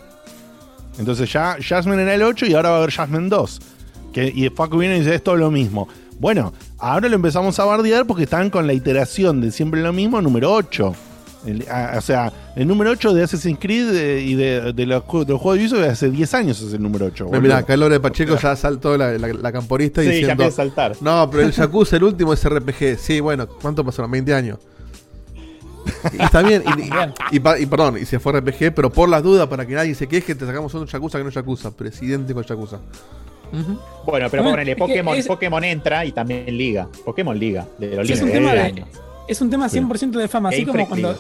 Entonces 0.98 1.32
ya 1.32 1.58
Jasmine 1.62 2.02
era 2.02 2.16
el 2.16 2.24
8 2.24 2.48
y 2.48 2.54
ahora 2.56 2.70
va 2.70 2.76
a 2.76 2.78
haber 2.80 2.92
Jasmine 2.92 3.30
2. 3.30 3.62
Que, 4.14 4.32
y 4.34 4.50
Facu 4.50 4.78
viene 4.78 4.96
y 4.96 5.00
dice, 5.00 5.16
es 5.16 5.24
todo 5.24 5.36
lo 5.36 5.52
mismo. 5.52 5.88
Bueno, 6.20 6.54
ahora 6.80 7.08
lo 7.08 7.16
empezamos 7.16 7.60
a 7.60 7.66
bardear 7.66 8.08
porque 8.08 8.24
están 8.24 8.50
con 8.50 8.66
la 8.66 8.74
iteración 8.74 9.42
de 9.42 9.52
siempre 9.52 9.82
lo 9.82 9.94
mismo, 9.94 10.20
número 10.22 10.52
8. 10.52 10.96
El- 11.48 11.66
ah, 11.72 11.96
o 11.98 12.02
sea, 12.02 12.32
el 12.56 12.68
número 12.68 12.92
8 12.92 13.14
de 13.14 13.24
Assassin's 13.24 13.58
Creed 13.60 13.96
eh, 13.96 14.22
y 14.22 14.36
de, 14.36 14.74
de 14.74 14.86
los, 14.86 15.04
de 15.06 15.34
los 15.34 15.42
juegos 15.42 15.58
de 15.58 15.64
Ubisoft 15.64 15.80
de 15.80 15.88
hace 15.90 16.10
10 16.12 16.34
años 16.34 16.62
es 16.62 16.74
el 16.74 16.82
número 16.84 17.06
8. 17.06 17.26
Mira, 17.26 17.40
Mira, 17.40 17.58
acá 17.58 17.78
Lore 17.78 18.00
Pacheco 18.00 18.38
ya 18.38 18.56
saltó 18.56 18.98
la, 18.98 19.14
la, 19.18 19.28
la 19.30 19.52
camporista 19.52 20.02
Sí, 20.02 20.08
ya 20.08 20.14
diciendo. 20.14 20.44
empieza 20.44 20.62
a 20.62 20.66
saltar. 20.66 20.96
No, 21.02 21.30
pero 21.32 21.44
el 21.44 21.52
Yakuza, 21.52 21.96
el 21.96 22.04
último 22.04 22.34
es 22.34 22.48
RPG. 22.48 22.98
Sí, 23.00 23.20
bueno, 23.20 23.48
¿cuánto 23.48 23.84
pasaron? 23.86 24.12
20 24.12 24.34
años. 24.34 24.60
Y 26.12 26.22
está 26.22 26.42
bien, 26.42 26.64
y, 26.66 26.82
y- 26.82 26.90
Bien. 26.90 27.14
y 27.62 27.66
perdón, 27.66 27.98
y 27.98 28.06
se 28.06 28.20
fue 28.20 28.34
RPG, 28.34 28.74
pero 28.76 28.92
por 28.92 29.08
las 29.08 29.24
dudas, 29.24 29.48
para 29.48 29.66
que 29.66 29.74
nadie 29.74 29.96
se 29.96 30.06
queje, 30.08 30.36
te 30.36 30.46
sacamos 30.46 30.74
un 30.74 30.86
Yakuza 30.86 31.18
que 31.18 31.24
no 31.24 31.30
es 31.30 31.36
Yakuza. 31.36 31.72
Presidente 31.72 32.34
con 32.34 32.44
Yakuza. 32.44 32.80
Ujú. 33.54 33.80
Bueno, 34.06 34.28
pero 34.30 34.44
ponele, 34.44 34.72
es 34.72 34.76
que 34.76 34.80
Pokémon, 34.82 35.16
es- 35.16 35.26
Pokémon 35.28 35.64
entra 35.64 36.04
y 36.04 36.12
también 36.12 36.46
Liga. 36.58 36.90
Pokémon 37.06 37.40
Liga. 37.40 37.66
De 37.78 37.96
los 37.96 38.10
Es 38.10 38.22
un 38.22 38.30
tema 38.32 38.52
de- 38.54 38.60
años. 38.60 38.90
Es 39.28 39.42
un 39.42 39.50
tema 39.50 39.68
100% 39.68 40.12
de 40.12 40.28
fama. 40.28 40.50
Así 40.50 40.66
como 40.66 40.88
cuando, 40.88 41.18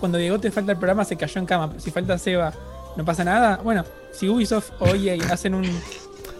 cuando 0.00 0.18
Diego 0.18 0.38
te 0.40 0.50
falta 0.50 0.72
el 0.72 0.78
programa, 0.78 1.04
se 1.04 1.16
cayó 1.16 1.38
en 1.38 1.46
cama. 1.46 1.72
Si 1.78 1.90
falta 1.90 2.16
Seba, 2.18 2.52
no 2.96 3.04
pasa 3.04 3.24
nada. 3.24 3.60
Bueno, 3.62 3.84
si 4.12 4.28
Ubisoft 4.28 4.70
o 4.80 4.94
EA 4.94 5.16
hacen 5.32 5.54
un. 5.54 5.64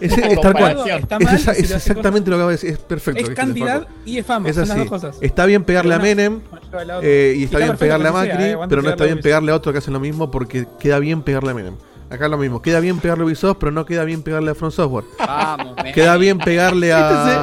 Es, 0.00 0.10
es 0.18 0.40
tal 0.40 0.52
cual. 0.52 0.74
comparación. 0.74 1.00
Está 1.02 1.16
Es, 1.16 1.24
mal, 1.24 1.34
esa- 1.36 1.54
si 1.54 1.62
es 1.62 1.70
lo 1.70 1.76
hace 1.76 1.90
exactamente 1.90 2.30
lo 2.30 2.36
que 2.36 2.40
acabo 2.40 2.48
de 2.48 2.54
decir. 2.54 2.70
Es 2.70 2.78
perfecto. 2.78 3.20
Es 3.22 3.30
cantidad 3.30 3.86
y 4.04 4.18
es 4.18 4.26
fama. 4.26 4.48
Es 4.48 4.56
son 4.56 4.62
las 4.62 4.70
así. 4.72 4.80
dos 4.80 4.88
cosas. 4.88 5.16
Está 5.20 5.46
bien 5.46 5.62
pegarle 5.64 5.94
una- 5.94 6.02
Menem. 6.02 6.40
a 6.72 7.00
eh, 7.02 7.34
y 7.36 7.44
está 7.44 7.58
está 7.58 7.66
bien 7.66 7.76
pegarle 7.78 8.08
a 8.08 8.12
sea, 8.12 8.20
Macri, 8.20 8.44
eh, 8.44 8.56
pero 8.68 8.82
no 8.82 8.88
está 8.88 8.96
pegarle 8.96 9.02
a 9.04 9.06
bien 9.14 9.22
pegarle 9.22 9.52
a 9.52 9.54
otro 9.54 9.70
que 9.72 9.78
hace 9.78 9.90
lo 9.92 10.00
mismo 10.00 10.30
porque 10.30 10.66
queda 10.80 10.98
bien 10.98 11.22
pegarle 11.22 11.50
a 11.52 11.54
Menem. 11.54 11.74
Acá 12.12 12.28
lo 12.28 12.36
mismo, 12.36 12.60
queda 12.60 12.78
bien 12.80 12.98
pegarle 12.98 13.22
a 13.22 13.26
Ubisoft, 13.26 13.56
pero 13.58 13.72
no 13.72 13.84
queda 13.86 14.04
bien 14.04 14.22
pegarle 14.22 14.50
a 14.50 14.54
Front 14.54 14.74
Software. 14.74 15.04
Vamos, 15.18 15.74
me- 15.82 15.92
Queda 15.94 16.16
bien 16.18 16.38
pegarle 16.38 16.92
a 16.92 16.98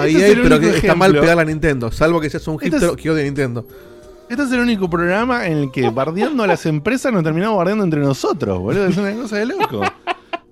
Este 0.05 0.09
es- 0.09 0.15
este 0.15 0.25
EA, 0.27 0.31
el 0.33 0.41
pero 0.43 0.59
que 0.59 0.69
está 0.77 0.95
mal 0.95 1.11
pegarle 1.19 1.41
a 1.41 1.45
Nintendo. 1.45 1.91
Salvo 1.91 2.21
que 2.21 2.29
seas 2.29 2.47
un 2.47 2.55
Este 2.55 2.65
hipster 2.69 2.89
es- 2.91 2.95
que 2.95 3.09
odia 3.09 3.23
Nintendo. 3.23 3.65
Este 4.29 4.43
es 4.43 4.51
el 4.51 4.59
único 4.59 4.87
programa 4.87 5.47
en 5.47 5.57
el 5.57 5.71
que 5.71 5.89
bardeando 5.89 6.43
a 6.43 6.47
las 6.47 6.63
empresas 6.67 7.11
nos 7.11 7.23
terminamos 7.23 7.57
bardeando 7.57 7.83
entre 7.83 7.99
nosotros, 7.99 8.59
boludo. 8.59 8.85
Es 8.85 8.95
una 8.97 9.11
cosa 9.15 9.37
de 9.37 9.45
loco. 9.47 9.81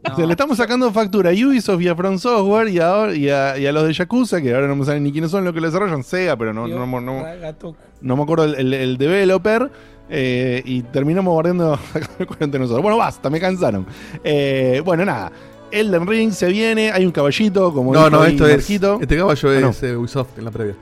O 0.09 0.15
sea, 0.15 0.25
le 0.25 0.31
estamos 0.31 0.55
sacando 0.55 0.89
factura 0.93 1.31
a 1.31 1.33
Ubisoft 1.33 1.81
y 1.81 1.89
a 1.89 1.95
Front 1.95 2.19
Software 2.19 2.69
y, 2.69 2.79
ahora- 2.79 3.13
y 3.13 3.29
a, 3.29 3.57
y 3.57 3.65
a 3.65 3.73
los 3.73 3.85
de 3.85 3.91
Yakuza, 3.91 4.41
que 4.41 4.55
ahora 4.55 4.65
no 4.65 4.75
me 4.77 4.85
saben 4.85 5.03
ni 5.03 5.11
quiénes 5.11 5.29
son 5.31 5.43
los 5.43 5.53
que 5.53 5.59
lo 5.59 5.67
desarrollan, 5.67 6.01
Sega, 6.01 6.37
pero 6.37 6.53
no, 6.53 6.65
no, 6.65 6.85
no, 7.01 7.25
no 7.99 8.15
me 8.15 8.23
acuerdo 8.23 8.45
el, 8.45 8.55
el- 8.55 8.73
el 8.73 8.97
developer. 8.97 9.69
Eh, 10.09 10.61
y 10.65 10.81
terminamos 10.83 11.35
bardeando 11.35 11.79
entre 12.39 12.59
nosotros. 12.59 12.81
Bueno, 12.81 12.97
basta, 12.97 13.29
me 13.29 13.39
cansaron. 13.39 13.85
Eh, 14.23 14.81
bueno, 14.85 15.05
nada. 15.05 15.31
Elden 15.71 16.07
Ring 16.07 16.31
se 16.31 16.47
viene, 16.47 16.91
hay 16.91 17.05
un 17.05 17.11
caballito, 17.11 17.73
como 17.73 17.93
No, 17.93 18.05
dijo 18.05 18.09
no, 18.11 18.23
esto 18.25 18.47
es. 18.47 18.57
Marquito. 18.57 18.99
Este 19.01 19.17
caballo 19.17 19.49
Ah, 19.49 19.59
no. 19.59 19.69
es 19.69 19.83
eh, 19.83 19.95
Ubisoft 19.97 20.37
en 20.37 20.45
la 20.45 20.51
previa. 20.51 20.75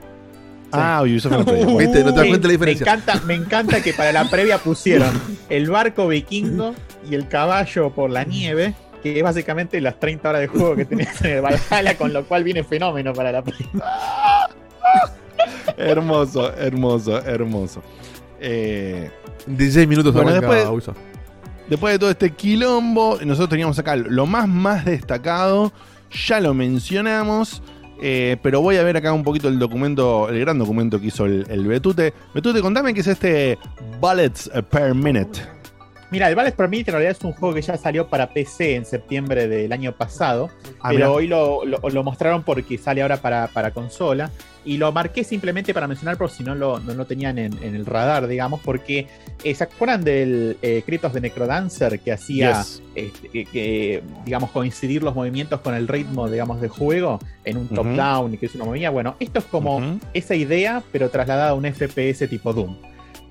Ah, 0.72 1.02
Ubisoft 1.04 1.32
en 1.34 1.40
la 1.40 1.46
previa. 1.46 1.66
Bueno. 1.74 1.78
¿Viste? 1.80 2.04
¿No 2.04 2.14
te 2.14 2.20
das 2.20 2.28
cuenta 2.28 2.48
la 2.48 2.48
me 2.48 2.52
diferencia? 2.54 2.84
encanta, 2.84 3.22
me 3.26 3.34
encanta 3.34 3.82
que 3.82 3.94
para 3.94 4.12
la 4.12 4.30
previa 4.30 4.58
pusieron 4.60 5.10
el 5.50 5.70
barco 5.72 6.08
vikingo 6.08 6.76
y 7.10 7.16
el 7.16 7.28
caballo 7.28 7.90
por 7.92 8.12
la 8.12 8.24
nieve, 8.26 8.76
que 9.02 9.18
es 9.18 9.24
básicamente 9.24 9.82
las 9.82 10.00
30 10.00 10.30
horas 10.30 10.42
de 10.42 10.48
juego 10.48 10.76
que 10.76 10.86
tenías 10.86 11.20
en 11.24 11.32
el 11.38 11.42
Valhalla, 11.42 11.98
con 11.98 12.14
lo 12.14 12.26
cual 12.26 12.44
viene 12.44 12.64
fenómeno 12.64 13.12
para 13.14 13.32
la 13.32 13.42
previa. 13.42 13.70
hermoso, 15.78 16.54
hermoso, 16.54 17.18
hermoso. 17.26 17.82
Eh, 18.40 19.10
16 19.48 19.88
minutos 19.88 20.14
Bueno, 20.14 20.32
después- 20.32 20.64
después 21.70 21.94
de 21.94 22.00
todo 22.00 22.10
este 22.10 22.32
quilombo, 22.32 23.18
nosotros 23.24 23.50
teníamos 23.50 23.78
acá 23.80 23.96
lo 23.96 24.26
más, 24.26 24.48
más 24.48 24.86
destacado. 24.86 25.72
Ya 26.28 26.40
lo 26.40 26.54
mencionamos. 26.54 27.62
eh, 28.02 28.36
pero 28.44 28.60
voy 28.60 28.76
a 28.76 28.84
ver 28.84 28.98
acá 28.98 29.14
un 29.14 29.24
poquito 29.24 29.48
el 29.48 29.58
documento, 29.58 30.28
el 30.28 30.38
gran 30.42 30.60
documento 30.60 31.00
que 31.00 31.08
hizo 31.08 31.26
el, 31.26 31.46
el 31.50 31.66
Betute. 31.66 32.14
Betute, 32.34 32.62
contame 32.62 32.94
qué 32.94 33.00
es 33.00 33.08
este 33.08 33.58
Bullets 34.02 34.52
per 34.70 34.94
Minute. 34.94 35.40
Mira, 36.12 36.30
el 36.30 36.36
Ballet 36.36 36.56
per 36.56 36.70
Minute 36.70 36.91
en 36.91 36.93
realidad 36.93 37.16
es 37.18 37.24
un 37.24 37.34
juego 37.34 37.56
que 37.56 37.62
ya 37.62 37.78
salió 37.78 38.08
para 38.08 38.30
PC 38.30 38.76
en 38.76 38.86
septiembre 38.86 39.47
del 39.47 39.72
año 39.74 39.91
pasado, 39.93 40.49
Ah, 40.80 40.89
pero 40.89 40.95
mirá. 40.95 41.12
hoy 41.12 41.28
lo, 41.28 41.66
lo- 41.66 41.80
lo 41.89 42.03
mostraron 42.03 42.43
porque 42.43 42.78
sale 42.78 43.01
ahora 43.01 43.18
para, 43.18 43.47
para 43.47 43.72
consola. 43.72 44.30
Y 44.68 44.78
lo 44.78 44.91
marqué 44.91 45.24
simplemente 45.24 45.76
para 45.76 45.88
mencionar 45.88 46.18
por 46.18 46.32
si 46.32 46.43
no 46.43 46.56
lo, 46.56 46.80
no 46.80 46.95
lo 46.95 47.06
tenían 47.06 47.38
en, 47.38 47.53
en 47.64 47.76
el 47.76 47.86
radar, 47.86 48.26
digamos, 48.28 48.62
porque 48.62 49.08
eh, 49.43 49.53
¿se 49.53 49.64
acuerdan 49.64 50.03
del 50.03 50.58
eh, 50.64 50.82
Kratos 50.84 51.14
de 51.14 51.22
Necrodancer 51.22 51.99
que 51.99 52.12
hacía, 52.12 52.64
Yes. 52.64 52.82
este, 52.95 54.01
digamos, 54.26 54.49
coincidir 54.51 55.03
los 55.03 55.14
movimientos 55.14 55.62
con 55.62 55.76
el 55.76 55.88
ritmo, 55.88 56.28
digamos, 56.30 56.62
de 56.62 56.70
juego 56.70 57.20
en 57.43 57.58
un 57.58 57.68
top-down 57.68 58.34
y 58.34 58.38
que 58.38 58.47
es 58.47 58.56
una 58.56 58.66
movida? 58.66 58.89
Bueno, 58.89 59.16
esto 59.20 59.38
es 59.39 59.45
como 59.45 59.99
esa 60.14 60.34
idea, 60.34 60.82
pero 60.91 61.10
trasladada 61.10 61.49
a 61.49 61.53
un 61.53 61.66
FPS 61.66 62.28
tipo 62.28 62.51
Doom. 62.51 62.76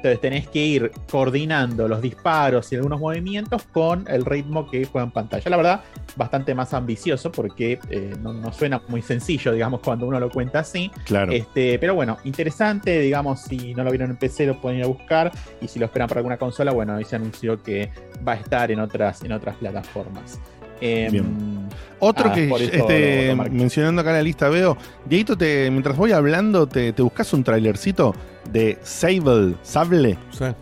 Entonces 0.04 0.20
tenés 0.20 0.48
que 0.48 0.58
ir 0.58 0.92
coordinando 1.10 1.88
los 1.88 2.02
disparos 2.02 2.70
y 2.70 2.76
algunos 2.76 3.00
movimientos 3.00 3.62
con 3.72 4.04
el 4.06 4.26
ritmo 4.26 4.70
que 4.70 4.84
juega 4.84 5.06
en 5.06 5.12
pantalla. 5.12 5.50
La 5.50 5.56
verdad, 5.56 5.80
bastante 6.14 6.54
más 6.54 6.74
ambicioso 6.74 7.32
porque 7.32 7.78
eh, 7.88 8.14
no, 8.20 8.34
no 8.34 8.52
suena 8.52 8.82
muy 8.88 9.00
sencillo, 9.00 9.52
digamos, 9.52 9.80
cuando 9.80 10.06
uno 10.06 10.20
lo 10.20 10.28
cuenta 10.28 10.58
así. 10.58 10.90
Claro. 11.06 11.32
Este, 11.32 11.78
pero 11.78 11.94
bueno, 11.94 12.18
interesante, 12.24 13.00
digamos, 13.00 13.40
si 13.40 13.72
no 13.72 13.82
lo 13.82 13.90
vieron 13.90 14.10
en 14.10 14.18
PC 14.18 14.44
lo 14.44 14.60
pueden 14.60 14.80
ir 14.80 14.84
a 14.84 14.88
buscar 14.88 15.32
y 15.62 15.68
si 15.68 15.78
lo 15.78 15.86
esperan 15.86 16.06
para 16.06 16.18
alguna 16.18 16.36
consola, 16.36 16.72
bueno, 16.72 16.96
ahí 16.96 17.04
se 17.04 17.16
anunció 17.16 17.62
que 17.62 17.90
va 18.28 18.32
a 18.32 18.36
estar 18.36 18.70
en 18.70 18.80
otras, 18.80 19.24
en 19.24 19.32
otras 19.32 19.56
plataformas. 19.56 20.38
Em, 20.80 21.12
Bien. 21.12 21.54
Otro 22.00 22.28
Ah, 22.30 22.34
que 22.34 22.50
este, 22.50 23.34
mencionando 23.50 24.02
acá 24.02 24.10
en 24.10 24.16
la 24.16 24.22
lista 24.22 24.48
veo, 24.50 24.76
Dieguito, 25.06 25.36
te, 25.38 25.70
mientras 25.70 25.96
voy 25.96 26.12
hablando, 26.12 26.66
te, 26.66 26.92
te 26.92 27.00
buscas 27.02 27.32
un 27.32 27.42
trailercito 27.44 28.14
de 28.52 28.78
Sable, 28.82 29.54
Sable. 29.62 30.18
Sí. 30.30 30.44
Ese, 30.44 30.54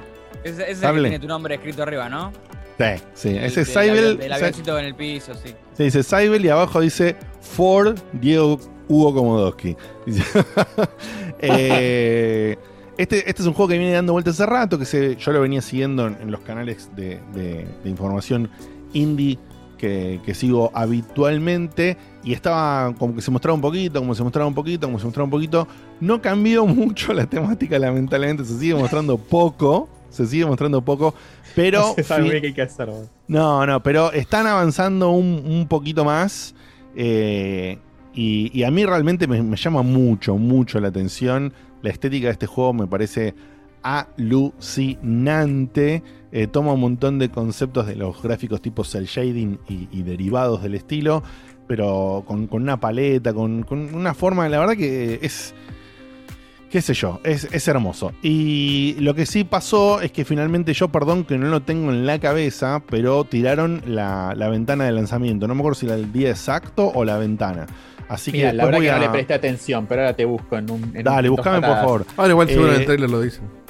ese 0.45 0.53
es 0.53 0.59
el 0.61 0.67
que 0.69 0.75
Sable. 0.77 1.09
tiene 1.09 1.19
tu 1.19 1.27
nombre 1.29 1.55
escrito 1.57 1.83
arriba, 1.83 2.09
¿no? 2.09 2.31
Sí, 2.79 3.03
sí, 3.15 3.29
ese 3.37 3.61
El 3.61 3.67
es 3.67 3.73
Sable. 3.73 4.29
Sa- 4.29 4.35
avioncito 4.37 4.79
en 4.79 4.85
el 4.85 4.95
piso, 4.95 5.33
sí. 5.35 5.53
Se 5.77 5.83
dice 5.85 6.03
Sable 6.03 6.37
y 6.39 6.49
abajo 6.49 6.81
dice 6.81 7.17
Ford 7.41 7.99
Diego 8.13 8.61
Hugo 8.89 9.15
Komodowski. 9.15 9.77
Eh, 11.45 12.57
este, 12.99 13.29
este 13.29 13.43
es 13.43 13.49
un 13.49 13.55
juego 13.55 13.69
que 13.71 13.79
viene 13.79 13.95
dando 13.95 14.13
vueltas 14.13 14.35
hace 14.35 14.47
rato, 14.47 14.79
que 14.79 14.85
se, 14.85 15.17
yo 15.17 15.33
lo 15.33 15.41
venía 15.41 15.61
siguiendo 15.63 16.07
en, 16.07 16.19
en 16.21 16.31
los 16.31 16.41
canales 16.41 16.91
de, 16.95 17.21
de- 17.35 17.67
de 17.83 17.91
información 17.91 18.51
indie 18.93 19.39
que, 19.83 20.21
que 20.25 20.33
sigo 20.35 20.71
habitualmente. 20.73 21.99
Y 22.23 22.33
estaba 22.33 22.95
como 22.95 23.17
que 23.17 23.21
se 23.21 23.33
mostraba 23.33 23.57
un 23.57 23.61
poquito, 23.61 23.99
como 23.99 24.15
se 24.15 24.23
mostraba 24.23 24.47
un 24.47 24.55
poquito, 24.55 24.87
como 24.87 25.01
se 25.01 25.05
mostraba 25.07 25.25
un 25.25 25.31
poquito. 25.31 25.67
No 26.01 26.23
cambió 26.23 26.65
mucho 26.67 27.13
la 27.13 27.27
temática, 27.27 27.79
lamentablemente. 27.81 28.45
Se 28.45 28.57
sigue 28.59 28.77
mostrando 28.77 29.19
poco. 29.19 29.89
Se 30.09 30.25
sigue 30.27 30.47
mostrando 30.47 30.83
poco. 30.83 31.15
Pero 31.57 31.81
no 31.81 31.95
se 31.95 32.05
sabe 32.05 32.41
qué 32.41 32.47
hay 32.49 32.55
que 32.55 32.63
hacer. 32.63 32.89
¿no? 32.89 33.09
no, 33.27 33.67
no, 33.67 33.83
pero 33.83 34.13
están 34.13 34.47
avanzando 34.47 35.11
un, 35.11 35.43
un 35.45 35.67
poquito 35.67 36.05
más. 36.05 36.55
eh, 36.95 37.79
y, 38.15 38.51
y 38.57 38.63
a 38.65 38.71
mí 38.71 38.85
realmente 38.85 39.27
me, 39.27 39.43
me 39.43 39.57
llama 39.57 39.83
mucho, 39.83 40.37
mucho 40.37 40.79
la 40.81 40.89
atención. 40.89 41.53
La 41.83 41.91
estética 41.91 42.27
de 42.29 42.33
este 42.35 42.47
juego 42.47 42.73
me 42.73 42.87
parece 42.87 43.35
alucinante. 43.83 46.03
Eh, 46.33 46.47
toma 46.47 46.73
un 46.73 46.81
montón 46.81 47.19
de 47.19 47.29
conceptos 47.29 47.87
de 47.87 47.95
los 47.95 48.23
gráficos 48.23 48.63
tipo 48.63 48.85
cel 48.85 49.05
shading 49.05 49.59
y, 49.69 49.89
y 49.93 50.03
derivados 50.03 50.63
del 50.63 50.75
estilo, 50.75 51.23
pero 51.69 52.25
con, 52.27 52.47
con 52.47 52.63
una 52.63 52.81
paleta, 52.81 53.35
con, 53.35 53.63
con 53.65 53.95
una 53.95 54.15
forma, 54.15 54.49
la 54.49 54.59
verdad 54.59 54.75
que 54.75 55.19
es, 55.21 55.55
qué 56.71 56.81
sé 56.81 56.95
yo, 56.95 57.21
es, 57.23 57.49
es 57.53 57.69
hermoso. 57.69 58.13
Y 58.23 58.97
lo 58.99 59.15
que 59.15 59.27
sí 59.27 59.45
pasó 59.45 60.01
es 60.01 60.11
que 60.11 60.25
finalmente 60.25 60.73
yo, 60.73 60.89
perdón 60.89 61.25
que 61.25 61.37
no 61.37 61.49
lo 61.49 61.61
tengo 61.61 61.93
en 61.93 62.07
la 62.07 62.19
cabeza, 62.19 62.83
pero 62.89 63.25
tiraron 63.25 63.83
la, 63.85 64.33
la 64.35 64.49
ventana 64.49 64.85
de 64.85 64.93
lanzamiento. 64.93 65.47
No 65.47 65.55
me 65.55 65.61
acuerdo 65.61 65.79
si 65.79 65.85
era 65.87 65.97
el 65.97 66.13
día 66.13 66.31
exacto 66.31 66.91
o 66.95 67.05
la 67.05 67.19
ventana. 67.19 67.67
Así 68.09 68.33
que 68.33 68.39
Mira, 68.39 68.53
la 68.55 68.65
después 68.65 68.67
verdad 68.67 68.79
voy 68.79 68.87
que 68.87 68.93
no 68.93 68.99
le 68.99 69.09
presté 69.11 69.35
atención, 69.35 69.87
pero 69.87 70.01
ahora 70.03 70.17
te 70.17 70.25
busco 70.25 70.57
en 70.57 70.71
un. 70.71 70.83
en 70.83 70.97
un 70.99 71.05
Dale, 71.05 71.29
dos 71.29 71.37
buscame 71.37 71.61
por 71.67 71.77
favor. 71.77 72.07
Ahora 72.17 72.31
igual 72.31 72.49
seguro 72.49 72.69
en 72.69 72.75
Eh, 72.75 72.79
el 72.81 72.85
trailer 72.87 73.11
lo 73.11 73.21
dicen. 73.21 73.62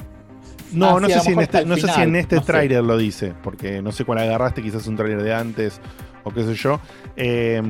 No, 0.73 0.97
Ah, 0.97 0.99
no 0.99 1.07
sí, 1.07 1.13
a 1.13 1.15
sé 1.15 1.15
lo 1.19 1.23
si 1.23 1.29
en 1.31 1.37
mejor 1.37 1.43
este, 1.55 1.65
no 1.65 1.75
sé 1.77 1.87
si 1.93 2.01
en 2.01 2.15
este 2.15 2.35
no 2.37 2.41
tráiler 2.43 2.83
lo 2.83 2.97
dice, 2.97 3.33
porque 3.43 3.81
no 3.81 3.91
sé 3.91 4.05
cuál 4.05 4.19
agarraste, 4.19 4.61
quizás 4.61 4.85
un 4.87 4.95
tráiler 4.95 5.21
de 5.23 5.33
antes 5.33 5.79
o 6.23 6.31
qué 6.31 6.43
sé 6.43 6.55
yo. 6.55 6.79
Eh, 7.15 7.61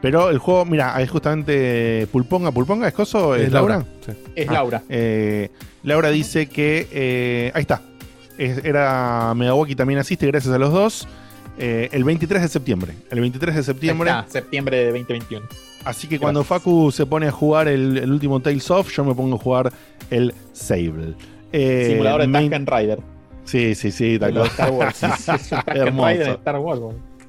pero 0.00 0.28
el 0.30 0.38
juego, 0.38 0.64
mira, 0.66 1.00
es 1.00 1.10
justamente 1.10 2.06
Pulponga. 2.12 2.50
¿Pulponga 2.52 2.86
es 2.88 2.94
coso? 2.94 3.34
¿Es 3.34 3.50
Laura? 3.52 3.84
Sí. 4.04 4.12
Es 4.36 4.48
Ah, 4.48 4.52
Laura. 4.52 4.82
eh, 4.88 5.48
Laura 5.82 6.10
dice 6.10 6.46
que. 6.46 6.86
eh, 6.92 7.50
ahí 7.54 7.62
está. 7.62 7.80
Es- 8.36 8.62
era 8.64 9.32
Megawaki 9.34 9.74
también 9.74 9.98
asiste, 10.00 10.26
gracias 10.26 10.52
a 10.54 10.58
los 10.58 10.72
dos. 10.72 11.08
Eh, 11.56 11.88
el 11.92 12.02
23 12.04 12.42
de 12.42 12.48
septiembre. 12.48 12.94
El 13.10 13.20
23 13.20 13.54
de 13.54 13.62
septiembre. 13.62 14.10
Ahí 14.10 14.18
está, 14.20 14.30
septiembre 14.32 14.76
de 14.76 14.84
2021. 14.86 15.46
Así 15.84 16.08
que 16.08 16.18
cuando 16.18 16.42
Facu 16.44 16.90
se 16.90 17.06
pone 17.06 17.28
a 17.28 17.30
jugar 17.30 17.68
el, 17.68 17.96
el 17.98 18.10
último 18.10 18.40
Tales 18.40 18.70
of, 18.70 18.90
yo 18.92 19.04
me 19.04 19.14
pongo 19.14 19.36
a 19.36 19.38
jugar 19.38 19.72
el 20.10 20.34
Sable. 20.52 21.14
Eh, 21.56 21.86
Simulador 21.90 22.20
de 22.22 22.26
main- 22.26 22.50
Tank 22.50 22.68
Rider. 22.70 22.98
Sí, 23.44 23.74
sí, 23.74 23.90
sí, 23.92 24.18
tal 24.18 24.32
cual. 24.34 24.46
Star 24.48 24.70
Wars. 24.70 25.02
Hermoso. 25.66 26.22
Star 26.32 26.58
Wars. 26.58 26.80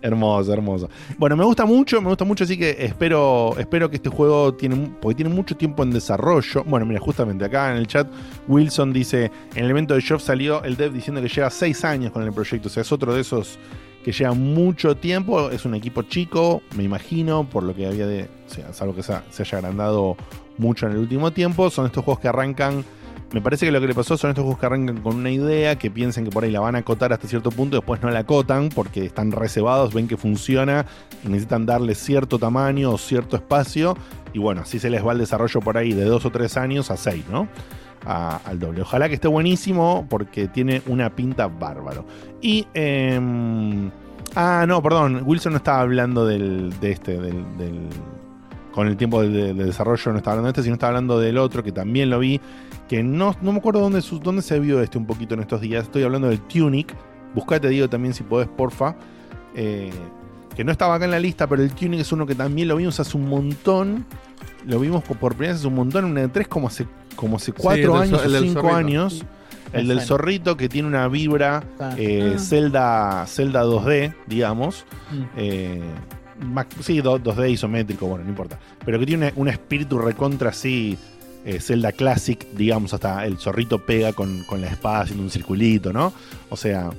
Hermoso, 0.02 0.54
hermoso. 0.54 0.90
Bueno, 1.18 1.36
me 1.36 1.44
gusta 1.44 1.66
mucho, 1.66 2.00
me 2.00 2.10
gusta 2.10 2.26
mucho, 2.26 2.44
así 2.44 2.58
que 2.60 2.76
espero, 2.80 3.56
espero 3.58 3.90
que 3.90 3.96
este 3.96 4.10
juego 4.10 4.54
tiene, 4.54 4.92
porque 5.02 5.16
tiene 5.16 5.34
mucho 5.34 5.58
tiempo 5.58 5.82
en 5.82 5.90
desarrollo. 5.90 6.64
Bueno, 6.64 6.86
mira, 6.86 7.00
justamente 7.00 7.44
acá 7.46 7.72
en 7.72 7.78
el 7.78 7.88
chat, 7.88 8.08
Wilson 8.48 8.94
dice, 8.94 9.32
en 9.56 9.66
el 9.66 9.72
evento 9.72 9.96
de 9.96 10.02
Geoff 10.02 10.22
salió 10.22 10.64
el 10.64 10.78
dev 10.78 10.94
diciendo 10.94 11.22
que 11.24 11.28
lleva 11.28 11.50
seis 11.50 11.84
años 11.84 12.12
con 12.12 12.22
el 12.22 12.32
proyecto. 12.32 12.68
O 12.68 12.72
sea, 12.72 12.82
es 12.82 12.92
otro 12.92 13.16
de 13.16 13.22
esos 13.22 13.58
que 14.04 14.12
lleva 14.12 14.34
mucho 14.36 14.96
tiempo. 14.96 15.50
Es 15.50 15.66
un 15.66 15.74
equipo 15.74 16.04
chico, 16.04 16.62
me 16.78 16.84
imagino, 16.84 17.50
por 17.50 17.64
lo 17.64 17.74
que 17.74 17.88
había 17.88 18.06
de. 18.06 18.30
O 18.48 18.50
sea, 18.54 18.74
salvo 18.74 18.94
que 18.96 19.02
se, 19.02 19.14
se 19.32 19.42
haya 19.42 19.58
agrandado 19.58 20.18
mucho 20.60 20.86
en 20.86 20.92
el 20.92 21.00
último 21.00 21.32
tiempo. 21.32 21.72
Son 21.72 21.88
estos 21.88 22.04
juegos 22.06 22.22
que 22.22 22.28
arrancan. 22.28 22.86
Me 23.34 23.42
parece 23.42 23.66
que 23.66 23.72
lo 23.72 23.82
que 23.82 23.88
le 23.88 23.94
pasó 23.96 24.16
son 24.18 24.30
estos 24.30 24.44
juegos 24.44 24.60
que 24.60 24.66
arrancan 24.66 24.98
con 25.02 25.16
una 25.18 25.30
idea, 25.32 25.76
que 25.78 25.92
piensan 25.92 26.24
que 26.24 26.30
por 26.30 26.44
ahí 26.44 26.52
la 26.52 26.60
van 26.62 26.76
a 26.76 26.80
acotar 26.80 27.12
hasta 27.12 27.28
cierto 27.28 27.50
punto, 27.52 27.76
después 27.78 28.02
no 28.02 28.10
la 28.10 28.20
acotan 28.20 28.70
porque 28.70 29.04
están 29.04 29.32
reservados, 29.32 29.94
ven 29.94 30.08
que 30.08 30.16
funciona, 30.16 30.86
y 31.24 31.28
necesitan 31.28 31.66
darle 31.66 31.96
cierto 31.96 32.40
tamaño 32.40 32.92
o 32.92 32.98
cierto 32.98 33.36
espacio, 33.36 33.98
y 34.32 34.40
bueno, 34.40 34.62
así 34.62 34.80
se 34.80 34.90
les 34.90 35.06
va 35.06 35.12
el 35.12 35.18
desarrollo 35.18 35.60
por 35.60 35.78
ahí 35.78 35.92
de 35.94 36.06
dos 36.06 36.24
o 36.26 36.30
tres 36.30 36.56
años 36.56 36.92
a 36.92 36.98
seis, 36.98 37.26
¿no? 37.30 37.48
Al 38.06 38.60
doble. 38.60 38.82
Ojalá 38.84 39.10
que 39.10 39.16
esté 39.16 39.28
buenísimo 39.28 40.06
porque 40.10 40.48
tiene 40.48 40.82
una 40.86 41.10
pinta 41.10 41.48
bárbaro. 41.48 42.06
Y... 42.42 42.68
em, 42.76 43.90
ah, 44.36 44.66
no, 44.68 44.82
perdón, 44.84 45.24
Wilson 45.26 45.54
no 45.54 45.58
estaba 45.58 45.82
hablando 45.82 46.26
del, 46.28 46.72
de 46.80 46.92
este, 46.92 47.20
del, 47.20 47.90
con 48.72 48.88
el 48.88 48.96
tiempo 48.98 49.22
de- 49.24 49.54
de 49.54 49.66
desarrollo 49.66 50.12
no 50.12 50.18
estaba 50.20 50.34
hablando 50.34 50.48
de 50.48 50.52
este, 50.52 50.64
sino 50.64 50.74
estaba 50.76 50.90
hablando 50.92 51.20
del 51.20 51.38
otro 51.40 51.64
que 51.64 51.72
también 51.72 52.10
lo 52.12 52.20
vi, 52.20 52.40
que 52.88 53.02
no, 53.04 53.36
no 53.42 53.52
me 53.52 53.58
acuerdo 53.60 53.80
dónde, 53.82 54.04
dónde 54.24 54.42
se 54.42 54.60
vio 54.60 54.82
este 54.82 54.98
un 54.98 55.06
poquito 55.06 55.34
en 55.34 55.42
estos 55.42 55.62
días. 55.62 55.84
Estoy 55.86 56.04
hablando 56.04 56.30
del 56.30 56.40
Tunic. 56.42 56.94
Buscate, 57.34 57.68
digo 57.70 57.90
también 57.90 58.14
si 58.14 58.24
podés, 58.24 58.48
porfa. 58.48 58.96
Eh, 59.56 59.92
que 60.56 60.64
no 60.64 60.72
estaba 60.72 60.96
acá 60.96 61.06
en 61.06 61.12
la 61.12 61.20
lista, 61.20 61.48
pero 61.48 61.64
el 61.64 61.72
Tunic 61.72 62.00
es 62.02 62.12
uno 62.12 62.26
que 62.26 62.36
también 62.36 62.68
lo 62.68 62.76
vimos 62.78 63.00
hace 63.00 63.18
un 63.18 63.28
montón. 63.28 64.06
Lo 64.66 64.80
vimos 64.80 65.04
por 65.04 65.18
primera 65.34 65.54
vez 65.54 65.60
hace 65.62 65.68
un 65.68 65.76
montón 65.76 66.06
en 66.06 66.12
una 66.12 66.22
de 66.22 66.28
tres, 66.30 66.48
como 66.48 66.68
hace, 66.68 66.88
como 67.16 67.38
hace 67.38 67.52
cuatro 67.54 67.98
años 67.98 68.22
o 68.26 68.30
cinco 68.40 68.74
años. 68.74 69.26
El 69.74 69.88
del 69.90 70.00
zorrito 70.02 70.56
que 70.56 70.70
tiene 70.70 70.88
una 70.88 71.08
vibra 71.10 71.64
Ah. 71.80 71.96
eh, 71.98 72.34
Ah. 72.36 72.40
Zelda, 72.40 73.26
Zelda 73.28 73.64
2D, 73.64 74.14
digamos. 74.28 74.86
Mm. 75.12 75.24
Eh, 75.36 75.82
sí, 76.82 77.02
do- 77.02 77.20
2D 77.20 77.50
isométrico, 77.52 78.06
bueno, 78.08 78.24
no 78.24 78.30
importa. 78.30 78.58
Pero 78.86 79.00
que 79.00 79.06
tiene 79.06 79.28
una- 79.28 79.34
un 79.36 79.48
espíritu 79.50 79.98
recontra 79.98 80.52
así, 80.52 80.98
eh, 81.46 81.60
Zelda 81.60 81.92
Classic, 81.92 82.46
digamos, 82.54 82.94
hasta 82.94 83.26
el 83.26 83.38
zorrito 83.38 83.86
pega 83.86 84.14
con, 84.14 84.44
con 84.44 84.62
la 84.62 84.68
espada 84.68 85.02
haciendo 85.02 85.24
un 85.24 85.30
circulito, 85.30 85.94
¿no? 85.94 86.12
O 86.50 86.58
sea, 86.58 86.90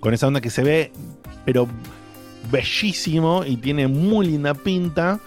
con 0.00 0.12
esa 0.14 0.26
onda 0.26 0.40
que 0.40 0.50
se 0.50 0.62
ve, 0.62 0.92
pero 1.44 1.66
bellísimo 2.50 3.44
y 3.46 3.56
tiene 3.56 3.88
muy 3.88 4.26
linda 4.26 4.54
pinta. 4.54 5.20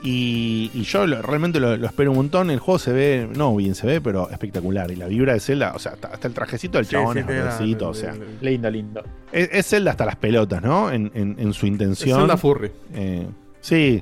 Y, 0.00 0.70
y 0.74 0.82
yo 0.82 1.08
lo- 1.08 1.20
realmente 1.22 1.58
lo, 1.58 1.76
lo 1.76 1.86
espero 1.86 2.12
un 2.12 2.18
montón. 2.18 2.50
El 2.50 2.60
juego 2.60 2.78
se 2.78 2.92
ve, 2.92 3.28
no 3.34 3.54
bien 3.56 3.74
se 3.74 3.84
ve, 3.86 4.00
pero 4.00 4.30
espectacular. 4.30 4.88
Y 4.92 4.96
la 4.96 5.06
vibra 5.08 5.32
de 5.32 5.40
Zelda, 5.40 5.72
o 5.74 5.78
sea, 5.80 5.92
hasta, 5.92 6.08
hasta 6.08 6.28
el 6.28 6.34
trajecito 6.34 6.78
del 6.78 6.84
Sí, 6.86 6.92
chabón 6.92 7.14
sí, 7.14 7.18
es 7.20 7.26
verdecito, 7.26 7.88
o 7.88 7.90
el- 7.90 7.96
sea. 7.96 8.14
Lindo, 8.40 8.70
lindo. 8.70 9.02
Es, 9.32 9.48
es 9.52 9.66
Zelda 9.66 9.90
hasta 9.90 10.06
las 10.06 10.14
pelotas, 10.16 10.62
¿no? 10.62 10.92
En, 10.92 11.10
en- 11.14 11.34
en 11.38 11.52
su 11.52 11.66
es 11.66 11.72
intención. 11.72 12.20
Zelda 12.20 12.36
Furry. 12.36 12.70
Eh, 12.94 13.26
sí, 13.60 14.00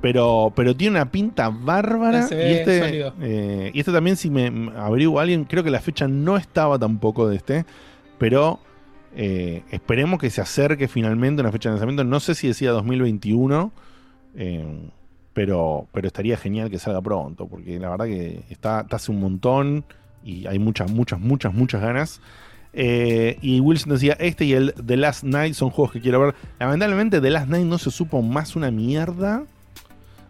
pero, 0.00 0.52
pero 0.54 0.76
tiene 0.76 0.96
una 0.96 1.10
pinta 1.10 1.48
bárbara. 1.48 2.22
Se 2.22 2.34
y, 2.36 2.54
este, 2.54 3.12
eh, 3.20 3.70
y 3.74 3.78
este 3.80 3.92
también, 3.92 4.16
si 4.16 4.30
me 4.30 4.50
me 4.50 4.76
averiguo 4.78 5.18
a 5.18 5.22
alguien, 5.22 5.44
creo 5.44 5.64
que 5.64 5.70
la 5.70 5.80
fecha 5.80 6.06
no 6.06 6.36
estaba 6.36 6.78
tampoco 6.78 7.28
de 7.28 7.36
este. 7.36 7.64
Pero 8.18 8.60
eh, 9.14 9.62
esperemos 9.70 10.20
que 10.20 10.30
se 10.30 10.40
acerque 10.40 10.88
finalmente 10.88 11.40
una 11.42 11.52
fecha 11.52 11.68
de 11.68 11.74
lanzamiento. 11.74 12.04
No 12.04 12.20
sé 12.20 12.34
si 12.34 12.48
decía 12.48 12.70
2021. 12.70 13.72
eh, 14.36 14.90
pero, 15.34 15.86
pero 15.92 16.08
estaría 16.08 16.36
genial 16.36 16.68
que 16.68 16.80
salga 16.80 17.00
pronto. 17.00 17.46
Porque 17.46 17.78
la 17.78 17.90
verdad 17.90 18.06
que 18.06 18.42
está, 18.50 18.80
está 18.80 18.96
hace 18.96 19.12
un 19.12 19.20
montón. 19.20 19.84
Y 20.24 20.46
hay 20.46 20.58
muchas, 20.58 20.90
muchas, 20.90 21.20
muchas, 21.20 21.54
muchas 21.54 21.80
ganas. 21.80 22.20
Eh, 22.72 23.38
y 23.40 23.60
Wilson 23.60 23.92
decía, 23.92 24.16
este 24.20 24.44
y 24.44 24.52
el 24.52 24.74
The 24.74 24.96
Last 24.96 25.24
Night 25.24 25.54
son 25.54 25.70
juegos 25.70 25.92
que 25.92 26.00
quiero 26.00 26.20
ver. 26.20 26.34
Lamentablemente 26.58 27.20
The 27.20 27.30
Last 27.30 27.48
Night 27.48 27.66
no 27.66 27.78
se 27.78 27.90
supo 27.90 28.20
más 28.22 28.56
una 28.56 28.70
mierda. 28.70 29.44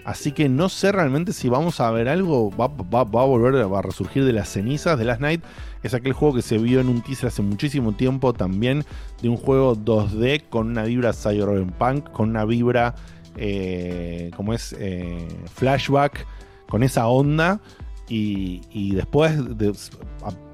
Así 0.08 0.32
que 0.32 0.48
no 0.48 0.70
sé 0.70 0.90
realmente 0.90 1.34
si 1.34 1.50
vamos 1.50 1.80
a 1.80 1.90
ver 1.90 2.08
algo. 2.08 2.50
Va, 2.56 2.68
va- 2.68 3.04
va 3.04 3.20
a 3.20 3.26
volver 3.26 3.70
va 3.70 3.80
a 3.80 3.82
resurgir 3.82 4.24
de 4.24 4.32
las 4.32 4.48
cenizas. 4.48 4.96
The 4.98 5.04
Last 5.04 5.20
Night 5.20 5.44
es 5.82 5.92
aquel 5.92 6.14
juego 6.14 6.34
que 6.36 6.40
se 6.40 6.56
vio 6.56 6.80
en 6.80 6.88
un 6.88 7.02
teaser 7.02 7.26
hace 7.28 7.42
muchísimo 7.42 7.92
tiempo 7.92 8.32
también. 8.32 8.86
De 9.20 9.28
un 9.28 9.36
juego 9.36 9.76
2D 9.76 10.44
con 10.48 10.68
una 10.68 10.84
vibra 10.84 11.12
cyberpunk. 11.12 12.10
Con 12.10 12.30
una 12.30 12.46
vibra 12.46 12.94
eh, 13.36 14.30
como 14.34 14.54
es 14.54 14.74
eh, 14.78 15.28
flashback. 15.54 16.26
Con 16.70 16.82
esa 16.82 17.06
onda. 17.08 17.60
Y, 18.08 18.94
después 18.94 19.58
de- 19.58 19.74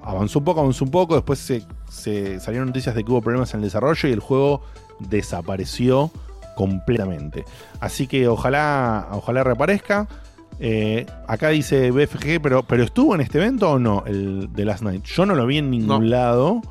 avanzó 0.03 0.41
un 0.41 0.45
poco, 0.47 0.63
avanzó 0.63 0.85
un 0.85 0.91
poco. 0.91 1.15
Después 1.15 1.39
se, 1.39 1.63
se 1.89 2.41
salieron 2.41 2.67
noticias 2.67 2.97
de 2.97 3.05
que 3.05 3.13
hubo 3.13 3.23
problemas 3.23 3.55
en 3.55 3.61
el 3.61 3.67
desarrollo 3.67 4.09
y 4.09 4.13
el 4.13 4.19
juego 4.19 4.63
desapareció 4.99 6.11
completamente. 6.55 7.45
Así 7.81 8.07
que 8.07 8.29
ojalá, 8.29 9.09
ojalá 9.13 9.45
reaparezca. 9.45 10.07
Eh, 10.61 11.05
acá 11.27 11.49
dice 11.49 11.91
BFG, 11.91 12.41
pero, 12.41 12.63
pero 12.63 12.85
¿estuvo 12.85 13.15
en 13.15 13.21
este 13.21 13.39
evento 13.39 13.73
o 13.73 13.79
no? 13.79 14.05
El 14.07 14.53
de 14.53 14.65
Last 14.65 14.83
Night. 14.83 15.05
Yo 15.05 15.27
no 15.27 15.35
lo 15.35 15.47
vi 15.47 15.59
en 15.59 15.71
ningún 15.71 15.89
No. 15.89 16.01
lado. 16.01 16.63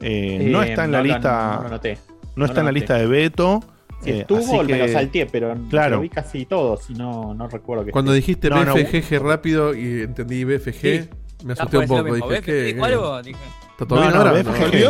Eh, 0.00 0.48
no 0.50 0.62
Eh, 0.62 0.70
está 0.70 0.84
en 0.84 0.92
la 0.92 0.98
lo- 0.98 1.04
lista. 1.04 1.56
No, 1.56 1.62
lo 1.64 1.68
noté. 1.70 1.98
no 2.34 2.44
está 2.46 2.54
no 2.54 2.60
en 2.60 2.64
la 2.66 2.70
noté. 2.72 2.80
lista 2.80 2.94
de 2.96 3.06
Beto. 3.06 3.62
Si 4.02 4.10
eh, 4.10 4.20
estuvo, 4.20 4.38
así 4.38 4.52
me 4.72 4.78
lo 4.78 4.86
que- 4.86 4.92
salteé, 4.92 5.26
pero 5.26 5.54
Claro. 5.70 5.96
lo 5.96 6.02
vi 6.02 6.08
casi 6.10 6.44
todo, 6.44 6.76
si 6.76 6.92
no, 6.94 7.32
no 7.34 7.48
recuerdo 7.48 7.84
que 7.84 7.92
Cuando 7.92 8.12
esté. 8.12 8.20
dijiste 8.20 8.50
No, 8.50 8.62
no. 8.64 8.74
BFG 8.74 9.18
rápido 9.18 9.74
y 9.74 10.02
entendí 10.02 10.44
BFG, 10.44 10.80
Sí. 11.02 11.08
me 11.46 11.54
asusté 11.54 11.78
un 11.78 11.88
lo 11.88 12.04
poco. 12.04 12.28
Dije. 12.30 12.42
¿qué? 12.42 12.70
¿Está 12.70 13.86
todo 13.86 13.96
No, 13.96 14.00
bien 14.02 14.12
no, 14.12 14.18
ahora? 14.20 14.32
BFG. 14.32 14.84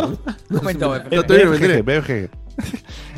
No. 0.50 0.60
BFG. 1.84 2.30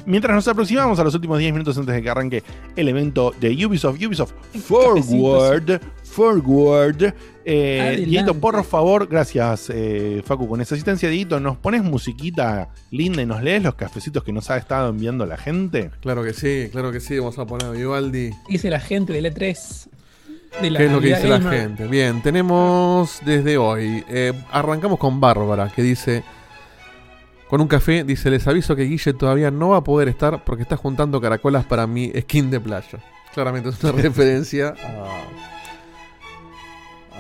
Mientras 0.08 0.34
nos 0.34 0.48
aproximamos 0.48 0.98
a 0.98 1.04
los 1.04 1.14
últimos 1.14 1.38
10 1.38 1.52
minutos 1.52 1.76
antes 1.76 1.94
de 1.94 2.02
que 2.02 2.08
arranque 2.08 2.42
el 2.76 2.88
evento 2.88 3.34
de 3.38 3.66
Ubisoft, 3.66 4.02
Ubisoft 4.02 4.32
Forward, 4.58 5.82
Forward. 6.02 7.14
Eh. 7.44 7.94
Dieguito, 8.06 8.32
por 8.32 8.64
favor, 8.64 9.06
gracias 9.06 9.70
eh, 9.70 10.22
Facu 10.24 10.48
con 10.48 10.62
esa 10.62 10.76
asistencia. 10.76 11.10
Dieguito, 11.10 11.40
¿nos 11.40 11.58
pones 11.58 11.82
musiquita 11.82 12.70
linda 12.90 13.20
y 13.20 13.26
nos 13.26 13.42
lees 13.42 13.62
los 13.62 13.74
cafecitos 13.74 14.24
que 14.24 14.32
nos 14.32 14.48
ha 14.48 14.56
estado 14.56 14.88
enviando 14.88 15.26
la 15.26 15.36
gente? 15.36 15.90
Claro 16.00 16.24
que 16.24 16.32
sí, 16.32 16.70
claro 16.72 16.90
que 16.90 17.00
sí. 17.00 17.18
Vamos 17.18 17.38
a 17.38 17.44
poner 17.44 17.66
a 17.66 17.70
Vivaldi. 17.72 18.30
Dice 18.48 18.70
la 18.70 18.80
gente 18.80 19.12
del 19.12 19.26
E3. 19.26 19.88
De 20.62 20.70
la 20.70 20.78
¿Qué 20.78 20.86
es 20.86 20.92
lo 20.92 21.00
que 21.02 21.08
dice 21.08 21.28
la 21.28 21.40
gente? 21.42 21.86
Bien, 21.86 22.22
tenemos 22.22 23.20
desde 23.26 23.58
hoy. 23.58 24.02
eh, 24.08 24.32
arrancamos 24.50 24.98
con 24.98 25.20
Bárbara, 25.20 25.70
que 25.76 25.82
dice. 25.82 26.24
Con 27.48 27.60
un 27.60 27.68
café, 27.68 28.04
dice: 28.04 28.30
Les 28.30 28.46
aviso 28.46 28.76
que 28.76 28.82
Guille 28.84 29.14
todavía 29.14 29.50
no 29.50 29.70
va 29.70 29.78
a 29.78 29.84
poder 29.84 30.08
estar 30.08 30.44
porque 30.44 30.62
está 30.62 30.76
juntando 30.76 31.20
caracolas 31.20 31.64
para 31.64 31.86
mi 31.86 32.10
skin 32.20 32.50
de 32.50 32.60
playa. 32.60 32.98
Claramente 33.32 33.70
es 33.70 33.82
una 33.82 33.92
referencia 34.02 34.74
a. 34.78 35.24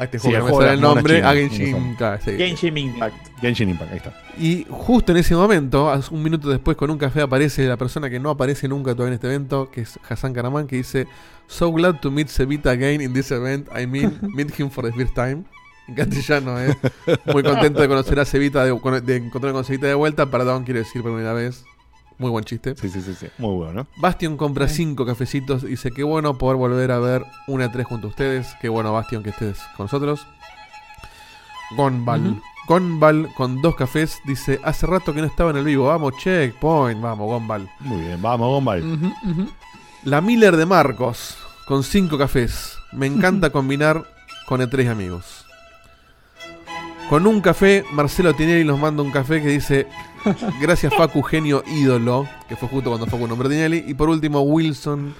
A 0.00 0.04
este 0.04 0.20
Sí, 0.20 0.28
juego 0.30 0.36
al 0.38 0.44
que 0.44 0.52
no 0.52 0.58
me 0.58 0.62
sale 0.62 0.74
el 0.74 0.80
nombre, 0.80 1.22
a 1.24 1.32
chinas, 1.34 1.50
Genshin. 1.50 1.94
claro, 1.96 2.20
sí. 2.24 2.30
Genshin 2.36 2.78
Impact. 2.78 3.40
Genshin 3.40 3.68
Impact, 3.70 3.90
ahí 3.90 3.96
está. 3.96 4.12
Y 4.38 4.64
justo 4.70 5.10
en 5.10 5.18
ese 5.18 5.34
momento, 5.34 5.92
un 6.12 6.22
minuto 6.22 6.48
después, 6.50 6.76
con 6.76 6.88
un 6.90 6.98
café 6.98 7.22
aparece 7.22 7.66
la 7.66 7.76
persona 7.76 8.08
que 8.08 8.20
no 8.20 8.30
aparece 8.30 8.68
nunca 8.68 8.92
todavía 8.92 9.08
en 9.08 9.14
este 9.14 9.26
evento, 9.26 9.70
que 9.72 9.80
es 9.80 9.98
Hassan 10.08 10.34
Karaman, 10.34 10.68
que 10.68 10.76
dice: 10.76 11.08
So 11.48 11.72
glad 11.72 11.96
to 12.00 12.12
meet 12.12 12.28
Sevita 12.28 12.70
again 12.70 13.00
in 13.00 13.12
this 13.12 13.32
event. 13.32 13.66
I 13.76 13.86
mean, 13.88 14.18
meet 14.36 14.52
him 14.56 14.70
for 14.70 14.84
the 14.84 14.92
first 14.92 15.14
time. 15.16 15.44
En 15.88 15.94
castellano, 15.94 16.60
¿eh? 16.60 16.76
Muy 17.32 17.42
contento 17.42 17.80
de 17.80 17.88
conocer 17.88 18.20
a 18.20 18.24
Sevita, 18.24 18.62
de, 18.64 19.00
de 19.00 19.16
encontrar 19.16 19.52
con 19.54 19.64
Sevita 19.64 19.86
de 19.86 19.94
vuelta. 19.94 20.26
Perdón, 20.30 20.64
quiero 20.64 20.80
decir 20.80 21.02
por 21.02 21.12
primera 21.12 21.32
vez. 21.32 21.64
Muy 22.18 22.30
buen 22.30 22.44
chiste. 22.44 22.74
Sí, 22.76 22.88
sí, 22.88 23.00
sí, 23.00 23.14
sí. 23.14 23.28
Muy 23.38 23.54
bueno, 23.54 23.72
¿no? 23.72 23.86
Bastion 23.96 24.36
compra 24.36 24.68
cinco 24.68 25.06
cafecitos. 25.06 25.62
Dice: 25.62 25.90
Qué 25.92 26.02
bueno 26.02 26.36
poder 26.36 26.56
volver 26.56 26.90
a 26.90 26.98
ver 26.98 27.24
una 27.46 27.72
E3 27.72 27.84
junto 27.84 28.08
a 28.08 28.10
ustedes. 28.10 28.48
Qué 28.60 28.68
bueno, 28.68 28.92
Bastion, 28.92 29.22
que 29.22 29.30
estés 29.30 29.58
con 29.76 29.84
nosotros. 29.84 30.26
Gonbal. 31.76 32.26
Ujú. 32.26 32.42
Gonbal 32.66 33.28
con 33.36 33.62
dos 33.62 33.76
cafés. 33.76 34.18
Dice: 34.26 34.60
Hace 34.64 34.86
rato 34.86 35.14
que 35.14 35.20
no 35.20 35.26
estaba 35.26 35.50
en 35.50 35.58
el 35.58 35.64
vivo. 35.64 35.86
Vamos, 35.86 36.14
checkpoint. 36.18 37.00
Vamos, 37.00 37.26
Gonbal. 37.28 37.70
Muy 37.80 38.00
bien, 38.02 38.20
vamos, 38.20 38.62
ujú. 38.62 39.48
La 40.04 40.20
Miller 40.20 40.56
de 40.56 40.66
Marcos 40.66 41.38
con 41.66 41.82
cinco 41.82 42.18
cafés. 42.18 42.76
Me 42.92 43.06
encanta 43.06 43.50
combinar 43.52 44.04
con 44.46 44.60
E3 44.60 44.90
amigos. 44.90 45.47
Con 47.08 47.26
un 47.26 47.40
café, 47.40 47.84
Marcelo 47.92 48.34
Tinelli 48.34 48.64
nos 48.64 48.78
manda 48.78 49.02
un 49.02 49.10
café 49.10 49.40
que 49.40 49.48
dice 49.48 49.86
Gracias 50.60 50.94
Facu, 50.94 51.22
genio 51.22 51.62
ídolo, 51.66 52.28
que 52.48 52.54
fue 52.56 52.68
justo 52.68 52.90
cuando 52.90 53.06
Facu 53.06 53.26
nombró 53.26 53.48
Tinelli. 53.48 53.84
Y 53.86 53.94
por 53.94 54.10
último, 54.10 54.40
Wilson 54.42 55.14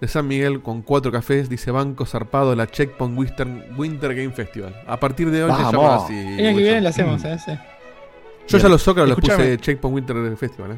de 0.00 0.06
San 0.08 0.28
Miguel 0.28 0.60
con 0.62 0.82
cuatro 0.82 1.10
cafés, 1.10 1.48
dice 1.48 1.70
Banco 1.72 2.06
Zarpado, 2.06 2.54
la 2.54 2.66
Checkpoint 2.68 3.18
Winter, 3.18 3.48
Winter 3.76 4.14
Game 4.14 4.30
Festival. 4.30 4.76
A 4.86 5.00
partir 5.00 5.30
de 5.32 5.42
hoy 5.42 5.50
se 5.50 5.56
Vamos. 5.62 5.72
llama 5.72 5.96
así. 5.96 6.14
El 6.14 6.46
año 6.46 6.56
que 6.58 6.62
viene 6.62 6.80
lo 6.80 6.88
hacemos, 6.90 7.24
¿eh? 7.24 7.38
Sí. 7.44 7.52
Yo 8.48 8.58
ya 8.58 8.68
los 8.68 8.82
Zócalos 8.84 9.10
Escuchame. 9.18 9.36
puse 9.44 9.58
Checkpoint 9.58 9.94
Winter 9.96 10.36
Festival. 10.36 10.72
¿eh? 10.72 10.76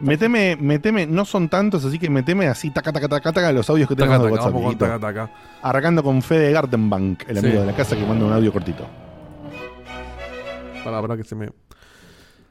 Meteme, 0.00 0.56
meteme, 0.58 1.06
no 1.06 1.24
son 1.26 1.48
tantos, 1.50 1.84
así 1.84 1.98
que 1.98 2.08
meteme 2.08 2.46
así, 2.48 2.70
taca, 2.70 2.92
taca, 2.92 3.08
taca, 3.08 3.32
taca, 3.32 3.52
los 3.52 3.68
audios 3.68 3.88
que 3.88 3.94
Taca, 3.96 4.06
tenemos 4.18 4.26
de 4.26 4.32
WhatsApp. 4.32 4.52
con 4.52 4.78
taca, 4.78 4.98
taca. 4.98 5.30
Arrancando 5.62 6.02
con 6.02 6.22
Fede 6.22 6.52
Gartenbank, 6.52 7.28
el 7.28 7.38
amigo 7.38 7.54
Sí. 7.54 7.60
de 7.60 7.66
la 7.66 7.72
casa 7.74 7.96
que 7.96 8.06
manda 8.06 8.24
un 8.24 8.32
audio 8.32 8.52
cortito. 8.52 8.86
Para, 10.90 11.00
para 11.02 11.16
que 11.16 11.24
se 11.24 11.34
me. 11.34 11.50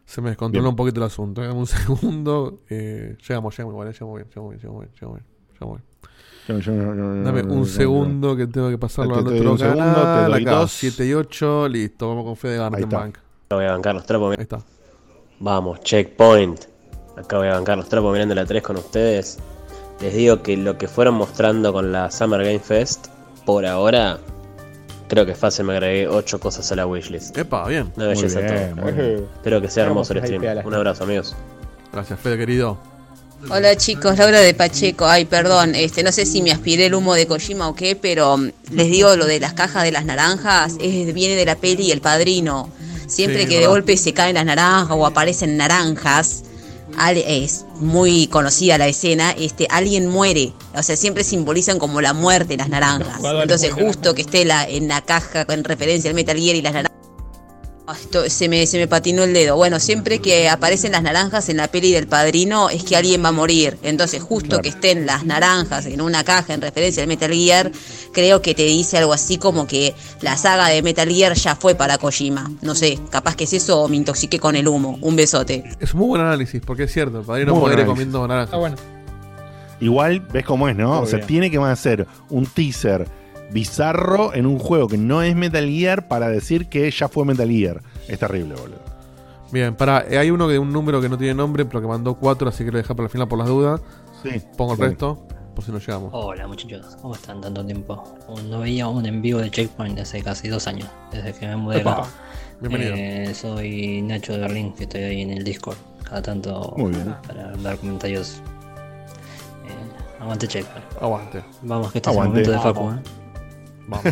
Se 0.06 0.22
me 0.22 0.30
descontrola 0.30 0.62
Bien. 0.66 0.70
un 0.70 0.76
poquito 0.76 1.00
el 1.00 1.08
asunto. 1.08 1.42
Dame 1.42 1.54
un 1.54 1.66
segundo. 1.68 2.60
Eh, 2.70 3.18
llegamos, 3.28 3.58
llegamos 3.58 3.74
igual, 3.74 3.88
eh, 3.88 3.92
llegamos 3.94 4.16
bien, 4.18 4.28
llegamos 4.30 4.50
bien, 4.52 4.62
llegamos 4.62 4.82
bien, 4.82 4.92
llegamos 4.94 5.16
bien, 5.16 5.26
llegamos 5.54 5.82
bien. 5.82 5.86
Yo- 6.48 6.60
yo 6.60 7.24
Dame 7.24 7.42
un 7.42 7.66
segundo 7.66 8.36
que 8.36 8.46
tengo 8.46 8.70
que 8.70 8.78
pasarlo 8.78 9.16
a 9.16 9.22
nuestro 9.22 9.58
segundo, 9.58 9.78
canal. 9.78 10.26
te 10.26 10.32
doy 10.32 10.42
acá, 10.44 10.52
dos. 10.60 10.72
7 10.74 11.06
y 11.08 11.14
8, 11.16 11.68
listo, 11.70 12.08
vamos 12.08 12.24
con 12.26 12.36
Fede 12.36 12.58
Gartenbank. 12.58 13.18
Acá 13.18 13.56
voy 13.56 13.66
a 13.66 13.72
bancar 13.72 13.96
los 13.96 14.06
trapos. 14.06 14.38
Ahí 14.38 14.44
está. 14.44 14.60
Vamos, 15.40 15.80
checkpoint. 15.82 16.60
Acá 17.18 17.38
voy 17.40 17.48
a 17.48 17.54
bancar 17.56 17.78
los 17.80 17.90
trapos 17.90 18.14
mirando 18.14 18.36
la 18.36 18.46
3 18.46 18.62
con 18.62 18.78
ustedes. 18.78 19.40
Les 20.02 20.14
digo 20.14 20.44
que 20.44 20.56
lo 20.56 20.78
que 20.78 20.88
fueron 20.88 21.16
mostrando 21.16 21.74
con 21.74 21.92
la 21.92 22.12
Summer 22.12 22.44
Game 22.44 22.60
Fest, 22.60 23.08
por 23.46 23.66
ahora, 23.66 24.20
creo 25.08 25.26
que 25.26 25.36
fácil 25.36 25.66
me 25.66 25.74
agregué 25.74 26.08
8 26.08 26.39
cosas 26.39 26.72
a 26.72 26.76
la 26.76 26.88
wishlist. 26.88 27.38
Epa, 27.38 27.68
bien. 27.68 27.91
Una 27.95 28.08
belleza 28.08 28.39
Muy 28.39 28.49
bien, 28.49 28.76
todo. 28.76 28.84
muy 28.84 28.91
bien. 28.93 29.28
Espero 29.36 29.62
que 29.62 29.70
sea 29.70 29.86
hermoso 29.86 30.14
el 30.14 30.24
stream. 30.24 30.66
Un 30.66 30.74
abrazo, 30.74 31.03
amigos. 31.03 31.36
Gracias, 31.91 32.20
Fede, 32.20 32.38
querido. 32.38 32.78
Hola 33.49 33.76
chicos, 33.76 34.18
Laura 34.18 34.39
de 34.39 34.53
Pacheco. 34.56 35.06
Ay, 35.06 35.26
perdón, 35.26 35.76
este, 35.76 36.01
no 36.01 36.12
sé 36.12 36.26
si 36.26 36.41
me 36.41 36.51
aspiré 36.51 36.88
el 36.88 36.95
humo 36.95 37.14
de 37.14 37.28
Kojima 37.28 37.68
o 37.68 37.76
qué, 37.76 37.95
pero 37.95 38.38
mm, 38.38 38.51
les 38.72 38.89
digo 38.89 39.16
lo 39.16 39.28
de 39.28 39.39
las 39.39 39.53
cajas 39.53 39.84
de 39.84 39.91
las 39.91 40.03
naranjas, 40.06 40.78
es, 40.80 41.14
viene 41.14 41.36
de 41.36 41.45
la 41.45 41.56
peli 41.56 41.91
El 41.91 42.01
Padrino. 42.01 42.70
Siempre 43.08 43.43
Sí, 43.43 43.49
que 43.49 43.60
de 43.60 43.68
golpe 43.68 43.97
se 43.97 44.14
caen 44.14 44.34
las 44.34 44.45
naranjas 44.45 44.97
o 44.97 45.06
aparecen 45.06 45.58
naranjas, 45.58 46.43
es 47.00 47.66
muy 47.80 48.28
conocida 48.28 48.78
la 48.78 48.88
escena, 48.88 49.32
este, 49.32 49.68
alguien 49.70 50.08
muere. 50.08 50.54
O 50.76 50.84
sea, 50.84 50.96
siempre 50.96 51.24
simbolizan 51.24 51.80
como 51.80 52.02
la 52.02 52.14
muerte 52.14 52.58
las 52.58 52.70
naranjas. 52.70 53.22
Entonces, 53.42 53.72
justo 53.74 54.14
que 54.14 54.22
esté 54.22 54.46
la, 54.46 54.68
en 54.68 54.88
la 54.88 55.02
caja 55.02 55.46
en 55.50 55.64
referencia 55.64 56.10
al 56.10 56.16
Metal 56.16 56.38
Gear 56.38 56.56
y 56.56 56.62
las 56.62 56.74
naranjas. 56.74 56.95
Ah, 57.88 57.96
esto- 58.02 58.28
se, 58.32 58.50
me, 58.50 58.66
se 58.66 58.80
me 58.80 58.88
patinó 58.88 59.24
el 59.24 59.34
dedo. 59.34 59.56
Bueno, 59.58 59.80
siempre 59.80 60.18
que 60.20 60.50
aparecen 60.50 60.94
las 60.94 61.04
naranjas 61.04 61.50
en 61.50 61.58
la 61.58 61.68
peli 61.68 61.92
del 61.92 62.08
padrino 62.08 62.70
es 62.72 62.84
que 62.84 62.96
alguien 62.96 63.24
va 63.24 63.30
a 63.30 63.32
morir. 63.32 63.78
Entonces, 63.84 64.24
justo 64.24 64.48
Claro. 64.50 64.64
que 64.64 64.70
estén 64.70 65.06
las 65.06 65.24
naranjas 65.24 65.86
en 65.86 66.02
una 66.02 66.24
caja 66.24 66.56
en 66.56 66.62
referencia 66.62 67.04
al 67.04 67.08
Metal 67.08 67.32
Gear, 67.32 67.72
creo 68.12 68.42
que 68.42 68.56
te 68.56 68.64
dice 68.64 68.98
algo 68.98 69.14
así 69.14 69.38
como 69.38 69.68
que 69.68 69.94
la 70.22 70.36
saga 70.36 70.70
de 70.70 70.82
Metal 70.82 71.08
Gear 71.08 71.34
ya 71.36 71.56
fue 71.56 71.76
para 71.76 72.00
Kojima. 72.00 72.52
No 72.64 72.74
sé, 72.74 72.98
capaz 73.12 73.36
que 73.36 73.44
es 73.44 73.54
eso 73.54 73.82
o 73.84 73.88
me 73.88 73.98
intoxiqué 73.98 74.40
con 74.40 74.56
el 74.56 74.68
humo. 74.68 74.98
Un 75.02 75.16
besote. 75.16 75.64
Es 75.80 75.94
un 75.94 76.00
muy 76.00 76.08
buen 76.08 76.22
análisis, 76.22 76.62
porque 76.66 76.84
es 76.86 76.92
cierto, 76.92 77.20
el 77.20 77.26
padrino 77.26 77.54
muere 77.54 77.86
comiendo 77.86 78.28
naranjas. 78.28 78.48
Está 78.48 78.58
bueno. 78.58 78.78
Igual, 79.80 80.22
ves 80.22 80.46
cómo 80.46 80.70
es, 80.70 80.76
¿no? 80.76 80.90
Muy 80.96 81.04
o 81.04 81.06
sea, 81.06 81.18
bien. 81.18 81.28
tiene 81.28 81.52
que 81.52 81.58
hacer 81.58 82.08
un 82.30 82.46
teaser 82.48 83.06
bizarro 83.52 84.34
en 84.34 84.46
un 84.46 84.60
juego 84.60 84.88
que 84.88 84.98
no 84.98 85.22
es 85.22 85.36
Metal 85.36 85.68
Gear 85.68 86.08
para 86.08 86.28
decir 86.30 86.68
que 86.68 86.89
ya 86.91 87.08
fue 87.08 87.26
Metal 87.26 87.50
Gear. 87.50 87.82
Es 88.08 88.20
terrible, 88.20 88.56
boludo. 88.56 88.80
Bien, 89.52 89.76
para, 89.76 90.00
hay 90.00 90.32
uno 90.32 90.48
de 90.48 90.60
un 90.60 90.74
número 90.74 91.00
que 91.02 91.08
no 91.08 91.18
tiene 91.18 91.34
nombre, 91.34 91.66
pero 91.66 91.80
que 91.82 91.88
mandó 91.88 92.16
4, 92.16 92.50
así 92.50 92.66
que 92.66 92.72
lo 92.72 92.78
deja 92.78 92.93
para 92.96 93.06
el 93.06 93.10
final 93.12 93.28
por 93.28 93.39
las 93.39 93.48
dudas. 93.48 93.82
Sí. 94.24 94.41
Pongo 94.58 94.74
el 94.74 94.80
resto, 94.80 95.26
por 95.54 95.64
si 95.64 95.72
no 95.72 95.78
llegamos. 95.80 96.10
Hola 96.14 96.48
muchachos, 96.48 96.98
¿cómo 97.02 97.14
están 97.14 97.41
tanto 97.41 97.64
tiempo? 97.66 98.04
No 98.50 98.60
veía 98.60 98.88
un 98.88 99.06
en 99.06 99.22
vivo 99.22 99.39
de 99.39 99.52
Checkpoint 99.52 100.00
hace 100.00 100.22
casi 100.24 100.48
dos 100.50 100.68
años, 100.68 100.89
desde 101.12 101.34
que 101.34 101.48
me 101.48 101.56
mudé 101.56 101.82
acá. 101.82 102.04
Bienvenido. 102.60 102.96
Eh, 102.98 103.34
soy 103.36 104.02
Nacho 104.02 104.34
de 104.34 104.39
Berlín, 104.39 104.74
que 104.74 104.84
estoy 104.84 105.04
ahí 105.04 105.22
en 105.22 105.30
el 105.32 105.43
Discord, 105.43 105.78
cada 106.04 106.22
tanto 106.22 106.74
Muy 106.76 106.91
bien. 106.91 107.16
para 107.28 107.52
dar 107.58 107.78
comentarios. 107.78 108.41
Eh, 109.68 110.22
aguante 110.22 110.48
Checkpoint. 110.48 110.86
Aguante. 111.02 111.43
Vamos, 111.62 111.91
que 111.91 112.00
este 112.00 112.10
es 112.10 112.16
el 112.16 112.22
Aguante. 112.22 112.50
momento 112.50 112.52
de 112.52 112.60
Facu. 112.60 112.89
¿eh? 112.91 113.25
Vamos. 113.88 114.06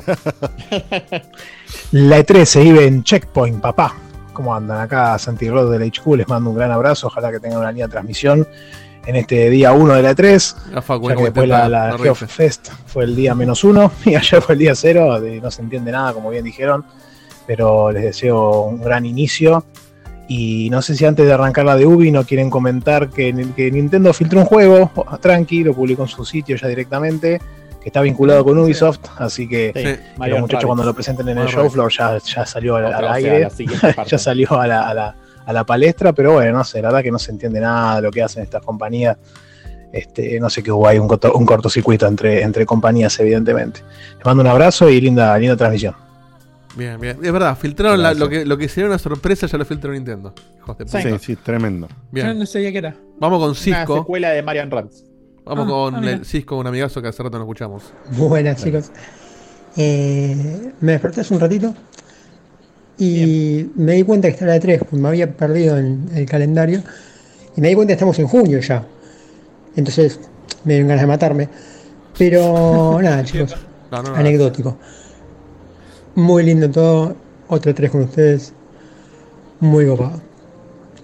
La 1.91 2.19
E3 2.19 2.45
se 2.45 2.61
vive 2.61 2.85
en 2.85 3.03
Checkpoint, 3.03 3.61
papá. 3.61 3.95
¿Cómo 4.33 4.53
andan? 4.55 4.79
Acá 4.81 5.17
Santi 5.19 5.49
Rod 5.49 5.71
del 5.71 5.83
HQ, 5.91 6.15
les 6.17 6.27
mando 6.27 6.49
un 6.49 6.55
gran 6.55 6.71
abrazo. 6.71 7.07
Ojalá 7.07 7.31
que 7.31 7.39
tengan 7.39 7.59
una 7.59 7.71
línea 7.71 7.85
de 7.87 7.91
transmisión 7.91 8.47
en 9.05 9.15
este 9.15 9.49
día 9.49 9.73
1 9.73 9.93
de 9.95 10.01
la 10.01 10.11
E3. 10.15 10.55
Ya 11.09 11.15
que 11.15 11.23
después 11.23 11.47
la, 11.49 11.69
la. 11.69 11.97
Fest 12.27 12.69
fue 12.87 13.03
el 13.03 13.15
día 13.15 13.35
menos 13.35 13.63
uno 13.63 13.91
y 14.05 14.15
ayer 14.15 14.41
fue 14.41 14.53
el 14.53 14.59
día 14.59 14.75
cero. 14.75 15.19
de- 15.19 15.39
no 15.39 15.51
se 15.51 15.61
entiende 15.61 15.91
nada, 15.91 16.13
como 16.13 16.29
bien 16.29 16.43
dijeron. 16.45 16.83
Pero 17.45 17.91
les 17.91 18.03
deseo 18.03 18.61
un 18.61 18.81
gran 18.81 19.05
inicio. 19.05 19.65
Y 20.27 20.69
no 20.71 20.81
sé 20.81 20.95
si 20.95 21.05
antes 21.05 21.25
de 21.27 21.33
arrancar 21.33 21.65
la 21.65 21.75
de 21.75 21.85
Ubi 21.85 22.09
no 22.09 22.23
quieren 22.25 22.49
comentar 22.49 23.09
que, 23.09 23.35
que 23.55 23.69
Nintendo 23.69 24.13
filtró 24.13 24.39
un 24.39 24.45
juego, 24.45 24.89
tranqui, 25.21 25.63
lo 25.65 25.73
publicó 25.73 26.03
en 26.03 26.07
su 26.07 26.23
sitio 26.23 26.55
ya 26.55 26.69
directamente, 26.69 27.41
que 27.83 27.89
está 27.89 28.01
vinculado 28.01 28.43
con 28.43 28.57
Ubisoft. 28.57 28.99
Así 29.17 29.47
que 29.47 29.71
Sí, 29.75 30.25
los 30.29 30.39
muchachos 30.39 30.65
cuando 30.65 30.83
lo 30.83 30.93
presenten 30.93 31.27
en 31.29 31.37
el 31.39 31.47
show 31.47 31.69
floor 31.69 31.91
ya, 31.91 32.17
ya 32.17 32.45
salió 32.45 32.77
al, 32.77 33.07
aire, 33.13 33.47
la 33.95 34.03
ya 34.07 34.17
salió 34.17 34.59
a 34.59 34.65
la, 34.65 34.89
a, 34.89 34.93
la, 34.93 35.15
a 35.45 35.53
la 35.53 35.63
palestra, 35.65 36.13
pero 36.13 36.33
bueno, 36.33 36.57
no 36.57 36.63
sé, 36.63 36.81
la 36.81 36.87
verdad 36.87 37.03
que 37.03 37.11
no 37.11 37.19
se 37.19 37.31
entiende 37.31 37.59
nada 37.59 37.97
de 37.97 38.01
lo 38.03 38.11
que 38.11 38.23
hacen 38.23 38.41
estas 38.41 38.63
compañías. 38.63 39.17
Este, 39.91 40.39
no 40.39 40.49
sé 40.49 40.63
que 40.63 40.71
hubo 40.71 40.87
ahí 40.87 40.97
un, 40.97 41.07
corto- 41.07 41.33
un 41.35 41.45
cortocircuito 41.45 42.07
entre, 42.07 42.41
entre 42.41 42.65
compañías, 42.65 43.19
evidentemente. 43.19 43.81
Les 44.17 44.25
mando 44.25 44.41
un 44.41 44.47
abrazo 44.47 44.89
y 44.89 44.99
linda, 44.99 45.37
linda 45.37 45.55
transmisión. 45.55 45.93
Bien, 46.75 46.99
bien. 46.99 47.19
Es 47.21 47.31
verdad, 47.31 47.55
filtraron 47.55 48.01
la- 48.01 48.15
lo, 48.15 48.27
que, 48.27 48.43
lo 48.45 48.57
que 48.57 48.67
sería 48.67 48.87
una 48.87 48.97
sorpresa, 48.97 49.45
ya 49.45 49.55
lo 49.59 49.65
filtró 49.65 49.91
Nintendo. 49.91 50.33
Hijos 50.57 50.77
de 50.79 50.87
Sí. 50.87 50.97
puta. 50.97 51.09
Sí, 51.19 51.25
sí, 51.25 51.35
tremendo. 51.35 51.87
Yo 51.89 51.95
Bien. 52.11 52.39
no 52.39 52.45
sabía 52.47 52.71
qué 52.71 52.79
era. 52.79 52.95
Vamos 53.19 53.37
con 53.39 53.49
Una 53.49 53.55
Cisco. 53.59 53.97
secuela 53.99 54.29
de 54.31 54.41
Marian 54.41 54.71
Rams. 54.71 55.03
Vamos 55.45 55.65
Ah, 55.65 55.69
con 55.69 55.95
ah, 56.05 56.11
el 56.11 56.25
Cisco, 56.25 56.57
un 56.57 56.67
amigazo 56.67 57.01
que 57.01 57.09
hace 57.09 57.21
rato 57.23 57.37
no 57.37 57.43
escuchamos. 57.43 57.83
Buenas 58.17 58.63
chicos. 58.63 58.91
Eh, 59.75 60.71
me 60.79 60.93
desperté 60.93 61.21
hace 61.21 61.33
un 61.33 61.39
ratito 61.39 61.73
y 62.97 63.69
me 63.75 63.93
di 63.93 64.03
cuenta 64.03 64.27
que 64.27 64.33
está 64.33 64.45
la 64.45 64.53
de 64.53 64.59
3, 64.59 64.81
me 64.93 65.07
había 65.09 65.35
perdido 65.35 65.77
en 65.77 66.09
el 66.13 66.25
calendario 66.27 66.81
y 67.57 67.61
me 67.61 67.69
di 67.69 67.75
cuenta 67.75 67.89
que 67.91 67.95
estamos 67.95 68.17
en 68.19 68.27
junio 68.27 68.59
ya. 68.59 68.85
Entonces 69.75 70.19
me 70.63 70.73
dieron 70.73 70.89
ganas 70.89 71.01
de 71.03 71.07
matarme. 71.07 71.49
Pero 72.17 72.99
nada 73.01 73.23
chicos, 73.23 73.55
No, 73.91 74.01
no, 74.03 74.09
no. 74.11 74.15
anecdótico. 74.15 74.77
Muy 76.15 76.43
lindo 76.43 76.69
todo, 76.69 77.15
otra 77.47 77.73
3 77.73 77.91
con 77.91 78.01
ustedes. 78.03 78.53
Muy 79.59 79.87
copado. 79.87 80.21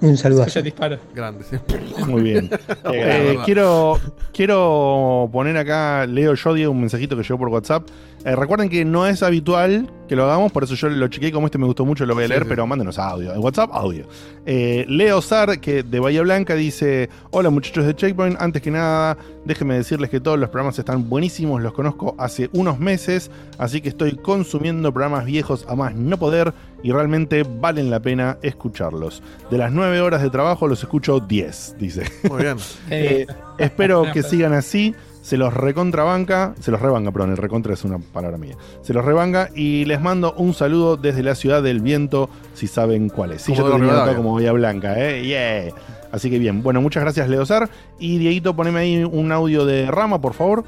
Un 0.01 0.17
saludo. 0.17 0.41
Escucha 0.41 0.61
disparo. 0.61 0.97
Grande, 1.13 1.43
sí. 1.43 1.57
Muy 2.05 2.21
bien. 2.21 2.49
Eh, 2.91 3.37
quiero, 3.45 3.99
quiero 4.33 5.29
poner 5.31 5.57
acá, 5.57 6.05
leo 6.07 6.33
yo, 6.33 6.53
Diego, 6.53 6.71
un 6.71 6.79
mensajito 6.79 7.15
que 7.15 7.23
llegó 7.23 7.37
por 7.37 7.49
WhatsApp. 7.49 7.87
Eh, 8.25 8.35
recuerden 8.35 8.69
que 8.69 8.85
no 8.85 9.05
es 9.05 9.21
habitual 9.21 9.89
que 10.10 10.16
lo 10.18 10.26
hagamos, 10.26 10.51
por 10.51 10.66
eso 10.66 10.76
yo 10.76 10.89
lo 10.89 11.07
chequeé, 11.07 11.32
como 11.32 11.45
este 11.47 11.57
me 11.57 11.66
gustó 11.66 11.86
mucho, 11.86 12.05
lo 12.05 12.14
voy 12.16 12.24
a 12.26 12.28
Sí, 12.28 12.32
leer, 12.32 12.43
sí. 12.43 12.49
pero 12.49 12.68
mándenos 12.68 12.99
audio. 12.99 13.34
En 13.34 13.39
WhatsApp, 13.39 13.70
audio. 13.72 14.05
Eh, 14.45 14.86
Leo 14.89 15.22
Sar, 15.22 15.62
que 15.62 15.84
de 15.84 15.99
Bahía 16.01 16.22
Blanca, 16.24 16.55
dice: 16.55 17.10
Hola 17.32 17.49
muchachos 17.49 17.86
de 17.86 17.95
Checkpoint, 17.95 18.41
antes 18.41 18.62
que 18.62 18.72
nada, 18.72 19.18
déjenme 19.45 19.76
decirles 19.76 20.10
que 20.10 20.20
todos 20.20 20.38
los 20.38 20.49
programas 20.49 20.78
están 20.80 21.07
buenísimos, 21.10 21.62
los 21.62 21.72
conozco 21.72 22.16
hace 22.18 22.49
unos 22.51 22.80
meses, 22.80 23.32
así 23.57 23.80
que 23.80 23.89
estoy 23.89 24.18
consumiendo 24.18 24.91
programas 24.91 25.26
viejos 25.26 25.66
a 25.70 25.76
más 25.76 25.95
no 25.95 26.18
poder 26.18 26.53
y 26.82 26.91
realmente 26.91 27.43
valen 27.43 27.89
la 27.89 27.99
pena 27.99 28.38
escucharlos. 28.41 29.22
De 29.51 29.57
las 29.57 29.72
9 29.72 30.01
horas 30.01 30.22
de 30.22 30.30
trabajo 30.30 30.68
los 30.68 30.82
escucho 30.82 31.20
10, 31.20 31.76
dice. 31.80 32.03
Muy 32.30 32.41
bien. 32.43 32.57
Eh, 32.89 33.28
espero 33.60 34.03
que 34.12 34.24
sigan 34.24 34.53
así. 34.53 34.95
Se 35.22 35.38
los 35.38 35.53
recontrabanca, 35.53 36.55
se 36.59 36.72
los 36.72 36.82
rebanca, 36.82 37.11
perdón, 37.11 37.32
el 37.32 37.38
recontra 37.38 37.74
es 37.74 37.84
una 37.84 37.99
palabra 37.99 38.38
mía. 38.38 38.55
Se 38.82 38.93
los 38.93 39.03
rebanca 39.03 39.49
y 39.53 39.86
les 39.86 40.01
mando 40.01 40.34
un 40.34 40.53
saludo 40.53 40.97
desde 40.97 41.24
la 41.24 41.36
ciudad 41.36 41.61
del 41.61 41.82
viento, 41.82 42.30
si 42.53 42.67
saben 42.67 43.09
cuál 43.09 43.34
es. 43.34 43.41
Sí, 43.41 43.53
yo 43.53 43.63
Como 43.63 43.78
te 43.78 43.84
de 43.84 43.89
tenía 43.89 44.15
como 44.15 44.34
Bahía 44.34 44.51
Blanca, 44.53 44.95
¿eh? 44.97 45.24
Yeah. 45.24 45.76
Así 46.11 46.30
que 46.30 46.39
bien, 46.39 46.63
bueno, 46.63 46.82
muchas 46.82 47.03
gracias, 47.03 47.30
Leozar. 47.30 47.70
Y 47.99 48.17
Dieguito, 48.17 48.55
poneme 48.55 48.80
ahí 48.80 49.03
un 49.03 49.32
audio 49.32 49.65
de 49.65 49.91
Rama, 49.91 50.20
por 50.20 50.34
favor. 50.34 50.63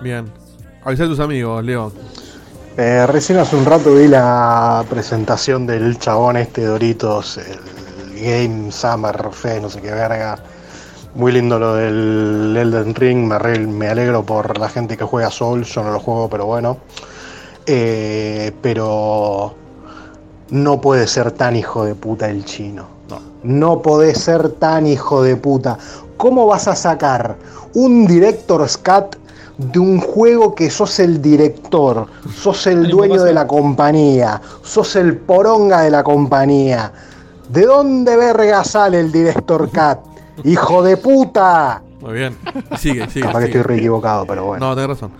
Bien. 0.00 0.26
Avisá 0.84 1.04
a 1.04 1.08
tus 1.08 1.20
amigos, 1.20 1.64
Leo. 1.64 1.92
Eh, 2.76 3.06
recién 3.06 3.38
hace 3.38 3.56
un 3.56 3.64
rato 3.64 3.94
vi 3.94 4.06
la 4.06 4.84
presentación 4.88 5.66
del 5.66 5.98
chabón 5.98 6.36
este 6.36 6.64
Doritos, 6.64 7.38
el 7.38 8.20
Game 8.20 8.70
Summer 8.70 9.30
Fest, 9.32 9.62
no 9.62 9.70
sé 9.70 9.80
qué 9.80 9.90
verga. 9.92 10.38
Muy 11.16 11.32
lindo 11.32 11.58
lo 11.58 11.74
del 11.74 12.54
Elden 12.54 12.94
Ring, 12.94 13.26
me, 13.26 13.88
alegro 13.88 14.22
por 14.22 14.58
la 14.58 14.68
gente 14.68 14.98
que 14.98 15.04
juega 15.04 15.30
Soul, 15.30 15.64
yo 15.64 15.82
no 15.82 15.90
lo 15.90 15.98
juego, 15.98 16.28
pero 16.28 16.44
bueno. 16.44 16.76
Eh, 17.64 18.52
pero 18.60 19.54
no 20.50 20.78
puede 20.78 21.06
ser 21.06 21.32
tan 21.32 21.56
hijo 21.56 21.86
de 21.86 21.94
puta 21.94 22.28
el 22.28 22.44
chino. 22.44 22.84
No. 23.08 23.20
No 23.44 23.80
podés 23.80 24.18
ser 24.18 24.50
tan 24.50 24.86
hijo 24.86 25.22
de 25.22 25.36
puta. 25.36 25.78
¿Cómo 26.18 26.46
vas 26.46 26.68
a 26.68 26.76
sacar 26.76 27.36
un 27.72 28.06
Director's 28.06 28.76
Cut 28.76 29.16
de 29.56 29.78
un 29.78 30.00
juego 30.00 30.54
que 30.54 30.68
sos 30.68 30.98
el 30.98 31.22
director, 31.22 32.08
sos 32.36 32.66
el 32.66 32.88
dueño 32.88 33.22
de 33.22 33.32
la 33.32 33.46
compañía, 33.46 34.42
sos 34.60 34.96
el 34.96 35.16
poronga 35.16 35.80
de 35.80 35.90
la 35.90 36.04
compañía? 36.04 36.92
¿De 37.48 37.64
dónde 37.64 38.18
verga 38.18 38.62
sale 38.64 39.00
el 39.00 39.10
Director 39.10 39.70
Cut? 39.70 40.15
¡Hijo 40.44 40.82
de 40.82 40.96
puta! 40.96 41.82
Muy 42.00 42.14
bien. 42.14 42.36
Sigue, 42.78 43.08
sigue. 43.08 43.26
Capaz 43.26 43.40
que 43.40 43.46
estoy 43.46 43.62
re 43.62 43.76
equivocado, 43.76 44.26
pero 44.26 44.44
bueno. 44.44 44.68
No, 44.68 44.74
tenés 44.74 44.90
razón. 44.90 45.12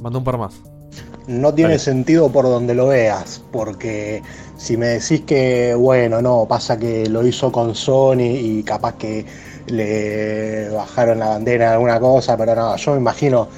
Mandó 0.00 0.18
un 0.18 0.24
par 0.24 0.38
más. 0.38 0.54
No 1.26 1.54
tiene 1.54 1.78
sentido 1.78 2.30
por 2.30 2.44
donde 2.44 2.74
lo 2.74 2.88
veas, 2.88 3.42
porque 3.50 4.22
si 4.58 4.76
me 4.76 4.88
decís 4.88 5.22
que, 5.22 5.74
bueno, 5.74 6.20
no, 6.20 6.44
pasa 6.46 6.78
que 6.78 7.08
lo 7.08 7.26
hizo 7.26 7.50
con 7.50 7.74
Sony 7.74 8.20
y 8.20 8.62
capaz 8.62 8.94
que 8.96 9.24
le 9.66 10.68
bajaron 10.68 11.18
la 11.18 11.28
bandera 11.28 11.68
en 11.68 11.72
alguna 11.72 11.98
cosa, 11.98 12.36
pero 12.36 12.54
no, 12.54 12.76
yo 12.76 12.92
me 12.92 12.98
imagino 12.98 13.48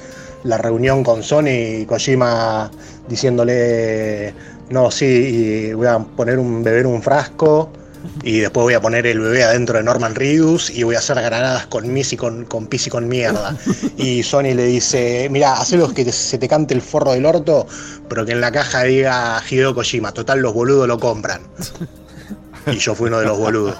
la 0.45 0.59
reunión 0.59 1.03
con 1.03 1.25
Sony 1.25 1.81
y 1.81 1.87
Kojima 1.87 2.71
diciéndole, 3.09 4.33
no, 4.71 4.93
sí, 4.93 5.05
y 5.07 5.73
voy 5.73 5.89
a 5.89 5.99
poner 5.99 6.39
un 6.39 6.63
bebé 6.63 6.81
en 6.81 6.87
un 6.87 7.03
frasco 7.03 7.71
y 8.23 8.39
después 8.41 8.63
voy 8.65 8.75
a 8.75 8.81
poner 8.81 9.07
el 9.07 9.21
bebé 9.21 9.45
adentro 9.45 9.79
de 9.79 9.85
Norman 9.85 10.15
Reedus 10.15 10.71
y 10.71 10.83
voy 10.83 10.95
a 10.95 10.99
hacer 10.99 11.17
granadas 11.17 11.67
con 11.67 11.93
mis 11.93 12.13
y 12.13 12.17
con, 12.17 12.45
con 12.45 12.67
pis 12.67 12.87
y 12.87 12.91
con 12.91 13.09
mierda. 13.09 13.57
Y 13.97 14.23
Sony 14.23 14.55
le 14.55 14.65
dice, 14.65 15.29
mira, 15.31 15.55
hacelo 15.55 15.93
que 15.93 16.05
te- 16.05 16.13
se 16.13 16.39
te 16.39 16.49
cante 16.49 16.75
el 16.75 16.83
forro 16.83 17.13
del 17.13 17.25
orto, 17.27 17.67
pero 18.09 18.25
que 18.27 18.33
en 18.33 18.41
la 18.41 18.53
caja 18.53 18.83
diga 18.85 19.43
Hideo 19.49 19.75
Kojima, 19.75 20.13
total 20.13 20.41
los 20.41 20.53
boludos 20.55 20.87
lo 20.89 20.99
compran. 20.99 21.41
Y 22.67 22.79
yo 22.79 22.95
fui 22.97 23.07
uno 23.09 23.21
de 23.21 23.27
los 23.27 23.39
boludos. 23.39 23.77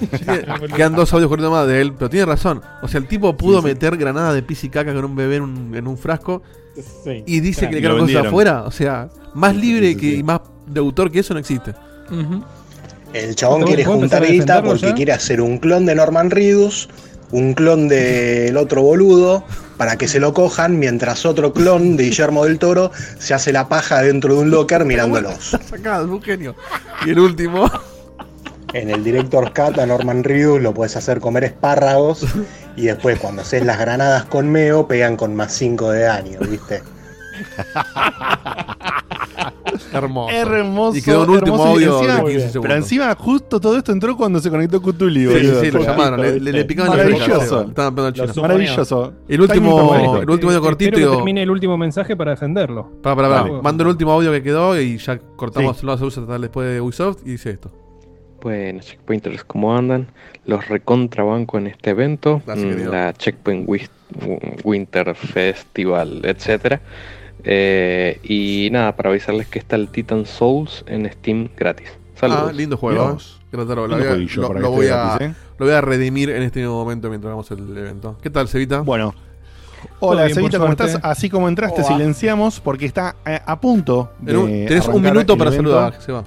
Quedan 0.76 0.94
dos 0.94 1.12
audios 1.12 1.28
corriendo 1.28 1.50
más 1.50 1.66
de 1.66 1.80
él, 1.80 1.92
pero 1.94 2.08
tiene 2.10 2.26
razón. 2.26 2.60
O 2.82 2.88
sea, 2.88 2.98
el 3.00 3.06
tipo 3.08 3.36
pudo 3.36 3.62
meter 3.62 3.96
granadas 3.96 4.34
de 4.34 4.42
pis 4.42 4.64
y 4.64 4.68
caca 4.68 4.92
con 4.94 5.04
un 5.04 5.14
bebé 5.16 5.36
en 5.36 5.42
un, 5.42 5.74
en 5.74 5.86
un 5.86 5.96
frasco 5.98 6.42
Sí, 7.04 7.24
y 7.26 7.40
dice 7.40 7.60
claro. 7.62 7.70
que 7.70 7.74
le 7.76 7.80
quedaron 7.82 8.06
cosas 8.06 8.26
afuera. 8.26 8.62
O 8.64 8.70
sea, 8.70 9.08
más 9.34 9.54
libre 9.56 9.96
que, 9.96 10.14
y 10.14 10.22
más 10.22 10.40
de 10.66 10.78
autor 10.80 11.10
que 11.10 11.20
eso 11.20 11.34
no 11.34 11.40
existe. 11.40 11.72
Ujú. 12.10 12.42
El 13.12 13.34
chabón 13.34 13.60
¿Puedo- 13.62 13.68
quiere 13.74 13.84
juntar 13.84 14.24
guita 14.26 14.62
porque 14.62 14.94
quiere 14.94 15.12
hacer 15.12 15.40
un 15.40 15.58
clon 15.58 15.86
de 15.86 15.94
Norman 15.94 16.30
Reedus, 16.30 16.88
un 17.30 17.54
clon 17.54 17.88
del 17.88 18.56
otro 18.56 18.82
boludo, 18.82 19.44
para 19.76 19.96
que 19.96 20.08
se 20.08 20.18
lo 20.20 20.34
cojan, 20.34 20.78
mientras 20.78 21.24
otro 21.24 21.52
clon 21.52 21.96
de 21.96 22.04
Guillermo 22.04 22.44
del 22.44 22.58
Toro 22.58 22.90
se 23.18 23.32
hace 23.34 23.52
la 23.52 23.68
paja 23.68 24.02
dentro 24.02 24.34
de 24.34 24.40
un 24.40 24.50
locker 24.50 24.84
mirándolos. 24.84 25.56
Sacado, 25.68 26.12
un 26.12 26.22
genio. 26.22 26.54
Y 27.06 27.10
el 27.10 27.18
último. 27.20 27.70
En 28.74 28.90
el 28.90 29.02
Director 29.02 29.52
Cut 29.54 29.78
a 29.78 29.86
Norman 29.86 30.22
Reedus 30.24 30.60
lo 30.60 30.74
puedes 30.74 30.94
hacer 30.96 31.20
comer 31.20 31.44
espárragos 31.44 32.26
y 32.76 32.82
después 32.86 33.18
cuando 33.18 33.40
haces 33.40 33.64
las 33.64 33.78
granadas 33.78 34.24
con 34.26 34.50
Meo 34.50 34.86
pegan 34.86 35.16
con 35.16 35.34
más 35.34 35.54
5 35.54 35.90
de 35.90 36.00
daño, 36.02 36.38
¿viste? 36.40 36.82
Hermoso. 39.92 40.30
Hermoso. 40.34 40.98
Y 40.98 41.02
quedó 41.02 41.22
un 41.24 41.30
último 41.30 41.62
audio 41.62 41.98
encima- 42.00 42.22
de 42.22 42.32
15 42.38 42.60
Pero 42.60 42.74
encima, 42.74 43.14
justo 43.14 43.60
todo 43.60 43.76
esto 43.76 43.92
entró 43.92 44.16
cuando 44.16 44.40
se 44.40 44.50
conectó 44.50 44.80
Cutuli, 44.82 45.26
Sí, 45.26 45.38
sí, 45.40 45.46
lo 45.70 45.78
Porque- 45.78 45.86
llamaron, 45.86 46.20
le, 46.20 46.40
le, 46.40 46.52
le 46.52 46.64
picaban 46.64 46.96
las 46.96 47.06
Maravilloso. 47.06 47.62
Estaban 47.68 47.94
Maravilloso. 47.94 49.12
El 49.28 49.40
último, 49.40 49.94
el 50.20 50.30
último 50.30 50.50
audio 50.50 50.62
cortito. 50.62 50.90
Espero 50.96 51.10
que 51.10 51.14
y- 51.14 51.18
termine 51.18 51.42
el 51.42 51.50
último 51.50 51.76
mensaje 51.78 52.16
para 52.16 52.32
defenderlo. 52.32 52.90
Para, 53.02 53.16
para, 53.16 53.28
para. 53.28 53.40
Dale. 53.42 53.62
Mando 53.62 53.82
el 53.84 53.88
último 53.90 54.12
audio 54.12 54.32
que 54.32 54.42
quedó 54.42 54.80
y 54.80 54.98
ya 54.98 55.18
cortamos 55.36 55.82
los 55.82 56.00
usos 56.02 56.26
después 56.40 56.68
de 56.68 56.80
Ubisoft 56.80 57.18
y 57.24 57.30
dice 57.32 57.50
esto. 57.50 57.70
Bueno, 58.40 58.80
Checkpointers, 58.80 59.42
¿cómo 59.44 59.76
andan? 59.76 60.06
Los 60.46 60.66
recontrabanco 60.68 61.58
en 61.58 61.66
este 61.68 61.90
evento, 61.90 62.40
Gracias, 62.46 62.76
mm, 62.76 62.88
la 62.88 63.12
Checkpoint 63.12 63.68
Winter 64.64 65.14
Festival, 65.16 66.20
etcétera. 66.24 66.80
Eh, 67.44 68.18
y 68.22 68.68
nada, 68.72 68.96
para 68.96 69.10
avisarles 69.10 69.46
que 69.46 69.58
está 69.58 69.76
el 69.76 69.88
Titan 69.88 70.26
Souls 70.26 70.84
en 70.86 71.10
Steam 71.12 71.48
gratis. 71.56 71.88
Saludos. 72.14 72.46
Ah, 72.48 72.52
lindo 72.52 72.76
juego. 72.76 73.16
Lo, 73.52 73.64
lo- 74.60 74.70
voy 74.70 74.88
a, 74.88 75.16
gratis, 75.16 75.28
¿eh? 75.28 75.34
lo 75.58 75.66
voy 75.66 75.74
a 75.74 75.80
redimir 75.80 76.30
en 76.30 76.42
este 76.42 76.60
mismo 76.60 76.74
momento 76.74 77.08
mientras 77.08 77.28
hagamos 77.30 77.50
el 77.50 77.76
evento. 77.76 78.16
¿Qué 78.22 78.28
tal, 78.30 78.48
Cevita? 78.48 78.80
Bueno. 78.80 79.14
Hola, 80.00 80.24
bien, 80.24 80.34
Cevita, 80.34 80.58
¿cómo 80.58 80.72
estás? 80.72 80.98
Así 81.02 81.30
como 81.30 81.48
entraste, 81.48 81.84
silenciamos 81.84 82.58
porque 82.60 82.84
está 82.86 83.14
eh, 83.24 83.40
a 83.46 83.60
punto 83.60 84.10
de 84.18 84.36
un- 84.36 84.46
tenés 84.66 84.88
un 84.88 85.00
minuto 85.00 85.38
para 85.38 85.50
evento. 85.50 85.70
saludar, 85.70 86.02
Seba. 86.02 86.24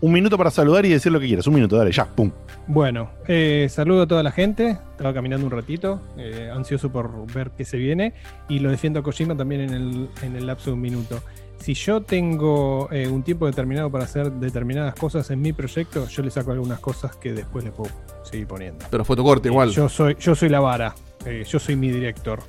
Un 0.00 0.12
minuto 0.12 0.36
para 0.36 0.50
saludar 0.50 0.84
y 0.84 0.90
decir 0.90 1.10
lo 1.10 1.18
que 1.18 1.26
quieras. 1.26 1.46
Un 1.46 1.54
minuto, 1.54 1.76
dale, 1.76 1.90
ya, 1.90 2.04
pum. 2.04 2.30
Bueno, 2.66 3.10
eh, 3.26 3.66
saludo 3.70 4.02
a 4.02 4.06
toda 4.06 4.22
la 4.22 4.30
gente. 4.30 4.78
Estaba 4.90 5.14
caminando 5.14 5.46
un 5.46 5.52
ratito, 5.52 6.00
eh, 6.18 6.50
ansioso 6.54 6.90
por 6.92 7.26
ver 7.32 7.50
qué 7.56 7.64
se 7.64 7.78
viene. 7.78 8.12
Y 8.48 8.58
lo 8.58 8.70
defiendo 8.70 9.00
a 9.00 9.02
Kojima 9.02 9.36
también 9.36 9.62
en 9.62 9.70
el, 9.74 10.08
en 10.22 10.36
el 10.36 10.46
lapso 10.46 10.70
de 10.70 10.74
un 10.74 10.80
minuto. 10.82 11.22
Si 11.58 11.72
yo 11.72 12.02
tengo 12.02 12.88
eh, 12.92 13.08
un 13.08 13.22
tiempo 13.22 13.46
determinado 13.46 13.90
para 13.90 14.04
hacer 14.04 14.30
determinadas 14.32 14.94
cosas 14.94 15.30
en 15.30 15.40
mi 15.40 15.54
proyecto, 15.54 16.06
yo 16.06 16.22
le 16.22 16.30
saco 16.30 16.52
algunas 16.52 16.78
cosas 16.80 17.16
que 17.16 17.32
después 17.32 17.64
le 17.64 17.70
puedo 17.72 17.90
seguir 18.22 18.46
poniendo. 18.46 18.84
Pero 18.90 19.04
fue 19.04 19.16
tu 19.16 19.24
corte 19.24 19.48
igual. 19.48 19.70
Yo 19.70 19.88
soy, 19.88 20.16
yo 20.20 20.34
soy 20.34 20.50
la 20.50 20.60
vara. 20.60 20.94
eh, 21.24 21.44
yo 21.48 21.58
soy 21.58 21.74
mi 21.76 21.90
director. 21.90 22.40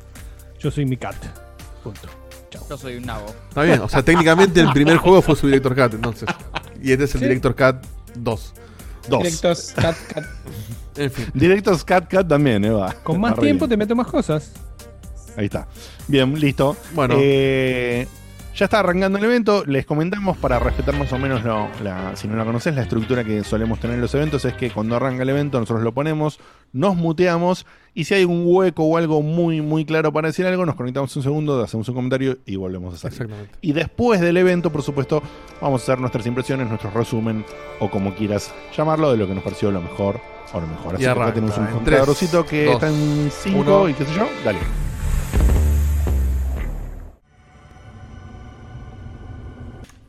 Yo 0.60 0.70
soy 0.70 0.86
mi 0.86 0.98
cat. 0.98 1.16
Punto. 1.84 2.10
Yo 2.70 2.78
soy 2.78 2.98
un 2.98 3.06
nabo. 3.06 3.28
Está 3.50 3.64
bien, 3.64 3.80
o 3.80 3.88
sea, 3.88 4.04
técnicamente 4.04 4.60
el 4.60 4.70
primer 4.72 4.98
juego 4.98 5.22
fue 5.22 5.36
su 5.36 5.48
Director 5.48 5.76
Cat, 5.76 5.94
entonces. 5.94 6.28
Y 6.82 6.92
este 6.92 7.06
es 7.06 7.16
el 7.16 7.20
Sí. 7.22 7.26
Director 7.28 7.56
Cat 7.56 7.86
2. 8.16 8.54
Dos. 9.10 9.24
Directos, 9.24 9.74
cat, 9.76 9.96
cat. 10.14 10.24
En 10.98 11.12
fin. 11.12 11.26
Directos 11.34 11.84
Cat 11.84 12.08
Cat 12.10 12.28
también, 12.28 12.66
Eva. 12.66 12.94
Con 13.04 13.20
más 13.22 13.40
tiempo 13.40 13.68
te 13.68 13.78
meto 13.78 13.96
más 13.96 14.08
cosas. 14.08 14.52
Ahí 15.38 15.46
está. 15.46 15.68
Bien, 16.08 16.38
listo. 16.40 16.76
Bueno. 16.94 17.16
Eh, 17.18 18.08
ya 18.58 18.66
está 18.66 18.80
arrancando 18.80 19.18
el 19.20 19.24
evento. 19.26 19.64
Les 19.66 19.86
comentamos 19.86 20.36
para 20.38 20.58
respetar 20.60 20.98
más 20.98 21.14
o 21.14 21.20
menos, 21.20 21.44
lo- 21.44 21.68
la, 21.84 22.16
si 22.16 22.28
no 22.28 22.36
la 22.36 22.44
conoces, 22.44 22.74
la 22.76 22.82
estructura 22.82 23.24
que 23.24 23.44
solemos 23.44 23.80
tener 23.80 23.96
en 23.96 24.02
los 24.02 24.14
eventos 24.16 24.44
es 24.46 24.54
que 24.54 24.72
cuando 24.72 24.96
arranca 24.96 25.24
el 25.24 25.30
evento 25.30 25.60
nosotros 25.60 25.84
lo 25.84 25.94
ponemos, 25.94 26.40
nos 26.74 26.96
muteamos 26.96 27.66
y 27.94 28.04
si 28.06 28.14
hay 28.16 28.26
un 28.26 28.44
hueco 28.46 28.84
o 28.84 28.98
algo 28.98 29.22
muy, 29.22 29.62
muy 29.62 29.86
claro 29.86 30.12
para 30.12 30.28
decir 30.28 30.46
algo, 30.46 30.66
nos 30.66 30.76
conectamos 30.76 31.16
un 31.16 31.24
segundo, 31.24 31.64
hacemos 31.64 31.88
un 31.90 31.96
comentario 31.96 32.38
y 32.46 32.56
volvemos 32.56 32.94
a 32.94 32.98
salir. 32.98 33.14
Exactamente. 33.22 33.56
Y 33.62 33.74
después 33.74 34.20
del 34.22 34.38
evento, 34.38 34.72
por 34.72 34.82
supuesto, 34.84 35.22
vamos 35.62 35.82
a 35.82 35.84
hacer 35.84 36.00
nuestras 36.00 36.26
impresiones, 36.26 36.68
nuestro 36.68 36.90
resumen 36.92 37.46
o 37.80 37.90
como 37.90 38.14
quieras 38.16 38.54
llamarlo 38.76 39.12
de 39.12 39.18
lo 39.18 39.28
que 39.28 39.34
nos 39.36 39.44
pareció 39.44 39.72
lo 39.72 39.82
mejor 39.82 40.20
o 40.54 40.60
lo 40.62 40.68
mejor. 40.68 40.96
Así 40.96 41.04
Y 41.04 41.06
que 41.06 41.12
acá 41.12 41.22
arranca 41.22 41.34
tenemos 41.36 41.58
un 41.58 41.66
contadorcito 41.68 42.46
que 42.46 42.66
dos, 42.66 42.74
está 42.76 42.88
en 42.90 43.30
5 43.32 43.60
uno. 43.60 43.90
y 43.90 43.94
qué 43.94 44.06
sé 44.06 44.14
yo. 44.16 44.28
Dale. 44.46 44.60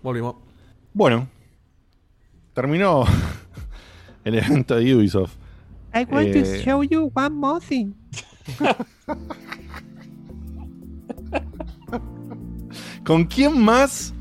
Volvimos. 0.03 0.37
Bueno, 0.95 1.29
terminó 2.55 3.05
el 4.25 4.35
evento 4.37 4.77
de 4.77 4.95
Ubisoft. 4.95 5.35
I 5.95 6.05
want 6.11 6.33
to 6.33 6.39
Eh, 6.41 6.63
show 6.65 6.83
you 6.83 7.11
one 7.15 7.31
more 7.31 7.61
thing. 7.65 7.93
¿Con 13.05 13.25
quién 13.25 13.59
más, 13.63 14.13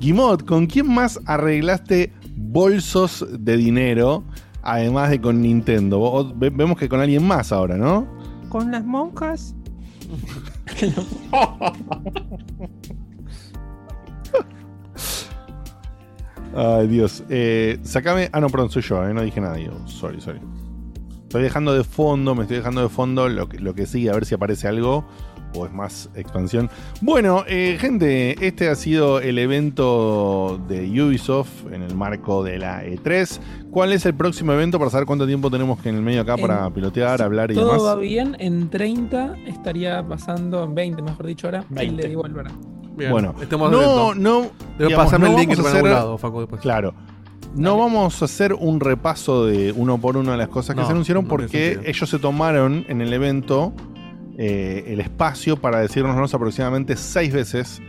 Guimot, 0.00 0.44
con 0.44 0.66
quién 0.66 0.92
más 0.92 1.18
arreglaste 1.26 2.12
bolsos 2.36 3.26
de 3.38 3.56
dinero, 3.56 4.22
además 4.62 5.10
de 5.10 5.20
con 5.20 5.40
Nintendo? 5.40 5.98
Vos- 5.98 6.34
vemos 6.38 6.76
que 6.78 6.88
con 6.88 7.00
alguien 7.00 7.26
más 7.26 7.52
ahora, 7.52 7.76
¿no? 7.76 8.06
Con 8.50 8.70
las 8.70 8.84
monjas. 8.84 9.54
Ay, 16.54 16.86
Dios. 16.88 17.22
Eh, 17.28 17.78
sacame. 17.82 18.28
Ah, 18.32 18.40
no, 18.40 18.48
perdón, 18.48 18.70
soy 18.70 18.82
yo, 18.82 19.06
eh, 19.06 19.14
no 19.14 19.22
dije 19.22 19.40
nada. 19.40 19.58
Yo. 19.58 19.72
Sorry, 19.86 20.20
sorry. 20.20 20.40
Estoy 21.22 21.42
dejando 21.42 21.72
de 21.74 21.84
fondo, 21.84 22.34
me 22.34 22.42
estoy 22.42 22.56
dejando 22.56 22.82
de 22.82 22.88
fondo 22.88 23.28
lo 23.28 23.48
que, 23.48 23.60
lo 23.60 23.72
que 23.74 23.86
sigue, 23.86 24.10
a 24.10 24.14
ver 24.14 24.26
si 24.26 24.34
aparece 24.34 24.66
algo 24.66 25.04
o 25.54 25.64
es 25.66 25.72
más 25.72 26.10
expansión. 26.14 26.68
Bueno, 27.00 27.44
eh, 27.48 27.76
gente, 27.80 28.44
este 28.46 28.68
ha 28.68 28.74
sido 28.74 29.20
el 29.20 29.38
evento 29.38 30.60
de 30.68 30.82
Ubisoft 31.02 31.66
en 31.72 31.82
el 31.82 31.94
marco 31.94 32.42
de 32.44 32.58
la 32.58 32.84
E3. 32.84 33.40
¿Cuál 33.70 33.92
es 33.92 34.06
el 34.06 34.14
próximo 34.14 34.52
evento 34.52 34.78
para 34.78 34.90
saber 34.90 35.06
cuánto 35.06 35.26
tiempo 35.26 35.50
tenemos 35.50 35.80
que 35.80 35.88
en 35.88 35.96
el 35.96 36.02
medio 36.02 36.22
acá 36.22 36.34
En- 36.34 36.40
para 36.42 36.68
pilotear, 36.70 37.22
hablar 37.22 37.50
y 37.52 37.54
Todo 37.54 37.66
demás? 37.66 37.82
va 37.84 37.94
bien, 37.96 38.36
en 38.40 38.68
30 38.70 39.36
estaría 39.46 40.06
pasando, 40.06 40.64
en 40.64 40.74
20 40.74 41.02
mejor 41.02 41.26
dicho 41.26 41.46
ahora, 41.46 41.64
el 41.70 41.74
20. 41.76 42.02
de 42.02 42.08
Devolver. 42.08 42.46
Bien, 43.00 43.12
Bueno, 43.12 43.34
no, 43.70 44.14
no. 44.14 44.50
Digamos, 44.78 45.18
no 45.18 45.26
el 45.26 45.36
link 45.36 45.50
vamos 45.50 45.66
a 45.66 45.70
hacer- 45.70 45.84
lado, 45.84 46.18
Facu, 46.18 46.40
después. 46.40 46.60
Claro. 46.60 46.94
No 47.54 47.76
vamos 47.78 48.22
a 48.22 48.24
hacer 48.26 48.54
un 48.54 48.78
repaso 48.78 49.44
de 49.46 49.72
uno 49.72 49.98
por 49.98 50.16
uno 50.16 50.30
de 50.32 50.38
las 50.38 50.48
cosas 50.48 50.74
que 50.76 50.82
No, 50.82 50.86
se 50.86 50.92
anunciaron 50.92 51.26
porque 51.26 51.80
ellos 51.84 52.08
se 52.08 52.18
tomaron 52.18 52.84
en 52.88 53.00
el 53.00 53.12
evento 53.12 53.72
eh, 54.38 54.84
el 54.86 55.00
espacio 55.00 55.56
para 55.56 55.80
decirnos 55.80 56.32
aproximadamente 56.32 56.96
seis 56.96 57.32
veces 57.32 57.82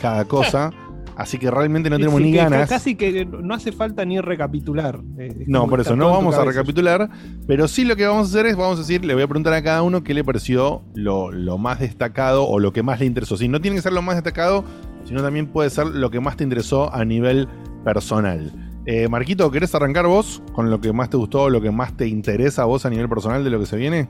cada 0.00 0.24
cosa. 0.24 0.70
así 1.16 1.38
que 1.38 1.50
realmente 1.50 1.90
no 1.90 1.96
Sí, 1.96 2.02
tenemos 2.02 2.18
sí, 2.18 2.24
ni 2.26 2.32
que 2.32 2.38
ganas. 2.38 2.68
Casi 2.68 2.94
que 2.94 3.24
no 3.26 3.54
hace 3.54 3.72
falta 3.72 4.04
ni 4.04 4.20
recapitular. 4.20 5.00
eh, 5.18 5.44
No, 5.46 5.66
por 5.68 5.80
eso 5.80 5.96
no 5.96 6.10
vamos 6.10 6.34
a 6.36 6.44
recapitular, 6.44 7.10
pero 7.46 7.68
sí 7.68 7.84
lo 7.84 7.96
que 7.96 8.06
vamos 8.06 8.28
a 8.28 8.30
hacer 8.30 8.46
es, 8.46 8.56
vamos 8.56 8.78
a 8.78 8.80
decir, 8.82 9.04
le 9.04 9.14
voy 9.14 9.22
a 9.22 9.26
preguntar 9.26 9.52
a 9.54 9.62
cada 9.62 9.82
uno 9.82 10.02
qué 10.04 10.14
le 10.14 10.24
pareció 10.24 10.82
lo, 10.94 11.30
lo 11.32 11.58
más 11.58 11.80
destacado 11.80 12.46
o 12.46 12.58
lo 12.58 12.72
que 12.72 12.82
más 12.82 13.00
le 13.00 13.06
interesó. 13.06 13.36
Si 13.36 13.48
no 13.48 13.60
tiene 13.60 13.76
que 13.76 13.82
ser 13.82 13.92
lo 13.92 14.02
más 14.02 14.16
destacado, 14.16 14.64
sino 15.04 15.22
también 15.22 15.46
puede 15.46 15.70
ser 15.70 15.86
lo 15.86 16.10
que 16.10 16.20
más 16.20 16.36
te 16.36 16.44
interesó 16.44 16.92
a 16.94 17.04
nivel 17.04 17.48
personal. 17.84 18.52
Eh, 18.86 19.08
Marquito, 19.08 19.50
¿querés 19.50 19.74
arrancar 19.74 20.06
vos 20.06 20.42
con 20.52 20.70
lo 20.70 20.80
que 20.80 20.92
más 20.92 21.08
te 21.10 21.16
gustó, 21.16 21.48
lo 21.48 21.60
que 21.60 21.70
más 21.70 21.96
te 21.96 22.06
interesa 22.06 22.62
a 22.62 22.64
vos 22.66 22.84
a 22.84 22.90
nivel 22.90 23.08
personal 23.08 23.42
de 23.42 23.50
lo 23.50 23.58
que 23.60 23.66
se 23.66 23.76
viene? 23.76 24.08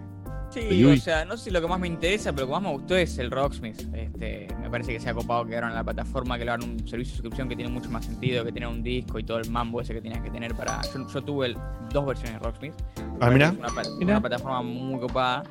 Sí, 0.54 0.84
o 0.84 0.96
sea, 0.96 1.24
no 1.24 1.36
sé 1.36 1.44
si 1.44 1.50
lo 1.50 1.60
que 1.60 1.66
más 1.68 1.80
me 1.80 1.88
interesa, 1.88 2.32
pero 2.32 2.42
lo 2.42 2.46
que 2.48 2.52
más 2.52 2.62
me 2.62 2.70
gustó 2.78 2.96
es 2.96 3.18
el 3.18 3.30
Rocksmith. 3.30 3.80
Este, 3.94 4.46
me 4.60 4.70
parece 4.70 4.92
que 4.92 5.00
se 5.00 5.10
ha 5.10 5.14
copado 5.14 5.44
que 5.46 5.54
ahora 5.54 5.68
en 5.68 5.74
la 5.74 5.84
plataforma, 5.84 6.38
que 6.38 6.44
le 6.44 6.50
hagan 6.52 6.68
un 6.68 6.78
servicio 6.88 6.98
de 6.98 7.16
suscripción 7.16 7.48
que 7.48 7.56
tiene 7.56 7.70
mucho 7.70 7.90
más 7.90 8.04
sentido, 8.04 8.44
que 8.44 8.52
tener 8.52 8.68
un 8.68 8.82
disco 8.82 9.18
y 9.18 9.24
todo 9.24 9.38
el 9.38 9.50
mambo 9.50 9.80
ese 9.80 9.92
que 9.94 10.00
tenías 10.00 10.22
que 10.22 10.30
tener 10.30 10.54
para. 10.54 10.80
Yo, 10.92 11.06
yo 11.12 11.22
tuve 11.22 11.46
el- 11.48 11.56
dos 11.92 12.06
versiones 12.06 12.34
de 12.34 12.38
Rocksmith. 12.46 12.74
Ah, 13.20 13.30
mirá. 13.30 13.48
Es 13.48 13.54
Una, 13.58 14.12
una 14.12 14.20
plataforma 14.20 14.62
muy 14.62 15.00
copada. 15.00 15.42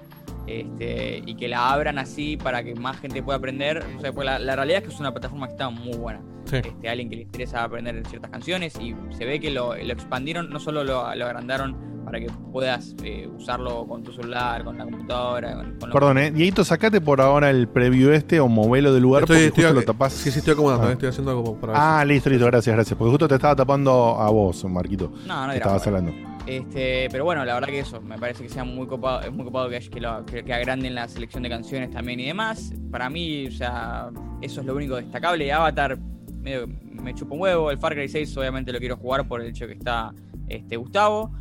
Este, 0.48 1.24
y 1.26 1.36
que 1.36 1.48
la 1.48 1.72
abran 1.72 1.98
así 1.99 2.38
para 2.38 2.64
que 2.64 2.76
más 2.76 2.98
gente 2.99 3.24
pueda 3.24 3.38
aprender. 3.38 3.84
O 3.98 4.02
sea, 4.02 4.11
pues 4.11 4.26
la, 4.26 4.40
la 4.40 4.56
realidad 4.56 4.80
es 4.80 4.88
que 4.90 4.94
es 4.94 4.99
una 4.99 5.11
plataforma 5.11 5.48
que 5.48 5.53
está 5.53 5.70
muy 5.70 5.98
buena. 5.98 6.22
Sí. 6.45 6.57
Este, 6.57 6.90
alguien 6.90 7.10
que 7.10 7.15
le 7.15 7.22
interesa 7.24 7.64
aprender 7.64 8.06
ciertas 8.07 8.30
canciones 8.30 8.76
y 8.80 8.94
se 9.15 9.26
ve 9.26 9.40
que 9.40 9.49
lo, 9.49 9.76
lo 9.76 9.94
expandieron, 9.94 10.49
no 10.49 10.60
solo 10.60 10.84
lo, 10.84 11.15
lo 11.15 11.26
agrandaron 11.26 11.94
para 12.03 12.20
que 12.20 12.28
puedas 12.52 12.94
eh, 13.06 13.30
usarlo 13.34 13.88
con 13.88 14.03
tu 14.03 14.11
celular, 14.11 14.65
con 14.65 14.78
la 14.78 14.84
computadora, 14.84 15.56
con, 15.56 15.80
con 15.80 15.90
lo- 15.90 15.94
Perdón, 15.94 16.18
eh. 16.18 16.32
Dieguito, 16.32 16.65
sacate 16.65 16.99
por 16.99 17.22
ahora 17.22 17.49
el 17.49 17.70
preview 17.70 18.11
este 18.11 18.41
o 18.41 18.49
movelo 18.49 18.94
del 18.94 19.02
lugar 19.03 19.24
Estoy- 19.24 19.36
porque 19.38 19.48
estoy- 19.48 19.64
justo 19.64 19.80
lo 19.80 19.86
tapás. 19.86 20.11
Sí, 20.11 20.30
sí, 20.30 20.40
estoy 20.40 20.52
acomodando, 20.53 20.88
Ah. 20.88 20.90
eh, 20.90 20.94
estoy 20.94 21.07
haciendo 21.10 21.32
algo 21.32 21.56
para 21.56 21.72
ver 21.74 21.82
Ah, 21.82 22.03
listo, 22.03 22.30
listo, 22.30 22.45
gracias, 22.45 22.76
gracias. 22.76 22.98
Porque 22.98 23.10
justo 23.11 23.28
te 23.30 23.36
estaba 23.36 23.56
tapando 23.56 24.20
a 24.20 24.30
vos, 24.30 24.65
Marquito. 24.65 25.14
No, 25.26 25.44
no 25.48 25.53
que 25.53 25.53
dirá, 25.53 25.56
Estabas 25.56 25.84
bueno. 25.90 25.98
hablando. 26.10 26.32
Este, 26.45 27.07
pero 27.10 27.24
bueno, 27.24 27.45
la 27.45 27.53
verdad 27.53 27.70
que 27.70 27.80
eso, 27.80 28.02
me 28.02 28.18
parece 28.18 28.44
que 28.44 28.49
sea 28.49 28.64
muy 28.65 28.86
copado, 28.86 29.22
es 29.22 29.32
muy 29.32 29.45
copado 29.45 29.70
que, 29.70 29.80
que, 29.80 30.02
lo- 30.02 30.26
que- 30.26 30.44
que 30.44 30.53
agranden 30.53 30.94
la 30.94 31.07
selección 31.07 31.41
de 31.44 31.49
canciones 31.49 31.90
también 31.91 32.20
y 32.20 32.26
demás. 32.26 32.74
Para 32.91 33.10
mí, 33.10 33.48
o 33.48 33.52
sea, 33.52 34.10
eso 34.41 34.60
es 34.61 34.68
lo 34.68 34.76
único 34.76 34.95
destacable. 34.98 35.52
Avatar 35.53 35.98
medio, 36.41 36.68
me 36.68 37.14
chupa 37.15 37.34
un 37.36 37.41
huevo. 37.41 37.72
El 37.72 37.78
Far 37.78 37.94
Cry 37.95 38.10
6 38.10 38.36
obviamente 38.38 38.74
lo 38.74 38.80
quiero 38.80 38.98
jugar 38.98 39.26
por 39.28 39.41
el 39.41 39.48
hecho 39.48 39.68
que 39.68 39.74
está 39.74 40.11
este, 40.49 40.76
Gustavo. 40.76 41.32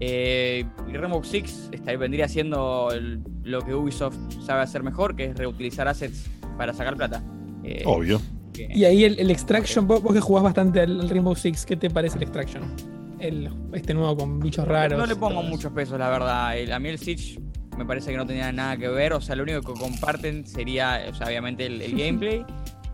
Eh, 0.00 0.64
y 0.88 0.96
Rainbow 0.96 1.22
Six 1.24 1.70
este, 1.72 1.96
vendría 1.96 2.28
siendo 2.28 2.90
el- 2.92 3.20
lo 3.44 3.62
que 3.62 3.74
Ubisoft 3.74 4.16
sabe 4.44 4.62
hacer 4.62 4.82
mejor, 4.82 5.14
que 5.16 5.26
es 5.26 5.36
reutilizar 5.36 5.86
assets 5.88 6.28
para 6.56 6.74
sacar 6.74 6.96
plata. 6.96 7.22
Eh, 7.64 7.82
Obvio. 7.86 8.20
que- 8.52 8.68
Y 8.74 8.84
ahí 8.84 9.04
el, 9.04 9.18
el 9.20 9.30
Extraction, 9.30 9.86
vos, 9.86 10.02
vos 10.02 10.12
que 10.12 10.20
jugás 10.20 10.42
bastante 10.42 10.80
al 10.80 11.00
al 11.00 11.08
Rainbow 11.08 11.34
Six, 11.36 11.64
¿qué 11.64 11.76
te 11.76 11.90
parece 11.90 12.16
el 12.16 12.24
Extraction? 12.24 12.62
El, 13.20 13.50
este 13.72 13.94
nuevo 13.94 14.16
con 14.16 14.40
bichos 14.40 14.66
raros. 14.66 14.98
No 14.98 15.06
le 15.06 15.16
pongo 15.16 15.42
muchos 15.42 15.72
pesos, 15.72 15.98
la 15.98 16.08
verdad. 16.10 16.56
El- 16.56 16.72
a 16.72 16.78
mí 16.78 16.88
el 16.88 16.98
Siege 16.98 17.40
me 17.76 17.84
parece 17.84 18.10
que 18.10 18.16
no 18.16 18.26
tenía 18.26 18.50
nada 18.52 18.76
que 18.76 18.88
ver. 18.88 19.12
O 19.12 19.20
sea, 19.20 19.34
lo 19.36 19.42
único 19.44 19.60
que 19.60 19.80
comparten 19.80 20.46
sería, 20.46 21.00
o 21.10 21.14
sea, 21.14 21.26
obviamente 21.26 21.66
el, 21.66 21.80
el 21.82 21.96
gameplay. 21.96 22.44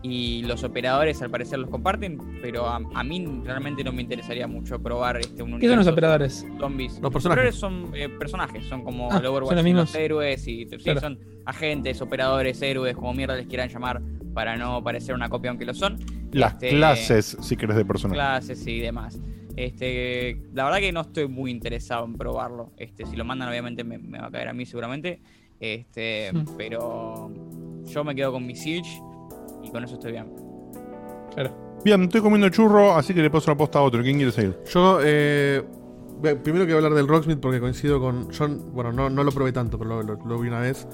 Y 0.01 0.43
los 0.43 0.63
operadores 0.63 1.19
al 1.23 1.31
parecer 1.31 1.57
los 1.57 1.71
comparten, 1.71 2.19
pero 2.39 2.67
a, 2.67 2.75
a 2.93 3.03
mí 3.03 3.41
realmente 3.43 3.83
no 3.83 3.91
me 3.91 4.03
interesaría 4.03 4.45
mucho 4.47 4.79
probar 4.79 5.17
este 5.17 5.41
un 5.41 5.59
¿Qué 5.59 5.67
son 5.67 5.77
los 5.79 5.87
operadores? 5.87 6.45
Zombies. 6.59 6.99
Los 7.01 7.11
personajes. 7.11 7.55
son 7.55 7.89
eh, 7.95 8.07
personajes, 8.09 8.65
son 8.67 8.83
como 8.83 9.11
Ah, 9.11 9.17
el 9.17 9.25
Overwatch, 9.25 9.47
son 9.49 9.55
los 9.55 9.63
mismos. 9.65 9.95
héroes 9.95 10.47
y 10.47 10.67
sí, 10.69 10.77
son 11.01 11.17
agentes, 11.47 12.01
operadores, 12.03 12.61
héroes, 12.61 12.93
como 12.95 13.15
mierda 13.15 13.35
les 13.35 13.47
quieran 13.47 13.67
llamar, 13.67 13.99
para 14.35 14.55
no 14.57 14.83
parecer 14.83 15.15
una 15.15 15.27
copia 15.27 15.49
aunque 15.49 15.65
lo 15.65 15.73
son. 15.73 15.97
Las 16.31 16.53
Este, 16.53 16.69
clases, 16.69 17.35
si 17.41 17.57
querés, 17.57 17.75
de 17.75 17.85
personaje. 17.85 18.15
clases 18.15 18.67
y 18.67 18.79
demás. 18.81 19.19
Este, 19.55 20.41
la 20.53 20.65
verdad 20.65 20.79
que 20.79 20.91
no 20.91 21.01
estoy 21.01 21.27
muy 21.27 21.51
interesado 21.51 22.05
en 22.05 22.15
probarlo. 22.17 22.71
Este, 22.77 23.05
si 23.05 23.15
lo 23.15 23.23
mandan, 23.25 23.49
obviamente 23.49 23.83
me, 23.83 23.97
me 23.97 24.19
va 24.19 24.27
a 24.27 24.31
caer 24.31 24.49
a 24.49 24.53
mí 24.53 24.65
seguramente. 24.65 25.19
Este, 25.59 26.31
Mm. 26.33 26.45
pero 26.57 27.31
yo 27.85 28.03
me 28.03 28.13
quedo 28.15 28.31
con 28.33 28.45
mi 28.45 28.55
Siege 28.55 29.01
y 29.63 29.69
con 29.69 29.83
eso 29.83 29.93
estoy 29.95 30.11
bien. 30.11 30.27
Claro. 31.33 31.79
Bien, 31.85 32.01
estoy 32.03 32.21
comiendo 32.21 32.49
churro, 32.49 32.93
así 32.95 33.13
que 33.13 33.21
le 33.21 33.29
paso 33.29 33.51
la 33.51 33.57
posta 33.57 33.79
a 33.79 33.81
otro. 33.83 34.01
¿Quién 34.01 34.17
quiere 34.17 34.31
seguir? 34.31 34.57
Yo, 34.73 34.99
eh, 35.03 35.63
primero 36.43 36.65
quiero 36.65 36.77
hablar 36.77 36.93
del 36.93 37.07
Rocksmith 37.07 37.39
porque 37.39 37.59
coincido 37.59 37.99
con. 37.99 38.29
Yo, 38.31 38.47
bueno, 38.49 38.91
no, 38.91 39.09
no 39.09 39.23
lo 39.23 39.31
probé 39.31 39.51
tanto, 39.53 39.77
pero 39.77 40.01
lo, 40.01 40.03
lo- 40.03 40.25
lo 40.25 40.39
vi 40.39 40.47
una 40.47 40.59
vez. 40.59 40.87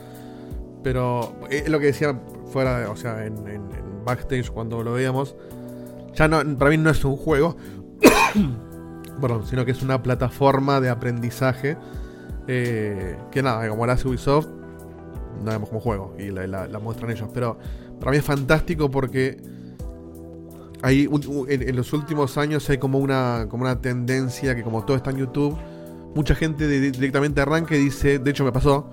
Pero 0.84 1.34
es 1.50 1.70
lo 1.70 1.80
que 1.80 1.88
decía 1.88 2.20
fuera, 2.52 2.90
o 2.92 2.96
sea, 2.96 3.26
en, 3.26 3.38
en- 3.48 3.72
en 3.72 4.06
backstage 4.06 4.50
cuando 4.50 4.84
lo 4.84 4.94
veíamos. 4.94 5.36
Ya 6.16 6.28
no, 6.28 6.42
para 6.58 6.72
mí 6.72 6.78
no 6.78 6.90
es 6.90 7.04
un 7.06 7.16
juego. 7.16 7.56
perdón, 9.22 9.46
sino 9.46 9.66
que 9.66 9.72
es 9.72 9.82
una 9.82 10.02
plataforma 10.02 10.80
de 10.80 10.90
aprendizaje. 10.90 11.78
eh, 12.48 13.18
que 13.32 13.44
nada, 13.44 13.70
como 13.70 13.86
la 13.86 13.94
hace 13.94 14.08
Ubisoft, 14.08 14.48
no 15.44 15.52
vemos 15.52 15.70
como 15.70 15.82
juego 15.82 16.16
y 16.18 16.30
la, 16.32 16.68
muestran 16.82 17.12
ellos. 17.12 17.30
Pero 17.34 17.58
para 18.00 18.12
mí 18.12 18.18
es 18.18 18.26
fantástico 18.26 18.90
porque 18.90 19.38
en, 20.84 21.76
los 21.76 21.94
últimos 21.94 22.38
años 22.38 22.70
hay 22.70 22.78
como 22.78 23.00
una, 23.00 23.48
como 23.50 23.64
una 23.64 23.82
tendencia 23.82 24.56
que 24.56 24.64
como 24.64 24.84
todo 24.86 24.98
está 24.98 25.12
en 25.12 25.18
YouTube, 25.18 25.58
mucha 26.16 26.36
gente 26.36 26.68
directamente 26.68 27.42
arranca 27.42 27.76
y 27.76 27.80
dice, 27.80 28.20
de 28.20 28.32
hecho 28.32 28.44
me 28.44 28.52
pasó, 28.52 28.90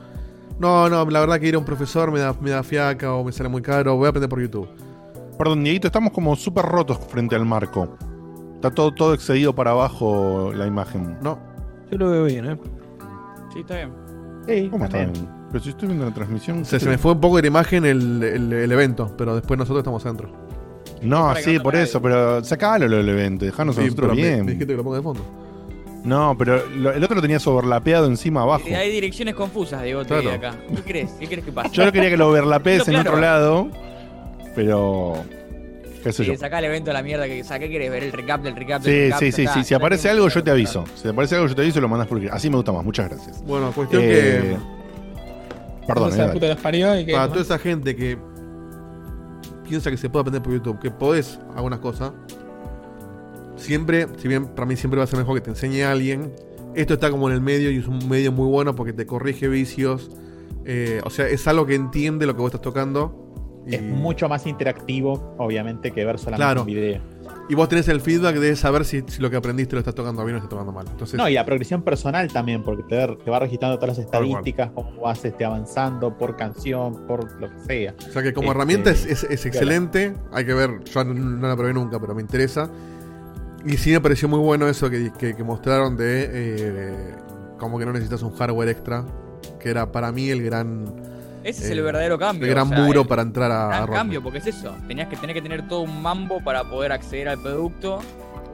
no, 0.59 0.89
no, 0.89 1.05
la 1.09 1.21
verdad 1.21 1.41
que 1.41 1.49
ir 1.49 1.55
a 1.55 1.59
un 1.59 1.65
profesor 1.65 2.11
me 2.11 2.21
da, 2.21 2.35
me 2.41 2.51
da 2.51 2.63
fiaca 2.63 3.15
o 3.15 3.25
me 3.25 3.33
sale 3.33 3.49
muy 3.49 3.63
caro, 3.63 3.97
voy 3.97 4.07
a 4.07 4.11
aprender 4.11 4.29
por 4.29 4.41
YouTube. 4.41 4.69
Perdón, 5.37 5.63
Dieguito, 5.63 5.87
estamos 5.87 6.13
como 6.13 6.35
súper 6.35 6.65
rotos 6.65 6.99
frente 7.09 7.37
al 7.37 7.45
marco. 7.45 7.97
Está 8.59 8.71
todo, 8.73 8.93
todo 8.93 9.15
excedido 9.15 9.55
para 9.55 9.71
abajo 9.71 10.51
la 10.55 10.67
imagen. 10.67 11.17
No. 11.23 11.39
Yo 11.91 11.99
lo 11.99 12.11
veo 12.11 12.25
bien, 12.25 12.45
¿eh? 12.51 12.59
Sí, 13.53 13.61
está 13.61 13.77
bien. 13.77 13.93
Sí, 14.47 14.69
¿Cómo 14.69 14.85
está 14.87 14.99
bien? 14.99 15.13
Pero 15.53 15.63
si 15.65 15.71
estoy 15.71 15.89
viendo 15.89 16.05
la 16.07 16.13
transmisión. 16.13 16.63
O 16.63 16.65
sea, 16.65 16.81
se 16.81 16.89
me 16.89 16.99
fue 16.99 17.13
un 17.13 17.21
poco 17.21 17.37
de 17.37 17.43
la 17.43 17.49
imagen 17.49 17.85
el, 17.87 18.23
el- 18.23 18.53
el 18.53 18.73
evento, 18.73 19.15
pero 19.17 19.35
después 19.37 19.57
nosotros 19.59 19.79
estamos 19.81 20.03
dentro. 20.05 20.31
No, 21.03 21.35
sí, 21.37 21.57
no 21.57 21.63
por 21.63 21.77
eso, 21.77 22.03
pero 22.03 22.43
sacalo 22.45 22.89
lo 22.89 22.97
del 22.97 23.09
evento, 23.09 23.45
dejanos 23.45 23.77
a 23.79 23.81
Sí, 23.81 23.87
nosotros 23.87 24.11
pero 24.11 24.17
me- 24.21 24.29
bien. 24.29 24.45
me 24.45 24.53
dijiste 24.53 24.67
que 24.67 24.77
lo 24.77 24.83
ponga 24.85 24.97
de 24.97 25.03
fondo. 25.03 25.21
No, 26.05 26.35
pero 26.37 26.67
lo- 26.77 26.93
el 26.93 27.03
otro 27.05 27.15
lo 27.17 27.23
tenías 27.23 27.47
overlapeado 27.47 28.07
encima 28.07 28.43
abajo. 28.43 28.65
Eh, 28.67 28.75
Hay 28.77 28.91
direcciones 28.91 29.35
confusas, 29.37 29.83
Diego, 29.85 30.03
te 30.03 30.09
Claro. 30.09 30.23
digo 30.23 30.35
acá. 30.35 30.55
¿Qué 30.75 30.83
crees? 30.83 31.11
¿Qué 31.13 31.27
crees 31.29 31.45
que 31.45 31.53
pasa? 31.53 31.71
Yo 31.71 31.85
no 31.85 31.93
quería 31.93 32.11
que 32.11 32.17
lo 32.17 32.29
overlapees 32.29 32.81
en 32.89 32.95
Claro. 32.95 33.11
otro 33.11 33.21
lado, 33.21 33.69
pero. 34.55 35.15
¿Qué 36.09 36.13
sé 36.13 36.25
yo? 36.25 36.37
Sacá 36.37 36.59
el 36.59 36.67
evento 36.67 36.91
a 36.91 36.95
la 36.95 37.03
mierda 37.03 37.27
que 37.27 37.43
saqué, 37.45 37.69
querés 37.71 37.91
ver 37.91 38.03
el 38.05 38.13
recap 38.13 38.43
del 38.43 38.57
recap 38.57 38.83
del 38.83 38.93
Sí, 38.93 39.05
recap. 39.07 39.19
sí, 39.21 39.33
sí, 39.33 39.43
está, 39.43 39.55
sí. 39.55 39.65
Si 39.65 39.75
aparece 39.75 40.09
algo, 40.11 40.29
yo 40.29 40.43
te 40.45 40.51
aviso. 40.51 40.85
Si 40.97 41.03
te 41.05 41.09
aparece 41.11 41.35
algo, 41.37 41.47
yo 41.49 41.55
te 41.55 41.63
aviso 41.63 41.79
y 41.79 41.83
lo 41.83 41.89
mandas 41.89 42.09
por 42.09 42.19
escrito. 42.19 42.35
Así 42.35 42.51
me 42.51 42.57
gusta 42.57 42.73
más. 42.73 42.85
Muchas 42.85 43.09
gracias. 43.09 43.43
Bueno, 43.45 43.73
cuestión 43.73 44.03
Eh, 44.05 44.57
Perdón, 45.87 46.13
Esa 46.13 46.27
eh, 46.27 46.29
puta 46.33 46.41
que 46.41 46.49
los 46.55 46.63
parió 46.63 46.99
y 47.01 47.07
que. 47.07 47.13
Para 47.13 47.29
toda 47.29 47.41
esa 47.41 47.59
gente 47.59 47.97
que 47.97 48.19
piensa 49.69 49.91
que 49.91 49.97
se 49.97 50.09
puede 50.11 50.23
aprender 50.23 50.43
por 50.43 50.53
YouTube, 50.53 50.79
que 50.81 50.91
podés 50.91 51.39
algunas 51.57 51.79
cosas, 51.81 52.13
siempre, 53.57 54.07
si 54.19 54.29
bien 54.29 54.47
para 54.49 54.67
mí 54.67 54.77
siempre 54.77 54.99
va 54.99 55.05
a 55.05 55.07
ser 55.07 55.19
mejor 55.19 55.35
que 55.37 55.41
te 55.43 55.51
enseñe 55.51 55.83
a 55.83 55.91
alguien, 55.93 56.33
esto 56.75 56.95
está 56.95 57.11
como 57.11 57.29
en 57.29 57.35
el 57.35 57.41
medio 57.41 57.71
y 57.71 57.79
es 57.79 57.87
un 57.87 58.09
medio 58.09 58.33
muy 58.33 58.47
bueno 58.47 58.75
porque 58.75 58.93
te 58.93 59.07
corrige 59.07 59.49
vicios. 59.49 60.11
eh, 60.65 61.01
o 61.05 61.11
sea, 61.11 61.27
es 61.29 61.47
algo 61.49 61.67
que 61.67 61.75
entiende 61.75 62.27
lo 62.27 62.35
que 62.35 62.41
vos 62.41 62.49
estás 62.49 62.61
tocando. 62.63 63.28
Y, 63.69 63.75
Es 63.75 63.83
mucho 63.83 64.29
más 64.29 64.47
interactivo, 64.47 65.35
obviamente, 65.39 65.91
que 65.93 66.05
ver 66.05 66.19
solamente 66.19 66.45
Claro. 66.45 66.61
un 66.63 66.67
video. 66.67 67.01
y 67.51 67.55
vos 67.55 67.69
tenés 67.69 67.89
el 67.89 68.01
feedback 68.01 68.37
de 68.37 68.57
saber 68.57 68.85
si, 68.85 69.03
si 69.07 69.21
lo 69.23 69.31
que 69.31 69.37
aprendiste 69.37 69.75
lo 69.75 69.79
estás 69.81 69.95
tocando 69.95 70.23
bien 70.25 70.37
o 70.37 70.39
lo 70.39 70.45
estás 70.45 70.51
tocando 70.51 70.73
mal. 70.73 70.87
Entonces, 70.91 71.17
No, 71.19 71.29
y 71.29 71.35
la 71.35 71.45
progresión 71.47 71.83
personal 71.83 72.31
también, 72.33 72.63
porque 72.63 72.83
te, 72.83 73.07
te 73.25 73.31
va 73.31 73.39
registrando 73.39 73.79
todas 73.79 73.97
las 73.97 74.05
estadísticas, 74.05 74.71
cómo 74.75 75.01
vas 75.03 75.25
este, 75.25 75.45
avanzando 75.45 76.17
por 76.17 76.37
canción, 76.37 77.07
por 77.07 77.31
lo 77.41 77.49
que 77.51 77.59
sea. 77.61 77.95
O 78.09 78.13
sea 78.13 78.23
que 78.23 78.33
como 78.35 78.49
Este, 78.49 78.57
herramienta 78.57 78.91
es, 78.91 79.05
es- 79.07 79.25
es 79.25 79.45
viola. 79.45 79.49
excelente. 79.49 80.15
Hay 80.33 80.45
que 80.45 80.55
ver, 80.55 80.83
yo 80.85 81.05
no, 81.05 81.15
no 81.15 81.49
la 81.49 81.57
probé 81.57 81.73
nunca, 81.75 81.99
pero 82.01 82.15
me 82.15 82.21
interesa. 82.23 82.71
Y 83.65 83.77
sí 83.77 83.91
me 83.93 84.01
pareció 84.01 84.29
muy 84.29 84.39
bueno 84.41 84.69
eso 84.69 84.89
que, 84.91 85.11
que- 85.19 85.35
que 85.35 85.43
mostraron 85.45 85.97
de 85.97 86.29
eh, 86.33 87.15
como 87.59 87.79
que 87.79 87.85
no 87.87 87.93
necesitas 87.93 88.23
un 88.23 88.35
hardware 88.37 88.69
extra. 88.71 89.05
Que 89.59 89.71
era 89.71 89.91
para 89.91 90.13
mí 90.13 90.29
el 90.31 90.43
gran. 90.43 90.85
Ese 91.45 91.65
es 91.65 91.71
eh, 91.71 91.73
el 91.75 91.83
verdadero 91.83 92.19
cambio. 92.19 92.47
El 92.47 92.51
gran 92.55 92.67
o 92.67 92.71
sea, 92.71 92.79
muro 92.85 93.03
el 93.03 93.07
para 93.07 93.23
entrar 93.23 93.51
a, 93.51 93.69
gran 93.69 93.87
cambio, 93.87 94.23
porque 94.23 94.39
es 94.39 94.47
eso. 94.47 94.77
Tenías 94.87 95.09
que 95.09 95.17
tener 95.17 95.35
que 95.35 95.43
tener 95.43 95.67
todo 95.69 95.81
un 95.81 96.03
mambo 96.03 96.41
para 96.43 96.65
poder 96.65 96.93
acceder 96.93 97.29
al 97.29 97.41
producto. 97.41 98.01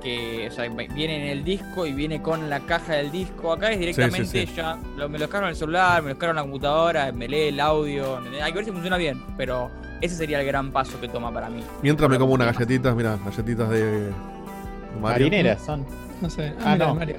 Que 0.02 0.48
o 0.48 0.52
sea, 0.52 0.68
viene 0.68 1.22
en 1.24 1.30
el 1.38 1.44
disco 1.44 1.86
y 1.86 1.92
viene 1.94 2.20
con 2.20 2.50
la 2.50 2.60
caja 2.60 2.92
del 2.94 3.10
disco. 3.10 3.52
Acá 3.54 3.70
es 3.72 3.78
directamente 3.78 4.26
Sí, 4.26 4.40
sí, 4.40 4.46
sí. 4.48 4.52
ya. 4.56 4.76
Lo, 4.98 5.08
me 5.08 5.18
lo 5.18 5.24
descargo 5.24 5.46
en 5.46 5.50
el 5.52 5.56
celular, 5.56 6.02
me 6.02 6.08
lo 6.08 6.14
descargo 6.14 6.30
en 6.32 6.36
la 6.36 6.42
computadora, 6.42 7.10
me 7.12 7.26
lee 7.26 7.48
el 7.48 7.58
audio. 7.60 8.18
Hay 8.42 8.52
que 8.52 8.56
ver 8.58 8.64
si 8.66 8.70
funciona 8.70 8.98
bien. 8.98 9.22
Pero 9.38 9.70
ese 10.02 10.14
sería 10.14 10.40
el 10.40 10.46
gran 10.46 10.72
paso 10.72 11.00
que 11.00 11.08
toma 11.08 11.32
para 11.32 11.48
mí. 11.48 11.62
Mientras 11.82 12.10
me 12.10 12.18
como 12.18 12.34
unas 12.34 12.52
galletitas, 12.52 12.94
mira, 12.94 13.18
galletitas 13.24 13.70
de. 13.70 14.10
Mario. 15.00 15.26
Marineras 15.26 15.62
son. 15.64 15.86
No 16.20 16.28
sé. 16.28 16.52
Ah, 16.60 16.72
Ah, 16.72 16.76
no. 16.76 16.94
Mario. 16.94 17.16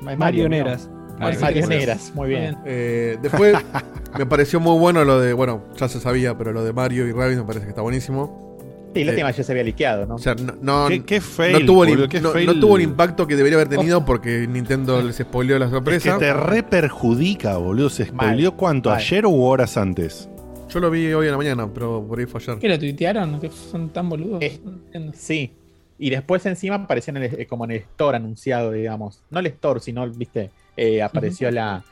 Ma- 0.00 0.14
Marioneras. 0.14 0.88
Marioneras, 1.18 2.12
muy 2.14 2.28
bien. 2.28 2.56
Eh, 2.64 3.18
después 3.20 3.56
me 4.16 4.26
pareció 4.26 4.60
muy 4.60 4.78
bueno 4.78 5.04
lo 5.04 5.20
de. 5.20 5.32
Bueno, 5.32 5.64
ya 5.76 5.88
se 5.88 6.00
sabía, 6.00 6.36
pero 6.38 6.52
lo 6.52 6.64
de 6.64 6.72
Mario 6.72 7.06
y 7.06 7.12
Rabbids 7.12 7.38
me 7.38 7.44
parece 7.44 7.64
que 7.64 7.70
está 7.70 7.82
buenísimo. 7.82 8.46
Sí, 8.94 9.04
la 9.04 9.10
Eh, 9.10 9.14
última 9.14 9.30
ya 9.30 9.42
se 9.44 9.52
había 9.52 9.64
liqueado, 9.64 10.06
¿no? 10.06 10.14
O 10.14 10.18
sea, 10.18 10.34
no, 10.34 10.54
no, 10.62 10.88
Qué- 10.88 11.04
qué 11.04 11.20
fail, 11.20 11.52
no 11.52 11.66
tuvo, 11.66 11.84
el, 11.84 11.90
boludo, 11.90 12.06
im- 12.06 12.08
qué 12.10 12.20
no- 12.20 12.30
fail. 12.30 12.46
no 12.46 12.58
tuvo 12.58 12.76
el 12.76 12.82
impacto 12.82 13.26
que 13.26 13.36
debería 13.36 13.56
haber 13.58 13.68
tenido 13.68 14.04
porque 14.04 14.46
Nintendo 14.48 15.02
les 15.02 15.16
spoileó 15.16 15.58
la 15.58 15.66
Es 15.66 15.70
que 15.70 15.76
sorpresa. 15.76 16.18
te 16.18 16.32
re 16.32 16.62
perjudica, 16.62 17.58
boludo. 17.58 17.90
¿Se 17.90 18.10
Mal, 18.12 18.28
spoileó 18.28 18.56
cuánto? 18.56 18.88
mal. 18.90 18.98
¿Ayer 18.98 19.26
o 19.26 19.32
horas 19.32 19.76
antes? 19.76 20.28
Yo 20.70 20.80
lo 20.80 20.90
vi 20.90 21.12
hoy 21.12 21.26
en 21.26 21.32
la 21.32 21.36
mañana, 21.38 21.68
pero 21.72 22.04
por 22.06 22.18
ahí 22.18 22.26
fue 22.26 22.40
ayer. 22.40 22.58
¿Qué 22.58 22.68
lo 22.68 22.78
tuitearon? 22.78 23.40
¿Que 23.40 23.50
son 23.50 23.90
tan 23.90 24.08
boludos? 24.08 24.42
Eh, 24.42 24.58
No. 24.94 25.12
Sí. 25.14 25.52
Y 25.98 26.10
después 26.10 26.44
encima 26.46 26.76
apareció 26.76 27.10
en 27.10 27.16
el- 27.18 27.40
eh, 27.40 27.46
como 27.46 27.64
en 27.66 27.72
el 27.72 27.76
store 27.78 28.16
anunciado, 28.16 28.72
digamos. 28.72 29.22
No 29.30 29.40
el 29.40 29.46
store, 29.48 29.80
sino, 29.80 30.08
viste, 30.10 30.50
eh, 30.76 31.02
apareció 31.02 31.50
la 31.50 31.84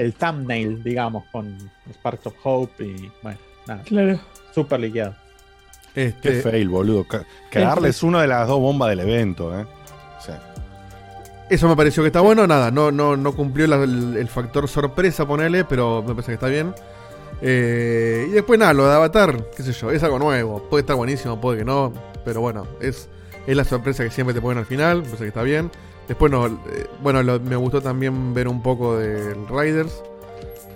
el 0.00 0.14
thumbnail, 0.14 0.82
digamos, 0.82 1.24
con 1.32 1.56
Sparks 1.92 2.26
of 2.26 2.34
Hope 2.42 2.84
y 2.84 3.10
bueno, 3.22 3.38
nada. 3.66 3.82
Claro. 3.84 4.18
Súper 4.54 4.80
liqueado. 4.80 5.14
Qué 5.94 6.12
fail, 6.42 6.68
boludo. 6.68 7.04
Ca- 7.06 7.24
Cagarles 7.50 8.02
una 8.02 8.22
de 8.22 8.28
las 8.28 8.46
dos 8.48 8.60
bombas 8.60 8.90
del 8.90 9.00
evento, 9.00 9.58
¿eh? 9.58 9.66
O 10.18 10.22
sea, 10.22 10.40
Eso 11.48 11.68
me 11.68 11.74
pareció 11.74 12.02
que 12.02 12.06
está 12.08 12.20
bueno, 12.20 12.46
nada, 12.46 12.70
no, 12.70 12.92
no, 12.92 13.16
no 13.16 13.32
cumplió 13.34 13.66
la- 13.66 13.82
el, 13.82 14.16
el 14.16 14.28
factor 14.28 14.68
sorpresa, 14.68 15.26
ponele, 15.26 15.64
pero 15.64 16.00
me 16.02 16.10
parece 16.14 16.28
que 16.28 16.34
está 16.34 16.46
bien. 16.46 16.72
Eh, 17.42 18.26
y 18.28 18.32
después 18.32 18.58
nada, 18.58 18.72
lo 18.72 18.86
de 18.86 18.94
Avatar, 18.94 19.46
qué 19.56 19.62
sé 19.62 19.72
yo, 19.72 19.90
es 19.90 20.02
algo 20.02 20.18
nuevo, 20.18 20.62
puede 20.68 20.82
estar 20.82 20.94
buenísimo, 20.96 21.40
puede 21.40 21.58
que 21.58 21.64
no, 21.64 21.92
pero 22.24 22.40
bueno, 22.40 22.66
es, 22.80 23.08
es 23.46 23.56
la 23.56 23.64
sorpresa 23.64 24.04
que 24.04 24.10
siempre 24.10 24.34
te 24.34 24.40
ponen 24.40 24.58
al 24.58 24.66
final, 24.66 24.98
me 24.98 25.02
parece 25.04 25.24
que 25.24 25.28
está 25.28 25.42
bien. 25.42 25.70
Después 26.10 26.32
no, 26.32 26.46
eh, 26.46 26.50
bueno, 27.04 27.22
lo- 27.22 27.38
me 27.38 27.54
gustó 27.54 27.80
también 27.80 28.34
ver 28.34 28.48
un 28.48 28.60
poco 28.64 28.98
del 28.98 29.46
Riders, 29.46 30.02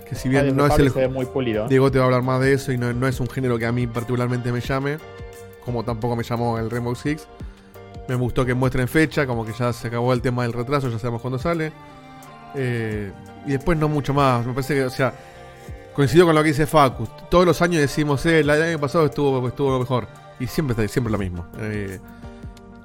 que 0.07 0.15
si 0.15 0.29
bien 0.29 0.43
Riders 0.43 0.57
no 0.57 0.65
es 0.65 0.79
el... 0.79 0.91
se 0.91 0.99
ve 1.01 1.07
muy 1.09 1.25
pulido. 1.25 1.67
Diego 1.67 1.91
te 1.91 1.97
va 1.97 2.05
a 2.05 2.07
hablar 2.07 2.21
más 2.21 2.39
de 2.39 2.53
eso 2.53 2.71
y 2.71 2.77
no, 2.77 2.93
no 2.93 3.05
es 3.05 3.19
un 3.19 3.27
género 3.29 3.59
que 3.59 3.65
a 3.65 3.73
mí 3.73 3.85
particularmente 3.85 4.49
me 4.53 4.61
llame, 4.61 4.97
como 5.65 5.83
tampoco 5.83 6.15
me 6.15 6.23
llamó 6.23 6.57
el 6.57 6.71
Rainbow 6.71 6.95
Six. 6.95 7.27
Me 8.07 8.15
gustó 8.15 8.45
que 8.45 8.53
muestren 8.53 8.87
fecha, 8.87 9.27
como 9.27 9.45
que 9.45 9.51
ya 9.51 9.73
se 9.73 9.89
acabó 9.89 10.13
el 10.13 10.21
tema 10.21 10.43
del 10.43 10.53
retraso, 10.53 10.87
ya 10.89 10.99
sabemos 10.99 11.21
cuándo 11.21 11.37
sale. 11.37 11.73
Eh, 12.55 13.11
y 13.45 13.51
después 13.51 13.77
no 13.77 13.89
mucho 13.89 14.13
más. 14.13 14.45
Me 14.45 14.53
parece 14.53 14.75
que, 14.75 14.85
o 14.85 14.89
sea, 14.89 15.13
coincido 15.93 16.25
con 16.25 16.33
lo 16.35 16.43
que 16.43 16.47
dice 16.47 16.65
Facus. 16.65 17.09
Todos 17.29 17.45
los 17.45 17.61
años 17.61 17.81
decimos, 17.81 18.25
eh, 18.25 18.39
el 18.39 18.49
año 18.49 18.79
pasado 18.79 19.05
estuvo, 19.07 19.45
estuvo 19.45 19.77
mejor. 19.79 20.07
Y 20.39 20.47
siempre 20.47 20.71
está 20.79 20.87
siempre 20.87 21.11
lo 21.11 21.17
mismo. 21.17 21.45
Eh, 21.59 21.99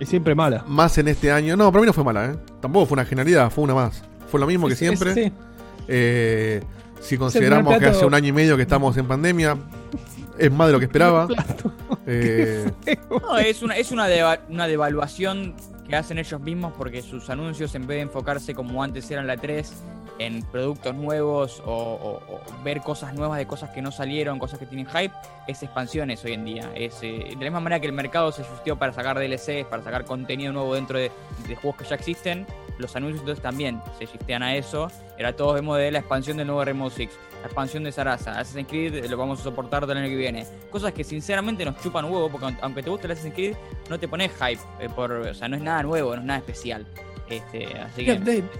Es 0.01 0.09
siempre 0.09 0.35
mala. 0.35 0.65
más 0.67 0.99
en 0.99 1.07
este 1.09 1.31
año. 1.31 1.57
No, 1.57 1.71
para 1.71 1.83
mí 1.83 1.87
no 1.87 1.93
fue 1.93 2.03
mala, 2.03 2.27
¿eh? 2.33 2.37
Tampoco 2.61 2.87
fue 2.87 2.95
una 2.97 3.05
genialidad, 3.05 3.51
fue 3.51 3.63
una 3.65 3.75
más. 3.75 4.03
Fue 4.29 4.41
lo 4.41 4.47
mismo 4.47 4.67
que 4.67 4.75
siempre. 4.75 5.15
sí. 5.15 5.33
Eh, 5.87 6.63
si 7.01 7.17
consideramos 7.17 7.79
que 7.79 7.87
hace 7.87 8.05
un 8.05 8.15
año 8.15 8.29
y 8.29 8.33
medio 8.33 8.57
que 8.57 8.63
estamos 8.63 8.97
en 8.97 9.07
pandemia, 9.07 9.57
es 10.39 10.51
más 10.53 10.67
de 10.69 10.73
lo 10.73 10.79
que 10.79 10.87
esperaba. 10.87 11.29
Eh, 12.07 12.69
No, 13.11 13.37
es 13.39 13.63
una, 13.63 13.77
es 13.77 13.93
una, 13.93 14.09
deva- 14.09 14.41
una 14.49 14.67
devaluación 14.67 15.55
que 15.89 15.95
hacen 15.97 16.19
ellos 16.19 16.41
mismos 16.41 16.73
porque 16.77 17.03
sus 17.03 17.29
anuncios, 17.31 17.75
en 17.75 17.87
vez 17.87 17.99
de 17.99 18.03
enfocarse 18.03 18.55
como 18.55 18.83
antes 18.83 19.09
eran 19.11 19.27
la 19.27 19.37
3, 19.37 19.73
en 20.21 20.43
productos 20.43 20.95
nuevos 20.95 21.63
o, 21.65 21.73
o- 21.73 22.35
o 22.35 22.41
ver 22.63 22.81
cosas 22.83 23.15
nuevas 23.15 23.39
de 23.39 23.47
cosas 23.47 23.71
que 23.71 23.81
no 23.81 23.91
salieron, 23.91 24.39
cosas 24.39 24.59
que 24.59 24.67
tienen 24.67 24.87
hype, 24.87 25.15
es 25.49 25.63
expansiones 25.63 26.23
hoy 26.25 26.35
en 26.35 26.45
día. 26.45 26.71
Es, 26.75 27.03
eh, 27.03 27.25
de 27.31 27.35
la 27.37 27.41
misma 27.41 27.61
manera 27.61 27.81
que 27.81 27.87
el 27.87 27.95
mercado 27.95 28.31
se 28.31 28.45
justió 28.45 28.77
para 28.79 28.93
sacar 28.93 29.19
DLCs, 29.19 29.65
para 29.71 29.83
sacar 29.83 30.05
contenido 30.05 30.53
nuevo 30.53 30.75
dentro 30.75 30.99
de, 30.99 31.11
de 31.49 31.57
juegos 31.57 31.81
que 31.81 31.89
ya 31.89 31.95
existen, 31.95 32.47
los 32.79 32.95
anuncios 32.97 33.21
entonces 33.21 33.43
también 33.43 33.81
se 33.99 34.05
shiftean 34.07 34.43
a 34.43 34.55
eso. 34.57 34.89
Era 35.17 35.35
todos 35.35 35.55
vemos 35.55 35.79
de 35.79 35.91
la 35.91 36.01
expansión 36.01 36.37
del 36.37 36.47
nuevo 36.47 36.63
Rainbow 36.65 36.91
Six, 36.91 37.13
la 37.41 37.47
expansión 37.47 37.85
de 37.85 37.93
Sarasa, 37.93 38.39
Assassin's 38.39 38.69
Creed 38.69 39.07
lo 39.07 39.17
vamos 39.17 39.41
a 39.41 39.43
soportar 39.45 39.87
del 39.87 39.97
año 39.97 40.09
que 40.09 40.17
viene. 40.17 40.47
Cosas 40.71 40.93
que 40.93 41.03
sinceramente 41.03 41.65
nos 41.65 41.81
chupan 41.83 42.05
huevo, 42.05 42.29
porque 42.31 42.47
aun- 42.47 42.59
aunque 42.61 42.83
te 42.83 42.91
guste 42.91 43.07
el 43.07 43.13
Assassin's 43.13 43.35
Creed, 43.35 43.55
no 43.89 43.99
te 43.99 44.07
pones 44.07 44.31
hype, 44.33 44.61
eh, 44.81 44.89
por, 44.95 45.13
o 45.13 45.33
sea, 45.35 45.49
no 45.49 45.57
es 45.57 45.63
nada 45.63 45.83
nuevo, 45.83 46.15
no 46.15 46.21
es 46.21 46.27
nada 46.27 46.39
especial. 46.41 46.87
Este, 47.29 47.67
así 47.79 48.05
que 48.05 48.13
es 48.13 48.19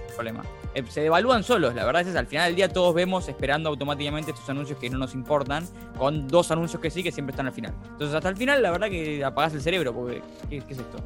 el 0.09 0.15
problema. 0.15 0.43
Eh, 0.75 0.85
se 0.89 1.01
devalúan 1.01 1.43
solos, 1.43 1.75
la 1.75 1.85
verdad 1.85 2.03
es 2.03 2.13
que 2.13 2.19
al 2.19 2.27
final 2.27 2.47
del 2.47 2.57
día 2.57 2.69
todos 2.69 2.95
vemos 2.95 3.29
esperando 3.29 3.69
automáticamente 3.69 4.31
estos 4.31 4.49
anuncios 4.49 4.79
que 4.79 4.89
no 4.89 4.99
nos 4.99 5.15
importan, 5.15 5.67
con 5.99 6.29
dos 6.29 6.51
anuncios 6.51 6.81
que 6.81 6.91
sí 6.91 7.03
que 7.03 7.11
siempre 7.11 7.33
están 7.33 7.47
al 7.47 7.53
final. 7.53 7.75
Entonces 7.91 8.15
hasta 8.15 8.29
el 8.29 8.37
final 8.37 8.63
la 8.63 8.71
verdad 8.71 8.89
que 8.89 9.25
apagás 9.25 9.53
el 9.55 9.63
cerebro, 9.63 9.93
porque 9.93 10.23
¿qué, 10.49 10.61
qué 10.61 10.73
es 10.73 10.79
esto? 10.79 10.99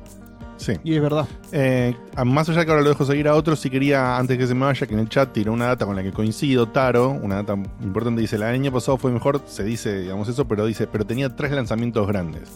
sí. 0.57 0.75
Y 0.85 0.95
es 0.95 1.03
verdad. 1.03 1.27
Eh, 1.53 1.97
más 2.25 2.49
allá 2.49 2.65
que 2.65 2.71
ahora 2.71 2.83
lo 2.83 2.91
dejo 2.91 3.05
seguir 3.05 3.29
a 3.29 3.35
otros, 3.35 3.59
si 3.61 3.71
quería, 3.71 4.17
antes 4.17 4.37
que 4.39 4.47
se 4.47 4.55
me 4.55 4.67
vaya, 4.67 4.87
que 4.87 4.95
en 4.95 5.01
el 5.01 5.09
chat 5.09 5.33
tiró 5.33 5.53
una 5.53 5.67
data 5.67 5.87
con 5.87 5.97
la 5.97 6.03
que 6.03 6.13
coincido, 6.13 6.69
Taro, 6.69 7.11
una 7.11 7.37
data 7.37 7.55
importante, 7.83 8.21
dice, 8.21 8.37
el 8.37 8.43
año 8.43 8.73
pasado 8.73 8.99
fue 8.99 9.11
mejor, 9.11 9.41
se 9.47 9.65
dice, 9.65 10.01
digamos 10.01 10.29
eso, 10.29 10.47
pero 10.47 10.67
dice, 10.67 10.87
pero 10.87 11.07
tenía 11.07 11.35
tres 11.35 11.53
lanzamientos 11.53 12.07
grandes. 12.07 12.53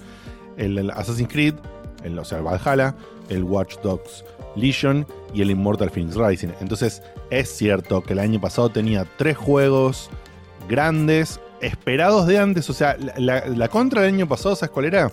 El, 0.57 0.77
el 0.79 0.91
Assassin's 0.91 1.33
Creed, 1.33 1.55
el, 2.03 2.19
o 2.19 2.25
sea, 2.25 2.39
el 2.39 2.45
Valhalla, 2.45 2.95
el 3.29 3.45
Watch 3.45 3.77
Dogs 3.83 4.25
Legion 4.61 5.07
y 5.35 5.43
el 5.43 5.51
Immortal 5.51 5.91
Phoenix 5.91 6.17
Rising. 6.17 6.49
Entonces, 6.61 7.03
es 7.31 7.49
cierto 7.51 8.03
que 8.03 8.13
el 8.15 8.19
año 8.19 8.41
pasado 8.41 8.69
tenía 8.71 9.07
tres 9.17 9.37
juegos 9.37 10.11
grandes, 10.69 11.41
esperados 11.61 12.27
de 12.27 12.39
antes, 12.39 12.69
o 12.71 12.73
sea, 12.73 12.97
la, 12.99 13.15
la- 13.19 13.47
la 13.47 13.69
contra 13.69 14.03
del 14.03 14.15
año 14.15 14.29
pasado, 14.29 14.55
¿sabes 14.57 14.71
cuál 14.71 14.87
era? 14.87 15.11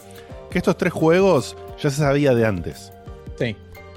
Que 0.50 0.58
estos 0.60 0.78
tres 0.78 0.94
juegos 0.94 1.56
ya 1.82 1.90
se 1.90 1.98
sabía 1.98 2.34
de 2.36 2.46
antes. 2.46 2.92
Sí. 3.38 3.56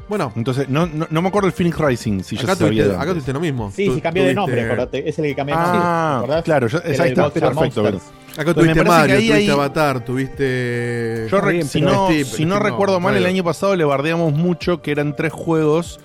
bueno, 0.09 0.33
Entonces, 0.37 0.69
no, 0.69 0.87
no, 0.87 1.07
no 1.11 1.23
me 1.23 1.29
acuerdo 1.29 1.47
el 1.49 1.53
Phoenix 1.53 1.79
Rising, 1.79 2.23
si 2.23 2.37
ya 2.37 2.43
acá 2.43 2.53
se 2.55 2.65
sabía 2.65 2.83
tuviste, 2.85 2.97
de 2.97 3.03
acá 3.03 3.11
tuviste 3.13 3.33
lo 3.33 3.41
mismo. 3.41 3.71
Sí, 3.75 3.91
sí, 3.95 4.01
cambió 4.01 4.25
de 4.25 4.35
nombre, 4.35 4.65
acordate. 4.65 5.09
Es 5.09 5.19
el 5.19 5.27
que 5.27 5.35
cambió 5.35 5.55
de 5.57 5.63
nombre. 5.63 5.81
Ah, 5.83 6.17
¿te 6.19 6.25
acordás? 6.25 6.45
claro, 6.45 6.67
yo- 6.69 6.79
ahí 6.85 6.93
está, 7.11 7.31
perfecto. 7.31 8.01
Acá 8.39 8.45
me 8.51 8.55
tuviste 8.55 8.85
Mario, 8.85 9.17
ahí 9.17 9.29
tuviste 9.29 9.53
Avatar, 9.53 10.05
tuviste. 10.05 11.27
Yo, 11.31 11.41
re- 11.41 11.53
bien, 11.55 11.67
si, 11.67 11.81
no, 11.81 12.07
Steve- 12.09 12.25
si 12.25 12.45
no 12.45 12.57
Steve 12.57 12.71
recuerdo 12.71 12.95
no, 12.95 13.01
mal, 13.01 13.17
el 13.17 13.27
año 13.27 13.43
pasado 13.45 13.75
le 13.77 13.85
bardeamos 13.85 14.33
mucho 14.33 14.81
que 14.81 14.91
eran 14.93 15.17
tres 15.17 15.33
juegos 15.33 15.99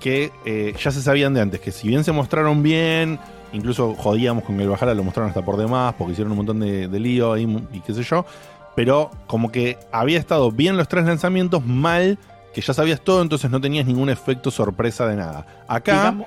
que 0.00 0.30
eh, 0.44 0.74
ya 0.82 0.90
se 0.90 1.00
sabían 1.00 1.32
de 1.34 1.40
antes, 1.40 1.60
que 1.60 1.72
si 1.72 1.88
bien 1.88 2.04
se 2.04 2.12
mostraron 2.12 2.62
bien, 2.62 3.18
incluso 3.52 3.94
jodíamos 3.94 4.44
con 4.44 4.56
que 4.56 4.62
el 4.64 4.68
Bajara 4.68 4.94
lo 4.94 5.02
mostraron 5.04 5.30
hasta 5.30 5.44
por 5.44 5.56
demás, 5.56 5.94
porque 5.96 6.12
hicieron 6.12 6.32
un 6.32 6.38
montón 6.38 6.60
de, 6.60 6.88
de 6.88 7.00
lío 7.00 7.32
ahí 7.32 7.44
y 7.72 7.80
qué 7.80 7.94
sé 7.94 8.02
yo, 8.02 8.26
pero 8.74 9.10
como 9.26 9.50
que 9.50 9.78
había 9.92 10.18
estado 10.18 10.50
bien 10.50 10.76
los 10.76 10.88
tres 10.88 11.04
lanzamientos, 11.06 11.64
mal 11.64 12.18
que 12.52 12.60
ya 12.62 12.72
sabías 12.74 13.00
todo, 13.00 13.22
entonces 13.22 13.50
no 13.50 13.60
tenías 13.60 13.86
ningún 13.86 14.08
efecto 14.10 14.50
sorpresa 14.50 15.06
de 15.06 15.16
nada. 15.16 15.46
Acá 15.68 15.92
Digamos- 15.92 16.26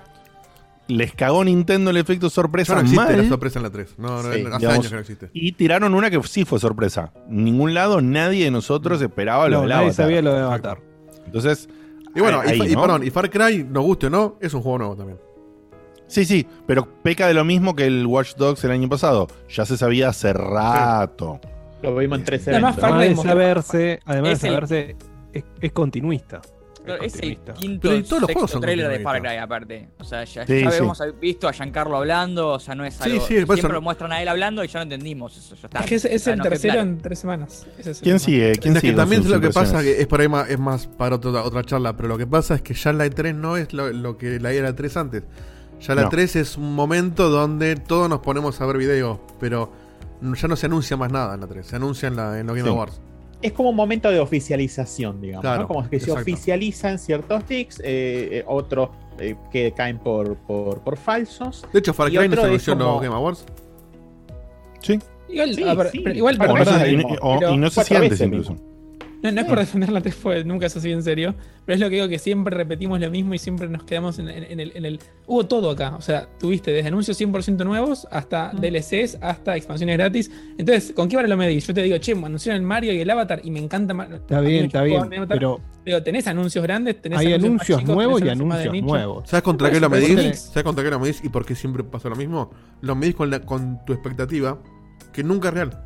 les 0.89 1.13
cagó 1.13 1.43
Nintendo 1.45 1.91
el 1.91 1.97
efecto 1.97 2.29
sorpresa 2.29 2.73
no 2.75 2.81
existe 2.81 3.01
mal. 3.01 3.17
la 3.17 3.27
sorpresa 3.29 3.59
en 3.59 3.63
la 3.63 3.69
3. 3.69 3.95
No, 3.97 4.07
no, 4.07 4.21
Sí, 4.23 4.27
hace 4.27 4.37
digamos, 4.37 4.63
años 4.65 4.87
que 4.89 4.93
no 4.95 4.99
existe. 5.01 5.29
Y 5.33 5.51
tiraron 5.53 5.93
una 5.93 6.09
que 6.09 6.21
sí 6.23 6.43
fue 6.43 6.59
sorpresa. 6.59 7.13
En 7.29 7.43
ningún 7.45 7.73
lado 7.73 8.01
nadie 8.01 8.43
de 8.45 8.51
nosotros 8.51 9.01
esperaba 9.01 9.47
lo 9.47 9.55
No, 9.57 9.61
del 9.61 9.69
nadie 9.69 9.85
Avatar. 9.85 10.05
sabía 10.05 10.21
lo 10.21 10.33
de 10.33 10.41
Avatar. 10.41 10.79
Entonces, 11.25 11.69
Y 12.15 12.19
bueno, 12.19 12.41
ahí, 12.41 12.59
y, 12.59 12.71
y 12.73 12.75
perdón, 12.75 13.03
y 13.05 13.09
Far 13.11 13.29
Cry, 13.29 13.63
nos 13.63 13.83
guste 13.83 14.07
o 14.07 14.09
no, 14.09 14.35
es 14.41 14.53
un 14.53 14.61
juego 14.61 14.77
nuevo 14.79 14.95
también. 14.95 15.19
Sí, 16.07 16.25
sí, 16.25 16.47
pero 16.65 16.87
peca 17.03 17.27
de 17.27 17.35
lo 17.35 17.45
mismo 17.45 17.75
que 17.75 17.85
el 17.85 18.07
Watch 18.07 18.33
Dogs 18.35 18.63
el 18.63 18.71
año 18.71 18.89
pasado. 18.89 19.27
Ya 19.47 19.63
se 19.65 19.77
sabía 19.77 20.09
hace 20.09 20.33
rato. 20.33 21.39
Lo 21.83 21.95
vimos 21.95 22.17
en 22.19 22.25
tres 22.25 22.47
Además, 22.47 22.77
eventos. 22.77 22.81
Far 22.81 22.99
Además 22.99 23.15
de 23.17 23.21
Cry 23.21 23.29
saberse, 23.29 23.99
además 24.05 24.31
Es 24.31 24.41
de 24.41 24.47
el- 24.47 24.53
saberse, 24.55 24.95
es, 25.33 25.43
es 25.61 25.71
continuista. 25.71 26.41
Es 26.95 27.15
el 27.19 27.37
quinto 27.37 27.89
Pero 27.89 28.03
todos 28.03 28.21
los 28.21 28.31
juegos 28.31 28.51
son 28.51 28.61
trailer 28.61 28.89
de 28.89 28.99
Far. 28.99 29.21
Cry 29.21 29.37
aparte. 29.37 29.89
O 29.99 30.03
sea, 30.03 30.23
ya, 30.23 30.45
Sí, 30.45 30.53
ya 30.63 30.71
sí. 30.71 30.77
habíamos 30.77 30.99
visto 31.19 31.47
a 31.47 31.53
Giancarlo 31.53 31.97
hablando, 31.97 32.49
o 32.49 32.59
sea, 32.59 32.75
no 32.75 32.85
es 32.85 32.99
algo... 33.01 33.25
sí, 33.27 33.35
eso 33.37 33.45
siempre 33.45 33.61
no- 33.69 33.73
lo 33.75 33.81
muestran 33.81 34.11
a 34.11 34.21
él 34.21 34.27
hablando 34.27 34.63
y 34.63 34.67
ya 34.67 34.79
lo 34.79 34.83
entendimos. 34.83 35.37
Eso, 35.37 35.55
ya 35.55 35.67
está. 35.67 35.79
Es 35.79 35.85
que 35.85 35.95
es, 35.95 36.05
es 36.05 36.21
O 36.21 36.23
sea, 36.25 36.33
el 36.33 36.39
no, 36.39 36.43
tercero 36.43 36.73
claro. 36.73 36.89
en 36.89 36.97
tres 36.99 37.19
semanas. 37.19 37.67
Es 37.77 37.99
¿Quién 38.01 38.19
sigue? 38.19 38.53
¿Quién 38.59 38.75
Es 38.75 38.81
que 38.81 38.87
sigue 38.87 38.93
con 38.93 39.01
también 39.03 39.29
lo 39.29 39.39
que 39.41 39.49
pasa 39.49 39.81
que 39.81 40.01
es 40.01 40.07
por 40.07 40.21
ahí 40.21 40.27
más, 40.27 40.49
es 40.49 40.59
más 40.59 40.87
para 40.87 41.15
otra, 41.15 41.43
otra 41.43 41.63
charla, 41.63 41.95
pero 41.95 42.09
lo 42.09 42.17
que 42.17 42.27
pasa 42.27 42.55
es 42.55 42.61
que 42.61 42.73
ya 42.73 42.93
la 42.93 43.05
E3 43.05 43.35
no 43.35 43.57
es 43.57 43.73
lo, 43.73 43.91
lo 43.91 44.17
que 44.17 44.39
la 44.39 44.51
era 44.51 44.75
3 44.75 44.97
antes. 44.97 45.23
Ya 45.81 45.95
la 45.95 46.03
No. 46.03 46.09
3 46.09 46.35
es 46.35 46.57
un 46.57 46.75
momento 46.75 47.29
donde 47.29 47.75
todos 47.77 48.09
nos 48.09 48.19
ponemos 48.19 48.59
a 48.59 48.65
ver 48.65 48.77
videos, 48.77 49.19
pero 49.39 49.71
ya 50.21 50.47
no 50.49 50.55
se 50.57 50.65
anuncia 50.65 50.97
más 50.97 51.09
nada 51.11 51.35
en 51.35 51.41
la 51.41 51.47
3, 51.47 51.65
se 51.65 51.75
anuncia 51.77 52.07
en, 52.07 52.17
la, 52.17 52.37
en 52.39 52.47
los 52.47 52.55
Game 52.55 52.67
Sí. 52.67 52.73
Awards. 52.75 52.99
Es 53.41 53.53
como 53.53 53.69
un 53.69 53.75
momento 53.75 54.11
de 54.11 54.19
oficialización, 54.19 55.21
digamos. 55.21 55.41
Claro, 55.41 55.61
¿no? 55.61 55.67
Como 55.67 55.89
que 55.89 55.99
se 55.99 56.11
oficializan 56.11 56.99
ciertos 56.99 57.45
tics, 57.45 57.79
eh, 57.79 57.83
eh, 58.39 58.43
otros 58.47 58.89
eh, 59.17 59.35
que 59.51 59.71
caen 59.73 59.97
por, 59.97 60.35
por, 60.39 60.81
por 60.81 60.97
falsos. 60.97 61.65
De 61.71 61.79
hecho, 61.79 61.93
Far 61.93 62.09
Cry 62.09 62.27
no 62.27 62.35
se 62.35 62.75
como- 62.85 62.99
Game 62.99 63.15
Awards. 63.15 63.45
Sí. 64.81 64.99
Igual, 65.29 65.53
Sí, 65.53 65.63
ver, 65.63 65.89
sí. 65.91 66.03
igual, 66.15 66.37
Bueno, 66.37 66.53
perdón, 66.55 66.81
y, 66.89 67.15
o- 67.21 67.53
y 67.53 67.57
no 67.57 67.69
sé 67.69 67.71
si 67.71 67.75
cuatro 67.75 67.95
antes 67.97 68.09
veces 68.11 68.27
incluso. 68.27 68.51
mismo. 68.53 68.68
No, 69.21 69.31
no 69.33 69.41
es 69.41 69.47
por 69.47 69.59
defender 69.59 69.91
la 69.91 69.99
3, 70.01 70.15
fue, 70.15 70.43
nunca 70.45 70.67
es 70.67 70.77
así 70.77 70.91
en 70.91 71.03
serio. 71.03 71.35
Pero 71.65 71.73
es 71.75 71.79
lo 71.81 71.89
que 71.89 71.95
digo 71.95 72.07
que 72.07 72.19
siempre 72.19 72.55
repetimos 72.55 72.99
lo 73.01 73.11
mismo 73.11 73.33
y 73.33 73.37
siempre 73.37 73.67
nos 73.67 73.83
quedamos 73.83 74.17
en, 74.17 74.29
en- 74.29 74.43
en 74.45 74.59
el, 74.59 74.71
en 74.75 74.85
el- 74.85 74.99
Hubo 75.27 75.45
todo 75.45 75.71
acá. 75.71 75.95
O 75.97 76.01
sea, 76.01 76.27
tuviste 76.39 76.71
desde 76.71 76.87
anuncios 76.87 77.19
100% 77.19 77.63
nuevos 77.65 78.07
hasta 78.11 78.51
DLCs, 78.53 79.17
hasta 79.21 79.57
expansiones 79.57 79.97
gratis. 79.97 80.31
Entonces, 80.57 80.93
¿con 80.95 81.09
qué 81.09 81.17
vara 81.17 81.27
lo 81.27 81.35
medís? 81.37 81.67
Yo 81.67 81.73
te 81.73 81.81
digo, 81.83 81.97
che, 81.97 82.13
anunciaron 82.13 82.61
el 82.61 82.67
Mario 82.67 82.93
y 82.93 83.01
el 83.01 83.09
Avatar 83.09 83.41
y 83.43 83.51
me 83.51 83.59
encanta. 83.59 83.93
Ma- 83.93 84.05
Está 84.05 84.39
bien, 84.41 84.65
está 84.65 84.83
bien. 84.83 84.97
Avatar. 85.17 85.27
Pero 85.37 85.59
Digo, 85.85 86.03
tenés 86.03 86.27
anuncios 86.27 86.61
grandes, 86.63 87.01
tenés 87.01 87.19
hay 87.19 87.25
anuncios 87.33 87.79
chicos, 87.79 87.95
nuevos 87.95 88.21
y 88.21 88.29
anuncios 88.29 88.73
nuevos. 88.91 89.29
¿Sabes 89.29 89.43
contra 89.43 89.67
qué 89.71 89.79
lo 89.79 89.89
medís? 89.89 90.39
¿Sabes 90.39 90.63
contra 90.63 90.83
qué 90.83 90.89
lo 90.91 90.99
medís 90.99 91.21
y 91.23 91.29
por 91.29 91.45
qué 91.45 91.55
siempre 91.55 91.83
pasa 91.83 92.09
lo 92.09 92.15
mismo? 92.15 92.51
Lo 92.81 92.95
medís 92.95 93.15
con, 93.15 93.29
la- 93.29 93.41
con 93.41 93.83
tu 93.85 93.93
expectativa, 93.93 94.59
que 95.13 95.23
nunca 95.23 95.47
es 95.49 95.53
real. 95.55 95.85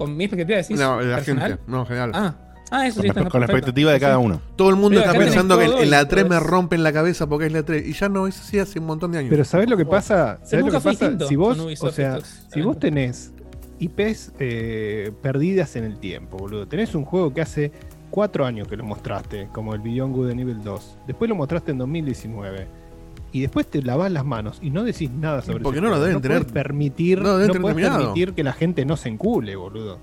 Con 0.00 0.16
mi 0.16 0.24
expectativa 0.24 0.56
decís. 0.58 0.78
No, 0.78 1.00
la 1.00 1.16
personal. 1.16 1.48
gente, 1.50 1.62
no, 1.66 1.80
en 1.80 1.86
general. 1.86 2.10
Ah, 2.14 2.34
ah, 2.70 2.86
eso 2.86 3.02
sí 3.02 3.08
Con, 3.08 3.18
está 3.18 3.24
la- 3.24 3.30
con 3.30 3.40
la 3.40 3.46
expectativa 3.46 3.90
de 3.92 3.98
Sí, 3.98 4.00
cada 4.00 4.16
sí. 4.16 4.22
uno. 4.24 4.40
Todo 4.56 4.70
el 4.70 4.76
mundo 4.76 4.98
Pero 5.00 5.12
está 5.12 5.22
pensando 5.24 5.58
que 5.58 5.64
en 5.82 5.90
la 5.90 6.08
3 6.08 6.26
me 6.28 6.40
rompen 6.40 6.82
la 6.82 6.92
cabeza 6.92 7.28
porque 7.28 7.46
es 7.46 7.52
la 7.52 7.62
3. 7.62 7.86
Y 7.86 7.92
ya 7.92 8.08
no 8.08 8.26
es 8.26 8.40
así 8.40 8.58
hace 8.58 8.78
un 8.78 8.86
montón 8.86 9.12
de 9.12 9.18
años. 9.18 9.30
Pero 9.30 9.44
¿sabés 9.44 9.68
lo 9.68 9.76
que 9.76 9.84
pasa? 9.84 10.38
Se 10.42 10.50
¿Sabés 10.52 10.64
lo 10.66 10.72
que 10.72 10.80
pasa? 10.80 11.18
Si 11.28 11.36
vos, 11.36 11.58
o 11.58 11.90
sea, 11.92 12.16
estos 12.16 12.46
si 12.52 12.62
vos 12.62 12.78
tenés 12.78 13.32
IPs 13.78 14.32
eh, 14.38 15.12
perdidas 15.22 15.76
en 15.76 15.84
el 15.84 15.98
tiempo, 15.98 16.38
boludo. 16.38 16.66
Tenés 16.66 16.94
un 16.94 17.04
juego 17.04 17.32
que 17.34 17.40
hace 17.42 17.72
cuatro 18.10 18.44
años 18.46 18.68
que 18.68 18.76
lo 18.76 18.84
mostraste, 18.84 19.48
como 19.52 19.74
el 19.74 19.80
Beyond 19.80 20.14
Good 20.14 20.30
and 20.30 20.40
Evil 20.40 20.62
2. 20.64 20.96
Después 21.06 21.28
lo 21.28 21.34
mostraste 21.34 21.72
en 21.72 21.78
2019. 21.78 22.66
Y 23.32 23.40
después 23.42 23.66
te 23.68 23.82
lavas 23.82 24.10
las 24.10 24.24
manos 24.24 24.58
y 24.60 24.70
no 24.70 24.82
decís 24.82 25.10
nada 25.10 25.40
sobre 25.42 25.60
Porque 25.60 25.78
ese 25.78 25.84
no 25.86 25.90
lo 25.94 26.00
deben 26.00 26.20
tener- 26.20 26.38
podés 26.40 26.52
permitir, 26.52 27.20
no 27.22 27.38
deben 27.38 27.46
no 27.48 27.52
tener 27.52 27.62
podés 27.62 27.88
permitir 27.98 28.32
que 28.34 28.42
la 28.42 28.52
gente 28.52 28.84
no 28.84 28.96
se 28.96 29.08
encule, 29.08 29.54
boludo. 29.56 29.98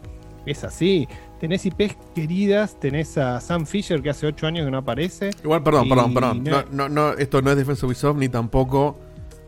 Es 0.46 0.64
así. 0.64 1.08
Tenés 1.42 1.66
IPs 1.66 1.98
queridas, 2.16 2.80
tenés 2.80 3.18
a 3.18 3.42
Sam 3.42 3.66
Fisher 3.66 4.02
que 4.02 4.10
hace 4.10 4.28
ocho 4.28 4.48
años 4.48 4.64
que 4.66 4.72
no 4.72 4.78
aparece. 4.78 5.32
Igual, 5.44 5.62
perdón, 5.62 5.86
y 5.88 5.90
perdón, 5.90 6.14
perdón. 6.14 6.44
no- 6.46 6.52
No, 6.52 6.66
no, 6.72 6.90
no, 6.90 7.14
esto 7.18 7.42
no 7.42 7.52
es 7.52 7.58
Defense 7.58 7.86
of 7.86 7.90
Ubisoft 7.90 8.18
ni 8.18 8.30
tampoco 8.30 8.98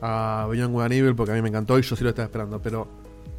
a 0.02 0.46
Beyond 0.52 0.92
Evil 0.92 1.16
porque 1.16 1.32
a 1.32 1.36
mí 1.36 1.42
me 1.42 1.48
encantó 1.50 1.80
y 1.80 1.82
yo 1.84 1.96
sí 1.96 2.04
lo 2.04 2.10
estaba 2.10 2.26
esperando. 2.26 2.62
Pero, 2.62 2.88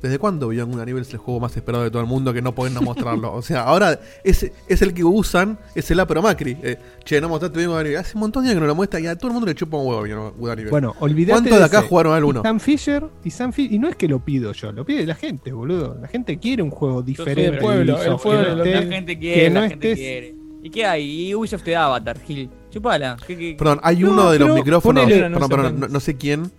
¿desde 0.03 0.19
cuándo 0.19 0.49
Beyond 0.49 0.73
Good 0.73 0.81
and 0.81 0.89
Evil 0.91 1.03
es 1.03 1.13
el 1.13 1.19
juego 1.19 1.41
más 1.41 1.57
esperado 1.57 1.85
de 1.85 1.91
todo 1.91 2.01
el 2.03 2.09
mundo 2.09 2.33
que 2.33 2.41
no 2.43 2.55
pueden 2.55 2.75
no 2.75 2.81
mostrarlo? 2.83 3.33
o 3.35 3.43
sea, 3.43 3.63
ahora 3.65 3.99
es, 4.25 4.51
es 4.69 4.83
el 4.83 4.95
que 4.95 5.05
usan, 5.05 5.59
es 5.75 5.91
el 5.91 6.01
Apro 6.01 6.23
Macri. 6.23 6.57
Eh, 6.63 6.77
che, 7.05 7.21
no 7.21 7.29
mostraste 7.29 7.59
Beyond 7.59 7.73
Good 7.73 7.79
and 7.81 7.87
Evil. 7.89 7.99
Hace 7.99 8.17
un 8.17 8.21
montón 8.21 8.43
de 8.45 8.51
años 8.51 8.57
que 8.57 8.61
no 8.63 8.67
lo 8.67 8.75
muestra 8.75 9.01
y 9.01 9.07
a 9.07 9.17
todo 9.17 9.29
el 9.29 9.33
mundo 9.35 9.47
le 9.47 9.55
chupa 9.55 9.77
un 9.77 9.87
huevo 9.87 10.03
Beyond 10.03 10.37
Good 10.39 10.51
and 10.51 10.61
Evil. 10.61 10.71
Bueno, 10.71 10.95
olvidate 11.01 11.33
¿Cuántos 11.43 11.59
de 11.59 11.65
acá 11.65 11.79
ese. 11.81 11.89
jugaron 11.89 12.13
al 12.15 12.23
Y 12.23 12.27
1? 12.27 12.43
Sam 12.43 12.61
Fisher 12.61 13.05
y 13.25 13.31
Sam 13.31 13.53
Fi- 13.53 13.69
y 13.71 13.79
no 13.79 13.89
es 13.89 13.97
que 13.97 14.09
lo 14.09 14.19
pido 14.25 14.53
yo, 14.53 14.73
lo 14.73 14.85
pide 14.85 15.05
la 15.07 15.15
gente, 15.15 15.53
boludo. 15.53 15.97
La 16.01 16.09
gente 16.09 16.39
quiere 16.39 16.63
un 16.63 16.71
juego 16.71 17.03
diferente. 17.03 17.51
del 17.51 17.59
pueblo, 17.61 18.03
el 18.03 18.17
pueblo, 18.17 18.63
que 18.65 18.71
la 18.75 18.83
gente 18.83 19.15
que 19.15 19.21
quiere, 19.21 19.51
no 19.51 19.61
la 19.61 19.69
gente 19.69 19.93
estés- 19.93 19.97
quiere. 19.97 20.35
¿Y 20.63 20.69
qué 20.69 20.85
hay? 20.85 21.29
Y 21.29 21.35
Ubisoft 21.35 21.63
te 21.63 21.71
da 21.71 21.87
Avatar, 21.87 22.19
Gil. 22.21 22.51
Chupala. 22.71 23.17
¿Qué- 23.27 23.37
qué- 23.37 23.55
Perdón, 23.59 23.81
hay 23.83 23.97
No, 24.01 24.11
uno 24.13 24.31
de 24.31 24.39
los 24.39 24.49
pero 24.49 24.55
micrófonos. 24.57 25.05
ponele- 25.05 25.21
perdón, 25.23 25.33
no 25.41 25.49
perdón, 25.49 25.73
sé 25.75 25.79
no, 25.81 25.89
no 25.89 26.01
sé 26.01 26.17
quién. 26.17 26.51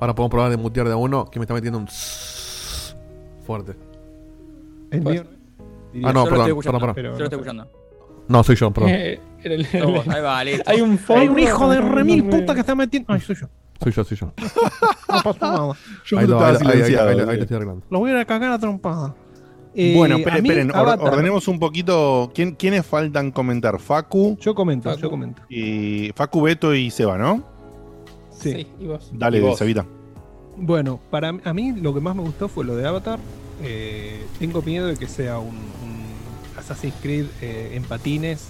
Ahora 0.00 0.14
podemos 0.14 0.30
probar 0.30 0.50
de 0.50 0.56
mutear 0.58 0.86
de 0.86 0.92
a 0.92 0.96
uno 0.96 1.24
que 1.30 1.38
me 1.38 1.44
está 1.44 1.54
metiendo 1.54 1.78
un 1.78 1.88
fuerte. 3.42 3.74
Es 4.90 5.02
mío. 5.04 5.24
Ah, 6.04 6.12
no, 6.12 6.24
perdón, 6.24 6.38
estoy 6.40 6.48
escuchando, 6.48 6.80
perdón, 6.80 6.94
Yo 6.96 7.02
lo 7.02 7.24
estoy 7.24 7.38
escuchando. 7.38 7.68
No, 8.28 8.42
soy 8.44 8.56
yo, 8.56 8.70
perdón. 8.70 8.90
Eh, 8.92 9.20
el- 9.42 9.66
vos, 9.84 10.08
ahí 10.08 10.22
va, 10.22 10.44
listo. 10.44 10.62
Hay 10.70 10.80
un 10.80 10.98
Hay 11.08 11.28
un 11.28 11.38
hijo 11.38 11.68
de 11.70 11.80
remil 11.80 12.24
puta 12.28 12.54
que 12.54 12.60
está 12.60 12.74
metiendo. 12.74 13.12
Ay, 13.12 13.20
soy 13.20 13.36
yo. 13.36 13.48
Soy 13.82 13.92
yo, 13.92 14.04
soy 14.04 14.16
yo. 14.16 14.26
No 15.08 15.22
pasa 15.24 15.38
nada. 15.40 15.72
Yo 16.06 16.18
ahí, 16.18 16.26
lo, 16.26 16.38
ahí, 16.40 16.52
lo- 16.52 16.60
estoy 17.32 17.56
arreglando. 17.56 17.82
Lo 17.90 17.98
voy 17.98 18.10
a 18.10 18.14
ir 18.14 18.18
a 18.20 18.24
cagar 18.24 18.52
a 18.52 18.58
trompada. 18.58 19.14
Eh, 19.74 19.94
bueno, 19.96 20.18
esperen, 20.18 20.44
esperen, 20.46 20.70
or- 20.70 20.98
ordenemos 21.00 21.48
un 21.48 21.58
poquito. 21.58 22.30
¿Quién, 22.34 22.52
¿Quiénes 22.54 22.86
faltan 22.86 23.32
comentar? 23.32 23.80
Facu. 23.80 24.36
Yo 24.40 24.54
comento, 24.54 24.88
Facu. 24.88 25.02
yo 25.02 25.10
comento. 25.10 25.42
Y 25.48 26.12
Facu, 26.14 26.42
Beto 26.42 26.74
y 26.74 26.90
Seba, 26.90 27.18
¿no? 27.18 27.42
Sí. 28.30 28.52
Sí, 28.52 28.66
y 28.80 28.86
vos. 28.86 29.10
Dale, 29.12 29.38
Y 29.38 29.40
vos. 29.40 29.58
Sebita. 29.58 29.84
Bueno, 30.56 31.00
para 31.10 31.28
a 31.28 31.52
mí 31.52 31.72
lo 31.72 31.94
que 31.94 32.00
más 32.00 32.14
me 32.14 32.22
gustó 32.22 32.48
fue 32.48 32.64
lo 32.64 32.76
de 32.76 32.86
Avatar. 32.86 33.18
Eh, 33.62 34.26
tengo 34.38 34.62
miedo 34.62 34.86
de 34.86 34.96
que 34.96 35.06
sea 35.06 35.38
un, 35.38 35.56
Assassin's 36.58 36.94
Creed 37.00 37.26
eh, 37.40 37.72
en 37.74 37.82
patines, 37.84 38.48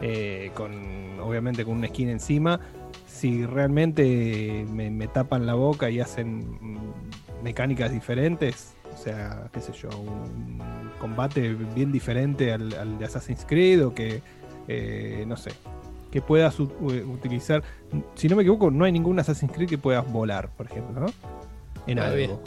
eh, 0.00 0.50
con 0.54 1.20
obviamente 1.20 1.64
con 1.64 1.78
una 1.78 1.88
skin 1.88 2.08
encima. 2.08 2.60
Si 3.06 3.44
realmente 3.44 4.66
me, 4.70 4.90
me 4.90 5.06
tapan 5.08 5.46
la 5.46 5.54
boca 5.54 5.90
y 5.90 6.00
hacen 6.00 6.38
mm, 6.38 7.42
mecánicas 7.42 7.92
diferentes, 7.92 8.74
o 8.92 8.96
sea, 8.96 9.48
qué 9.52 9.60
sé 9.60 9.72
yo, 9.72 9.88
un 9.88 10.60
combate 10.98 11.54
bien 11.54 11.92
diferente 11.92 12.52
al, 12.52 12.72
al 12.74 12.98
de 12.98 13.04
Assassin's 13.04 13.44
Creed 13.46 13.84
o 13.84 13.94
que, 13.94 14.22
eh, 14.68 15.24
no 15.26 15.36
sé, 15.36 15.50
que 16.12 16.20
puedas 16.22 16.60
u- 16.60 16.70
utilizar. 17.12 17.64
Si 18.14 18.28
no 18.28 18.36
me 18.36 18.42
equivoco, 18.42 18.70
no 18.70 18.84
hay 18.84 18.92
ningún 18.92 19.18
Assassin's 19.18 19.50
Creed 19.50 19.68
que 19.68 19.78
puedas 19.78 20.06
volar, 20.12 20.50
por 20.56 20.66
ejemplo, 20.66 21.00
¿no? 21.00 21.06
En 21.88 21.96
Todavía. 21.96 22.24
algo. 22.26 22.42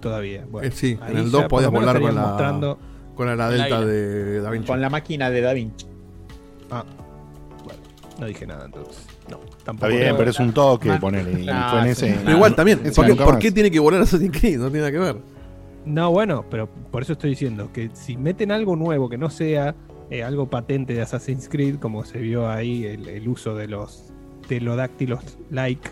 Todavía. 0.00 0.44
Bueno, 0.50 0.68
Eh, 0.68 0.70
sí, 0.72 0.98
en 1.08 1.16
el 1.16 1.24
ya 1.26 1.30
2 1.30 1.40
por 1.42 1.48
podías 1.48 1.70
volar 1.70 2.00
con 2.00 2.14
la, 2.14 2.22
mostrando- 2.22 2.78
con 3.14 3.36
la, 3.36 3.48
delta 3.48 3.80
de 3.84 4.40
Da 4.40 4.50
Vinci. 4.50 4.66
Con 4.68 4.80
la 4.80 4.90
máquina 4.90 5.30
de 5.30 5.40
Da 5.40 5.52
Vinci. 5.54 5.86
Ah, 6.70 6.84
bueno, 7.64 7.80
no 8.20 8.26
dije 8.26 8.46
nada 8.46 8.66
entonces. 8.66 9.06
No, 9.30 9.38
Está 9.44 9.64
tampoco. 9.64 9.88
bien, 9.92 10.14
pero 10.16 10.30
es 10.30 10.38
un 10.40 10.52
toque, 10.52 10.90
Ah, 10.90 11.82
en 11.86 11.94
sí. 11.94 12.06
ese. 12.06 12.18
Pero 12.24 12.36
igual 12.36 12.54
también, 12.54 12.78
¿por 12.94 13.06
qué, 13.06 13.14
por 13.14 13.38
qué 13.38 13.52
tiene 13.52 13.70
que 13.70 13.78
volar 13.78 14.00
Assassin's 14.02 14.36
Creed? 14.38 14.58
No 14.58 14.64
tiene 14.70 14.78
nada 14.80 14.92
que 14.92 14.98
ver. 14.98 15.16
No, 15.84 16.10
bueno, 16.10 16.44
pero 16.50 16.66
por 16.66 17.02
eso 17.02 17.12
estoy 17.14 17.30
diciendo 17.30 17.70
que 17.72 17.90
si 17.94 18.16
meten 18.16 18.50
algo 18.52 18.76
nuevo 18.76 19.08
que 19.08 19.16
no 19.18 19.30
sea 19.30 19.74
eh, 20.10 20.22
algo 20.22 20.48
patente 20.48 20.94
de 20.94 21.02
Assassin's 21.02 21.48
Creed, 21.48 21.76
como 21.76 22.04
se 22.04 22.18
vio 22.18 22.48
ahí 22.48 22.84
el, 22.84 23.28
uso 23.28 23.54
de 23.54 23.68
los 23.68 24.12
telodáctilos 24.48 25.38
like, 25.50 25.88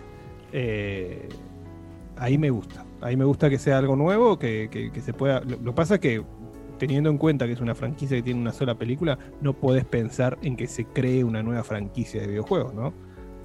eh, 0.52 1.28
ahí 2.16 2.38
me 2.38 2.51
gusta. 2.51 2.84
Ahí 3.02 3.16
me 3.16 3.24
gusta 3.24 3.51
que 3.51 3.59
sea 3.59 3.78
algo 3.78 3.94
nuevo, 3.94 4.38
que, 4.38 4.68
que- 4.70 5.01
se 5.01 5.12
pueda. 5.12 5.40
Lo, 5.40 5.59
lo 5.59 5.74
pasa 5.74 6.01
que 6.01 6.24
teniendo 6.78 7.10
en 7.10 7.18
cuenta 7.18 7.47
que 7.47 7.52
es 7.52 7.60
una 7.60 7.74
franquicia 7.74 8.16
que 8.16 8.22
tiene 8.22 8.40
una 8.40 8.52
sola 8.52 8.76
película, 8.76 9.18
no 9.40 9.55
podés 9.55 9.84
pensar 9.84 10.38
en 10.43 10.56
que 10.56 10.66
se 10.66 10.84
cree 10.84 11.24
una 11.24 11.43
nueva 11.43 11.64
franquicia 11.64 12.20
de 12.20 12.28
videojuegos, 12.28 12.74
¿no? 12.74 12.93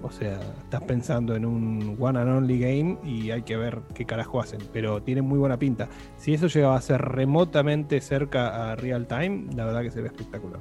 O 0.03 0.11
sea, 0.11 0.39
estás 0.63 0.81
pensando 0.83 1.35
en 1.35 1.45
un 1.45 1.95
one 1.99 2.19
and 2.19 2.29
only 2.29 2.59
game 2.59 2.97
y 3.03 3.31
hay 3.31 3.43
que 3.43 3.55
ver 3.55 3.79
qué 3.93 4.05
carajo 4.05 4.41
hacen, 4.41 4.59
pero 4.73 5.01
tiene 5.01 5.21
muy 5.21 5.37
buena 5.37 5.57
pinta. 5.57 5.89
Si 6.17 6.33
eso 6.33 6.47
llegaba 6.47 6.75
a 6.75 6.81
ser 6.81 7.01
remotamente 7.01 8.01
cerca 8.01 8.71
a 8.71 8.75
real 8.75 9.07
time, 9.07 9.45
la 9.55 9.65
verdad 9.65 9.81
que 9.83 9.91
se 9.91 10.01
ve 10.01 10.07
espectacular. 10.07 10.59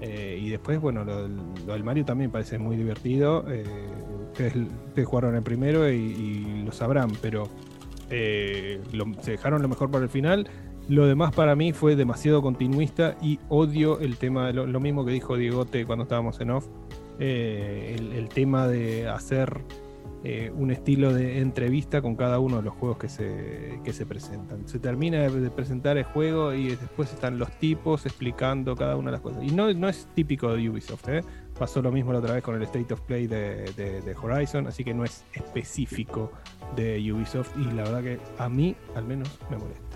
Eh, 0.00 0.40
y 0.42 0.48
después, 0.48 0.80
bueno, 0.80 1.04
lo, 1.04 1.22
del- 1.28 1.84
Mario 1.84 2.04
también 2.04 2.30
parece 2.30 2.58
muy 2.58 2.76
divertido. 2.76 3.44
eh, 3.48 3.64
ustedes, 4.32 4.54
jugaron 5.04 5.34
el 5.34 5.42
primero 5.42 5.90
y, 5.90 6.62
lo 6.64 6.72
sabrán, 6.72 7.10
pero 7.20 7.48
eh, 8.10 8.80
se 9.20 9.32
dejaron 9.32 9.62
lo 9.62 9.68
mejor 9.68 9.90
para 9.90 10.04
el 10.04 10.10
final. 10.10 10.48
Lo 10.88 11.06
demás 11.06 11.32
para 11.32 11.54
mí 11.54 11.72
fue 11.72 11.94
demasiado 11.96 12.42
continuista 12.42 13.16
y 13.22 13.38
odio 13.48 14.00
el 14.00 14.16
tema, 14.16 14.50
lo, 14.52 14.66
lo 14.66 14.80
mismo 14.80 15.04
que 15.04 15.12
dijo 15.12 15.36
Diegote 15.36 15.84
cuando 15.86 16.02
estábamos 16.04 16.40
en 16.40 16.50
off, 16.50 16.66
eh, 17.20 17.96
el, 17.98 18.28
tema 18.30 18.66
de 18.66 19.06
hacer 19.06 19.62
eh, 20.24 20.50
un 20.54 20.70
estilo 20.70 21.12
de 21.12 21.40
entrevista 21.40 22.00
con 22.00 22.16
cada 22.16 22.38
uno 22.38 22.56
de 22.56 22.62
los 22.62 22.74
juegos 22.74 22.96
que 22.98 23.08
se, 23.08 23.78
que 23.84 23.92
se 23.92 24.06
presentan. 24.06 24.66
Se 24.66 24.78
termina 24.78 25.28
de, 25.28 25.50
presentar 25.50 25.98
el 25.98 26.04
juego 26.04 26.54
y 26.54 26.70
después 26.70 27.12
están 27.12 27.38
los 27.38 27.50
tipos 27.58 28.06
explicando 28.06 28.74
cada 28.74 28.96
una 28.96 29.10
de 29.10 29.12
las 29.12 29.20
cosas. 29.20 29.44
Y 29.44 29.50
no, 29.52 29.72
no 29.74 29.88
es 29.88 30.08
típico 30.14 30.52
de 30.52 30.68
Ubisoft, 30.70 31.08
¿eh? 31.08 31.20
pasó 31.58 31.82
lo 31.82 31.92
mismo 31.92 32.12
la 32.12 32.20
otra 32.20 32.34
vez 32.34 32.42
con 32.42 32.54
el 32.54 32.62
State 32.62 32.94
of 32.94 33.02
Play 33.02 33.26
de- 33.26 33.72
de 33.76 34.14
Horizon, 34.20 34.66
así 34.66 34.82
que 34.82 34.94
no 34.94 35.04
es 35.04 35.24
específico 35.34 36.32
de 36.74 37.12
Ubisoft 37.12 37.52
y 37.58 37.64
la 37.74 37.82
verdad 37.82 38.02
que 38.02 38.18
a 38.38 38.48
mí 38.48 38.74
al 38.94 39.04
menos 39.04 39.38
me 39.50 39.58
molesta. 39.58 39.89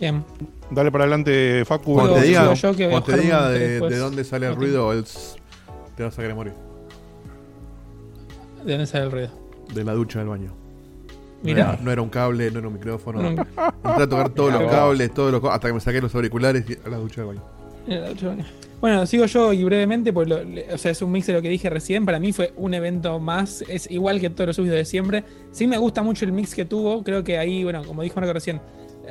Bien. 0.00 0.24
Dale 0.70 0.90
para 0.90 1.04
adelante, 1.04 1.64
Facu. 1.66 1.94
Cuando 1.94 2.14
te 2.14 2.22
diga, 2.22 2.54
yo 2.54 2.74
que 2.74 2.86
voy 2.86 2.94
a 2.94 3.00
cuando 3.00 3.16
te 3.16 3.20
diga 3.22 3.46
un 3.48 3.52
de, 3.90 3.96
dónde 3.98 4.24
sale 4.24 4.46
el 4.46 4.56
ruido, 4.56 4.92
el 4.92 5.04
te 5.96 6.02
vas 6.04 6.18
a 6.18 6.22
querer 6.22 6.34
morir. 6.34 6.54
¿De 8.64 8.72
dónde 8.72 8.86
sale 8.86 9.04
el 9.04 9.10
ruido? 9.12 9.30
De 9.74 9.84
la 9.84 9.92
ducha 9.94 10.18
del 10.20 10.28
baño. 10.28 10.48
No 11.42 11.44
Mirá. 11.46 11.70
era, 11.72 11.78
no 11.82 11.90
era 11.90 12.02
un 12.02 12.10
cable, 12.10 12.50
no 12.50 12.58
era 12.58 12.68
un 12.68 12.74
micrófono. 12.74 13.22
No 13.22 13.28
Entré 13.28 13.44
a 14.04 14.08
tocar 14.08 14.28
todos 14.30 14.52
los 14.52 14.62
cables, 14.70 15.12
todos 15.14 15.32
los 15.32 15.42
hasta 15.44 15.68
que 15.68 15.74
me 15.74 15.80
saqué 15.80 16.00
los 16.00 16.14
auriculares 16.14 16.64
y 16.68 16.76
a 16.86 16.90
la 16.90 16.98
ducha 16.98 17.22
del 17.24 17.36
baño. 17.36 17.42
Bueno, 18.80 19.04
sigo 19.06 19.26
yo 19.26 19.52
y 19.52 19.64
brevemente, 19.64 20.12
pues 20.12 20.28
lo- 20.28 20.42
le- 20.44 20.72
o 20.72 20.78
sea, 20.78 20.90
es 20.92 21.00
un 21.02 21.10
mix 21.12 21.26
de 21.26 21.32
lo 21.34 21.42
que 21.42 21.48
dije 21.48 21.68
recién. 21.70 22.04
Para 22.06 22.18
mí 22.18 22.32
fue 22.32 22.52
un 22.56 22.72
evento 22.74 23.18
más, 23.20 23.62
es 23.68 23.90
igual 23.90 24.20
que 24.20 24.30
todos 24.30 24.48
los 24.48 24.56
subidos 24.56 24.76
de 24.76 24.84
siempre. 24.84 25.24
Sí 25.52 25.66
me 25.66 25.76
gusta 25.78 26.02
mucho 26.02 26.24
el 26.24 26.32
mix 26.32 26.54
que 26.54 26.64
tuvo. 26.64 27.02
Creo 27.02 27.24
que 27.24 27.38
ahí, 27.38 27.64
bueno, 27.64 27.82
como 27.84 28.02
dijo 28.02 28.16
Marco 28.16 28.32
recién, 28.34 28.60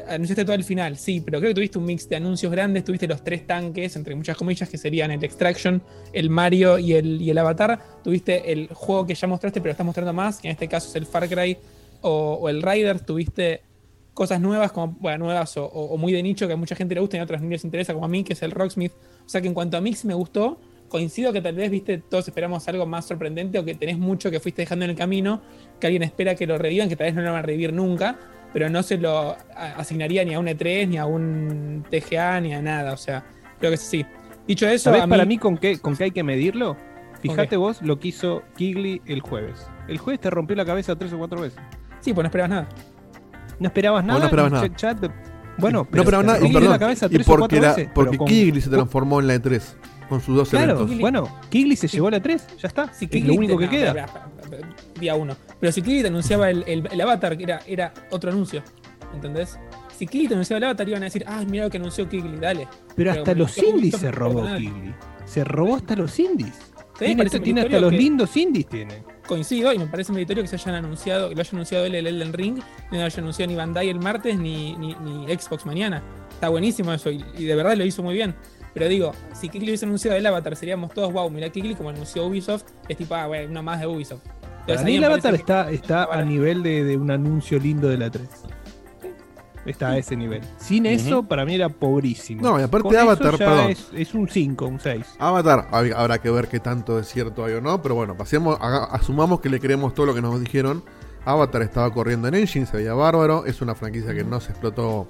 anunciaste 0.07 0.45
todo 0.45 0.55
el 0.55 0.63
final, 0.63 0.97
sí, 0.97 1.21
pero 1.21 1.39
creo 1.39 1.51
que 1.51 1.55
tuviste 1.55 1.77
un 1.77 1.85
mix 1.85 2.07
de 2.07 2.15
anuncios 2.15 2.51
grandes. 2.51 2.83
Tuviste 2.83 3.07
los 3.07 3.23
tres 3.23 3.45
tanques, 3.45 3.95
entre 3.95 4.15
muchas 4.15 4.37
comillas, 4.37 4.69
que 4.69 4.77
serían 4.77 5.11
el 5.11 5.23
Extraction, 5.23 5.81
el 6.13 6.29
Mario 6.29 6.77
y 6.77 6.93
el, 6.93 7.21
y 7.21 7.29
el 7.29 7.37
Avatar. 7.37 7.79
Tuviste 8.03 8.51
el 8.51 8.67
juego 8.73 9.05
que 9.05 9.15
ya 9.15 9.27
mostraste, 9.27 9.61
pero 9.61 9.71
estás 9.71 9.85
mostrando 9.85 10.13
más, 10.13 10.39
que 10.39 10.47
en 10.47 10.53
este 10.53 10.67
caso 10.67 10.89
es 10.89 10.95
el 10.95 11.05
Far 11.05 11.27
Cry 11.27 11.57
o, 12.01 12.49
el 12.49 12.61
Riders. 12.61 13.05
Tuviste 13.05 13.61
cosas 14.13 14.41
nuevas, 14.41 14.71
como, 14.71 14.97
nuevas 15.17 15.55
o, 15.57 15.97
muy 15.97 16.11
de 16.13 16.23
nicho 16.23 16.47
que 16.47 16.53
a 16.53 16.57
mucha 16.57 16.75
gente 16.75 16.95
le 16.95 17.01
gusta 17.01 17.17
y 17.17 17.19
a 17.19 17.23
otras 17.23 17.41
no 17.41 17.49
les 17.49 17.63
interesa, 17.63 17.93
como 17.93 18.05
a 18.05 18.09
mí, 18.09 18.23
que 18.23 18.33
es 18.33 18.41
el 18.41 18.51
Rocksmith. 18.51 18.93
O 19.25 19.29
sea 19.29 19.41
que 19.41 19.47
en 19.47 19.53
cuanto 19.53 19.77
a 19.77 19.81
mix 19.81 20.05
me 20.05 20.13
gustó, 20.13 20.59
coincido 20.89 21.31
que 21.31 21.41
tal 21.41 21.55
vez, 21.55 21.71
viste, 21.71 21.99
todos 21.99 22.27
esperamos 22.27 22.67
algo 22.67 22.85
más 22.85 23.05
sorprendente 23.05 23.59
o 23.59 23.63
que 23.63 23.75
tenés 23.75 23.97
mucho 23.97 24.29
que 24.29 24.39
fuiste 24.39 24.63
dejando 24.63 24.85
en 24.85 24.91
el 24.91 24.97
camino, 24.97 25.41
que 25.79 25.87
alguien 25.87 26.03
espera 26.03 26.35
que 26.35 26.45
lo 26.45 26.57
revivan, 26.57 26.89
que 26.89 26.95
tal 26.95 27.05
vez 27.05 27.15
no 27.15 27.21
lo 27.21 27.31
van 27.31 27.39
a 27.39 27.41
revivir 27.43 27.71
nunca, 27.71 28.19
pero 28.53 28.69
no 28.69 28.83
se 28.83 28.97
lo 28.97 29.35
asignaría 29.77 30.23
ni 30.25 30.33
a 30.33 30.39
un 30.39 30.47
E3, 30.47 30.87
ni 30.87 30.97
a 30.97 31.05
un 31.05 31.85
TGA, 31.89 32.41
ni 32.41 32.53
a 32.53 32.61
nada. 32.61 32.93
O 32.93 32.97
sea, 32.97 33.23
creo 33.59 33.71
que 33.71 33.75
es 33.75 33.81
así. 33.81 34.05
Dicho 34.47 34.67
eso, 34.67 34.85
¿Sabés 34.85 35.03
a 35.03 35.07
para 35.07 35.25
mí- 35.25 35.35
mí 35.35 35.37
con 35.37 35.57
qué, 35.57 35.77
con 35.79 35.95
qué 35.95 36.05
hay 36.05 36.11
que 36.11 36.23
medirlo? 36.23 36.75
Fíjate 37.21 37.57
vos 37.57 37.81
lo 37.81 37.99
que 37.99 38.07
hizo 38.09 38.43
Kigley 38.55 39.01
el 39.05 39.19
jueves. 39.21 39.67
El 39.87 39.97
jueves 39.97 40.21
te 40.21 40.29
rompió 40.29 40.55
la 40.55 40.65
cabeza 40.65 40.95
tres 40.95 41.11
o 41.13 41.17
cuatro 41.17 41.41
veces. 41.41 41.59
Sí, 41.99 42.13
pues 42.13 42.23
no 42.23 42.27
esperabas 42.27 42.49
nada. 42.49 42.69
No 43.59 43.67
esperabas 43.67 44.05
nada. 44.05 44.19
no 44.19 44.25
esperabas 44.25 44.51
nada. 44.53 44.67
chat- 44.67 44.75
chat 44.77 44.99
de- 44.99 45.11
bueno, 45.57 45.79
no, 45.79 46.03
pero 46.05 46.21
te 46.21 46.25
nada, 46.25 46.39
y, 46.47 46.53
perdón, 46.53 46.71
la 46.71 46.79
cabeza 46.79 47.09
tres 47.09 47.27
o 47.27 47.31
porque, 47.31 47.39
cuatro 47.41 47.59
la, 47.61 47.67
veces. 47.75 47.89
porque 47.93 48.17
con- 48.17 48.27
Kigley 48.27 48.61
se 48.61 48.69
transformó 48.69 49.19
en 49.19 49.27
la 49.27 49.35
E3 49.35 49.75
con 50.07 50.21
sus 50.21 50.35
dos 50.37 50.49
Claro, 50.49 50.71
eventos. 50.79 50.97
bueno, 50.99 51.27
Kigley 51.49 51.75
se 51.75 51.87
llevó 51.89 52.09
la 52.09 52.21
3, 52.21 52.47
ya 52.57 52.67
está. 52.69 52.83
Es 52.85 52.97
Kigley 52.99 53.23
lo 53.23 53.33
único 53.33 53.57
te- 53.57 53.59
que 53.59 53.65
no, 53.65 53.71
queda. 53.71 54.05
espera, 54.05 54.67
Día 54.99 55.15
uno. 55.15 55.35
Pero 55.59 55.71
si 55.71 55.81
te 55.81 56.07
anunciaba 56.07 56.49
el, 56.49 56.63
el- 56.67 56.87
el 56.91 57.01
avatar, 57.01 57.37
que 57.37 57.43
era, 57.43 57.59
era 57.67 57.93
otro 58.11 58.31
anuncio. 58.31 58.63
¿Entendés? 59.13 59.57
si 59.97 60.07
Kigli 60.07 60.29
te 60.29 60.33
anunciaba 60.33 60.59
el 60.59 60.63
avatar, 60.63 60.87
iban 60.87 61.01
a 61.01 61.05
decir, 61.05 61.25
ah, 61.27 61.43
mira 61.45 61.65
lo 61.65 61.69
que 61.69 61.75
anunció 61.77 62.07
Kigli, 62.07 62.37
dale. 62.37 62.67
Pero 62.95 63.11
hasta 63.11 63.33
los 63.33 63.57
indies 63.57 63.97
se 63.97 64.09
robó. 64.11 64.45
Kigli. 64.55 64.93
Se 65.25 65.43
robó 65.43 65.75
hasta 65.75 65.93
los 65.97 66.17
indies. 66.19 66.53
Tiene 66.97 67.17
parece 67.17 67.39
tiene 67.41 67.61
hasta 67.61 67.79
los 67.81 67.91
lindos 67.91 68.35
indies. 68.37 68.67
Tiene. 68.67 69.03
Coincido 69.27 69.73
y 69.73 69.77
me 69.77 69.87
parece 69.87 70.11
meritorio 70.13 70.41
que 70.43 70.47
se 70.47 70.55
hayan 70.55 70.75
anunciado, 70.75 71.27
que 71.29 71.35
lo 71.35 71.41
haya 71.41 71.49
anunciado 71.51 71.85
él 71.85 71.95
el 71.95 72.07
Elden 72.07 72.31
Ring, 72.31 72.57
no 72.91 72.97
lo 72.97 73.03
haya 73.03 73.19
anunciado 73.21 73.51
ni 73.51 73.57
Bandai 73.57 73.89
el 73.89 73.99
martes 73.99 74.37
ni, 74.39 74.75
ni, 74.77 74.95
ni 74.95 75.25
Xbox 75.37 75.65
mañana. 75.65 76.01
Está 76.31 76.47
buenísimo 76.49 76.93
eso 76.93 77.11
y, 77.11 77.23
y 77.37 77.43
de 77.45 77.55
verdad 77.55 77.75
lo 77.75 77.83
hizo 77.83 78.01
muy 78.01 78.13
bien. 78.13 78.35
Pero 78.73 78.87
digo, 78.87 79.11
si 79.33 79.49
Kigli 79.49 79.67
hubiese 79.67 79.85
anunciado 79.85 80.15
el 80.15 80.25
Avatar, 80.25 80.55
seríamos 80.55 80.93
todos, 80.93 81.11
wow, 81.11 81.29
mira 81.29 81.49
Kigli 81.49 81.75
como 81.75 81.89
anunció 81.89 82.25
Ubisoft, 82.25 82.63
es 82.87 82.95
tipo, 82.97 83.15
ah, 83.15 83.27
bueno, 83.27 83.49
uno 83.51 83.63
más 83.63 83.81
de 83.81 83.87
Ubisoft. 83.87 84.21
Para 84.67 84.81
a 84.81 84.83
mí 84.83 84.95
el 84.95 85.03
avatar 85.03 85.33
está, 85.35 85.71
está 85.71 86.03
a 86.05 86.23
nivel 86.23 86.61
de, 86.63 86.83
de 86.83 86.97
un 86.97 87.09
anuncio 87.11 87.57
lindo 87.59 87.87
de 87.89 87.97
la 87.97 88.09
3. 88.09 88.27
Está 89.65 89.89
a 89.89 89.97
ese 89.97 90.15
nivel. 90.15 90.41
Sin 90.57 90.85
eso, 90.85 91.23
para 91.23 91.45
mí 91.45 91.53
era 91.53 91.69
pobrísimo. 91.69 92.41
No, 92.41 92.59
y 92.59 92.63
aparte 92.63 92.83
Con 92.83 92.93
eso 92.95 93.03
Avatar, 93.03 93.31
ya 93.33 93.37
perdón. 93.37 93.69
Es, 93.71 93.87
es 93.93 94.13
un 94.13 94.27
5, 94.27 94.65
un 94.65 94.79
6. 94.79 95.05
Avatar, 95.19 95.67
hab- 95.71 95.93
habrá 95.95 96.17
que 96.19 96.31
ver 96.31 96.47
qué 96.47 96.59
tanto 96.59 96.97
es 96.97 97.07
cierto 97.07 97.43
hay 97.45 97.53
o 97.53 97.61
no, 97.61 97.81
pero 97.81 97.93
bueno, 97.93 98.15
pasemos, 98.15 98.57
haga- 98.61 98.85
asumamos 98.85 99.41
que 99.41 99.49
le 99.49 99.59
creemos 99.59 99.93
todo 99.93 100.05
lo 100.07 100.15
que 100.15 100.21
nos 100.21 100.39
dijeron. 100.39 100.83
Avatar 101.25 101.61
estaba 101.61 101.93
corriendo 101.93 102.27
en 102.29 102.35
Engine, 102.35 102.65
se 102.65 102.77
veía 102.77 102.93
bárbaro, 102.93 103.45
es 103.45 103.61
una 103.61 103.75
franquicia 103.75 104.13
que 104.15 104.23
no 104.23 104.39
se 104.39 104.51
explotó, 104.51 105.07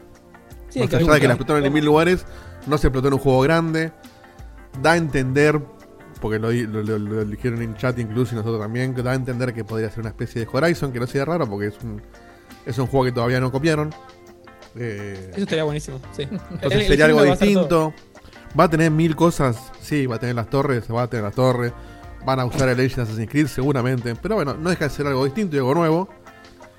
Sí, 0.69 0.80
más 0.80 0.93
allá 0.93 1.13
de 1.13 1.19
que 1.21 1.27
la 1.27 1.34
explotaron 1.35 1.65
en 1.65 1.71
mil 1.73 1.85
lugares, 1.85 2.26
no 2.67 2.77
se 2.77 2.88
explotó 2.88 3.07
en 3.09 3.13
un 3.13 3.19
juego 3.19 3.41
grande. 3.41 3.91
Da 4.81 4.93
a 4.93 4.97
entender, 4.97 5.61
porque 6.22 6.40
lo, 6.40 6.52
lo- 6.52 6.98
lo- 7.00 7.26
dijeron 7.26 7.62
en 7.62 7.76
chat 7.76 7.98
incluso 8.00 8.34
y 8.34 8.38
nosotros 8.38 8.60
también, 8.62 8.94
que 8.94 9.02
da 9.02 9.12
a 9.12 9.16
entender 9.16 9.54
que 9.54 9.64
podría 9.64 9.90
ser 9.90 10.02
una 10.02 10.10
especie 10.10 10.46
de 10.46 10.48
Horizon, 10.52 10.91
que 10.91 11.00
no 11.00 11.08
sea 11.08 11.26
raro 11.26 11.48
porque 11.50 11.68
es 11.68 11.76
un, 11.84 12.02
es 12.66 12.78
un 12.78 12.88
juego 12.88 13.06
que 13.06 13.12
todavía 13.12 13.40
no 13.40 13.52
copiaron. 13.52 13.94
Eh, 14.76 15.30
Eso 15.34 15.41
estaría 15.44 15.64
buenísimo, 15.64 16.00
sí. 16.16 16.24
entonces 16.24 16.72
El- 16.72 16.82
el 16.82 16.88
sería 16.88 17.06
algo 17.06 17.18
va 17.20 17.24
a 17.24 17.26
distinto. 17.32 17.94
Va 18.60 18.64
a 18.64 18.70
tener 18.70 18.90
mil 18.91 19.16
cosas. 19.16 19.72
Sí, 19.82 20.06
va 20.08 20.16
a 20.16 20.20
tener 20.20 20.36
las 20.36 20.50
torres, 20.50 20.86
va 20.91 21.04
a 21.04 21.08
tener 21.08 21.24
las 21.24 21.36
torres. 21.36 21.72
Van 22.26 22.40
a 22.40 22.46
usar 22.46 22.68
el 22.70 22.78
Legend 22.78 23.02
Assassin's 23.08 23.30
Creed 23.30 23.48
seguramente. 23.48 24.16
Pero 24.16 24.36
bueno, 24.36 24.56
no 24.56 24.70
deja 24.72 24.86
de 24.86 24.90
ser 24.90 25.06
algo 25.08 25.24
distinto 25.24 25.56
y 25.56 25.60
algo 25.60 25.74
nuevo. 25.76 26.10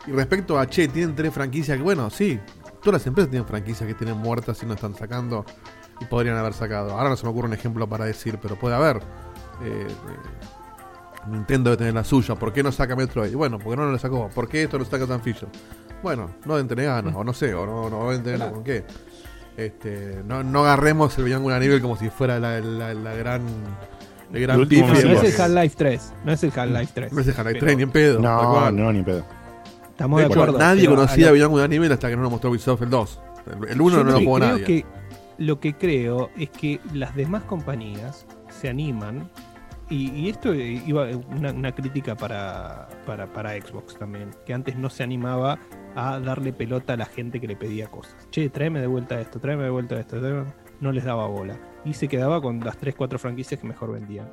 Y 0.06 0.10
respecto 0.12 0.58
a, 0.58 0.66
che, 0.66 0.88
tienen 0.88 1.14
tres 1.14 1.32
franquicias 1.32 1.76
que, 1.76 1.82
bueno, 1.82 2.10
sí. 2.10 2.40
Todas 2.82 3.00
las 3.00 3.06
empresas 3.06 3.30
tienen 3.30 3.46
franquicias 3.46 3.86
que 3.86 3.94
tienen 3.94 4.16
muertas 4.16 4.60
y 4.62 4.66
no 4.66 4.74
están 4.74 4.94
sacando. 4.96 5.44
Y 6.00 6.06
podrían 6.06 6.36
haber 6.36 6.54
sacado. 6.54 6.92
Ahora 6.92 7.10
no 7.10 7.16
se 7.16 7.24
me 7.24 7.30
ocurre 7.30 7.46
un 7.48 7.54
ejemplo 7.54 7.88
para 7.88 8.04
decir, 8.04 8.38
pero 8.42 8.56
puede 8.58 8.74
haber. 8.74 9.00
Eh, 9.62 9.86
eh, 9.88 11.26
Nintendo 11.30 11.70
debe 11.70 11.78
tener 11.78 11.94
la 11.94 12.04
suya. 12.04 12.34
¿Por 12.34 12.52
qué 12.52 12.62
no 12.62 12.72
saca 12.72 12.96
Metroid? 12.96 13.34
Bueno, 13.34 13.58
porque 13.58 13.76
no 13.76 13.90
lo 13.90 13.98
sacó. 13.98 14.28
¿Por 14.34 14.48
qué 14.48 14.62
esto 14.64 14.78
lo 14.78 14.84
saca 14.84 15.06
Sam 15.06 15.20
Fisher? 15.20 15.48
Bueno, 16.02 16.30
no 16.46 16.54
deben 16.54 16.68
tener 16.68 16.86
ganas, 16.86 17.14
o 17.14 17.22
no 17.22 17.32
sé, 17.34 17.52
o 17.54 17.66
no, 17.66 17.90
no 17.90 18.08
deben 18.08 18.22
tener 18.22 18.38
Claro. 18.38 18.52
con 18.54 18.64
qué. 18.64 18.84
Este, 19.56 20.22
no, 20.26 20.42
no 20.42 20.60
agarremos 20.60 21.16
el 21.18 21.24
Beyond 21.24 21.50
a 21.50 21.58
nivel 21.58 21.82
como 21.82 21.96
si 21.96 22.08
fuera 22.08 22.38
la, 22.38 22.58
la, 22.60 22.94
la 22.94 23.14
gran. 23.14 23.42
El 24.32 24.40
gran 24.42 24.60
El. 24.60 24.80
No, 24.80 24.86
no 24.86 24.94
es 24.94 25.34
el 25.34 25.40
Half-Life 25.40 25.74
3. 25.76 26.12
No 26.24 26.32
es 26.32 26.42
el 26.44 26.52
Half-Life 26.56 26.92
3. 26.94 27.12
No 27.12 27.20
es 27.20 27.26
el 27.26 27.32
Half-Life 27.34 27.54
Pero 27.54 27.66
3 27.66 27.76
ni 27.76 27.82
en 27.82 27.90
pedo. 27.90 28.20
No, 28.20 28.70
no, 28.70 28.92
ni 28.92 28.98
en 29.00 29.04
pedo. 29.04 29.24
Estamos 29.90 30.20
De 30.20 30.26
acuerdo. 30.26 30.58
nadie 30.58 30.88
conocía 30.88 31.28
a 31.30 31.64
a 31.64 31.68
nivel 31.68 31.92
hasta 31.92 32.08
que 32.08 32.16
no 32.16 32.22
lo 32.22 32.30
mostró 32.30 32.50
Ubisoft 32.50 32.80
el 32.82 32.88
2. 32.90 33.20
El- 33.64 33.68
El 33.68 33.80
1 33.80 33.96
Yo 33.98 34.04
no 34.04 34.10
lo 34.12 34.18
jugó 34.20 34.38
nadie. 34.38 34.64
que- 34.64 34.86
lo 35.36 35.58
que 35.60 35.74
creo 35.74 36.30
es 36.38 36.48
que 36.50 36.80
las 36.94 37.14
demás 37.14 37.42
compañías 37.42 38.26
se 38.48 38.68
animan. 38.70 39.28
Y, 39.90 40.10
y 40.12 40.28
esto 40.28 40.52
eh, 40.52 40.80
iba 40.86 41.06
una, 41.36 41.50
una 41.52 41.72
crítica 41.74 42.14
para, 42.16 42.88
para, 43.06 43.26
para 43.26 43.60
Xbox 43.60 43.98
también, 43.98 44.30
que 44.46 44.54
antes 44.54 44.76
no 44.76 44.88
se 44.88 45.02
animaba 45.02 45.58
a 45.96 46.20
darle 46.20 46.52
pelota 46.52 46.92
a 46.92 46.96
la 46.96 47.06
gente 47.06 47.40
que 47.40 47.48
le 47.48 47.56
pedía 47.56 47.88
cosas. 47.88 48.14
Che, 48.30 48.48
tráeme 48.50 48.80
de 48.80 48.86
vuelta 48.86 49.20
esto, 49.20 49.40
tráeme 49.40 49.64
de 49.64 49.70
vuelta 49.70 49.98
esto. 49.98 50.20
tráeme- 50.20 50.44
No 50.80 50.92
les 50.92 51.04
daba 51.04 51.26
bola. 51.26 51.56
Y 51.84 51.94
se 51.94 52.06
quedaba 52.06 52.40
con 52.40 52.60
las 52.60 52.78
3-4 52.80 53.18
franquicias 53.18 53.60
que 53.60 53.66
mejor 53.66 53.92
vendían. 53.92 54.28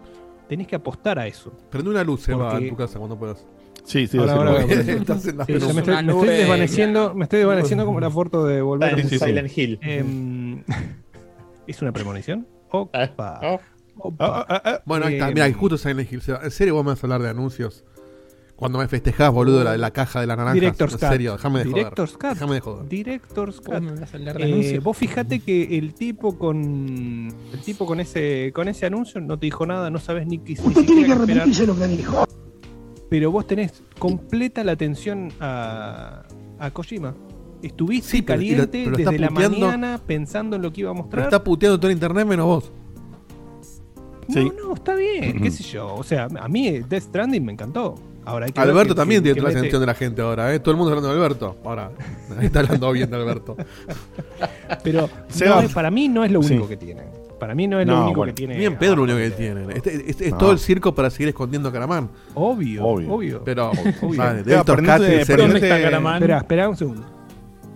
Tenés 0.48 0.68
que 0.68 0.76
apostar 0.76 1.18
a 1.18 1.26
eso. 1.28 1.52
Prende 1.72 1.90
una 1.90 2.04
luz, 2.04 2.30
Eva, 2.30 2.52
Porque- 2.52 2.66
en 2.66 2.70
tu 2.70 2.76
casa 2.78 3.00
cuando 3.00 3.18
puedas. 3.18 3.46
Sí, 3.84 4.06
sí, 4.06 4.18
Ahora, 4.18 4.34
sí, 4.34 4.38
ahora, 4.38 4.52
ahora. 4.52 4.64
Estás 4.76 5.26
en 5.28 5.38
la 5.38 5.46
Sí, 5.46 5.54
me 5.54 5.58
estoy, 5.58 5.74
me 6.04 6.12
estoy 6.12 6.28
desvaneciendo, 6.28 7.14
me 7.16 7.24
estoy 7.24 7.40
desvaneciendo 7.40 7.86
como 7.86 8.00
la 8.00 8.12
foto 8.12 8.46
de 8.46 8.62
volver. 8.62 8.90
Está 8.90 9.02
en 9.02 9.08
Sí, 9.10 9.16
sí, 9.18 9.20
sí. 9.20 9.26
Silent 9.26 9.58
Hill. 9.58 9.80
Em, 9.82 10.64
¿Es 11.68 11.82
una 11.82 11.92
premonición? 11.92 12.46
Opa. 12.70 13.40
Oh. 13.44 13.60
Ah, 14.20 14.46
ah, 14.48 14.62
ah, 14.66 14.82
Bueno, 14.86 15.06
ahí 15.08 15.16
está. 15.16 15.30
Eh, 15.30 15.34
Mira, 15.34 15.54
justo 15.54 15.78
Silent 15.78 16.12
Hill. 16.12 16.22
En 16.44 16.52
serio, 16.52 16.76
vos 16.76 16.84
me 16.86 16.92
vas 16.92 17.04
a 17.04 17.08
hablar 17.08 17.22
de 17.22 17.30
anuncios. 17.30 17.84
Cuando 18.56 18.80
me 18.80 18.88
festejás, 18.88 19.32
boludo, 19.32 19.64
la, 19.64 19.78
la 19.78 19.92
caja 19.92 20.20
de 20.20 20.26
la 20.26 20.36
naranja. 20.36 20.56
Director's 20.56 20.94
En 20.94 21.00
serio, 21.00 21.34
déjame 21.34 21.60
de 21.60 21.66
joder. 21.66 21.76
Director's 21.84 22.14
Cut. 22.14 22.30
Déjame 22.30 22.56
de 22.56 22.60
joder. 22.62 22.90
Director's 22.90 23.62
¿Cómo 23.62 23.78
Cut. 23.80 23.84
me 23.92 24.00
vas 24.00 24.14
a 24.14 24.18
hablar 24.18 24.38
de 24.38 24.76
Eh, 24.76 24.80
vos 24.80 24.98
fijate 24.98 25.40
que 25.42 25.78
el 25.78 25.94
tipo 25.94 26.40
con 26.40 27.28
el 27.54 27.60
tipo 27.64 27.86
con 27.86 28.00
ese 28.00 28.52
con 28.56 28.68
ese 28.68 28.88
anuncio 28.88 29.22
no 29.22 29.38
te 29.38 29.46
dijo 29.46 29.66
nada, 29.68 29.92
no 29.92 30.00
sabes 30.00 30.26
ni, 30.26 30.40
qué- 30.40 30.54
ni 30.56 30.74
siquiera 30.74 31.16
qué 31.16 31.22
esperar. 31.22 31.48
lo 31.68 31.76
que 31.78 31.88
dijo. 31.88 32.26
Pero 33.12 33.32
vos 33.32 33.46
tenés 33.46 33.84
completa 34.00 34.64
la 34.64 34.72
atención 34.72 35.32
a, 35.40 36.24
a 36.58 36.72
Kojima. 36.72 37.14
Estuviste 37.62 38.10
Sí, 38.18 38.24
caliente 38.24 38.84
pero 38.86 38.98
desde 38.98 39.20
la 39.20 39.30
mañana 39.30 40.00
pensando 40.06 40.56
en 40.56 40.64
lo 40.64 40.74
que 40.74 40.82
iba 40.82 40.90
a 40.90 40.94
Pero 40.94 41.04
mostrar. 41.04 41.24
está 41.26 41.44
puteando 41.44 41.78
todo 41.80 41.90
el 41.92 41.94
internet 41.96 42.26
menos 42.26 42.46
vos. 42.48 42.72
Sí. 44.30 44.52
No, 44.58 44.68
no, 44.70 44.74
está 44.74 44.96
bien, 44.96 45.42
qué 45.42 45.50
sé 45.52 45.64
yo. 45.64 45.94
O 45.96 46.04
sea, 46.04 46.28
a 46.40 46.48
mí 46.48 46.80
Death 46.82 47.04
Stranding 47.04 47.46
me 47.46 47.54
encantó. 47.54 47.96
Ahora 48.26 48.46
hay 48.48 48.52
que 48.52 48.60
ver 48.60 48.70
Alberto 48.70 48.94
que- 48.94 48.98
también 48.98 49.22
que- 49.22 49.24
tiene 49.32 49.36
que 49.36 49.40
toda 49.42 49.50
la 49.50 49.54
mete- 49.54 49.60
atención 49.60 49.80
de 49.82 49.86
la 49.88 49.94
gente 49.94 50.22
ahora, 50.22 50.54
¿eh? 50.54 50.60
Todo 50.60 50.72
el 50.72 50.78
mundo 50.78 50.92
hablando 50.92 51.10
de 51.10 51.16
Alberto. 51.16 51.58
Ahora, 51.64 51.92
nadie 52.30 52.46
está 52.48 52.60
hablando 52.60 52.92
bien 52.92 53.10
de 53.10 53.16
Alberto. 53.16 53.56
Pero 54.84 55.10
Seba. 55.30 55.56
no 55.56 55.62
es- 55.62 55.74
para 55.74 55.90
mí 55.92 56.08
no 56.10 56.24
es 56.26 56.32
lo 56.32 56.40
único 56.42 56.64
Sí. 56.64 56.70
que 56.70 56.78
tienen. 56.78 57.06
Para 57.40 57.54
mí 57.56 57.68
no 57.68 57.80
es 57.80 57.86
No, 57.88 57.94
lo 57.94 58.04
único 58.06 58.18
bueno. 58.18 58.32
que 58.34 58.36
tiene. 58.36 58.58
Ni 58.58 58.66
en 58.66 58.78
pedo 58.78 58.96
lo 58.96 59.04
único 59.04 59.18
que. 59.18 59.28
Este- 59.28 60.10
es 60.10 60.20
es 60.22 60.32
No. 60.32 60.38
todo 60.38 60.52
el 60.52 60.60
circo 60.60 60.94
para 60.94 61.10
seguir 61.10 61.30
escondiendo 61.30 61.70
a 61.70 61.72
Caramán. 61.72 62.10
Obvio, 62.34 62.84
Obvio. 62.86 63.14
obvio. 63.14 63.42
Pero, 63.46 63.72
Obvio. 64.02 64.18
vale, 64.18 64.44
serio. 64.44 64.64
¿Dónde 64.66 65.60
está 65.60 65.82
Caramán? 65.82 66.16
Espera, 66.16 66.38
espera 66.40 66.70
un 66.70 66.76
segundo. 66.76 67.04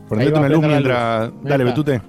Prendete 0.10 0.38
una 0.38 0.50
luz 0.50 0.66
mientras. 0.66 1.32
Dale, 1.44 1.64
está. 1.64 1.64
Betute. 1.64 2.02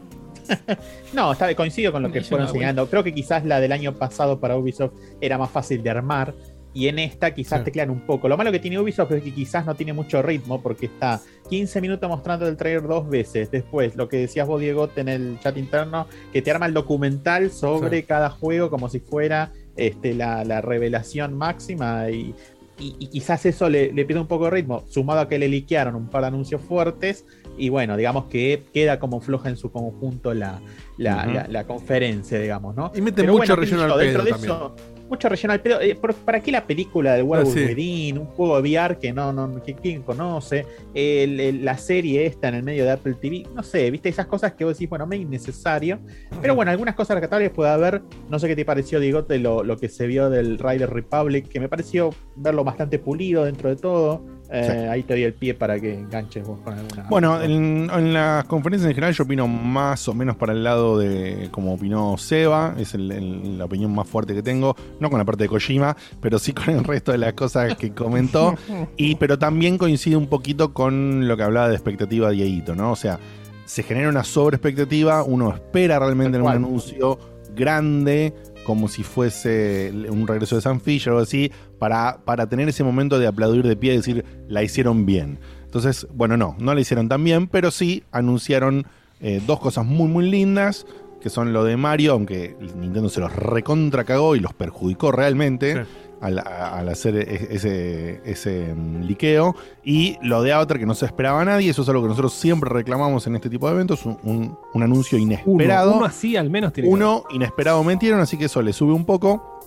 No, 1.12 1.32
está, 1.32 1.54
coincido 1.54 1.92
con 1.92 2.02
lo 2.02 2.10
que 2.10 2.20
Yo 2.20 2.26
fueron 2.28 2.46
enseñando. 2.48 2.88
Creo 2.88 3.02
que 3.04 3.12
quizás 3.14 3.44
la 3.44 3.60
del 3.60 3.72
año 3.72 3.94
pasado 3.94 4.40
para 4.40 4.56
Ubisoft 4.56 4.92
era 5.20 5.38
más 5.38 5.50
fácil 5.50 5.82
de 5.82 5.90
armar. 5.90 6.34
Y 6.74 6.88
en 6.88 6.98
esta 6.98 7.34
quizás 7.34 7.58
Sí. 7.58 7.64
teclean 7.66 7.90
un 7.90 8.00
poco. 8.06 8.28
Lo 8.28 8.36
malo 8.38 8.50
que 8.50 8.58
tiene 8.58 8.78
Ubisoft 8.80 9.12
es 9.12 9.22
que 9.22 9.34
quizás 9.34 9.66
no 9.66 9.74
tiene 9.74 9.92
mucho 9.92 10.22
ritmo 10.22 10.62
porque 10.62 10.86
está 10.86 11.20
15 11.50 11.82
minutos 11.82 12.08
mostrando 12.08 12.48
el 12.48 12.56
trailer 12.56 12.84
dos 12.88 13.06
veces. 13.10 13.50
Después, 13.50 13.94
lo 13.94 14.08
que 14.08 14.16
decías 14.16 14.48
vos, 14.48 14.58
Diego, 14.58 14.88
en 14.96 15.08
el 15.08 15.38
chat 15.40 15.58
interno, 15.58 16.06
que 16.32 16.40
te 16.40 16.50
arma 16.50 16.64
el 16.64 16.72
documental 16.72 17.50
sobre 17.50 17.98
Sí. 18.00 18.06
cada 18.06 18.30
juego 18.30 18.70
como 18.70 18.88
si 18.88 19.00
fuera 19.00 19.52
este, 19.76 20.14
la, 20.14 20.44
la 20.44 20.62
revelación 20.62 21.34
máxima. 21.36 22.08
Y, 22.08 22.34
y- 22.78 22.96
y 22.98 23.06
quizás 23.08 23.44
eso 23.44 23.68
le, 23.68 23.92
le 23.92 24.04
pide 24.06 24.18
un 24.18 24.26
poco 24.26 24.46
de 24.46 24.52
ritmo, 24.52 24.82
sumado 24.88 25.20
a 25.20 25.28
que 25.28 25.38
le 25.38 25.48
liquearon 25.48 25.94
un 25.94 26.08
par 26.08 26.22
de 26.22 26.28
anuncios 26.28 26.62
fuertes. 26.62 27.26
Y 27.58 27.68
bueno, 27.68 27.96
digamos 27.96 28.26
que 28.26 28.64
queda 28.72 28.98
como 28.98 29.20
floja 29.20 29.48
en 29.48 29.56
su 29.56 29.70
conjunto 29.70 30.32
la, 30.34 30.60
la, 30.96 31.22
Ujú. 31.24 31.32
la- 31.34 31.48
la 31.48 31.64
conferencia, 31.66 32.38
digamos, 32.38 32.74
¿no? 32.74 32.90
Y 32.94 33.00
meten 33.00 33.26
Pero 33.26 33.32
mucho 33.34 33.54
bueno, 33.54 33.56
relleno 33.56 33.82
al 33.82 33.98
pedo 34.00 34.36
eso, 34.36 34.74
mucho 35.08 35.28
relleno 35.28 35.52
al 35.52 35.60
pedo. 35.60 35.80
Eh, 35.82 35.94
¿por- 35.94 36.14
¿Para 36.14 36.40
qué 36.40 36.50
la 36.50 36.66
película 36.66 37.12
de 37.14 37.22
Werewolf 37.22 37.54
Ah, 37.54 37.72
sí. 37.76 38.12
Un 38.16 38.24
juego 38.28 38.60
de 38.60 38.62
VR 38.70 38.98
que 38.98 39.12
no, 39.12 39.32
no, 39.32 39.62
que 39.62 39.74
quién 39.74 40.02
conoce. 40.02 40.64
El- 40.94 41.38
el- 41.40 41.64
la 41.64 41.76
serie 41.76 42.24
esta 42.24 42.48
en 42.48 42.54
el 42.54 42.62
medio 42.62 42.84
de 42.84 42.92
Apple 42.92 43.14
TV. 43.20 43.44
No 43.54 43.62
sé, 43.62 43.90
viste 43.90 44.08
esas 44.08 44.26
cosas 44.26 44.54
que 44.54 44.64
vos 44.64 44.74
decís, 44.74 44.88
bueno, 44.88 45.06
me 45.06 45.16
es 45.16 45.22
innecesario. 45.22 46.00
Pero 46.40 46.54
bueno, 46.54 46.70
algunas 46.70 46.94
cosas 46.94 47.16
rescatables 47.16 47.50
puede 47.50 47.70
haber. 47.70 48.00
No 48.30 48.38
sé 48.38 48.48
qué 48.48 48.56
te 48.56 48.64
pareció, 48.64 48.98
Diego, 49.00 49.20
de 49.22 49.38
lo, 49.38 49.62
lo 49.62 49.76
que 49.76 49.90
se 49.90 50.06
vio 50.06 50.30
del 50.30 50.58
Rider 50.58 50.88
Republic, 50.88 51.46
que 51.48 51.60
me 51.60 51.68
pareció 51.68 52.10
verlo 52.36 52.64
bastante 52.64 52.98
pulido 52.98 53.44
dentro 53.44 53.68
de 53.68 53.76
todo. 53.76 54.24
Eh, 54.54 54.62
Sí. 54.70 54.88
Ahí 54.88 55.02
te 55.02 55.14
doy 55.14 55.22
el 55.22 55.32
pie 55.32 55.54
para 55.54 55.80
que 55.80 55.94
enganches 55.94 56.46
vos 56.46 56.58
con 56.62 56.74
alguna. 56.78 57.04
Bueno, 57.08 57.40
en, 57.40 57.88
en 57.90 58.12
las 58.12 58.44
conferencias 58.44 58.90
en 58.90 58.94
general 58.94 59.14
yo 59.14 59.24
opino 59.24 59.48
más 59.48 60.06
o 60.08 60.14
menos 60.14 60.36
para 60.36 60.52
el 60.52 60.62
lado 60.62 60.98
de 60.98 61.48
como 61.50 61.72
opinó 61.72 62.18
Seba, 62.18 62.74
es 62.78 62.92
el- 62.94 63.10
el- 63.12 63.56
la 63.58 63.64
opinión 63.64 63.94
más 63.94 64.06
fuerte 64.06 64.34
que 64.34 64.42
tengo, 64.42 64.76
no 65.00 65.08
con 65.08 65.18
la 65.18 65.24
parte 65.24 65.44
de 65.44 65.48
Kojima, 65.48 65.96
pero 66.20 66.38
sí 66.38 66.52
con 66.52 66.68
el 66.70 66.84
resto 66.84 67.12
de 67.12 67.18
las 67.18 67.32
cosas 67.32 67.74
que 67.76 67.92
comentó, 67.92 68.54
y 68.98 69.14
pero 69.14 69.38
también 69.38 69.78
coincide 69.78 70.16
un 70.16 70.26
poquito 70.26 70.74
con 70.74 71.26
lo 71.26 71.36
que 71.36 71.42
hablaba 71.44 71.68
de 71.70 71.74
expectativa 71.74 72.28
Dieguito, 72.30 72.74
¿no? 72.74 72.92
O 72.92 72.96
sea, 72.96 73.18
se 73.64 73.82
genera 73.82 74.10
una 74.10 74.22
sobreexpectativa, 74.24 75.22
uno 75.22 75.54
espera 75.54 75.98
realmente 75.98 76.36
en 76.36 76.42
un 76.42 76.50
anuncio 76.50 77.18
grande, 77.54 78.34
como 78.64 78.88
si 78.88 79.02
fuese 79.02 79.92
un 80.08 80.26
regreso 80.26 80.56
de 80.56 80.62
San 80.62 80.80
Fisher 80.80 81.12
o 81.12 81.18
así, 81.18 81.50
para, 81.78 82.18
para 82.24 82.48
tener 82.48 82.68
ese 82.68 82.84
momento 82.84 83.18
de 83.18 83.26
aplaudir 83.26 83.66
de 83.66 83.76
pie 83.76 83.94
y 83.94 83.96
decir, 83.96 84.24
la 84.48 84.62
hicieron 84.62 85.06
bien. 85.06 85.38
Entonces, 85.64 86.06
bueno, 86.14 86.36
no, 86.36 86.56
no 86.58 86.74
la 86.74 86.80
hicieron 86.80 87.08
tan 87.08 87.24
bien, 87.24 87.46
pero 87.46 87.70
sí 87.70 88.02
anunciaron 88.12 88.86
eh, 89.20 89.40
dos 89.46 89.60
cosas 89.60 89.86
muy, 89.86 90.08
muy 90.08 90.30
lindas, 90.30 90.86
que 91.20 91.30
son 91.30 91.52
lo 91.52 91.64
de 91.64 91.76
Mario, 91.76 92.12
aunque 92.12 92.56
Nintendo 92.76 93.08
se 93.08 93.20
los 93.20 93.34
recontra 93.34 94.04
cagó 94.04 94.36
y 94.36 94.40
los 94.40 94.52
perjudicó 94.52 95.12
realmente, 95.12 95.86
al, 96.22 96.88
hacer 96.88 97.16
e- 97.16 97.48
ese, 97.54 98.20
ese 98.24 98.74
mm, 98.74 99.02
liqueo. 99.02 99.54
Y 99.84 100.16
lo 100.22 100.42
de 100.42 100.52
Avatar 100.52 100.78
que 100.78 100.86
no 100.86 100.94
se 100.94 101.04
esperaba 101.06 101.40
a 101.42 101.44
nadie, 101.44 101.70
eso 101.70 101.82
es 101.82 101.88
algo 101.88 102.02
que 102.02 102.08
nosotros 102.08 102.32
siempre 102.32 102.70
reclamamos 102.70 103.26
en 103.26 103.34
este 103.36 103.50
tipo 103.50 103.66
de 103.68 103.74
eventos, 103.74 104.06
un, 104.06 104.16
un- 104.22 104.58
un 104.72 104.82
anuncio 104.82 105.18
inesperado. 105.18 105.96
uno 105.96 106.04
así 106.04 106.36
al 106.36 106.48
menos 106.48 106.72
tiene 106.72 106.88
que 106.88 106.94
Uno 106.94 107.24
inesperado 107.30 107.82
metieron, 107.84 108.20
así 108.20 108.36
que 108.38 108.46
eso 108.46 108.62
le 108.62 108.72
sube 108.72 108.92
un 108.92 109.04
poco. 109.04 109.60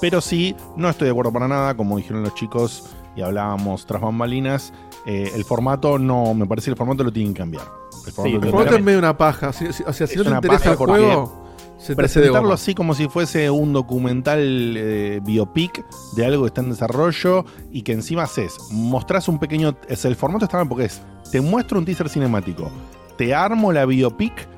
Pero 0.00 0.20
sí, 0.20 0.54
no 0.76 0.88
estoy 0.90 1.06
de 1.06 1.12
acuerdo 1.12 1.32
para 1.32 1.46
nada, 1.46 1.76
como 1.76 1.96
dijeron 1.96 2.22
los 2.22 2.34
chicos 2.34 2.84
y 3.14 3.22
hablábamos 3.22 3.86
tras 3.86 4.02
bambalinas. 4.02 4.72
eh, 5.06 5.30
el 5.36 5.44
formato 5.44 5.98
no, 6.00 6.34
me 6.34 6.46
parece 6.46 6.64
que 6.66 6.70
el 6.72 6.76
formato 6.76 7.04
lo 7.04 7.12
tienen 7.12 7.32
que 7.32 7.38
cambiar. 7.38 7.62
El 8.04 8.12
formato 8.12 8.36
lo 8.38 8.42
El 8.44 8.50
formato 8.50 8.62
es 8.62 8.64
cambiar. 8.64 8.82
medio 8.82 8.98
una 8.98 9.16
paja. 9.16 9.50
O 9.50 9.92
sea, 9.92 10.06
si 10.08 10.16
no 10.16 10.24
te 10.24 10.30
interesa 10.30 10.72
el 10.72 10.76
porque 10.76 10.94
juego, 10.94 11.45
se 11.78 11.94
presentarlo 11.94 12.52
así 12.52 12.74
como 12.74 12.94
si 12.94 13.08
fuese 13.08 13.50
un 13.50 13.72
documental 13.72 14.40
eh, 14.76 15.20
biopic 15.22 15.84
de 16.14 16.26
algo 16.26 16.42
que 16.44 16.48
está 16.48 16.60
en 16.62 16.70
desarrollo 16.70 17.44
y 17.70 17.82
que 17.82 17.92
encima 17.92 18.22
haces, 18.24 18.56
mostrás 18.70 19.28
un 19.28 19.38
pequeño, 19.38 19.76
es 19.88 20.04
el 20.04 20.16
formato 20.16 20.46
está 20.46 20.58
mal 20.58 20.68
porque 20.68 20.86
es, 20.86 21.02
te 21.30 21.40
muestro 21.40 21.78
un 21.78 21.84
teaser 21.84 22.08
cinemático, 22.08 22.70
te 23.16 23.34
armo 23.34 23.72
la 23.72 23.84
biopic, 23.84 24.48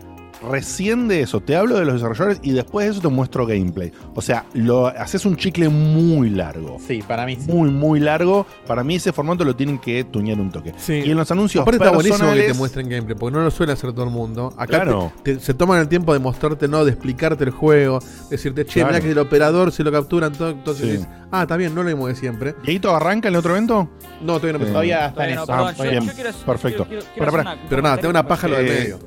recién 0.50 1.08
de 1.08 1.22
eso 1.22 1.40
te 1.40 1.56
hablo 1.56 1.76
de 1.78 1.84
los 1.84 1.94
desarrolladores 1.94 2.38
y 2.42 2.52
después 2.52 2.86
de 2.86 2.92
eso 2.92 3.00
te 3.00 3.08
muestro 3.08 3.46
gameplay. 3.46 3.92
O 4.14 4.22
sea, 4.22 4.44
lo 4.54 4.86
haces 4.86 5.24
un 5.26 5.36
chicle 5.36 5.68
muy 5.68 6.30
largo. 6.30 6.78
Sí, 6.86 7.02
para 7.06 7.26
mí 7.26 7.36
sí. 7.36 7.50
Muy, 7.50 7.70
muy 7.70 8.00
largo. 8.00 8.46
Para 8.66 8.84
mí 8.84 8.96
ese 8.96 9.12
formato 9.12 9.44
lo 9.44 9.54
tienen 9.56 9.78
que 9.78 10.04
tuñar 10.04 10.38
un 10.40 10.50
toque. 10.50 10.72
Sí. 10.78 11.02
Y 11.04 11.10
en 11.10 11.16
los 11.16 11.30
anuncios 11.30 11.62
Aparte 11.62 11.76
está 11.82 11.90
buenísimo 11.94 12.32
que 12.32 12.42
te 12.42 12.54
muestren 12.54 12.88
gameplay, 12.88 13.16
porque 13.18 13.36
no 13.36 13.42
lo 13.44 13.50
suele 13.50 13.72
hacer 13.72 13.92
todo 13.92 14.04
el 14.04 14.10
mundo. 14.10 14.52
Acá 14.56 14.82
Claro. 14.82 15.12
te- 15.22 15.34
te- 15.36 15.40
se 15.40 15.54
toman 15.54 15.80
el 15.80 15.88
tiempo 15.88 16.12
de 16.12 16.18
mostrarte, 16.18 16.68
no, 16.68 16.84
de 16.84 16.92
explicarte 16.92 17.44
el 17.44 17.50
juego, 17.50 17.98
decirte, 18.30 18.64
che, 18.64 18.74
Claro. 18.80 18.88
mirá 18.88 19.00
que 19.00 19.10
el 19.10 19.18
operador 19.18 19.72
si 19.72 19.82
lo 19.82 19.90
capturan 19.92 20.32
todo, 20.32 20.50
entonces 20.50 20.84
Sí. 20.84 20.90
dices, 20.92 21.08
ah, 21.30 21.42
está 21.42 21.56
bien, 21.56 21.74
no 21.74 21.82
lo 21.82 21.88
mismo 21.90 22.06
de 22.08 22.14
siempre. 22.14 22.54
¿Y 22.64 22.70
ahí 22.70 22.78
todo 22.78 22.94
arranca 22.96 23.28
en 23.28 23.34
el 23.34 23.38
otro 23.38 23.52
evento? 23.52 23.88
No, 24.22 24.38
todavía 24.38 24.58
no. 24.58 24.64
Eh, 24.64 24.68
Todavía 24.68 25.06
está 25.06 25.28
en 25.28 25.34
no, 25.36 25.44
Ah, 25.48 25.72
yo- 25.76 25.82
bien, 25.84 26.04
yo 26.06 26.12
quiero- 26.12 26.30
perfecto. 26.46 26.84
quiero- 26.86 27.02
quiero 27.14 27.32
Pero 27.68 27.82
nada, 27.82 27.96
te 27.96 28.02
da 28.02 28.08
una 28.10 28.26
paja 28.26 28.48
lo 28.48 28.56
del 28.56 28.68
Eh, 28.68 28.78
medio. 28.80 28.98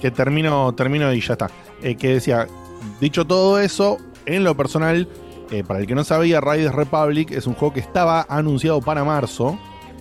Que 0.00 0.10
termino, 0.10 0.74
termino 0.74 1.12
y 1.12 1.20
ya 1.20 1.34
está. 1.34 1.50
Eh, 1.82 1.96
que 1.96 2.14
decía, 2.14 2.46
dicho 3.00 3.26
todo 3.26 3.58
eso, 3.60 3.98
en 4.26 4.44
lo 4.44 4.56
personal, 4.56 5.08
eh, 5.50 5.62
para 5.64 5.80
el 5.80 5.86
que 5.86 5.94
no 5.94 6.04
sabía, 6.04 6.40
Riders 6.40 6.74
Republic 6.74 7.30
es 7.30 7.46
un 7.46 7.54
juego 7.54 7.74
que 7.74 7.80
estaba 7.80 8.26
anunciado 8.28 8.80
para 8.80 9.04
marzo 9.04 9.58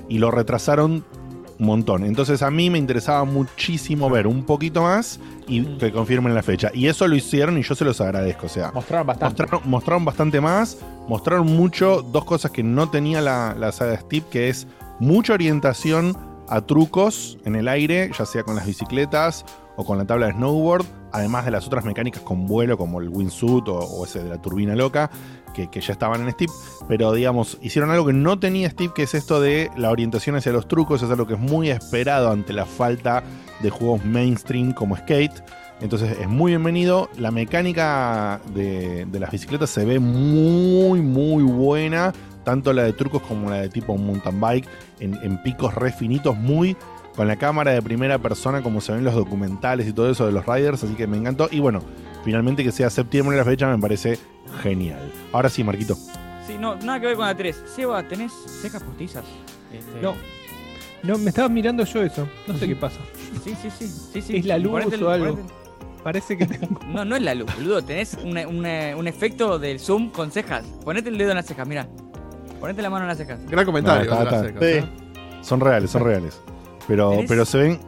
y 0.09 0.17
lo 0.17 0.31
retrasaron 0.31 1.03
un 1.57 1.65
montón. 1.65 2.03
Entonces 2.03 2.41
a 2.41 2.51
mí 2.51 2.69
me 2.69 2.77
interesaba 2.77 3.23
muchísimo 3.23 4.09
ver 4.09 4.27
un 4.27 4.43
poquito 4.43 4.81
más 4.81 5.19
y 5.47 5.63
que 5.77 5.91
confirmen 5.91 6.33
la 6.33 6.43
fecha. 6.43 6.71
Y 6.73 6.87
eso 6.87 7.07
lo 7.07 7.15
hicieron 7.15 7.57
y 7.57 7.61
yo 7.61 7.75
se 7.75 7.85
los 7.85 8.01
agradezco. 8.01 8.47
O 8.47 8.49
sea, 8.49 8.71
Mostraron 8.73 9.07
bastante. 9.07 9.43
mostraron, 9.43 9.69
mostraron 9.69 10.05
bastante 10.05 10.41
más, 10.41 10.77
mostraron 11.07 11.47
mucho, 11.47 12.01
dos 12.01 12.25
cosas 12.25 12.51
que 12.51 12.63
no 12.63 12.89
tenía 12.89 13.21
la, 13.21 13.55
la 13.57 13.71
saga 13.71 13.99
Steve, 13.99 14.25
que 14.29 14.49
es 14.49 14.67
mucha 14.99 15.33
orientación 15.33 16.17
a 16.49 16.61
trucos 16.61 17.37
en 17.45 17.55
el 17.55 17.67
aire, 17.67 18.11
ya 18.17 18.25
sea 18.25 18.43
con 18.43 18.55
las 18.55 18.65
bicicletas 18.65 19.45
o 19.75 19.85
con 19.85 19.97
la 19.97 20.05
tabla 20.05 20.27
de 20.27 20.33
snowboard, 20.33 20.85
además 21.11 21.45
de 21.45 21.51
las 21.51 21.65
otras 21.65 21.85
mecánicas 21.85 22.21
con 22.21 22.45
vuelo, 22.45 22.77
como 22.77 23.01
el 23.01 23.09
wingsuit 23.09 23.67
o, 23.67 24.05
ese 24.05 24.23
de 24.23 24.29
la 24.29 24.41
turbina 24.41 24.75
loca, 24.75 25.09
que, 25.53 25.69
ya 25.79 25.93
estaban 25.93 26.21
en 26.21 26.31
Steve, 26.31 26.51
pero 26.87 27.13
digamos, 27.13 27.57
hicieron 27.61 27.89
algo 27.89 28.05
que 28.05 28.13
no 28.13 28.37
tenía 28.39 28.69
Steve, 28.69 28.91
que 28.93 29.03
es 29.03 29.13
esto 29.13 29.39
de 29.39 29.71
la 29.77 29.89
orientación 29.89 30.35
hacia 30.35 30.51
los 30.51 30.67
trucos, 30.67 31.01
es 31.01 31.09
algo 31.09 31.25
que 31.25 31.35
es 31.35 31.39
muy 31.39 31.69
esperado 31.69 32.29
ante 32.29 32.51
la 32.51 32.65
falta 32.65 33.23
de 33.61 33.69
juegos 33.69 34.03
mainstream 34.03 34.73
como 34.73 34.97
Skate. 34.97 35.43
Entonces 35.81 36.17
es 36.19 36.27
muy 36.27 36.51
bienvenido. 36.51 37.09
La 37.17 37.31
mecánica 37.31 38.39
de, 38.53 39.07
las 39.11 39.31
bicicletas 39.31 39.69
se 39.69 39.85
ve 39.85 39.99
muy, 39.99 41.01
muy 41.01 41.43
buena. 41.43 42.13
Tanto 42.43 42.73
la 42.73 42.83
de 42.83 42.93
trucos 42.93 43.21
como 43.23 43.49
la 43.49 43.57
de 43.57 43.69
tipo 43.69 43.97
mountain 43.97 44.39
bike. 44.39 44.67
En, 44.99 45.41
picos 45.43 45.73
re 45.75 45.91
finitos, 45.91 46.37
muy 46.37 46.77
con 47.15 47.27
la 47.27 47.35
cámara 47.37 47.71
de 47.71 47.81
primera 47.81 48.17
persona, 48.19 48.61
como 48.61 48.81
se 48.81 48.91
ven 48.91 48.99
en 48.99 49.05
los 49.05 49.15
documentales 49.15 49.87
y 49.87 49.93
todo 49.93 50.09
eso 50.11 50.25
de 50.25 50.31
los 50.31 50.45
riders. 50.45 50.83
Así 50.83 50.93
que 50.95 51.07
me 51.07 51.17
encantó. 51.17 51.47
Y 51.51 51.59
bueno, 51.59 51.81
finalmente 52.23 52.63
que 52.63 52.71
sea 52.71 52.89
septiembre 52.89 53.37
la 53.37 53.45
fecha 53.45 53.67
me 53.67 53.77
parece 53.81 54.19
genial. 54.61 54.99
Ahora 55.31 55.49
sí, 55.49 55.63
Marquito. 55.63 55.95
Sí, 56.45 56.57
no, 56.59 56.75
nada 56.75 56.99
que 56.99 57.07
ver 57.07 57.15
con 57.15 57.25
la 57.25 57.35
3. 57.35 57.63
Seba, 57.75 58.03
¿tenés 58.07 58.31
cejas 58.61 58.83
postizas? 58.83 59.23
Este, 59.71 60.01
No. 60.01 60.13
No, 61.03 61.19
me 61.19 61.29
estaba 61.29 61.49
mirando 61.49 61.83
yo 61.85 62.01
eso. 62.01 62.27
No 62.47 62.57
sé 62.57 62.67
qué 62.67 62.75
pasa. 62.75 62.97
Sí, 63.43 63.55
sí, 63.61 63.69
sí. 63.69 63.87
sí, 63.87 64.21
sí. 64.21 64.37
¿Es 64.37 64.45
la 64.45 64.57
luz 64.57 64.71
Ponete 64.83 65.03
o 65.03 65.09
algo? 65.09 65.35
ponete 65.35 65.53
Parece 66.03 66.35
que 66.37 66.45
tengo. 66.47 66.79
No, 66.87 67.05
no 67.05 67.15
es 67.15 67.21
la 67.21 67.35
luz, 67.35 67.47
boludo. 67.55 67.83
Tenés 67.83 68.17
una- 68.23 68.47
una- 68.47 68.95
un 68.97 69.07
efecto 69.07 69.59
del 69.59 69.79
zoom 69.79 70.09
con 70.09 70.31
cejas. 70.31 70.63
Ponete 70.83 71.09
el 71.09 71.17
dedo 71.19 71.29
en 71.31 71.37
las 71.37 71.45
cejas, 71.45 71.67
mira. 71.67 71.87
Ponete 72.59 72.81
la 72.81 72.89
mano 72.89 73.03
en 73.05 73.09
las 73.09 73.17
cejas. 73.19 73.39
Gran 73.47 73.65
comentario. 73.65 74.09
No, 74.09 74.17
está- 74.23 74.31
las 74.41 74.45
está- 74.47 74.59
sí. 74.59 74.65
¿eh? 74.65 74.83
Son 75.41 75.59
reales, 75.59 75.91
son 75.91 76.03
reales. 76.03 76.41
Pero, 76.87 77.19
pero 77.27 77.45
se 77.45 77.57
ven. 77.57 77.79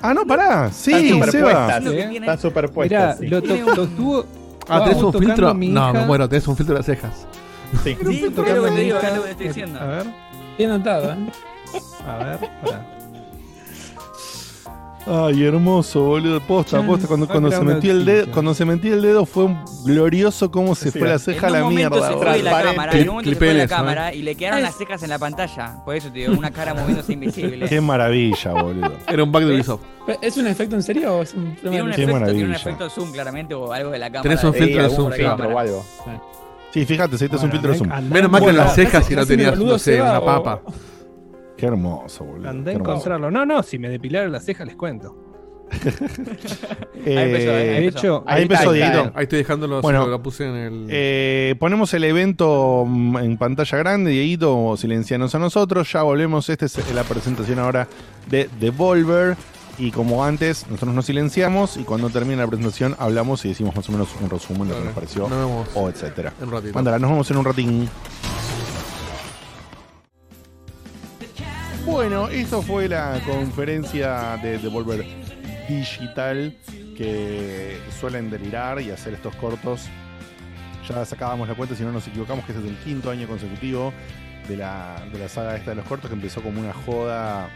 Ah, 0.00 0.14
no, 0.14 0.26
pará. 0.26 0.70
Sí, 0.72 0.92
Están 0.92 1.30
Seba. 1.30 1.78
superpuestas. 1.78 1.86
¿eh? 1.92 2.16
Están 2.16 2.38
superpuestas. 2.38 3.20
Mirá, 3.20 3.40
sí. 3.40 3.46
lo, 3.46 3.86
to-. 3.86 4.26
Ah, 4.68 4.84
¿tenés 4.84 5.02
un 5.02 5.12
filtro? 5.12 5.54
No, 5.54 5.92
me 5.92 6.06
muero, 6.06 6.28
tenés 6.28 6.48
un 6.48 6.56
filtro 6.56 6.74
de 6.74 6.78
las 6.80 6.86
cejas. 6.86 7.26
Sí. 7.82 7.96
Sí, 8.06 8.24
es 8.24 8.32
lo 8.32 8.44
que 8.44 8.52
te 8.52 8.70
digo, 8.80 8.98
es 8.98 9.16
lo 9.16 9.22
que 9.22 9.24
te 9.24 9.30
estoy 9.30 9.48
diciendo. 9.48 9.80
A 9.80 9.84
ver, 9.86 10.06
Bien 10.56 10.70
notado, 10.70 11.12
¿eh? 11.12 11.16
a 12.06 12.16
ver. 12.18 12.38
pará. 12.64 12.93
Ay, 15.06 15.44
hermoso, 15.44 16.02
boludo. 16.02 16.40
Posta, 16.40 16.80
posta. 16.84 17.06
Cuando, 17.06 17.28
cuando 17.28 17.50
se 17.50 17.60
metió 17.60 17.92
el 17.92 18.04
dedo, 18.06 18.32
cuando 18.32 18.54
se 18.54 18.64
metió 18.64 18.94
el 18.94 19.02
dedo 19.02 19.26
fue 19.26 19.44
un 19.44 19.58
glorioso 19.84 20.50
cómo 20.50 20.74
se 20.74 20.90
Sí, 20.90 20.98
fue 20.98 21.08
la 21.08 21.18
ceja 21.18 21.48
a 21.48 21.50
la 21.50 21.68
mierda. 21.68 22.08
se 22.08 22.14
fue 22.16 22.42
la 22.42 22.62
cámara, 22.62 22.92
en 22.92 23.08
un 23.08 23.14
momento 23.16 23.30
se 23.30 23.36
fue 23.36 23.46
la 23.48 23.52
Clipeles, 23.62 23.70
¿no? 23.70 23.76
cámara 23.76 24.14
y 24.14 24.22
le 24.22 24.34
quedaron 24.34 24.62
las 24.62 24.76
cejas 24.76 25.02
en 25.02 25.10
la 25.10 25.18
pantalla. 25.18 25.84
Por 25.84 25.94
eso 25.94 26.10
te 26.10 26.20
digo, 26.20 26.32
una 26.32 26.50
cara 26.50 26.72
moviéndose 26.72 27.12
invisible. 27.14 27.68
Qué 27.68 27.80
maravilla, 27.80 28.52
boludo. 28.52 28.92
Era 29.06 29.22
un 29.22 29.30
bug 29.30 29.42
de. 29.44 29.54
Ubisoft. 29.54 29.82
¿Pero 30.06 30.18
¿Es 30.22 30.36
un 30.38 30.46
efecto 30.46 30.76
en 30.76 30.82
serio 30.82 31.18
o 31.18 31.22
es 31.22 31.34
un 31.34 31.54
Tiene 31.56 31.82
un, 31.82 31.90
Qué 31.92 32.02
efecto, 32.04 32.24
tiene 32.26 32.44
un 32.44 32.54
efecto 32.54 32.90
zoom 32.90 33.12
claramente 33.12 33.54
o 33.54 33.72
algo 33.72 33.90
de 33.90 33.98
la 33.98 34.06
cámara. 34.06 34.22
Tenés 34.22 34.44
un 34.44 34.54
filtro 34.54 34.82
de 34.82 34.90
zoom, 34.90 35.12
o 35.54 35.58
algo. 35.58 35.84
Sí. 36.72 36.84
Fíjate, 36.86 37.18
si 37.18 37.24
este 37.26 37.36
es 37.36 37.42
un 37.42 37.50
filtro 37.50 37.72
de 37.72 37.78
zoom. 37.78 37.90
Menos 38.08 38.30
mal 38.30 38.42
que 38.42 38.52
las 38.52 38.74
cejas 38.74 39.04
si 39.06 39.14
no 39.14 39.26
tenías, 39.26 39.58
no 39.58 39.78
sé, 39.78 40.00
una 40.00 40.20
papa. 40.24 40.60
Qué 41.56 41.66
hermoso, 41.66 42.24
boludo. 42.24 42.48
Andá 42.50 42.70
a 42.72 42.74
encontrarlo. 42.74 43.30
No, 43.30 43.46
no, 43.46 43.62
si 43.62 43.78
me 43.78 43.88
depilaron 43.88 44.32
las 44.32 44.44
cejas 44.44 44.66
les 44.66 44.76
cuento. 44.76 45.16
Eh, 47.04 47.18
Ahí 47.18 47.24
empezó, 47.30 47.50
ahí 47.50 47.66
De 47.66 47.78
empezó. 47.86 47.98
hecho, 47.98 48.24
ahí 48.26 48.36
Ahí 48.36 48.42
empezó 48.42 48.62
está, 48.62 48.70
ahí 48.74 48.80
está, 48.80 48.92
Dieguito. 48.92 49.12
Ahí 49.18 49.22
estoy 49.24 49.38
dejando 49.38 49.82
Bueno, 49.82 50.06
lo 50.06 50.22
puse 50.22 50.44
en 50.48 50.54
el. 50.56 50.86
Eh, 50.90 51.54
ponemos 51.58 51.92
el 51.94 52.04
evento 52.04 52.84
mm, 52.86 53.16
en 53.18 53.36
pantalla 53.38 53.78
grande, 53.78 54.10
Dieguito, 54.10 54.76
silencianos 54.76 55.34
a 55.34 55.38
nosotros. 55.38 55.90
Ya 55.92 56.02
volvemos. 56.02 56.48
Esta 56.48 56.66
es 56.66 56.94
la 56.94 57.02
presentación 57.04 57.58
ahora 57.58 57.88
de 58.30 58.48
Devolver. 58.60 59.36
Y 59.76 59.90
como 59.90 60.24
antes, 60.24 60.66
nosotros 60.70 60.94
nos 60.94 61.06
silenciamos 61.06 61.76
y 61.76 61.82
cuando 61.82 62.08
termine 62.08 62.36
la 62.36 62.46
presentación 62.46 62.94
hablamos 63.00 63.44
y 63.44 63.48
decimos 63.48 63.74
más 63.74 63.88
o 63.88 63.92
menos 63.92 64.08
un 64.22 64.30
resumen 64.30 64.68
de 64.68 64.74
lo 64.74 64.78
que 64.78 64.84
nos 64.84 64.94
pareció 64.94 65.28
Nos 65.28 65.38
vemos 65.38 65.68
o 65.74 65.88
etcétera. 65.88 66.32
en 66.40 66.46
un 66.46 66.52
ratito. 66.52 66.74
Mándala, 66.74 66.98
nos 67.00 67.10
vemos 67.10 67.30
en 67.32 67.36
un 67.38 67.44
ratín. 67.44 67.88
Bueno, 71.84 72.28
eso 72.28 72.62
fue 72.62 72.88
la 72.88 73.20
conferencia 73.26 74.38
de 74.42 74.58
Devolver 74.58 75.04
Digital 75.68 76.56
que 76.96 77.78
suelen 78.00 78.30
delirar 78.30 78.80
y 78.80 78.90
hacer 78.90 79.14
estos 79.14 79.34
cortos. 79.36 79.88
Ya 80.88 81.04
sacábamos 81.04 81.46
la 81.46 81.54
cuenta, 81.54 81.74
si 81.74 81.82
no 81.82 81.92
nos 81.92 82.06
equivocamos, 82.08 82.44
que 82.46 82.52
este 82.52 82.64
es 82.64 82.70
el 82.70 82.78
quinto 82.78 83.10
año 83.10 83.26
consecutivo 83.26 83.92
de 84.48 84.56
la, 84.56 84.96
de 85.12 85.18
la 85.18 85.28
saga 85.28 85.56
esta 85.56 85.70
de 85.70 85.76
los 85.76 85.86
cortos 85.86 86.08
que 86.08 86.14
empezó 86.16 86.42
como 86.42 86.60
una 86.60 86.72
joda. 86.72 87.48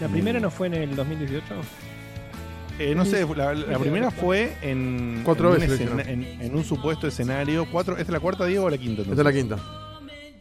¿La 0.00 0.08
primera 0.08 0.40
no 0.40 0.50
fue 0.50 0.66
en 0.68 0.74
el 0.74 0.96
2018? 0.96 1.44
Eh, 2.80 2.94
no 2.94 3.04
sé, 3.04 3.26
la, 3.36 3.54
la 3.54 3.78
primera 3.78 4.10
fue 4.10 4.56
en, 4.62 5.22
Cuatro 5.24 5.54
en, 5.54 5.60
veces 5.60 5.90
un, 5.90 6.00
en, 6.00 6.22
en 6.22 6.54
un 6.54 6.64
supuesto 6.64 7.08
escenario. 7.08 7.66
Cuatro, 7.70 7.94
¿Esta 7.94 8.04
es 8.04 8.10
la 8.10 8.20
cuarta, 8.20 8.46
Diego, 8.46 8.66
o 8.66 8.70
la 8.70 8.78
quinta? 8.78 9.02
Esta 9.02 9.14
es 9.14 9.18
la 9.18 9.32
quinta. 9.32 9.56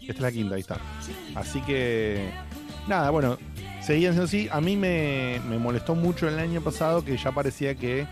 Esta 0.01 0.13
es 0.13 0.19
la 0.19 0.31
quinta, 0.31 0.55
ahí 0.55 0.61
está. 0.61 0.77
Así 1.35 1.61
que, 1.61 2.29
nada, 2.87 3.09
bueno, 3.09 3.37
seguían 3.81 4.13
siendo 4.13 4.25
así. 4.25 4.49
A 4.51 4.61
mí 4.61 4.75
me, 4.75 5.39
me 5.49 5.57
molestó 5.57 5.95
mucho 5.95 6.27
el 6.27 6.39
año 6.39 6.61
pasado 6.61 7.03
que 7.03 7.17
ya 7.17 7.31
parecía 7.31 7.75
que 7.75 8.07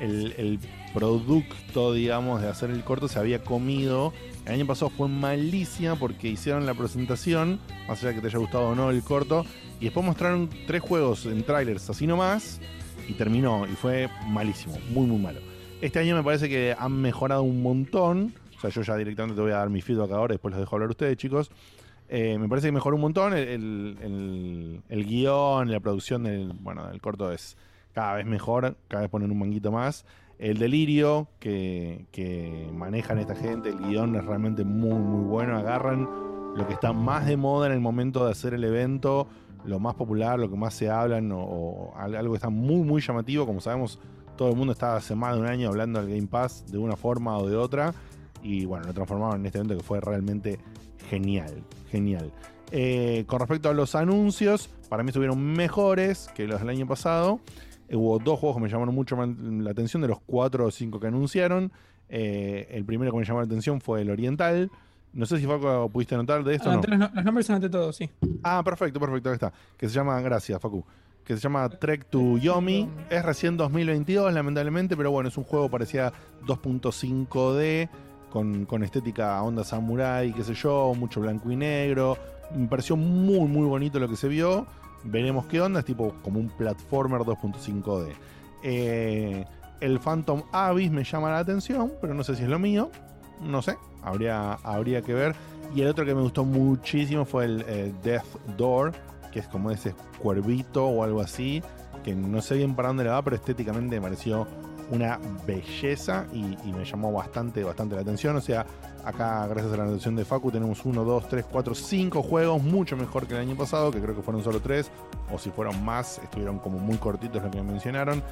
el, 0.00 0.34
el 0.36 0.58
producto, 0.94 1.92
digamos, 1.92 2.42
de 2.42 2.48
hacer 2.48 2.70
el 2.70 2.84
corto 2.84 3.08
se 3.08 3.18
había 3.18 3.42
comido. 3.42 4.12
El 4.46 4.54
año 4.54 4.66
pasado 4.66 4.90
fue 4.90 5.08
malísima 5.08 5.96
porque 5.96 6.28
hicieron 6.28 6.66
la 6.66 6.74
presentación, 6.74 7.60
más 7.86 7.98
allá 7.98 8.08
de 8.08 8.14
que 8.16 8.20
te 8.22 8.26
haya 8.28 8.38
gustado 8.38 8.68
o 8.68 8.74
no 8.74 8.90
el 8.90 9.02
corto, 9.02 9.44
y 9.80 9.84
después 9.84 10.04
mostraron 10.04 10.48
tres 10.66 10.80
juegos 10.80 11.26
en 11.26 11.42
trailers 11.42 11.90
así 11.90 12.06
nomás, 12.06 12.60
y 13.08 13.12
terminó, 13.12 13.66
y 13.66 13.74
fue 13.74 14.08
malísimo, 14.26 14.78
muy, 14.90 15.06
muy 15.06 15.18
malo. 15.18 15.40
Este 15.80 15.98
año 15.98 16.16
me 16.16 16.22
parece 16.22 16.48
que 16.48 16.74
han 16.78 16.92
mejorado 17.00 17.42
un 17.42 17.62
montón. 17.62 18.34
O 18.56 18.60
sea, 18.60 18.70
yo 18.70 18.82
ya 18.82 18.96
directamente 18.96 19.36
te 19.36 19.42
voy 19.42 19.52
a 19.52 19.58
dar 19.58 19.70
mi 19.70 19.80
feedback 19.80 20.10
ahora, 20.10 20.32
después 20.32 20.50
los 20.50 20.60
dejo 20.60 20.74
hablar 20.74 20.90
ustedes, 20.90 21.16
chicos. 21.16 21.50
Eh, 22.08 22.38
me 22.38 22.48
parece 22.48 22.68
que 22.68 22.72
mejoró 22.72 22.96
un 22.96 23.02
montón 23.02 23.34
el, 23.34 24.82
el, 24.88 25.04
guion, 25.06 25.70
la 25.70 25.80
producción 25.80 26.22
del, 26.24 26.52
bueno, 26.60 26.86
del 26.88 27.00
corto 27.00 27.30
es 27.32 27.56
cada 27.92 28.14
vez 28.14 28.26
mejor, 28.26 28.76
cada 28.88 29.02
vez 29.02 29.10
ponen 29.10 29.30
un 29.30 29.38
manguito 29.38 29.70
más. 29.72 30.06
El 30.38 30.58
delirio 30.58 31.28
que, 31.40 32.06
que 32.12 32.68
manejan 32.72 33.18
esta 33.18 33.34
gente, 33.34 33.70
el 33.70 33.78
guion 33.78 34.14
es 34.16 34.24
realmente 34.24 34.64
muy, 34.64 34.94
muy 34.98 35.24
bueno. 35.24 35.56
Agarran 35.58 36.08
lo 36.56 36.66
que 36.66 36.72
está 36.74 36.92
más 36.92 37.26
de 37.26 37.36
moda 37.36 37.66
en 37.66 37.72
el 37.72 37.80
momento 37.80 38.24
de 38.24 38.30
hacer 38.32 38.54
el 38.54 38.64
evento, 38.64 39.26
lo 39.64 39.78
más 39.80 39.94
popular, 39.94 40.38
lo 40.38 40.48
que 40.48 40.56
más 40.56 40.74
se 40.74 40.88
hablan, 40.88 41.30
o, 41.32 41.40
o 41.40 41.96
al- 41.96 42.14
algo 42.14 42.32
que 42.32 42.36
está 42.36 42.50
muy, 42.50 42.82
muy 42.82 43.02
llamativo. 43.02 43.44
Como 43.46 43.60
sabemos, 43.60 43.98
todo 44.36 44.50
el 44.50 44.56
mundo 44.56 44.72
está 44.72 44.94
hace 44.96 45.14
más 45.16 45.34
de 45.34 45.40
un 45.40 45.46
año 45.46 45.68
hablando 45.68 46.00
del 46.00 46.08
Game 46.14 46.28
Pass 46.28 46.64
de 46.70 46.78
una 46.78 46.96
forma 46.96 47.36
o 47.36 47.48
de 47.48 47.56
otra. 47.56 47.92
Y 48.42 48.64
bueno, 48.64 48.86
lo 48.86 48.94
transformaron 48.94 49.40
en 49.40 49.46
este 49.46 49.58
evento 49.58 49.76
que 49.76 49.82
fue 49.82 50.00
realmente 50.00 50.58
genial, 51.10 51.64
genial. 51.90 52.32
Eh, 52.70 53.24
con 53.26 53.40
respecto 53.40 53.68
a 53.68 53.74
los 53.74 53.94
anuncios, 53.94 54.68
para 54.88 55.02
mí 55.02 55.08
estuvieron 55.08 55.42
mejores 55.42 56.30
que 56.34 56.46
los 56.46 56.60
del 56.60 56.68
año 56.68 56.86
pasado. 56.86 57.40
Eh, 57.88 57.96
hubo 57.96 58.18
dos 58.18 58.38
juegos 58.38 58.56
que 58.56 58.62
me 58.62 58.68
llamaron 58.68 58.94
mucho 58.94 59.16
la 59.16 59.70
atención 59.70 60.02
de 60.02 60.08
los 60.08 60.20
cuatro 60.20 60.66
o 60.66 60.70
cinco 60.70 61.00
que 61.00 61.06
anunciaron. 61.06 61.72
Eh, 62.08 62.68
el 62.70 62.84
primero 62.84 63.12
que 63.12 63.18
me 63.18 63.24
llamó 63.24 63.40
la 63.40 63.46
atención 63.46 63.80
fue 63.80 64.02
el 64.02 64.10
Oriental. 64.10 64.70
No 65.12 65.24
sé 65.26 65.38
si 65.38 65.46
Facu 65.46 65.90
pudiste 65.90 66.16
notar 66.16 66.44
de 66.44 66.54
esto 66.54 66.68
o 66.68 66.72
no. 66.72 66.78
Anoté 66.78 66.96
los, 66.96 67.14
los 67.14 67.24
nombres 67.24 67.50
anoté 67.50 67.70
todos, 67.70 67.96
sí. 67.96 68.10
Ah, 68.42 68.62
perfecto, 68.62 69.00
perfecto, 69.00 69.30
ahí 69.30 69.34
está. 69.34 69.52
Que 69.76 69.88
se 69.88 69.94
llama, 69.94 70.20
gracias, 70.20 70.60
Facu. 70.60 70.84
Que 71.24 71.34
se 71.34 71.40
llama 71.40 71.68
Trek 71.68 72.06
to 72.06 72.38
Yomi. 72.38 72.88
Es 73.10 73.24
recién 73.24 73.56
2022, 73.56 74.32
lamentablemente, 74.32 74.96
pero 74.96 75.10
bueno, 75.10 75.28
es 75.28 75.36
un 75.36 75.44
juego 75.44 75.70
parecía 75.70 76.12
2.5D, 76.46 77.88
con, 78.30 78.82
estética 78.82 79.42
onda 79.42 79.64
samurai, 79.64 80.32
qué 80.32 80.44
sé 80.44 80.54
yo, 80.54 80.92
mucho 80.96 81.20
blanco 81.20 81.50
y 81.50 81.56
negro. 81.56 82.16
Me 82.54 82.66
pareció 82.66 82.96
muy, 82.96 83.48
muy 83.48 83.66
bonito 83.66 83.98
lo 83.98 84.08
que 84.08 84.16
se 84.16 84.28
vio. 84.28 84.66
Veremos 85.04 85.46
qué 85.46 85.60
onda, 85.60 85.80
es 85.80 85.86
tipo 85.86 86.14
como 86.22 86.40
un 86.40 86.48
platformer 86.48 87.20
2.5D. 87.22 88.12
Eh, 88.62 89.44
el 89.80 90.00
Phantom 90.00 90.42
Abyss 90.52 90.90
me 90.90 91.04
llama 91.04 91.30
la 91.30 91.38
atención, 91.38 91.92
pero 92.00 92.14
no 92.14 92.24
sé 92.24 92.34
si 92.34 92.42
es 92.42 92.48
lo 92.48 92.58
mío. 92.58 92.90
No 93.40 93.62
sé, 93.62 93.76
habría, 94.02 94.54
habría 94.54 95.02
que 95.02 95.14
ver. 95.14 95.34
Y 95.74 95.82
el 95.82 95.88
otro 95.88 96.04
que 96.04 96.14
me 96.14 96.22
gustó 96.22 96.44
muchísimo 96.44 97.24
fue 97.24 97.44
el 97.44 97.64
eh, 97.68 97.92
Death 98.02 98.56
Door, 98.56 98.92
que 99.32 99.40
es 99.40 99.48
como 99.48 99.70
ese 99.70 99.94
cuervito 100.18 100.86
o 100.86 101.04
algo 101.04 101.20
así, 101.20 101.62
que 102.04 102.14
no 102.14 102.40
sé 102.40 102.56
bien 102.56 102.74
para 102.74 102.88
dónde 102.88 103.04
le 103.04 103.10
va, 103.10 103.22
pero 103.22 103.36
estéticamente 103.36 103.96
me 103.96 104.02
pareció 104.02 104.46
una 104.90 105.18
belleza 105.46 106.26
y, 106.32 106.72
me 106.72 106.84
llamó 106.84 107.12
bastante, 107.12 107.62
bastante 107.64 107.94
la 107.94 108.02
atención. 108.02 108.36
O 108.36 108.40
sea, 108.40 108.66
acá, 109.04 109.46
gracias 109.46 109.72
a 109.72 109.76
la 109.76 109.84
atención 109.84 110.16
de 110.16 110.24
Facu, 110.24 110.50
tenemos 110.50 110.84
1, 110.84 111.04
2, 111.04 111.28
3, 111.28 111.46
4, 111.50 111.74
5 111.74 112.22
juegos, 112.22 112.62
mucho 112.62 112.96
mejor 112.96 113.26
que 113.26 113.34
el 113.34 113.40
año 113.40 113.56
pasado, 113.56 113.90
que 113.90 114.00
creo 114.00 114.14
que 114.14 114.22
fueron 114.22 114.42
solo 114.42 114.60
3, 114.60 114.90
o 115.32 115.38
si 115.38 115.50
fueron 115.50 115.84
más, 115.84 116.18
estuvieron 116.18 116.58
como 116.58 116.78
muy 116.78 116.96
cortitos 116.96 117.42
lo 117.42 117.50
que 117.50 117.62
mencionaron. 117.62 118.22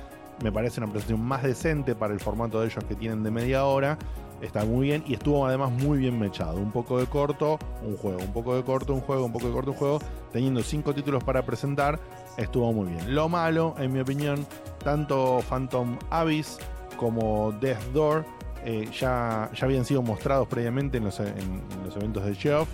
Me 0.43 0.53
parece 0.53 0.81
una 0.81 0.91
presentación 0.91 1.27
más 1.27 1.43
decente 1.43 1.95
para 1.95 2.13
el 2.13 2.21
formato 2.21 2.61
de 2.61 2.67
ellos 2.67 2.85
que 2.85 2.95
tienen 2.95 3.23
de 3.23 3.31
media 3.31 3.65
hora. 3.65 3.97
Está 4.43 4.67
muy 4.67 4.89
bien 4.89 5.03
y 5.07 5.15
estuvo 5.15 5.47
además 5.47 5.71
muy 5.71 5.97
bien 5.97 6.19
mechado. 6.19 6.59
Un 6.59 6.71
poco 6.71 6.99
de 6.99 7.07
corto, 7.07 7.59
un 7.83 7.97
juego, 7.97 8.19
un 8.21 8.35
poco 8.35 8.55
de 8.55 8.63
corto, 8.63 8.93
un 8.93 9.01
juego, 9.01 9.25
un 9.25 9.33
poco 9.33 9.47
de 9.47 9.53
corto, 9.55 9.71
un 9.71 9.77
juego. 9.79 9.99
Teniendo 10.33 10.63
cinco 10.63 10.95
títulos 10.95 11.25
para 11.25 11.47
presentar, 11.47 11.99
estuvo 12.37 12.73
muy 12.73 12.89
bien. 12.93 13.15
Lo 13.15 13.29
malo, 13.29 13.75
en 13.79 13.93
mi 13.93 14.01
opinión, 14.01 14.47
tanto 14.85 15.41
Phantom 15.49 15.99
Abyss 16.11 16.59
como 16.97 17.53
Death 17.61 17.83
Door 17.93 18.25
eh, 18.65 18.89
ya, 18.99 19.51
ya 19.55 19.65
habían 19.67 19.85
sido 19.85 20.03
mostrados 20.03 20.49
previamente 20.49 20.99
en 20.99 21.05
los, 21.05 21.21
en- 21.21 21.29
en 21.29 21.63
los 21.85 21.97
eventos 21.97 22.25
de 22.25 22.35
Geoff. 22.35 22.69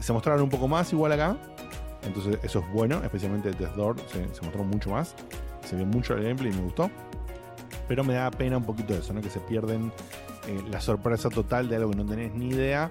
Se 0.00 0.12
mostraron 0.12 0.42
un 0.42 0.48
poco 0.50 0.66
más 0.68 0.92
igual 0.92 1.12
acá. 1.12 1.36
Entonces 2.02 2.38
eso 2.42 2.60
es 2.60 2.72
bueno, 2.72 3.00
especialmente 3.04 3.50
Death 3.52 3.74
Door 3.74 3.96
se, 4.12 4.34
se 4.34 4.42
mostró 4.42 4.64
mucho 4.64 4.90
más. 4.90 5.14
Se 5.64 5.76
vio 5.76 5.86
mucho 5.86 6.14
el 6.14 6.22
gameplay 6.24 6.52
y 6.52 6.56
me 6.56 6.62
gustó. 6.62 6.90
Pero 7.86 8.04
me 8.04 8.14
da 8.14 8.30
pena 8.30 8.56
un 8.56 8.64
poquito 8.64 8.94
eso, 8.94 9.12
¿no? 9.12 9.20
Que 9.20 9.30
se 9.30 9.40
pierden 9.40 9.92
eh, 10.46 10.62
la 10.70 10.80
sorpresa 10.80 11.28
total 11.30 11.68
de 11.68 11.76
algo 11.76 11.90
que 11.90 11.96
no 11.96 12.06
tenés 12.06 12.34
ni 12.34 12.48
idea 12.50 12.90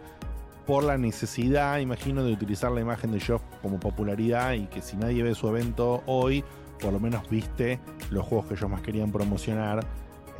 por 0.65 0.83
la 0.83 0.97
necesidad, 0.97 1.77
imagino, 1.79 2.23
de 2.23 2.33
utilizar 2.33 2.71
la 2.71 2.81
imagen 2.81 3.11
de 3.11 3.19
Geoff 3.19 3.41
como 3.61 3.79
popularidad 3.79 4.53
y 4.53 4.67
que 4.67 4.81
si 4.81 4.97
nadie 4.97 5.23
ve 5.23 5.35
su 5.35 5.47
evento 5.47 6.03
hoy, 6.05 6.43
por 6.79 6.93
lo 6.93 6.99
menos 6.99 7.27
viste 7.29 7.79
los 8.11 8.25
juegos 8.25 8.47
que 8.47 8.53
ellos 8.53 8.69
más 8.69 8.81
querían 8.81 9.11
promocionar 9.11 9.85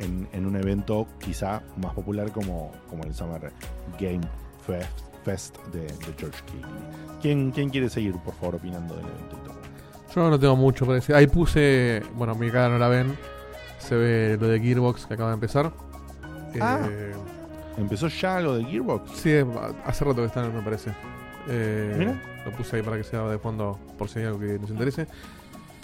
en, 0.00 0.28
en 0.32 0.46
un 0.46 0.56
evento 0.56 1.06
quizá 1.18 1.62
más 1.76 1.92
popular 1.94 2.30
como, 2.32 2.72
como 2.88 3.04
el 3.04 3.14
Summer 3.14 3.52
Game 3.98 4.20
Fest, 4.66 5.00
Fest 5.24 5.58
de, 5.72 5.80
de 5.80 6.14
George 6.16 6.40
Keighley. 6.46 6.70
¿Quién, 7.20 7.50
¿Quién 7.50 7.70
quiere 7.70 7.88
seguir, 7.88 8.14
por 8.18 8.34
favor, 8.34 8.56
opinando 8.56 8.94
del 8.94 9.04
evento? 9.06 9.36
Yo 10.14 10.30
no 10.30 10.38
tengo 10.38 10.56
mucho 10.56 10.86
para 10.86 10.96
decir. 10.96 11.14
Ahí 11.14 11.26
puse, 11.26 12.02
bueno, 12.14 12.34
mi 12.34 12.50
cara 12.50 12.70
no 12.70 12.78
la 12.78 12.88
ven. 12.88 13.16
Se 13.78 13.94
ve 13.94 14.38
lo 14.40 14.48
de 14.48 14.58
Gearbox 14.60 15.06
que 15.06 15.14
acaba 15.14 15.30
de 15.30 15.34
empezar. 15.34 15.72
Ah. 16.60 16.80
Eh, 16.90 17.12
¿Empezó 17.76 18.08
ya 18.08 18.40
lo 18.40 18.56
de 18.56 18.64
Gearbox? 18.64 19.10
Sí, 19.18 19.32
hace 19.84 20.04
rato 20.04 20.22
que 20.22 20.26
está, 20.26 20.48
me 20.48 20.62
parece. 20.62 20.92
Eh, 21.48 21.94
Mira. 21.98 22.37
Lo 22.50 22.56
puse 22.56 22.76
ahí 22.76 22.82
para 22.82 22.96
que 22.96 23.04
sea 23.04 23.22
de 23.28 23.38
fondo 23.38 23.78
por 23.98 24.08
si 24.08 24.20
hay 24.20 24.26
algo 24.26 24.38
que 24.40 24.58
les 24.58 24.70
interese. 24.70 25.06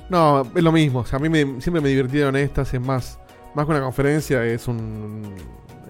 No, 0.09 0.43
es 0.55 0.63
lo 0.63 0.73
mismo. 0.73 1.01
O 1.01 1.07
sea, 1.07 1.19
a 1.19 1.23
mí 1.23 1.29
me- 1.29 1.61
siempre 1.61 1.81
me 1.81 1.89
divirtieron 1.89 2.37
estas. 2.37 2.73
Es 2.75 2.81
más, 2.81 3.19
más 3.55 3.65
que 3.67 3.71
una 3.73 3.81
conferencia, 3.83 4.45
es 4.45 4.69
un. 4.69 5.23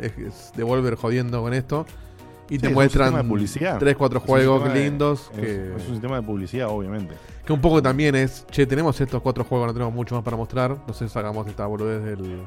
Es, 0.00 0.16
es 0.18 0.52
Devolver 0.56 0.94
jodiendo 0.96 1.40
con 1.42 1.52
esto. 1.54 1.86
Y 2.48 2.56
Sí, 2.56 2.58
te 2.60 2.66
es 2.66 2.70
un 2.70 2.74
muestran 2.74 3.06
sistema 3.08 3.22
de 3.22 3.28
publicidad. 3.28 3.78
3, 3.78 3.96
4 3.96 4.18
Es 4.18 4.22
un 4.22 4.28
juegos 4.28 4.64
de- 4.72 4.74
lindos. 4.80 5.30
es- 5.32 5.40
que, 5.40 5.76
es 5.76 5.86
un 5.88 5.92
sistema 5.94 6.16
de 6.16 6.22
publicidad, 6.22 6.68
obviamente. 6.68 7.14
Que 7.44 7.52
un 7.52 7.60
poco 7.60 7.82
también 7.82 8.14
es, 8.14 8.46
che, 8.50 8.66
tenemos 8.66 9.00
estos 9.00 9.20
cuatro 9.22 9.44
juegos, 9.44 9.66
no 9.68 9.72
tenemos 9.72 9.94
mucho 9.94 10.14
más 10.14 10.24
para 10.24 10.36
mostrar. 10.36 10.76
No 10.86 10.92
sé 10.94 11.06
si 11.08 11.12
sacamos 11.14 11.46
esta 11.46 11.66
boludez 11.66 12.02
del, 12.04 12.40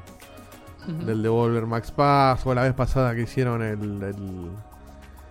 del 1.06 1.22
Devolver 1.24 1.66
Max 1.66 1.92
Pass 1.92 2.46
o 2.46 2.54
la 2.54 2.64
vez 2.64 2.74
pasada 2.74 3.14
que 3.16 3.22
hicieron 3.24 3.62
el, 3.62 3.80
el, 4.04 4.50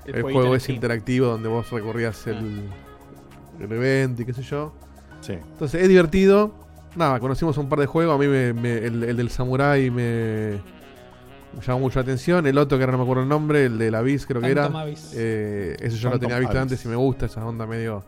el 0.04 0.22
juego 0.22 0.40
juego 0.40 0.54
ese 0.56 0.72
interactivo. 0.72 0.74
interactivo 0.74 1.26
donde 1.28 1.48
vos 1.48 1.70
recorrías 1.70 2.26
el, 2.26 2.68
el 3.60 3.72
evento 3.72 4.22
y 4.22 4.24
qué 4.24 4.32
sé 4.32 4.42
yo. 4.42 4.72
Sí. 5.20 5.32
Entonces 5.32 5.82
es 5.82 5.88
divertido. 5.88 6.52
Nada, 6.94 7.20
conocimos 7.20 7.58
un 7.58 7.68
par 7.68 7.78
de 7.80 7.86
juegos. 7.86 8.14
A 8.14 8.18
mí 8.18 8.26
me, 8.26 8.52
me- 8.52 8.78
el, 8.78 9.02
el 9.04 9.16
del 9.16 9.28
Samurai 9.30 9.90
me, 9.90 10.60
me 11.54 11.60
llamó 11.66 11.80
mucho 11.80 11.98
la 11.98 12.02
atención. 12.04 12.46
El 12.46 12.56
otro 12.58 12.78
que 12.78 12.84
ahora 12.84 12.92
no 12.92 12.98
me 12.98 13.04
acuerdo 13.04 13.22
el 13.22 13.28
nombre, 13.28 13.66
el 13.66 13.76
de 13.78 13.90
la 13.90 13.98
Abyss 13.98 14.26
creo 14.26 14.40
que 14.40 14.50
era. 14.50 14.64
Abyss. 14.66 15.12
Eh, 15.14 15.76
ese 15.80 15.96
yo 15.96 16.10
lo 16.10 16.18
tenía 16.18 16.38
visto 16.38 16.52
Abyss. 16.52 16.62
antes 16.62 16.84
y 16.84 16.88
me 16.88 16.96
gusta 16.96 17.26
esa 17.26 17.44
onda 17.44 17.66
medio 17.66 18.02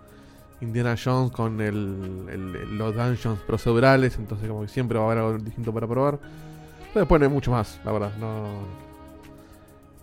Indiana 0.61 0.97
Jones 1.03 1.31
con 1.33 1.61
el, 1.61 2.27
el- 2.33 2.57
el- 2.57 2.79
los 2.79 2.95
dungeons 2.95 3.41
procedurales. 3.41 4.17
Entonces 4.19 4.49
como 4.49 4.63
que 4.63 4.69
siempre 4.69 4.99
va 4.99 5.05
a 5.05 5.07
haber 5.13 5.19
algo 5.25 5.39
distinto 5.39 5.73
para 5.73 5.87
probar. 5.87 6.19
Pero 6.95 7.01
después 7.01 7.21
no 7.21 7.27
hay 7.27 7.33
mucho 7.33 7.51
más, 7.51 7.79
la 7.85 7.93
verdad. 7.93 8.13
No, 8.19 8.47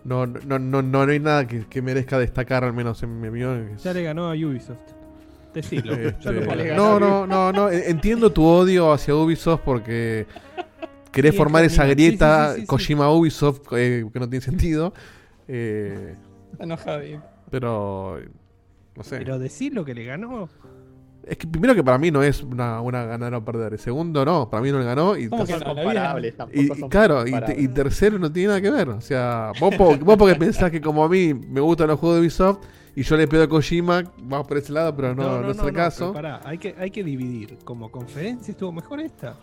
no, 0.04 0.28
no, 0.28 0.60
no, 0.60 0.82
no, 0.84 1.06
no 1.06 1.12
hay 1.12 1.20
nada 1.20 1.48
que, 1.48 1.66
que 1.66 1.82
merezca 1.82 2.20
destacar, 2.20 2.64
al 2.64 2.74
menos 2.74 3.02
en 3.02 3.20
mi 3.20 3.28
opinión. 3.28 3.76
Ya 3.84 3.92
le 3.94 4.04
ganó 4.04 4.30
a 4.30 4.34
Ubisoft. 4.34 4.78
Decilo. 5.56 5.94
Este, 5.94 6.76
no, 6.76 7.00
no, 7.00 7.26
no, 7.26 7.52
no. 7.52 7.72
en- 7.72 7.84
Entiendo 7.88 8.32
tu 8.32 8.46
odio 8.46 8.92
hacia 8.92 9.16
Ubisoft 9.16 9.62
porque 9.66 10.28
querés 11.12 11.32
Sí, 11.32 11.38
formar 11.38 11.64
es 11.64 11.72
esa 11.74 11.84
Kojima. 11.84 11.94
Grieta 11.96 12.50
sí, 12.50 12.56
sí, 12.56 12.62
sí. 12.62 12.68
Kojima-Ubisoft 12.68 13.62
eh, 13.72 14.06
que 14.12 14.20
no 14.20 14.30
tiene 14.30 14.44
sentido. 14.46 14.94
Eh, 15.48 16.16
enojado. 16.60 17.02
pero, 17.50 18.20
no 18.96 19.04
sé. 19.04 19.18
Pero 19.20 19.40
decir 19.40 19.74
lo 19.74 19.86
que 19.86 19.94
le 19.96 20.04
ganó. 20.06 20.50
Es 21.28 21.38
que 21.38 21.48
primero 21.48 21.74
que 21.74 21.84
para 21.84 21.98
mí 21.98 22.12
no 22.12 22.22
es 22.22 22.44
una, 22.44 22.82
una 22.82 23.04
ganar 23.06 23.34
o 23.34 23.44
perder. 23.44 23.80
Segundo, 23.80 24.24
no, 24.26 24.48
para 24.50 24.62
mí 24.62 24.72
no 24.72 24.78
le 24.78 24.86
ganó. 24.86 25.18
Y, 25.18 25.28
comparables, 25.28 26.36
y- 26.54 26.70
claro, 26.90 27.24
y 27.26 27.68
tercero 27.70 28.20
no 28.20 28.32
tiene 28.32 28.50
nada 28.50 28.62
que 28.62 28.70
ver. 28.70 28.90
O 28.90 29.02
sea, 29.02 29.52
vos, 29.60 29.74
po- 29.76 29.98
vos 29.98 30.18
porque 30.18 30.36
pensás 30.36 30.70
que 30.70 30.80
como 30.82 31.04
a 31.04 31.10
mí 31.10 31.34
me 31.34 31.62
gustan 31.62 31.88
los 31.88 32.00
juegos 32.00 32.18
de 32.18 32.22
Ubisoft 32.22 32.60
y 32.96 33.04
yo 33.04 33.18
le 33.18 33.28
pido 33.28 33.44
a 33.44 33.48
Kojima, 33.50 34.04
vamos 34.24 34.48
por 34.48 34.58
ese 34.58 34.72
lado, 34.72 34.96
pero 34.96 35.14
no, 35.14 35.42
no, 35.42 35.52
es 35.52 35.60
el 35.60 35.74
caso. 35.74 36.14
pará, 36.14 36.42
hay 36.46 36.58
que, 36.58 36.76
hay 36.80 36.90
que 36.92 37.04
dividir. 37.04 37.58
Como 37.64 37.92
conferencia 37.92 38.52
estuvo 38.52 38.72
mejor 38.72 39.00
esta. 39.02 39.36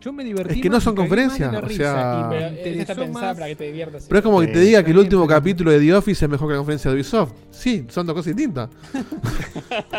Yo 0.00 0.12
me 0.12 0.24
divertí. 0.24 0.54
Es 0.54 0.60
que 0.62 0.68
no 0.68 0.80
son 0.80 0.96
conferencias, 0.96 1.54
o 1.54 1.68
sea- 1.68 2.18
y 2.18 2.22
me 2.24 2.36
Pero 2.36 2.46
esta 2.46 2.68
interesó 2.70 2.94
pensada 3.02 3.26
más- 3.28 3.34
para 3.36 3.46
que 3.46 3.54
te 3.56 3.64
diviertas. 3.66 4.06
Pero 4.08 4.18
es 4.18 4.24
como 4.24 4.40
que 4.40 4.48
te 4.48 4.58
diga 4.58 4.82
que 4.82 4.90
el 4.90 4.98
último 4.98 5.26
capítulo 5.28 5.70
de 5.70 5.78
The 5.78 5.94
Office 5.94 6.24
es 6.24 6.30
mejor 6.30 6.48
que 6.48 6.52
la 6.54 6.58
conferencia 6.58 6.90
de 6.90 6.96
Ubisoft. 6.96 7.32
Sí, 7.50 7.86
son 7.88 8.04
dos 8.06 8.16
cosas 8.16 8.34
distintas. 8.34 8.68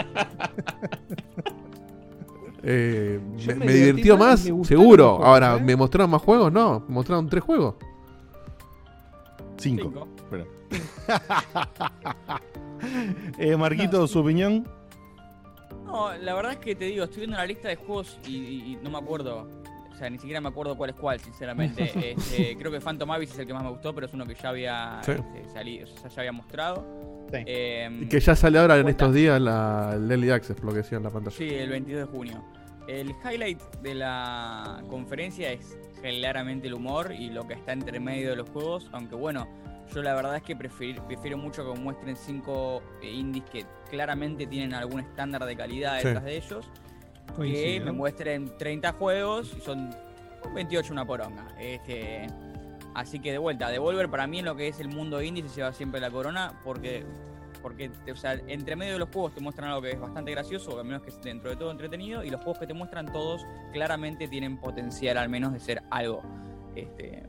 Eh, 2.66 3.20
me, 3.46 3.56
me 3.56 3.74
divirtió 3.74 4.18
más 4.18 4.46
me 4.50 4.64
seguro. 4.64 5.16
juegos, 5.18 5.28
Ahora, 5.28 5.58
¿eh? 5.58 5.62
¿me 5.62 5.76
mostraron 5.76 6.10
más 6.12 6.22
juegos? 6.22 6.50
No, 6.52 6.80
me 6.88 6.94
mostraron 6.94 7.28
tres 7.28 7.44
juegos. 7.44 7.76
Cinco. 9.58 9.84
Cinco. 9.84 10.08
Eh, 13.38 13.56
Marquito, 13.58 14.06
su 14.08 14.20
opinión. 14.20 14.68
No, 15.86 16.14
la 16.18 16.34
verdad 16.34 16.54
es 16.54 16.58
que 16.60 16.76
te 16.76 16.86
digo, 16.86 17.04
estoy 17.04 17.20
viendo 17.22 17.36
una 17.38 17.46
lista 17.46 17.68
de 17.68 17.76
juegos 17.76 18.20
y, 18.26 18.36
y- 18.38 18.74
y 18.74 18.80
no 18.82 18.90
me 18.90 18.98
acuerdo. 18.98 19.48
O 19.92 19.96
sea, 19.96 20.10
ni 20.10 20.18
siquiera 20.18 20.42
me 20.42 20.50
acuerdo 20.50 20.76
cuál 20.76 20.90
es 20.90 20.96
cuál, 20.96 21.20
sinceramente. 21.20 21.84
Este, 22.18 22.58
creo 22.58 22.72
que 22.72 22.80
Phantom 22.82 23.12
Abyss 23.12 23.32
es 23.32 23.40
el 23.40 23.48
que 23.48 23.54
más 23.54 23.64
me 23.64 23.70
gustó, 23.70 23.94
pero 23.94 24.08
es 24.08 24.14
uno 24.14 24.26
que 24.26 24.34
ya 24.36 24.50
había 24.50 25.00
Sí. 25.04 25.12
este, 25.12 25.50
sali- 25.50 25.84
o 25.84 25.88
sea, 25.88 26.10
ya 26.10 26.22
había 26.22 26.32
mostrado. 26.32 26.86
Sí. 27.32 27.38
Em, 27.46 28.04
Y 28.04 28.06
que 28.08 28.20
ya 28.20 28.36
sale 28.36 28.60
ahora 28.60 28.78
en 28.78 28.90
estos 28.90 29.14
días 29.14 29.40
la, 29.40 29.94
el 29.96 30.10
Early 30.12 30.32
Access, 30.32 30.62
lo 30.64 30.72
que 30.72 30.78
decía 30.78 30.98
en 30.98 31.04
la 31.04 31.10
pantalla. 31.10 31.36
Sí, 31.36 31.48
el 31.50 31.70
22 31.70 32.08
de 32.08 32.18
junio. 32.18 32.44
El 32.88 33.12
highlight 33.24 33.62
de 33.82 33.96
la 33.96 34.84
conferencia 34.90 35.52
es 35.52 35.78
claramente 36.02 36.68
el 36.68 36.74
humor 36.74 37.14
y 37.14 37.30
lo 37.30 37.48
que 37.48 37.54
está 37.54 37.72
entre 37.72 38.00
medio 38.00 38.32
de 38.32 38.36
los 38.36 38.50
juegos, 38.50 38.90
aunque 38.92 39.16
bueno, 39.16 39.48
yo 39.94 40.02
la 40.02 40.14
verdad 40.16 40.36
es 40.38 40.44
que 40.44 40.56
prefiero, 40.56 41.06
prefiero 41.08 41.38
mucho 41.38 41.72
que 41.72 41.80
muestren 41.80 42.16
cinco 42.16 42.82
eh, 43.02 43.12
indies 43.12 43.44
que 43.52 43.66
claramente 43.90 44.48
tienen 44.48 44.74
algún 44.74 45.00
estándar 45.02 45.46
de 45.46 45.56
calidad 45.56 46.00
Sí. 46.00 46.08
detrás 46.08 46.24
de 46.26 46.38
ellos, 46.38 46.70
que 47.28 47.34
Coincido. 47.34 47.86
me 47.86 47.92
muestren 47.92 48.58
30 48.58 48.94
juegos 48.94 49.54
y 49.58 49.62
son 49.62 49.90
28 50.54 50.92
una 50.94 51.06
poronga. 51.06 51.48
Este, 51.60 52.28
así 52.96 53.20
que 53.20 53.32
de 53.32 53.38
vuelta, 53.38 53.70
Devolver 53.70 54.10
para 54.10 54.28
mí 54.28 54.40
en 54.40 54.46
lo 54.46 54.56
que 54.56 54.68
es 54.68 54.80
el 54.80 54.90
mundo 54.90 55.22
indie 55.22 55.48
se 55.48 55.56
lleva 55.58 55.74
siempre 55.74 56.00
la 56.02 56.10
corona 56.12 56.60
porque 56.64 57.06
porque 57.62 57.90
o 58.12 58.16
sea, 58.18 58.34
entre 58.48 58.76
medio 58.76 58.92
de 58.94 59.00
los 59.00 59.08
juegos 59.10 59.34
te 59.34 59.40
muestran 59.40 59.70
algo 59.70 59.82
que 59.82 59.92
es 59.92 60.00
bastante 60.00 60.32
gracioso, 60.32 60.72
o 60.76 60.80
al 60.80 60.84
menos 60.86 61.02
que 61.02 61.12
es 61.12 61.22
dentro 61.22 61.50
de 61.50 61.56
todo 61.56 61.72
entretenido, 61.72 62.22
y 62.22 62.30
los 62.30 62.42
juegos 62.42 62.60
que 62.60 62.68
te 62.68 62.74
muestran 62.74 63.06
todos 63.14 63.46
claramente 63.72 64.28
tienen 64.28 64.58
potencial 64.58 65.18
al 65.18 65.30
menos 65.30 65.54
de 65.54 65.62
ser 65.62 65.82
algo. 65.90 66.22
Este, 66.76 67.24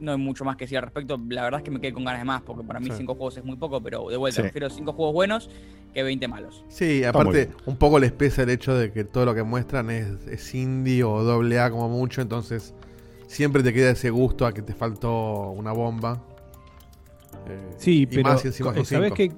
no 0.00 0.12
hay 0.12 0.18
mucho 0.18 0.44
más 0.44 0.56
que 0.56 0.64
decir 0.64 0.78
al 0.78 0.84
respecto. 0.84 1.18
La 1.28 1.42
verdad 1.42 1.60
es 1.60 1.64
que 1.64 1.70
me 1.70 1.80
quedé 1.80 1.92
con 1.92 2.04
ganas 2.04 2.20
de 2.20 2.24
más, 2.24 2.42
porque 2.42 2.62
para 2.64 2.80
mí 2.80 2.86
Sí. 2.90 2.96
cinco 2.98 3.14
juegos 3.14 3.36
es 3.38 3.44
muy 3.44 3.56
poco, 3.56 3.80
pero 3.82 4.08
de 4.08 4.16
vuelta, 4.16 4.36
Sí. 4.36 4.42
prefiero 4.42 4.70
cinco 4.70 4.92
juegos 4.92 5.14
buenos 5.14 5.50
que 5.94 6.02
20 6.02 6.28
malos. 6.28 6.64
Sí, 6.68 7.02
aparte, 7.04 7.50
un 7.66 7.76
poco 7.76 7.98
les 7.98 8.12
pesa 8.12 8.42
el 8.42 8.50
hecho 8.50 8.74
de 8.74 8.92
que 8.92 9.04
todo 9.04 9.24
lo 9.24 9.34
que 9.34 9.42
muestran 9.42 9.90
es, 9.90 10.26
es 10.26 10.54
indie 10.54 11.02
o 11.04 11.22
doble 11.24 11.58
A 11.60 11.70
como 11.70 11.88
mucho, 11.88 12.20
entonces 12.20 12.74
siempre 13.26 13.62
te 13.62 13.72
queda 13.72 13.90
ese 13.90 14.10
gusto 14.10 14.46
a 14.46 14.52
que 14.52 14.62
te 14.62 14.74
faltó 14.74 15.50
una 15.50 15.72
bomba. 15.72 16.22
Eh, 17.48 17.70
Sí, 17.76 18.02
y 18.02 18.06
pero 18.06 18.22
más 18.24 18.42
son 18.42 18.84
sabes 18.84 19.12
que 19.12 19.32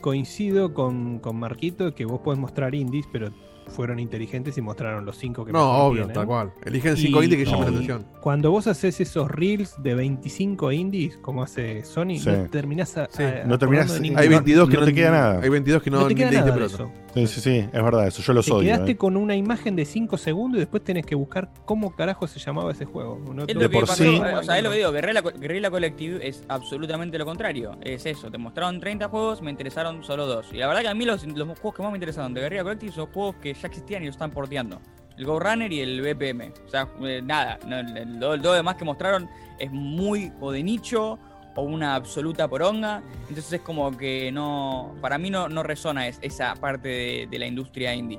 coincido 0.00 0.72
con, 0.72 1.18
con 1.18 1.36
Marquito 1.36 1.94
que 1.94 2.04
vos 2.06 2.20
podés 2.20 2.38
mostrar 2.40 2.74
indies, 2.74 3.06
pero 3.12 3.30
fueron 3.70 3.98
inteligentes 3.98 4.58
y 4.58 4.60
mostraron 4.60 5.04
los 5.04 5.16
cinco 5.16 5.44
que 5.44 5.52
No, 5.52 5.84
obvio, 5.86 6.02
tienen. 6.02 6.14
tal 6.14 6.26
cual. 6.26 6.52
Eligen 6.64 6.96
cinco 6.96 7.22
indies 7.22 7.44
que 7.44 7.50
llamen 7.50 7.64
la 7.66 7.70
y 7.70 7.74
atención. 7.74 8.06
Cuando 8.20 8.50
vos 8.50 8.66
haces 8.66 9.00
esos 9.00 9.30
reels 9.30 9.82
de 9.82 9.94
25 9.94 10.72
indies, 10.72 11.16
como 11.18 11.42
hace 11.42 11.84
Sony, 11.84 12.18
Sí. 12.18 12.28
no 12.30 12.48
terminás 12.50 12.96
a, 12.98 13.06
Sí, 13.10 13.22
a- 13.22 13.44
no 13.46 13.58
terminás- 13.58 13.88
de 13.88 13.94
hay 13.96 14.00
ninguno. 14.02 14.28
22 14.28 14.68
que 14.68 14.76
no 14.76 14.84
te 14.84 14.94
queda 14.94 15.10
nada. 15.10 15.40
Hay 15.42 15.48
22 15.48 15.82
que 15.82 15.90
no, 15.90 16.00
No 16.00 16.06
te 16.08 16.14
queda 16.14 16.30
nada 16.30 16.50
de 16.56 16.66
eso. 16.66 16.90
Sí, 17.14 17.26
sí, 17.26 17.40
sí, 17.40 17.56
es 17.72 17.82
verdad, 17.82 18.06
eso 18.06 18.22
yo 18.22 18.32
lo 18.32 18.40
Te 18.42 18.52
odio. 18.52 18.66
quedaste 18.72 18.92
eh. 18.92 18.96
con 18.96 19.16
una 19.16 19.34
imagen 19.34 19.74
de 19.74 19.84
5 19.84 20.16
segundos 20.16 20.58
y 20.58 20.60
después 20.60 20.84
tenés 20.84 21.04
que 21.04 21.16
buscar 21.16 21.50
cómo 21.64 21.90
carajo 21.96 22.28
se 22.28 22.38
llamaba 22.38 22.70
ese 22.70 22.84
juego. 22.84 23.18
No- 23.34 23.42
Es 23.46 23.54
no- 23.54 23.62
lo 23.62 23.68
que 23.68 23.74
por 23.74 23.86
pasó, 23.88 24.04
sí- 24.04 24.20
o 24.20 24.42
sea, 24.44 24.58
es 24.58 24.62
lo 24.62 24.70
que 24.70 24.76
digo, 24.76 24.92
Guerrilla, 24.92 25.20
Guerrilla 25.22 25.70
Collective 25.70 26.26
es 26.28 26.44
absolutamente 26.48 27.18
lo 27.18 27.24
contrario. 27.24 27.76
Es 27.80 28.06
eso, 28.06 28.30
te 28.30 28.38
mostraron 28.38 28.78
30 28.78 29.08
juegos, 29.08 29.42
me 29.42 29.50
interesaron 29.50 30.04
solo 30.04 30.26
dos. 30.26 30.46
Y 30.52 30.58
la 30.58 30.68
verdad 30.68 30.82
que 30.82 30.88
a 30.88 30.94
mí 30.94 31.04
los, 31.04 31.26
los 31.26 31.48
juegos 31.58 31.74
que 31.74 31.82
más 31.82 31.90
me 31.90 31.98
interesaron 31.98 32.32
de 32.32 32.42
Guerrilla 32.42 32.62
Collective 32.62 32.92
son 32.92 33.06
juegos 33.06 33.34
que 33.42 33.54
ya 33.60 33.68
existían 33.68 34.02
y 34.02 34.06
los 34.06 34.14
están 34.16 34.30
porteando. 34.30 34.80
El 35.16 35.26
Go 35.26 35.38
Runner 35.38 35.70
y 35.72 35.80
el 35.80 36.00
BPM. 36.00 36.52
O 36.66 36.68
sea, 36.70 36.88
eh, 37.02 37.20
nada, 37.22 37.58
no, 37.66 38.18
todo 38.20 38.36
lo 38.36 38.52
demás 38.54 38.76
que 38.76 38.84
mostraron 38.84 39.28
es 39.58 39.70
muy 39.70 40.32
o 40.40 40.50
de 40.50 40.62
nicho 40.62 41.18
o 41.56 41.62
una 41.62 41.94
absoluta 41.94 42.48
poronga. 42.48 43.02
Entonces 43.28 43.52
es 43.52 43.60
como 43.60 43.94
que 43.96 44.30
no, 44.32 44.94
para 45.02 45.18
mí 45.18 45.28
no, 45.30 45.48
no 45.48 45.62
resona 45.62 46.08
es- 46.08 46.18
esa 46.22 46.54
parte 46.54 46.88
de, 46.88 47.28
de 47.30 47.38
la 47.38 47.46
industria 47.46 47.94
indie. 47.94 48.18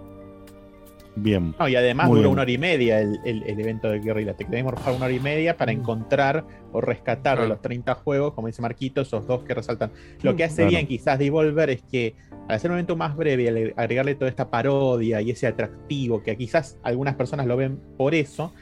Bien. 1.15 1.53
No, 1.59 1.67
y 1.67 1.75
además 1.75 2.07
Muy 2.07 2.17
duró 2.19 2.29
bien. 2.29 2.33
una 2.33 2.41
hora 2.43 2.51
y 2.51 2.57
media 2.57 3.01
el, 3.01 3.19
el- 3.25 3.43
el 3.43 3.59
evento 3.59 3.89
de 3.89 3.99
Guerrilla. 3.99 4.33
Te 4.33 4.45
querés 4.45 4.63
morfar 4.63 4.93
una 4.93 5.05
hora 5.05 5.13
y 5.13 5.19
media 5.19 5.57
para 5.57 5.71
encontrar 5.73 6.45
o 6.71 6.79
rescatar 6.79 7.35
Claro. 7.37 7.49
los 7.49 7.61
30 7.61 7.95
juegos, 7.95 8.33
como 8.33 8.47
dice 8.47 8.61
Marquito, 8.61 9.01
esos 9.01 9.27
dos 9.27 9.43
que 9.43 9.53
resaltan. 9.53 9.91
Lo 10.23 10.35
que 10.37 10.45
hace 10.45 10.55
Claro. 10.57 10.69
bien 10.69 10.87
quizás 10.87 11.19
Devolver 11.19 11.69
es 11.69 11.81
que 11.83 12.15
al 12.47 12.55
hacer 12.55 12.71
un 12.71 12.77
evento 12.77 12.95
más 12.95 13.15
breve 13.17 13.43
y 13.43 13.47
al 13.47 13.73
agregarle 13.75 14.15
toda 14.15 14.29
esta 14.29 14.49
parodia 14.49 15.21
y 15.21 15.31
ese 15.31 15.47
atractivo, 15.47 16.23
que 16.23 16.37
quizás 16.37 16.77
algunas 16.81 17.15
personas 17.15 17.45
lo 17.45 17.57
ven 17.57 17.77
por 17.97 18.15
eso, 18.15 18.53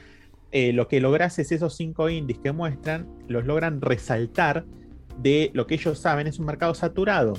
eh, 0.52 0.72
lo 0.72 0.88
que 0.88 1.00
logras 1.00 1.38
es 1.38 1.52
esos 1.52 1.76
cinco 1.76 2.08
indies 2.08 2.38
que 2.40 2.50
muestran, 2.50 3.06
los 3.28 3.46
logran 3.46 3.80
resaltar 3.80 4.64
de 5.22 5.50
lo 5.54 5.66
que 5.68 5.74
ellos 5.74 5.98
saben 6.00 6.26
es 6.26 6.40
un 6.40 6.46
mercado 6.46 6.74
saturado. 6.74 7.34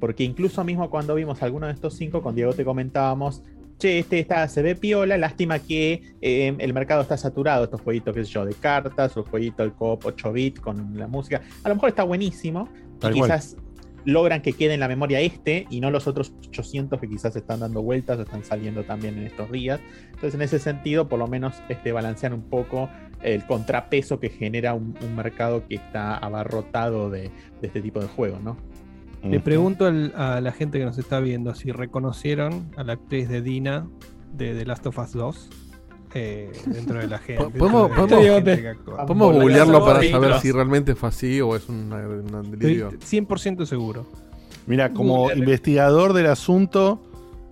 Porque 0.00 0.24
incluso 0.24 0.62
mismo 0.64 0.90
cuando 0.90 1.14
vimos 1.14 1.42
alguno 1.42 1.66
de 1.68 1.72
estos 1.72 1.94
cinco, 1.94 2.20
con 2.22 2.34
Diego 2.34 2.52
te 2.52 2.64
comentábamos, 2.64 3.42
che, 3.78 3.98
este 3.98 4.20
está, 4.20 4.48
se 4.48 4.62
ve 4.62 4.74
piola, 4.74 5.18
lástima 5.18 5.58
que 5.58 6.14
eh, 6.20 6.54
el 6.58 6.74
mercado 6.74 7.02
está 7.02 7.16
saturado, 7.16 7.64
estos 7.64 7.80
jueguitos, 7.80 8.14
qué 8.14 8.24
sé 8.24 8.30
yo, 8.30 8.44
de 8.44 8.54
cartas, 8.54 9.16
o 9.16 9.20
el 9.20 9.26
jueguito 9.26 9.62
del 9.62 9.72
coop 9.72 10.04
8 10.04 10.32
bit 10.32 10.60
con 10.60 10.98
la 10.98 11.06
música. 11.06 11.42
A 11.62 11.68
lo 11.68 11.74
mejor 11.74 11.90
está 11.90 12.02
buenísimo, 12.04 12.68
y 13.02 13.12
quizás 13.12 13.56
logran 14.04 14.40
que 14.40 14.52
quede 14.52 14.74
en 14.74 14.80
la 14.80 14.88
memoria 14.88 15.20
este 15.20 15.66
y 15.68 15.80
no 15.80 15.90
los 15.90 16.06
otros 16.06 16.32
800 16.48 17.00
que 17.00 17.08
quizás 17.08 17.34
están 17.34 17.58
dando 17.58 17.82
vueltas 17.82 18.18
o 18.18 18.22
están 18.22 18.44
saliendo 18.44 18.84
también 18.84 19.18
en 19.18 19.26
estos 19.26 19.50
días. 19.50 19.80
Entonces, 20.06 20.34
en 20.34 20.42
ese 20.42 20.58
sentido, 20.60 21.08
por 21.08 21.18
lo 21.18 21.26
menos 21.26 21.54
este, 21.68 21.90
balancean 21.92 22.32
un 22.32 22.42
poco 22.42 22.88
el 23.22 23.44
contrapeso 23.46 24.20
que 24.20 24.28
genera 24.28 24.74
un, 24.74 24.96
un 25.02 25.16
mercado 25.16 25.66
que 25.66 25.74
está 25.74 26.16
abarrotado 26.16 27.10
de, 27.10 27.30
de 27.60 27.66
este 27.66 27.82
tipo 27.82 28.00
de 28.00 28.06
juegos, 28.06 28.40
¿no? 28.42 28.56
Le 29.30 29.40
pregunto 29.40 29.86
al- 29.86 30.12
a 30.16 30.40
la 30.40 30.52
gente 30.52 30.78
que 30.78 30.84
nos 30.84 30.98
está 30.98 31.20
viendo 31.20 31.54
si 31.54 31.72
reconocieron 31.72 32.70
a 32.76 32.84
la 32.84 32.94
actriz 32.94 33.28
de 33.28 33.42
Dina 33.42 33.86
de 34.32 34.54
The 34.54 34.66
Last 34.66 34.86
of 34.86 34.98
Us 34.98 35.12
2 35.12 35.48
eh, 36.14 36.52
dentro 36.66 36.98
de 36.98 37.06
la 37.08 37.18
gente. 37.26 37.44
¿Podemos, 37.58 37.90
podemos, 37.90 39.32
googlearlo 39.34 39.84
para 39.84 40.02
saber 40.02 40.40
si 40.40 40.52
realmente 40.52 40.94
fue 40.94 41.08
así 41.08 41.40
o 41.40 41.56
es 41.56 41.68
un, 41.68 41.92
un 41.92 42.50
delirio? 42.58 42.88
Estoy 42.90 43.20
100% 43.20 43.64
seguro. 43.66 44.06
Mira, 44.66 44.92
como 44.92 45.18
Google. 45.22 45.38
investigador 45.38 46.12
del 46.12 46.26
asunto, 46.26 47.00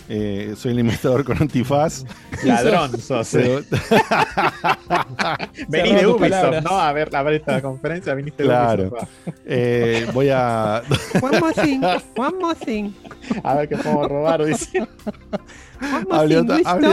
eh, 0.08 0.54
soy 0.56 0.72
el 0.72 0.80
investigador 0.80 1.24
con 1.24 1.40
antifaz. 1.40 2.04
Ladrón 2.44 2.98
sos, 3.00 3.28
Pero- 3.32 3.60
Vení 5.68 5.90
Cerró 5.90 6.00
de 6.00 6.06
Ubisoft. 6.24 6.62
¿no? 6.64 6.70
A 6.78 6.92
ver, 6.92 7.14
a 7.14 7.22
ver 7.22 7.34
esta 7.34 7.62
conferencia, 7.62 8.14
viniste 8.14 8.42
de 8.42 8.48
Claro. 8.48 8.82
Ubisoft. 8.84 9.08
Eh, 9.46 10.06
voy 10.12 10.28
a. 10.30 10.82
One 11.22 11.40
more 11.40 11.54
thing, 11.54 11.80
one 12.16 12.38
more 12.40 12.54
thing. 12.64 12.90
A 13.42 13.54
ver 13.54 13.68
qué 13.68 13.76
podemos 13.76 14.08
robar, 14.08 14.44
dice. 14.44 14.86
Hable 16.10 16.38
otro, 16.38 16.56
hable- 16.64 16.88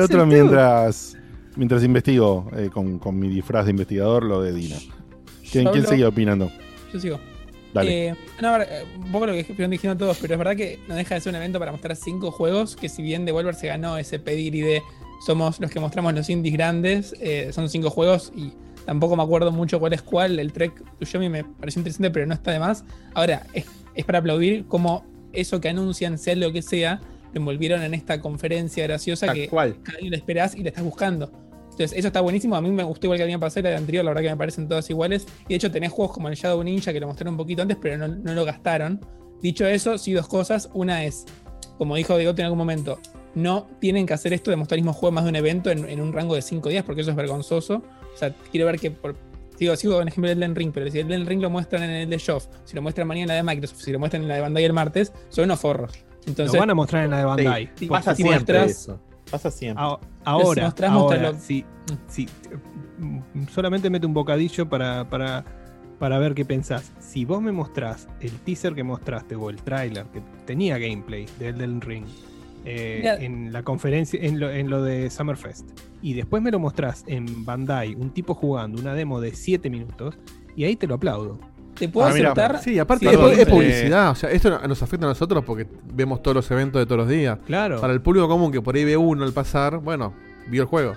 otro, 0.00 0.26
mientras, 0.26 1.16
mientras 1.56 1.84
investigo 1.84 2.48
eh, 2.56 2.70
con, 2.72 2.98
con 2.98 3.18
mi 3.18 3.28
disfraz 3.28 3.64
de 3.66 3.70
investigador 3.72 4.24
lo 4.24 4.42
de 4.42 4.52
Dina. 4.52 4.76
¿Quién, 5.50 5.68
quién 5.68 5.86
sigue 5.86 6.06
opinando? 6.06 6.50
Yo 6.92 7.00
sigo. 7.00 7.20
Dale. 7.72 8.08
Eh, 8.08 8.14
no, 8.40 8.60
eh, 8.60 8.84
un 8.96 9.12
poco 9.12 9.26
lo 9.26 9.32
que 9.32 9.44
dijeron 9.44 9.70
dijeron 9.70 9.98
todos, 9.98 10.18
pero 10.20 10.34
es 10.34 10.38
verdad 10.38 10.56
que 10.56 10.78
no 10.88 10.94
deja 10.94 11.14
de 11.14 11.20
ser 11.20 11.30
un 11.30 11.36
evento 11.36 11.58
para 11.58 11.72
mostrar 11.72 11.96
cinco 11.96 12.30
juegos 12.30 12.76
que 12.76 12.88
si 12.88 13.02
bien 13.02 13.24
Devolver 13.24 13.54
se 13.54 13.68
ganó 13.68 13.96
ese 13.96 14.18
pedigrí 14.18 14.60
de 14.60 14.82
somos 15.24 15.60
los 15.60 15.70
que 15.70 15.80
mostramos 15.80 16.14
los 16.14 16.28
indies 16.28 16.54
grandes, 16.54 17.14
eh, 17.20 17.50
son 17.52 17.68
cinco 17.68 17.90
juegos 17.90 18.32
y 18.34 18.52
tampoco 18.84 19.16
me 19.16 19.22
acuerdo 19.22 19.52
mucho 19.52 19.78
cuál 19.78 19.92
es 19.92 20.02
cuál, 20.02 20.38
el 20.38 20.52
Trek 20.52 20.82
Show 21.02 21.20
Me 21.20 21.28
me 21.28 21.44
pareció 21.44 21.80
interesante, 21.80 22.10
pero 22.10 22.26
no 22.26 22.34
está 22.34 22.50
de 22.50 22.58
más. 22.58 22.84
Ahora, 23.14 23.46
es, 23.52 23.64
es 23.94 24.04
para 24.04 24.18
aplaudir 24.18 24.66
como 24.66 25.04
eso 25.32 25.60
que 25.60 25.68
anuncian, 25.68 26.18
sea 26.18 26.34
lo 26.34 26.52
que 26.52 26.60
sea, 26.60 27.00
lo 27.32 27.40
envolvieron 27.40 27.82
en 27.82 27.94
esta 27.94 28.20
conferencia 28.20 28.84
graciosa 28.84 29.26
Tal 29.26 29.36
que 29.36 29.48
cual. 29.48 29.76
cada 29.82 29.98
año 29.98 30.10
lo 30.10 30.16
esperás 30.16 30.54
y 30.54 30.62
le 30.62 30.68
estás 30.70 30.84
buscando. 30.84 31.30
Entonces, 31.72 31.98
eso 31.98 32.08
está 32.08 32.20
buenísimo. 32.20 32.54
A 32.56 32.60
mí 32.60 32.70
me 32.70 32.82
gustó 32.84 33.06
igual 33.06 33.18
que 33.18 33.24
el 33.24 33.30
año 33.30 33.40
pasado, 33.40 33.68
el 33.68 33.74
anterior, 33.76 34.04
la 34.04 34.10
verdad 34.12 34.22
que 34.22 34.30
me 34.30 34.36
parecen 34.36 34.68
todas 34.68 34.88
iguales. 34.90 35.26
Y 35.46 35.48
de 35.50 35.54
hecho, 35.56 35.70
tenés 35.70 35.90
juegos 35.90 36.14
como 36.14 36.28
el 36.28 36.34
Shadow 36.34 36.62
Ninja 36.62 36.92
que 36.92 37.00
lo 37.00 37.06
mostraron 37.06 37.34
un 37.34 37.38
poquito 37.38 37.62
antes, 37.62 37.76
pero 37.80 37.96
no, 37.98 38.08
no 38.08 38.34
lo 38.34 38.44
gastaron. 38.44 39.00
Dicho 39.40 39.66
eso, 39.66 39.98
sí, 39.98 40.12
dos 40.12 40.28
cosas. 40.28 40.70
Una 40.74 41.04
es, 41.04 41.24
como 41.78 41.96
dijo 41.96 42.16
Diego 42.16 42.32
en 42.36 42.42
algún 42.44 42.58
momento, 42.58 42.98
no 43.34 43.66
tienen 43.80 44.06
que 44.06 44.14
hacer 44.14 44.32
esto 44.32 44.50
de 44.50 44.56
mostrar 44.56 44.78
el 44.78 44.82
mismo 44.84 44.92
juego 44.92 45.12
más 45.12 45.24
de 45.24 45.30
un 45.30 45.36
evento 45.36 45.70
en, 45.70 45.88
en 45.88 46.00
un 46.00 46.12
rango 46.12 46.34
de 46.34 46.42
cinco 46.42 46.68
días, 46.68 46.84
porque 46.84 47.00
eso 47.00 47.10
es 47.10 47.16
vergonzoso. 47.16 47.82
O 48.14 48.16
sea, 48.16 48.34
quiero 48.50 48.66
ver 48.66 48.78
que. 48.78 48.90
Por, 48.90 49.16
digo, 49.58 49.74
sigo 49.76 49.94
con 49.94 50.02
el 50.02 50.08
ejemplo 50.08 50.28
del 50.28 50.38
Elden 50.38 50.54
Ring, 50.54 50.70
pero 50.74 50.90
si 50.90 50.98
el 50.98 51.06
Elden 51.10 51.26
Ring 51.26 51.40
lo 51.40 51.48
muestran 51.50 51.82
en 51.84 51.90
el 51.90 52.10
de 52.10 52.18
Shoff, 52.18 52.46
si 52.64 52.76
lo 52.76 52.82
muestran 52.82 53.08
mañana 53.08 53.22
en 53.22 53.28
la 53.28 53.34
de 53.36 53.42
Microsoft, 53.54 53.80
si 53.80 53.92
lo 53.92 53.98
muestran 53.98 54.22
en 54.22 54.28
la 54.28 54.34
de 54.36 54.40
Bandai 54.42 54.64
el 54.64 54.72
martes, 54.74 55.12
son 55.30 55.44
unos 55.46 55.58
forros. 55.60 55.92
Entonces, 56.26 56.52
Lo 56.54 56.60
van 56.60 56.70
a 56.70 56.74
mostrar 56.74 57.04
en 57.04 57.10
la 57.10 57.18
de 57.18 57.24
Bandai. 57.24 57.70
Sí, 57.76 57.86
pasa 57.86 58.14
si 58.14 58.22
siempre 58.22 58.58
muestras- 58.58 58.70
eso. 58.70 59.00
Pasa 59.32 59.50
siempre. 59.50 59.82
A- 59.82 59.98
ahora, 60.24 60.62
Si 60.70 61.00
ahora, 61.16 61.32
mm, 62.98 63.46
solamente 63.52 63.90
mete 63.90 64.06
un 64.06 64.14
bocadillo 64.14 64.68
para, 64.68 65.08
para, 65.08 65.44
para 65.98 66.18
ver 66.18 66.34
qué 66.34 66.44
pensás. 66.44 66.92
Si 67.00 67.24
vos 67.24 67.42
me 67.42 67.50
mostrás 67.50 68.06
el 68.20 68.30
teaser 68.40 68.74
que 68.74 68.84
mostraste 68.84 69.34
o 69.34 69.50
el 69.50 69.56
tráiler 69.56 70.06
que 70.06 70.20
tenía 70.46 70.78
gameplay 70.78 71.26
de 71.38 71.48
Elden 71.48 71.80
Ring 71.80 72.04
eh, 72.64 73.00
en 73.24 73.52
la 73.52 73.62
conferencia, 73.64 74.20
en 74.22 74.38
lo, 74.38 74.48
en 74.50 74.70
lo 74.70 74.82
de 74.84 75.10
Summerfest, 75.10 75.68
y 76.00 76.14
después 76.14 76.40
me 76.42 76.52
lo 76.52 76.60
mostrás 76.60 77.02
en 77.08 77.44
Bandai, 77.44 77.94
un 77.96 78.10
tipo 78.10 78.34
jugando 78.34 78.80
una 78.80 78.94
demo 78.94 79.20
de 79.20 79.34
7 79.34 79.68
minutos, 79.68 80.16
y 80.54 80.64
ahí 80.64 80.76
te 80.76 80.86
lo 80.86 80.94
aplaudo. 80.94 81.40
Te 81.78 81.88
puedo 81.88 82.06
Ah, 82.06 82.12
mira, 82.12 82.32
aceptar. 82.32 82.62
Sí, 82.62 82.78
aparte 82.78 83.06
Sí, 83.06 83.10
es, 83.12 83.16
perdón, 83.18 83.32
es 83.32 83.38
eh, 83.38 83.46
publicidad. 83.46 84.10
O 84.10 84.14
sea, 84.14 84.30
esto 84.30 84.50
no- 84.50 84.68
nos 84.68 84.82
afecta 84.82 85.06
a 85.06 85.08
nosotros 85.08 85.44
porque 85.44 85.66
vemos 85.94 86.22
todos 86.22 86.34
los 86.36 86.50
eventos 86.50 86.80
de 86.80 86.86
todos 86.86 86.98
los 86.98 87.08
días. 87.08 87.38
Claro. 87.46 87.80
Para 87.80 87.92
el 87.92 88.00
público 88.00 88.28
común 88.28 88.52
que 88.52 88.60
por 88.60 88.74
ahí 88.76 88.84
ve 88.84 88.96
uno 88.96 89.24
al 89.24 89.32
pasar, 89.32 89.78
bueno, 89.78 90.12
vio 90.48 90.62
el 90.62 90.68
juego. 90.68 90.94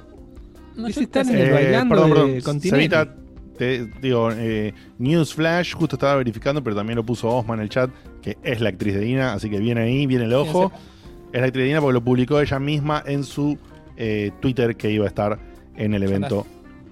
No, 0.76 0.90
yo 0.90 1.02
está 1.02 1.24
te 1.24 1.30
en 1.32 1.36
el 1.38 1.48
Eh, 1.48 1.52
bailando 1.52 1.96
perdón, 1.96 2.10
de 2.10 2.16
perdón. 2.16 2.42
Continente. 2.42 3.10
Te 3.58 3.86
digo, 4.02 4.30
eh, 4.34 4.74
News 5.00 5.34
Flash, 5.34 5.74
justo 5.76 5.96
estaba 5.96 6.16
verificando, 6.16 6.62
pero 6.62 6.76
también 6.76 6.98
lo 6.98 7.06
puso 7.06 7.30
Osman 7.30 7.60
en 7.60 7.64
el 7.64 7.70
chat, 7.70 7.90
que 8.22 8.38
es 8.44 8.60
la 8.60 8.68
actriz 8.68 8.94
de 8.96 9.00
Dina, 9.00 9.32
así 9.32 9.50
que 9.50 9.60
viene 9.60 9.82
ahí, 9.82 10.06
viene 10.08 10.26
el 10.26 10.34
ojo. 10.34 10.74
Es 11.32 11.40
la 11.40 11.48
actriz 11.48 11.64
de 11.64 11.68
Dina 11.70 11.80
porque 11.80 11.94
lo 11.94 12.04
publicó 12.04 12.42
ella 12.42 12.60
misma 12.60 13.02
en 13.06 13.24
su 13.24 13.58
eh, 13.96 14.32
Twitter 14.42 14.76
que 14.76 14.92
iba 14.92 15.06
a 15.06 15.08
estar 15.08 15.40
en 15.78 15.94
el 15.94 16.04
evento 16.04 16.46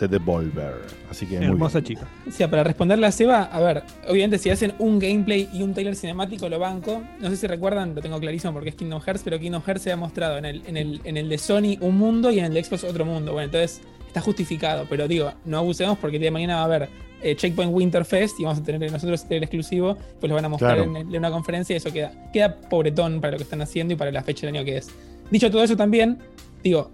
de 0.07 0.17
Devolver. 0.19 0.75
Así 1.09 1.25
que 1.25 1.35
Hermosa 1.37 1.81
chica. 1.83 2.07
O 2.27 2.31
sea, 2.31 2.49
para 2.49 2.63
responderle 2.63 3.05
a 3.07 3.11
Seba, 3.11 3.43
a 3.43 3.59
ver, 3.61 3.83
obviamente 4.07 4.37
si 4.37 4.49
hacen 4.49 4.73
un 4.79 4.99
gameplay 4.99 5.49
y 5.53 5.61
un 5.61 5.73
trailer 5.73 5.95
cinemático 5.95 6.49
lo 6.49 6.59
banco. 6.59 7.01
No 7.19 7.29
sé 7.29 7.37
si 7.37 7.47
recuerdan, 7.47 7.95
lo 7.95 8.01
tengo 8.01 8.19
clarísimo 8.19 8.53
porque 8.53 8.69
es 8.69 8.75
Kingdom 8.75 9.01
Hearts, 9.01 9.21
pero 9.23 9.39
Kingdom 9.39 9.61
Hearts 9.63 9.81
se 9.83 9.91
ha 9.91 9.95
mostrado 9.97 10.37
en 10.37 10.45
el, 10.45 10.63
en 10.67 10.77
el, 10.77 11.01
en 11.03 11.17
el 11.17 11.29
de 11.29 11.37
Sony 11.37 11.77
un 11.81 11.97
mundo 11.97 12.31
y 12.31 12.39
en 12.39 12.45
el 12.45 12.53
de 12.53 12.63
Xbox 12.63 12.83
otro 12.83 13.05
mundo. 13.05 13.31
Bueno, 13.33 13.45
entonces 13.45 13.81
está 14.07 14.21
justificado, 14.21 14.85
pero 14.89 15.07
digo, 15.07 15.31
no 15.45 15.57
abusemos 15.57 15.97
porque 15.97 16.17
el 16.17 16.21
día 16.21 16.27
de 16.27 16.31
mañana 16.31 16.55
va 16.55 16.61
a 16.61 16.65
haber 16.65 16.89
eh, 17.21 17.35
Checkpoint 17.35 17.73
Winterfest 17.73 18.39
y 18.39 18.43
vamos 18.43 18.59
a 18.59 18.63
tener 18.63 18.91
nosotros 18.91 19.25
el 19.29 19.43
exclusivo, 19.43 19.97
pues 20.19 20.29
lo 20.29 20.35
van 20.35 20.45
a 20.45 20.49
mostrar 20.49 20.75
Claro. 20.75 20.95
en, 20.97 21.07
en 21.07 21.17
una 21.17 21.31
conferencia 21.31 21.73
y 21.73 21.77
eso 21.77 21.91
queda, 21.91 22.11
queda 22.33 22.55
pobretón 22.69 23.21
para 23.21 23.31
lo 23.31 23.37
que 23.37 23.43
están 23.43 23.61
haciendo 23.61 23.93
y 23.93 23.97
para 23.97 24.11
la 24.11 24.21
fecha 24.23 24.45
del 24.45 24.55
año 24.57 24.65
que 24.65 24.77
es. 24.77 24.89
Dicho 25.31 25.49
todo 25.49 25.63
eso 25.63 25.75
también, 25.77 26.19
digo, 26.61 26.91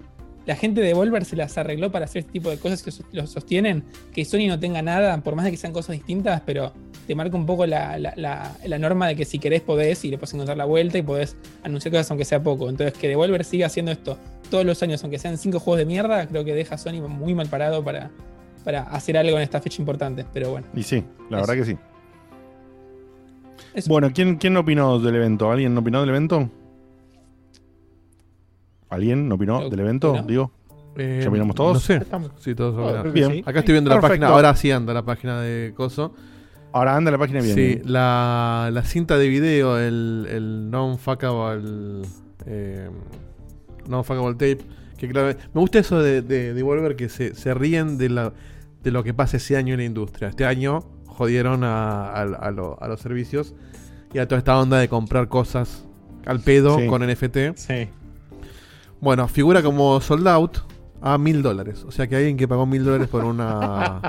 la 0.49 0.55
gente 0.55 0.81
de 0.81 0.87
Devolver 0.87 1.25
se 1.25 1.35
las 1.35 1.57
arregló 1.59 1.91
para 1.91 2.05
hacer 2.05 2.21
este 2.21 2.31
tipo 2.31 2.49
de 2.49 2.57
cosas 2.57 2.81
que 2.81 2.91
lo 3.11 3.27
sostienen. 3.27 3.83
Que 4.13 4.25
Sony 4.25 4.47
no 4.47 4.59
tenga 4.59 4.81
nada, 4.81 5.15
por 5.21 5.35
más 5.35 5.45
de 5.45 5.51
que 5.51 5.57
sean 5.57 5.71
cosas 5.73 5.93
distintas, 5.95 6.41
pero 6.43 6.73
te 7.05 7.13
marca 7.13 7.37
un 7.37 7.45
poco 7.45 7.67
la, 7.67 7.99
la- 7.99 8.13
la- 8.15 8.55
la 8.65 8.77
norma 8.79 9.07
de 9.07 9.15
que 9.15 9.25
si 9.25 9.37
querés 9.37 9.61
podés 9.61 10.03
y 10.05 10.09
le 10.09 10.17
podés 10.17 10.33
encontrar 10.33 10.57
la 10.57 10.65
vuelta 10.65 10.97
y 10.97 11.03
podés 11.03 11.37
anunciar 11.63 11.91
cosas 11.91 12.09
aunque 12.09 12.25
sea 12.25 12.41
poco. 12.41 12.67
Entonces, 12.67 12.97
que 12.97 13.07
Devolver 13.07 13.45
siga 13.45 13.67
haciendo 13.67 13.91
esto 13.91 14.17
todos 14.49 14.65
los 14.65 14.81
años, 14.81 15.03
aunque 15.03 15.19
sean 15.19 15.37
cinco 15.37 15.59
juegos 15.59 15.77
de 15.77 15.85
mierda, 15.85 16.25
creo 16.27 16.43
que 16.43 16.55
deja 16.55 16.73
a 16.75 16.77
Sony 16.79 16.99
muy 17.07 17.35
mal 17.35 17.47
parado 17.47 17.83
para, 17.83 18.09
para 18.63 18.81
hacer 18.81 19.17
algo 19.17 19.37
en 19.37 19.43
esta 19.43 19.61
fecha 19.61 19.79
importante. 19.81 20.25
Pero 20.33 20.49
bueno. 20.51 20.65
Y 20.75 20.81
sí, 20.81 21.03
la 21.29 21.37
Eso. 21.37 21.47
verdad 21.47 21.63
que 21.63 21.71
sí. 21.71 21.77
Eso. 23.75 23.87
Bueno, 23.89 24.09
¿quién, 24.13 24.37
¿quién 24.37 24.57
opinó 24.57 24.97
del 24.99 25.15
evento? 25.15 25.51
¿Alguien 25.51 25.73
no 25.75 25.81
opinó 25.81 25.99
del 26.01 26.09
evento? 26.09 26.49
¿Alguien 28.89 29.27
no 29.29 29.35
opinó 29.35 29.69
del 29.69 29.79
evento? 29.79 30.15
no. 30.15 30.23
Digo. 30.23 30.51
Eh, 30.97 31.21
¿Ya 31.23 31.29
opinamos 31.29 31.55
todos? 31.55 31.73
No 31.75 31.79
sé. 31.79 31.95
Estamos. 31.97 32.31
Sí, 32.39 32.55
todos 32.55 32.95
Ah, 32.97 33.03
que 33.13 33.23
sí. 33.25 33.43
Acá 33.45 33.59
estoy 33.59 33.73
viendo 33.73 33.89
la 33.89 34.01
página. 34.01 34.27
Ahora 34.27 34.55
sí 34.55 34.71
anda 34.71 34.93
la 34.93 35.03
página 35.03 35.39
de 35.39 35.73
Coso. 35.75 36.13
Ahora 36.73 36.95
anda 36.95 37.09
la 37.11 37.17
página 37.17 37.41
bien. 37.41 37.55
Sí, 37.55 37.81
la, 37.85 38.69
la 38.73 38.83
cinta 38.83 39.17
de 39.17 39.27
video, 39.29 39.77
el, 39.79 40.27
el 40.29 40.69
non-fuckable. 40.69 42.01
Eh, 42.45 42.89
non-fuckable 43.87 44.33
tape. 44.33 44.65
Que 44.97 45.07
claro, 45.07 45.37
me 45.53 45.61
gusta 45.61 45.79
eso 45.79 46.01
de, 46.01 46.21
de 46.21 46.53
Devolver 46.53 46.95
que 46.95 47.07
se, 47.07 47.33
se 47.33 47.53
ríen 47.53 47.97
de, 47.97 48.09
la, 48.09 48.33
de 48.83 48.91
lo 48.91 49.03
que 49.03 49.13
pasa 49.13 49.37
ese 49.37 49.55
año 49.55 49.73
en 49.75 49.79
la 49.79 49.85
industria. 49.85 50.27
Este 50.29 50.45
año 50.45 50.81
jodieron 51.05 51.63
a, 51.63 52.07
a- 52.07 52.21
a 52.23 52.51
lo- 52.51 52.77
a 52.81 52.87
los 52.87 52.99
servicios 52.99 53.53
y 54.13 54.19
a 54.19 54.27
toda 54.27 54.39
esta 54.39 54.59
onda 54.59 54.77
de 54.79 54.89
comprar 54.89 55.29
cosas 55.29 55.85
al 56.25 56.41
pedo 56.41 56.77
Sí. 56.77 56.87
con 56.87 57.01
NFT. 57.07 57.55
Sí. 57.55 57.87
Bueno, 59.01 59.27
figura 59.27 59.61
como 59.63 59.99
sold 60.01 60.27
out 60.27 60.57
a 61.01 61.17
mil 61.17 61.41
dólares. 61.41 61.85
O 61.87 61.91
sea 61.91 62.07
que 62.07 62.15
alguien 62.17 62.35
que 62.37 62.47
pagó 62.47 62.65
mil 62.65 62.83
dólares 62.83 63.07
por 63.07 63.23
una 63.23 64.01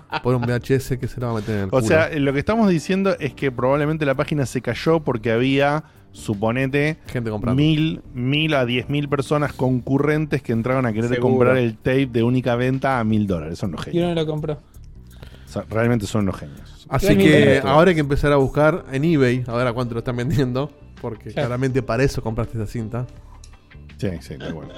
por 0.22 0.34
un 0.34 0.42
VHS 0.42 0.96
que 0.98 1.08
se 1.08 1.20
lo 1.20 1.26
va 1.26 1.32
a 1.32 1.36
meter 1.36 1.54
en 1.56 1.60
el 1.62 1.66
O 1.68 1.70
culo. 1.70 1.82
sea, 1.86 2.10
lo 2.18 2.32
que 2.32 2.38
estamos 2.38 2.68
diciendo 2.68 3.16
es 3.18 3.34
que 3.34 3.50
probablemente 3.50 4.06
la 4.06 4.14
página 4.14 4.46
se 4.46 4.60
cayó 4.62 5.00
porque 5.00 5.32
había, 5.32 5.82
suponete, 6.12 6.98
Gente 7.08 7.30
comprando. 7.30 7.60
mil, 7.60 8.02
mil 8.14 8.54
a 8.54 8.64
diez 8.64 8.88
mil 8.88 9.08
personas 9.08 9.52
concurrentes 9.52 10.42
que 10.42 10.52
entraron 10.52 10.86
a 10.86 10.92
querer 10.92 11.10
Seguro. 11.10 11.28
comprar 11.34 11.56
el 11.56 11.76
tape 11.76 12.06
de 12.06 12.22
única 12.22 12.54
venta 12.54 13.00
a 13.00 13.04
mil 13.04 13.26
dólares. 13.26 13.58
Son 13.58 13.72
los 13.72 13.80
Y 13.82 13.90
genios. 13.90 14.04
uno 14.12 14.14
lo 14.14 14.26
compró. 14.26 14.52
O 14.54 15.50
sea, 15.50 15.64
realmente 15.68 16.06
son 16.06 16.26
los 16.26 16.36
genios. 16.36 16.86
Así 16.88 17.06
Igual 17.06 17.16
mil 17.18 17.26
que 17.26 17.38
dólares. 17.40 17.64
ahora 17.64 17.88
hay 17.88 17.94
que 17.96 18.00
empezar 18.00 18.32
a 18.32 18.36
buscar 18.36 18.84
en 18.92 19.04
eBay, 19.04 19.42
a 19.46 19.52
ver 19.56 19.66
a 19.66 19.72
cuánto 19.72 19.94
lo 19.94 19.98
están 19.98 20.16
vendiendo. 20.16 20.70
Porque 21.00 21.30
Claro. 21.30 21.48
claramente 21.48 21.82
para 21.82 22.02
eso 22.04 22.22
compraste 22.22 22.58
esa 22.58 22.66
cinta. 22.66 23.06
Sí, 23.98 24.08
sí, 24.20 24.38
tal 24.38 24.54
cual. 24.54 24.68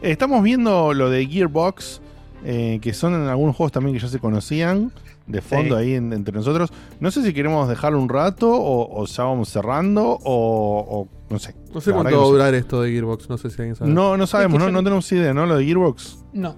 Estamos 0.00 0.42
viendo 0.42 0.92
lo 0.94 1.10
de 1.10 1.26
Gearbox, 1.26 2.00
eh, 2.44 2.78
que 2.82 2.92
son 2.92 3.14
en 3.14 3.22
algunos 3.28 3.54
juegos 3.56 3.72
también 3.72 3.94
que 3.96 4.02
ya 4.02 4.08
se 4.08 4.18
conocían, 4.18 4.92
de 5.26 5.40
fondo 5.40 5.76
Sí. 5.78 5.82
ahí 5.84 5.94
en- 5.94 6.12
entre 6.12 6.34
nosotros. 6.34 6.72
No 6.98 7.10
sé 7.12 7.22
si 7.22 7.32
queremos 7.32 7.68
dejarlo 7.68 8.00
un 8.00 8.08
rato 8.08 8.50
o, 8.52 9.00
o 9.02 9.06
ya 9.06 9.24
vamos 9.24 9.48
cerrando 9.48 10.18
o, 10.24 10.24
o 10.24 11.08
no 11.30 11.38
sé. 11.38 11.54
No 11.72 11.80
sé 11.80 11.92
cuánto 11.92 12.16
va 12.18 12.24
a 12.24 12.28
durar 12.28 12.54
esto 12.54 12.82
de 12.82 12.90
Gearbox, 12.90 13.28
no 13.30 13.38
sé 13.38 13.48
si 13.50 13.60
alguien 13.62 13.76
sabe. 13.76 13.90
No, 13.92 14.16
no 14.16 14.26
sabemos, 14.26 14.58
no, 14.58 14.70
no 14.70 14.82
tenemos 14.82 15.10
idea, 15.12 15.32
¿no? 15.32 15.46
Lo 15.46 15.56
de 15.56 15.64
Gearbox. 15.64 16.24
No. 16.32 16.56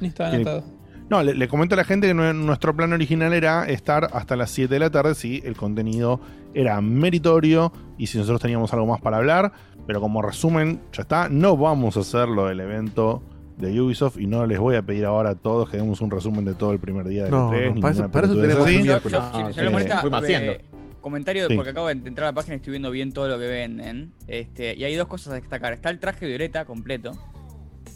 Ni 0.00 0.08
estaba 0.08 0.30
anotado. 0.30 0.64
No, 1.08 1.22
le, 1.22 1.34
le 1.34 1.46
comento 1.46 1.74
a 1.74 1.78
la 1.78 1.84
gente 1.84 2.08
que 2.08 2.14
nue- 2.14 2.34
nuestro 2.34 2.74
plan 2.74 2.92
original 2.92 3.32
era 3.32 3.68
estar 3.68 4.08
hasta 4.12 4.34
las 4.34 4.50
7 4.50 4.74
de 4.74 4.80
la 4.80 4.90
tarde 4.90 5.14
si 5.14 5.40
el 5.44 5.56
contenido 5.56 6.20
era 6.52 6.80
meritorio 6.80 7.72
y 7.96 8.08
si 8.08 8.18
nosotros 8.18 8.40
teníamos 8.40 8.72
algo 8.72 8.86
más 8.86 9.00
para 9.00 9.18
hablar. 9.18 9.52
Pero 9.86 10.00
como 10.00 10.22
resumen, 10.22 10.80
ya 10.92 11.02
está. 11.02 11.28
No 11.28 11.56
vamos 11.56 11.96
a 11.96 12.00
hacer 12.00 12.28
lo 12.28 12.46
del 12.46 12.60
evento 12.60 13.22
de 13.56 13.80
Ubisoft 13.80 14.18
y 14.18 14.26
no 14.26 14.44
les 14.46 14.58
voy 14.58 14.76
a 14.76 14.82
pedir 14.82 15.04
ahora 15.06 15.30
a 15.30 15.34
todos 15.34 15.70
que 15.70 15.76
demos 15.78 16.00
un 16.00 16.10
resumen 16.10 16.44
de 16.44 16.54
todo 16.54 16.72
el 16.72 16.78
primer 16.78 17.06
día 17.06 17.24
de 17.24 17.30
No, 17.30 17.52
E3. 17.52 17.74
no, 17.74 17.80
para 17.80 17.94
eso- 17.94 18.10
para 18.10 18.28
tenemos 18.28 18.70
Yo, 18.70 18.80
yo- 19.08 19.18
Ah, 19.20 19.50
sí, 19.52 19.60
eh, 19.60 20.10
haciendo. 20.12 20.52
comentario, 21.00 21.46
Sí. 21.48 21.54
porque 21.54 21.70
acabo 21.70 21.86
de 21.86 21.92
entrar 21.92 22.24
a 22.24 22.30
la 22.30 22.34
página 22.34 22.54
y 22.54 22.56
estoy 22.56 22.72
viendo 22.72 22.90
bien 22.90 23.12
todo 23.12 23.28
lo 23.28 23.38
que 23.38 23.46
venden. 23.46 24.12
Este, 24.26 24.74
y 24.74 24.84
hay 24.84 24.94
dos 24.96 25.06
cosas 25.08 25.32
a 25.32 25.36
destacar. 25.36 25.72
Está 25.72 25.88
el 25.90 26.00
traje 26.00 26.26
violeta 26.26 26.64
completo, 26.64 27.12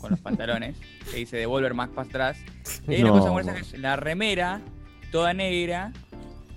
con 0.01 0.11
los 0.13 0.21
pantalones, 0.61 0.77
que 1.11 1.19
dice 1.19 1.37
Devolver 1.37 1.75
más 1.75 1.89
para 1.91 2.09
atrás. 2.09 2.39
Y 2.89 2.95
hay 2.95 3.03
No, 3.03 3.13
una 3.13 3.21
cosa 3.21 3.33
buena 3.33 3.53
que 3.55 3.61
es 3.61 3.79
la 3.79 3.97
remera, 3.97 4.63
toda 5.13 5.35
negra, 5.35 5.93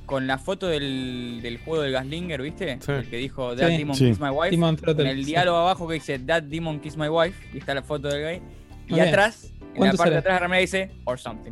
con 0.05 0.27
la 0.27 0.37
foto 0.37 0.67
del, 0.67 1.39
del 1.41 1.57
juego 1.59 1.81
del 1.83 1.93
Gaslinger, 1.93 2.41
¿viste? 2.41 2.77
Sí. 2.81 2.91
El 2.91 3.09
que 3.09 3.17
dijo 3.17 3.55
That 3.55 3.69
Sí. 3.69 3.77
Demon 3.77 3.95
Sí. 3.95 4.05
Kiss 4.09 4.19
My 4.19 4.29
Wife. 4.29 4.51
Demon 4.51 4.75
Throttle, 4.75 5.09
el 5.09 5.19
sí. 5.19 5.25
diálogo 5.31 5.57
abajo 5.57 5.87
que 5.87 5.95
dice 5.95 6.19
That 6.19 6.43
Demon 6.43 6.79
Kiss 6.79 6.97
My 6.97 7.07
Wife. 7.07 7.49
Y 7.53 7.57
está 7.59 7.73
la 7.73 7.83
foto 7.83 8.07
del 8.09 8.21
gay. 8.21 8.41
Y 8.87 8.93
bien. 8.95 9.07
atrás, 9.07 9.45
en 9.59 9.69
la 9.71 9.77
¿Cuánto 9.77 9.97
parte 9.97 10.11
de 10.11 10.17
atrás 10.19 10.51
de 10.51 10.57
dice 10.57 10.91
Or 11.05 11.17
Something. 11.19 11.51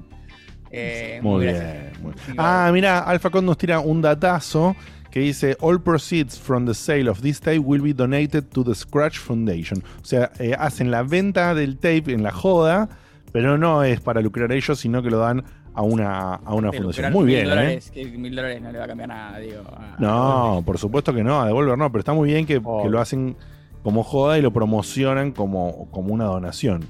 Eh, 0.70 1.20
Muy 1.22 1.46
bien. 1.46 1.56
muy 2.02 2.14
bien. 2.14 2.26
Sí, 2.26 2.34
Ah, 2.38 2.70
mira, 2.74 3.00
Alphacon 3.00 3.46
nos 3.46 3.58
tira 3.58 3.80
un 3.80 4.02
datazo 4.02 4.76
que 5.12 5.20
dice 5.20 5.58
All 5.60 5.82
proceeds 5.82 6.40
from 6.40 6.66
the 6.66 6.74
sale 6.74 7.10
of 7.10 7.22
this 7.22 7.40
tape 7.42 7.60
will 7.60 7.82
be 7.82 7.94
donated 7.94 8.46
to 8.54 8.64
the 8.64 8.74
Scratch 8.74 9.20
Foundation. 9.20 9.84
O 10.02 10.06
sea, 10.06 10.32
eh, 10.40 10.56
hacen 10.58 10.90
la 10.92 11.04
venta 11.04 11.54
del 11.54 11.76
tape 11.76 12.14
en 12.14 12.24
la 12.24 12.32
joda, 12.32 12.88
pero 13.34 13.58
no 13.58 13.84
es 13.84 14.00
para 14.00 14.22
lucrar 14.22 14.52
ellos, 14.54 14.80
sino 14.80 15.04
que 15.04 15.10
lo 15.10 15.20
dan 15.20 15.44
a 15.74 15.82
una, 15.84 16.36
a 16.36 16.54
una 16.54 16.72
fundación. 16.72 17.14
Muy 17.14 17.26
mil 17.26 17.36
bien, 17.36 17.46
¿eh? 17.46 17.50
dólares, 17.50 17.92
que 17.92 18.06
mil 18.06 18.36
dólares 18.36 18.62
no 18.62 18.72
le 18.72 18.78
va 18.80 18.84
a 18.86 18.88
cambiar 18.88 19.10
nada, 19.10 19.40
digo. 19.40 19.62
a- 19.76 19.96
No, 20.00 20.64
por 20.66 20.78
supuesto 20.78 21.14
que 21.14 21.24
no, 21.24 21.42
a 21.42 21.46
Devolver 21.48 21.78
no, 21.78 21.92
pero 21.92 22.00
está 22.00 22.14
muy 22.14 22.30
bien 22.32 22.46
que, 22.46 22.60
Oh. 22.64 22.84
que 22.84 22.90
lo 22.90 23.00
hacen 23.00 23.38
como 23.84 24.04
joda 24.04 24.38
y 24.38 24.42
lo 24.42 24.52
promocionan 24.52 25.32
como, 25.32 25.90
como 25.92 26.14
una 26.14 26.26
donación. 26.26 26.84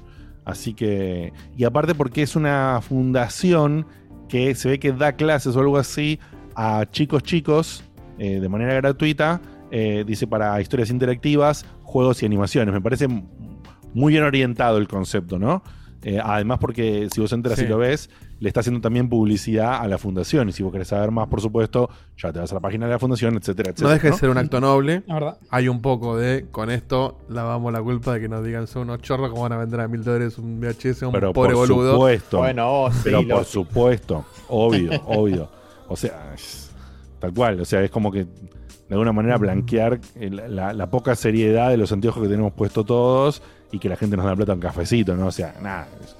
Así 0.44 0.74
que, 0.74 1.32
y 1.56 1.64
aparte 1.64 1.94
porque 1.94 2.22
es 2.22 2.34
una 2.34 2.80
fundación 2.82 3.86
que 4.28 4.54
se 4.54 4.68
ve 4.68 4.78
que 4.80 4.92
da 4.92 5.12
clases 5.12 5.54
o 5.56 5.60
algo 5.60 5.78
así 5.78 6.18
a 6.56 6.84
chicos 6.90 7.22
chicos 7.22 7.84
eh, 8.18 8.40
de 8.40 8.48
manera 8.48 8.74
gratuita, 8.74 9.40
eh, 9.70 10.04
dice 10.06 10.26
para 10.26 10.60
historias 10.60 10.90
interactivas, 10.90 11.64
juegos 11.82 12.22
y 12.22 12.26
animaciones. 12.26 12.74
Me 12.74 12.80
parece 12.80 13.06
muy 13.94 14.12
bien 14.12 14.24
orientado 14.24 14.78
el 14.78 14.88
concepto, 14.88 15.38
¿no? 15.38 15.62
Eh, 16.02 16.18
además 16.22 16.58
porque 16.58 17.08
si 17.12 17.20
vos 17.20 17.32
entras 17.32 17.58
Sí. 17.58 17.64
y 17.64 17.68
lo 17.68 17.78
ves, 17.78 18.10
le 18.42 18.48
está 18.48 18.58
haciendo 18.60 18.80
también 18.80 19.08
publicidad 19.08 19.74
a 19.80 19.86
la 19.86 19.98
fundación. 19.98 20.48
Y 20.48 20.52
si 20.52 20.64
vos 20.64 20.72
querés 20.72 20.88
saber 20.88 21.12
más, 21.12 21.28
por 21.28 21.40
supuesto, 21.40 21.88
ya 22.18 22.32
te 22.32 22.40
vas 22.40 22.50
a 22.50 22.54
la 22.56 22.60
página 22.60 22.86
de 22.86 22.92
la 22.92 22.98
fundación, 22.98 23.36
etcétera, 23.36 23.70
etcétera. 23.70 23.88
No 23.88 23.94
deja 23.94 24.08
de 24.10 24.14
ser 24.14 24.30
un 24.30 24.38
acto 24.38 24.60
noble. 24.60 25.04
La 25.06 25.14
verdad. 25.14 25.38
Hay 25.50 25.68
un 25.68 25.80
poco 25.80 26.16
de, 26.16 26.46
con 26.50 26.68
esto, 26.68 27.18
lavamos 27.28 27.72
la 27.72 27.80
culpa 27.80 28.14
de 28.14 28.20
que 28.20 28.28
nos 28.28 28.44
digan 28.44 28.66
son 28.66 28.82
unos 28.82 29.00
chorros 29.00 29.30
como 29.30 29.42
van 29.42 29.52
a 29.52 29.58
vender 29.58 29.80
a 29.80 29.86
mil 29.86 30.02
dólares 30.02 30.38
un 30.38 30.60
VHS 30.60 31.04
a 31.04 31.06
un 31.06 31.12
Pero 31.12 31.32
pobre 31.32 31.54
por 31.54 31.68
boludo. 31.68 31.92
supuesto. 31.92 32.38
Bueno, 32.38 32.82
oh, 32.82 32.90
sí, 32.92 32.98
pero 33.04 33.22
lo- 33.22 33.36
por 33.36 33.44
supuesto. 33.44 34.24
Obvio, 34.48 34.90
obvio. 35.06 35.48
O 35.88 35.96
sea, 35.96 36.32
es- 36.34 36.70
tal 37.20 37.32
cual. 37.32 37.60
O 37.60 37.64
sea, 37.64 37.80
es 37.82 37.90
como 37.92 38.10
que 38.10 38.24
de 38.24 38.28
alguna 38.90 39.12
manera 39.12 39.38
blanquear 39.38 40.00
el- 40.16 40.56
la, 40.56 40.72
la 40.72 40.90
poca 40.90 41.14
seriedad 41.14 41.70
de 41.70 41.76
los 41.76 41.92
anteojos 41.92 42.20
que 42.22 42.28
tenemos 42.28 42.52
puesto 42.54 42.82
todos 42.84 43.40
y 43.70 43.78
que 43.78 43.88
la 43.88 43.94
gente 43.96 44.16
nos 44.16 44.26
da 44.26 44.34
plata 44.34 44.52
en 44.52 44.58
cafecito, 44.60 45.16
¿no? 45.16 45.28
O 45.28 45.30
sea, 45.32 45.54
nada. 45.62 45.86
es- 46.02 46.16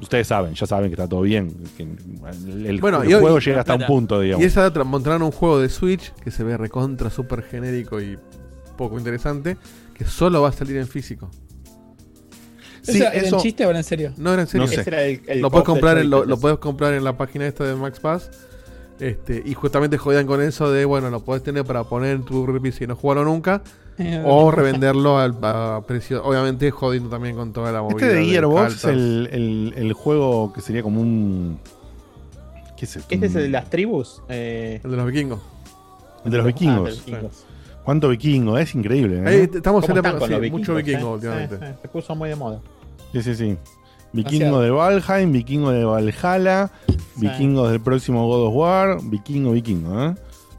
Ustedes 0.00 0.26
saben, 0.28 0.54
ya 0.54 0.66
saben 0.66 0.88
que 0.90 0.94
está 0.94 1.08
todo 1.08 1.22
bien. 1.22 1.54
que 1.76 1.82
el 1.82 2.66
el- 2.66 2.80
Bueno, 2.80 3.02
el 3.02 3.10
y 3.10 3.14
hoy- 3.14 3.20
juego 3.20 3.38
y- 3.38 3.40
llega 3.40 3.60
hasta 3.60 3.74
un 3.74 3.86
punto, 3.86 4.20
digamos. 4.20 4.42
Y 4.42 4.46
esa 4.46 4.64
otra, 4.66 4.84
mostraron 4.84 5.22
un 5.22 5.32
juego 5.32 5.58
de 5.60 5.68
Switch 5.68 6.12
que 6.22 6.30
se 6.30 6.44
ve 6.44 6.56
recontra, 6.56 7.10
súper 7.10 7.42
genérico 7.42 8.00
y 8.00 8.18
poco 8.76 8.96
interesante, 8.98 9.56
que 9.94 10.04
solo 10.04 10.40
va 10.42 10.50
a 10.50 10.52
salir 10.52 10.76
en 10.76 10.86
físico. 10.86 11.30
Sí, 12.82 12.92
¿Eso 12.98 13.04
era 13.04 13.08
eso- 13.14 13.36
en 13.36 13.42
chiste 13.42 13.66
o 13.66 13.70
era 13.70 13.78
en 13.78 13.84
serio? 13.84 14.12
No 14.16 14.32
era 14.32 14.42
en 14.42 14.48
serio. 14.48 14.66
No 14.66 14.72
sé. 14.72 14.80
Ese 14.80 14.90
era 14.90 15.02
el, 15.02 15.20
el 15.26 15.40
lo 15.40 15.50
puedes 15.50 15.66
comprar 15.66 15.98
en, 15.98 16.08
lo, 16.10 16.18
Joy-Con, 16.18 16.28
lo 16.28 16.34
ese. 16.36 16.40
puedes 16.42 16.58
comprar 16.58 16.94
en 16.94 17.04
la 17.04 17.16
página 17.16 17.46
esta 17.46 17.64
de 17.64 17.74
Max 17.74 18.00
Pass. 18.00 18.30
Este, 19.00 19.42
y 19.44 19.54
justamente 19.54 19.96
jodían 19.98 20.26
con 20.26 20.40
eso 20.42 20.72
de, 20.72 20.84
bueno, 20.84 21.10
lo 21.10 21.20
puedes 21.24 21.42
tener 21.42 21.64
para 21.64 21.84
poner 21.84 22.16
en 22.16 22.24
tu 22.24 22.46
repisa 22.46 22.84
y 22.84 22.86
no 22.86 22.96
jugarlo 22.96 23.24
nunca. 23.24 23.62
O 24.24 24.50
revenderlo 24.50 25.18
al, 25.18 25.36
a 25.42 25.82
precio. 25.86 26.24
Obviamente 26.24 26.70
jodiendo 26.70 27.08
también 27.10 27.36
con 27.36 27.52
toda 27.52 27.72
la 27.72 27.82
movida. 27.82 28.06
Este 28.06 28.14
de 28.18 28.24
Gearbox, 28.26 28.60
cartas. 28.60 28.84
el, 28.84 29.28
el- 29.32 29.74
el 29.76 29.92
juego 29.92 30.52
que 30.52 30.60
sería 30.60 30.82
como 30.82 31.00
un. 31.00 31.58
¿Qué 32.76 32.84
es 32.84 32.96
esto? 32.96 33.08
Este 33.12 33.26
es 33.26 33.34
el 33.34 33.42
de 33.42 33.48
las 33.50 33.68
tribus. 33.70 34.22
eh, 34.28 34.80
El 34.84 34.90
de 34.92 34.96
los 34.96 35.06
vikingos. 35.06 35.40
el 36.24 36.30
de 36.30 36.36
los 36.36 36.44
ah, 36.44 36.46
vikingos. 36.46 36.84
de 36.84 36.90
los 36.90 37.04
vikingos. 37.06 37.44
¿Cuánto 37.84 38.08
vikingo? 38.10 38.58
Es 38.58 38.74
increíble. 38.74 39.18
¿eh? 39.20 39.24
Ahí 39.26 39.36
estamos 39.52 39.84
¿Cómo 39.86 39.98
en 39.98 40.04
la 40.04 40.10
sí, 40.26 40.32
los 40.32 40.50
mucho 40.50 40.74
vikingos, 40.74 40.76
vikingo 40.76 41.08
eh? 41.08 41.14
últimamente. 41.14 41.54
Eh, 41.56 41.58
eh, 41.70 41.74
se 41.82 41.88
puso 41.88 42.14
muy 42.14 42.28
de 42.28 42.36
moda. 42.36 42.60
Sí, 43.12 43.22
sí, 43.22 43.34
sí. 43.34 43.56
Vikingo 44.12 44.60
de 44.60 44.70
Valheim, 44.70 45.32
vikingo 45.32 45.70
de 45.70 45.84
Valhalla, 45.84 46.70
vikingos 47.16 47.70
del 47.70 47.80
próximo 47.80 48.26
God 48.26 48.46
of 48.48 48.54
War, 48.54 48.98
vikingo, 49.02 49.52
vikingo, 49.52 50.02
¿eh? 50.04 50.14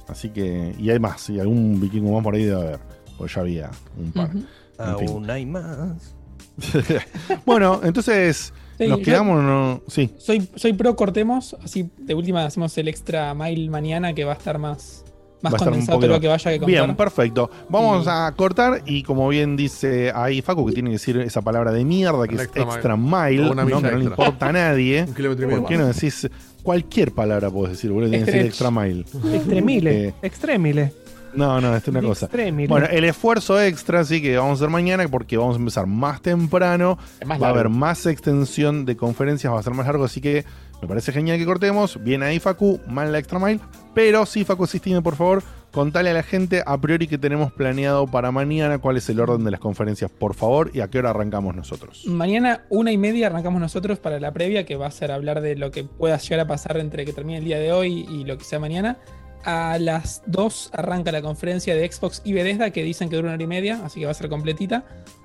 Así 0.08 0.30
que. 0.30 0.76
Y 0.80 0.90
hay 0.90 1.00
más, 1.00 1.30
y 1.30 1.40
algún 1.40 1.80
vikingo 1.80 2.12
más 2.14 2.24
por 2.24 2.36
ahí 2.36 2.46
debe 2.46 2.62
haber. 2.62 2.80
Pues 3.20 3.36
ya 3.36 3.42
había 3.42 3.70
un 3.98 4.12
par. 4.12 4.32
Fin. 4.32 4.48
Aún 4.80 5.30
hay 5.30 5.46
más. 5.46 6.16
bueno, 7.46 7.80
entonces. 7.84 8.54
Sí, 8.78 8.88
¿Nos 8.88 9.00
quedamos 9.00 9.40
o 9.40 9.42
no? 9.42 9.82
Sí. 9.90 10.10
Soy, 10.18 10.50
soy 10.56 10.72
pro 10.74 10.96
cortemos, 10.96 11.56
así 11.64 11.90
de 11.98 12.16
última 12.16 12.46
hacemos 12.46 12.78
el 12.78 12.88
extra 12.88 13.34
mile 13.34 13.70
mañana 13.70 14.14
que 14.14 14.24
va 14.24 14.32
a 14.32 14.36
estar 14.38 14.58
más, 14.58 15.04
más 15.42 15.54
condensado 15.56 16.00
todo 16.00 16.08
poquito- 16.08 16.14
lo 16.14 16.20
que 16.22 16.28
vaya 16.30 16.52
que 16.52 16.60
contar. 16.60 16.84
Bien, 16.86 16.96
perfecto. 16.96 17.52
Vamos 17.68 18.08
a 18.08 18.34
cortar 18.38 18.82
y 18.86 19.04
como 19.04 19.28
bien 19.28 19.58
dice 19.58 20.14
ahí 20.16 20.42
Facu, 20.42 20.66
que 20.66 20.72
tiene 20.72 20.92
que 20.92 20.94
decir 20.94 21.18
esa 21.20 21.42
palabra 21.42 21.74
de 21.74 21.84
mierda 21.84 22.26
que 22.26 22.36
El 22.36 22.40
es 22.40 22.46
extra 22.46 22.64
mile. 22.66 22.76
extra 22.76 22.96
mile, 22.96 23.50
O 23.50 23.52
una 23.52 23.64
¿no? 23.64 23.68
milla 23.68 23.82
que 23.90 23.92
no 23.96 23.98
le 24.00 24.06
importa 24.06 24.48
a 24.48 24.52
nadie. 24.54 25.04
Un 25.06 25.14
kilómetro 25.14 25.44
y 25.44 25.48
medio 25.48 25.60
¿Por 25.62 25.70
qué 25.70 25.78
no 25.78 25.88
decís 25.88 26.30
cualquier 26.64 27.12
palabra 27.12 27.50
podés 27.52 27.72
decir, 27.72 27.92
boludo? 27.92 28.12
Tienes 28.12 28.28
que 28.28 28.32
decir 28.32 28.48
extra 28.48 28.72
mile. 28.72 29.02
Extremile. 29.34 30.06
Eh, 30.08 30.14
Extremile. 30.22 30.94
No, 31.34 31.62
no, 31.62 31.76
esta 31.76 31.92
es 31.92 31.98
una 31.98 32.08
cosa. 32.08 32.30
Bueno, 32.68 32.88
el 32.88 33.04
esfuerzo 33.04 33.62
extra 33.62 34.04
sí 34.04 34.22
que 34.22 34.38
vamos 34.38 34.52
a 34.52 34.64
hacer 34.64 34.70
mañana 34.70 35.08
porque 35.08 35.38
vamos 35.38 35.56
a 35.56 35.60
empezar 35.60 35.86
más 35.88 36.22
temprano. 36.22 36.98
más 37.26 37.42
va 37.42 37.48
a 37.48 37.50
haber 37.52 37.70
más 37.70 38.06
extensión 38.06 38.86
de 38.86 38.96
conferencias, 38.98 39.54
va 39.54 39.60
a 39.60 39.64
ser 39.64 39.74
más 39.74 39.86
largo, 39.86 40.06
así 40.06 40.22
que 40.22 40.46
me 40.82 40.88
parece 40.88 41.12
genial 41.12 41.38
que 41.38 41.46
cortemos. 41.46 42.02
Bien 42.04 42.24
ahí, 42.24 42.40
Facu, 42.40 42.80
mal 42.88 43.12
la 43.12 43.20
extra 43.20 43.40
mile. 43.40 43.60
Pero 43.94 44.26
sí, 44.26 44.46
Facu 44.46 44.66
Sistine, 44.66 45.02
por 45.02 45.16
favor, 45.16 45.44
contale 45.72 46.10
a 46.10 46.14
la 46.14 46.24
gente 46.24 46.64
a 46.66 46.78
priori 46.80 47.08
que 47.08 47.18
tenemos 47.18 47.52
planeado 47.52 48.08
para 48.08 48.32
mañana, 48.32 48.78
cuál 48.78 48.98
es 48.98 49.10
el 49.10 49.20
orden 49.20 49.44
de 49.44 49.52
las 49.52 49.60
conferencias, 49.60 50.10
por 50.10 50.36
favor, 50.36 50.72
y 50.74 50.80
a 50.80 50.88
qué 50.88 51.00
hora 51.00 51.10
arrancamos 51.10 51.56
nosotros. 51.56 52.06
Mañana, 52.08 52.66
una 52.70 52.92
y 52.92 52.98
media, 52.98 53.28
arrancamos 53.28 53.60
nosotros 53.60 54.00
para 54.00 54.20
la 54.20 54.32
previa, 54.32 54.66
que 54.66 54.76
va 54.76 54.88
a 54.88 54.92
ser 54.92 55.12
hablar 55.12 55.42
de 55.42 55.56
lo 55.56 55.72
que 55.72 55.84
pueda 55.84 56.18
llegar 56.18 56.40
a 56.40 56.48
pasar 56.48 56.78
entre 56.78 57.06
que 57.06 57.14
termine 57.14 57.40
el 57.40 57.46
día 57.46 57.60
de 57.60 57.74
hoy 57.74 58.08
y 58.10 58.24
lo 58.24 58.38
que 58.38 58.46
sea 58.46 58.60
mañana. 58.60 58.98
A 59.46 59.78
las 59.80 60.22
2 60.26 60.72
arranca 60.74 61.12
la 61.12 61.22
conferencia 61.22 61.76
de 61.76 61.90
Xbox 61.90 62.22
y 62.26 62.34
Bethesda, 62.34 62.72
que 62.72 62.84
dicen 62.84 63.10
que 63.10 63.16
dura 63.16 63.28
una 63.30 63.36
hora 63.36 63.44
y 63.44 63.48
media, 63.48 63.80
así 63.86 64.00
que 64.00 64.06
va 64.06 64.12
a 64.12 64.16
ser 64.16 64.30
completita. 64.30 64.84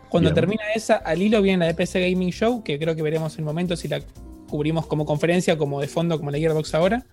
Cuando 0.08 0.28
Bien. 0.28 0.34
termina 0.36 0.62
esa, 0.74 0.94
al 0.96 1.20
hilo 1.20 1.42
viene 1.42 1.58
la 1.58 1.66
de 1.66 1.74
PC 1.74 2.08
Gaming 2.10 2.30
Show, 2.30 2.62
que 2.62 2.78
creo 2.78 2.94
que 2.94 3.02
veremos 3.02 3.36
en 3.38 3.44
momento 3.44 3.76
si 3.76 3.88
la 3.88 4.00
cubrimos 4.48 4.86
como 4.86 5.04
conferencia, 5.04 5.58
como 5.58 5.80
de 5.80 5.88
fondo, 5.88 6.16
como 6.18 6.30
la 6.30 6.38
Gearbox 6.38 6.74
ahora. 6.74 7.04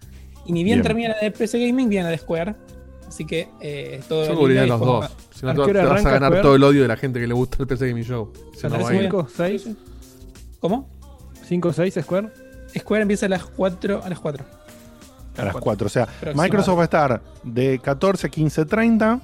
Y 0.46 0.54
ni 0.54 0.64
bien, 0.64 0.78
Bien. 0.78 0.84
termina 0.84 1.10
la 1.10 1.20
de 1.20 1.32
PC 1.32 1.60
Gaming, 1.66 1.90
viene 1.90 2.04
la 2.06 2.12
de 2.12 2.18
Square. 2.20 2.56
Así 3.08 3.26
que 3.26 3.50
eh, 3.60 4.00
todo 4.08 4.26
Yo 4.26 4.50
y 4.50 4.68
los 4.68 4.80
dos. 4.80 5.10
Si 5.34 5.46
no, 5.46 5.52
¿A 5.52 5.66
te, 5.66 5.74
te 5.74 5.84
vas 5.84 6.06
a 6.06 6.12
ganar 6.12 6.30
Square? 6.32 6.42
todo 6.44 6.56
el 6.56 6.64
odio 6.64 6.82
de 6.84 6.88
la 6.88 6.96
gente 6.98 7.20
que 7.20 7.28
le 7.28 7.34
gusta 7.34 7.58
el 7.60 7.68
PC 7.68 7.88
Gaming 7.90 8.04
Show. 8.04 8.32
Si 8.56 8.68
¿A 8.68 8.70
no 8.70 8.78
las 8.78 8.86
va 8.86 8.90
a 8.92 8.96
ir. 8.96 9.02
5, 9.02 9.28
6? 9.36 9.70
¿Cómo? 10.60 10.88
5, 11.48 11.74
6 11.74 12.00
Square. 12.04 12.30
Square 12.78 13.02
empieza 13.02 13.26
a 13.26 13.30
las 13.30 13.44
4. 13.46 14.02
A 14.04 14.10
las 14.10 14.20
4. 14.20 14.46
A 15.38 15.46
las 15.46 15.56
4. 15.56 15.86
O 15.88 15.90
sea. 15.90 16.08
Microsoft 16.36 16.78
va 16.78 16.82
a 16.82 16.86
estar 16.86 17.22
de 17.44 17.80
14 17.80 18.28
a 18.28 18.30
15.30. 18.30 19.20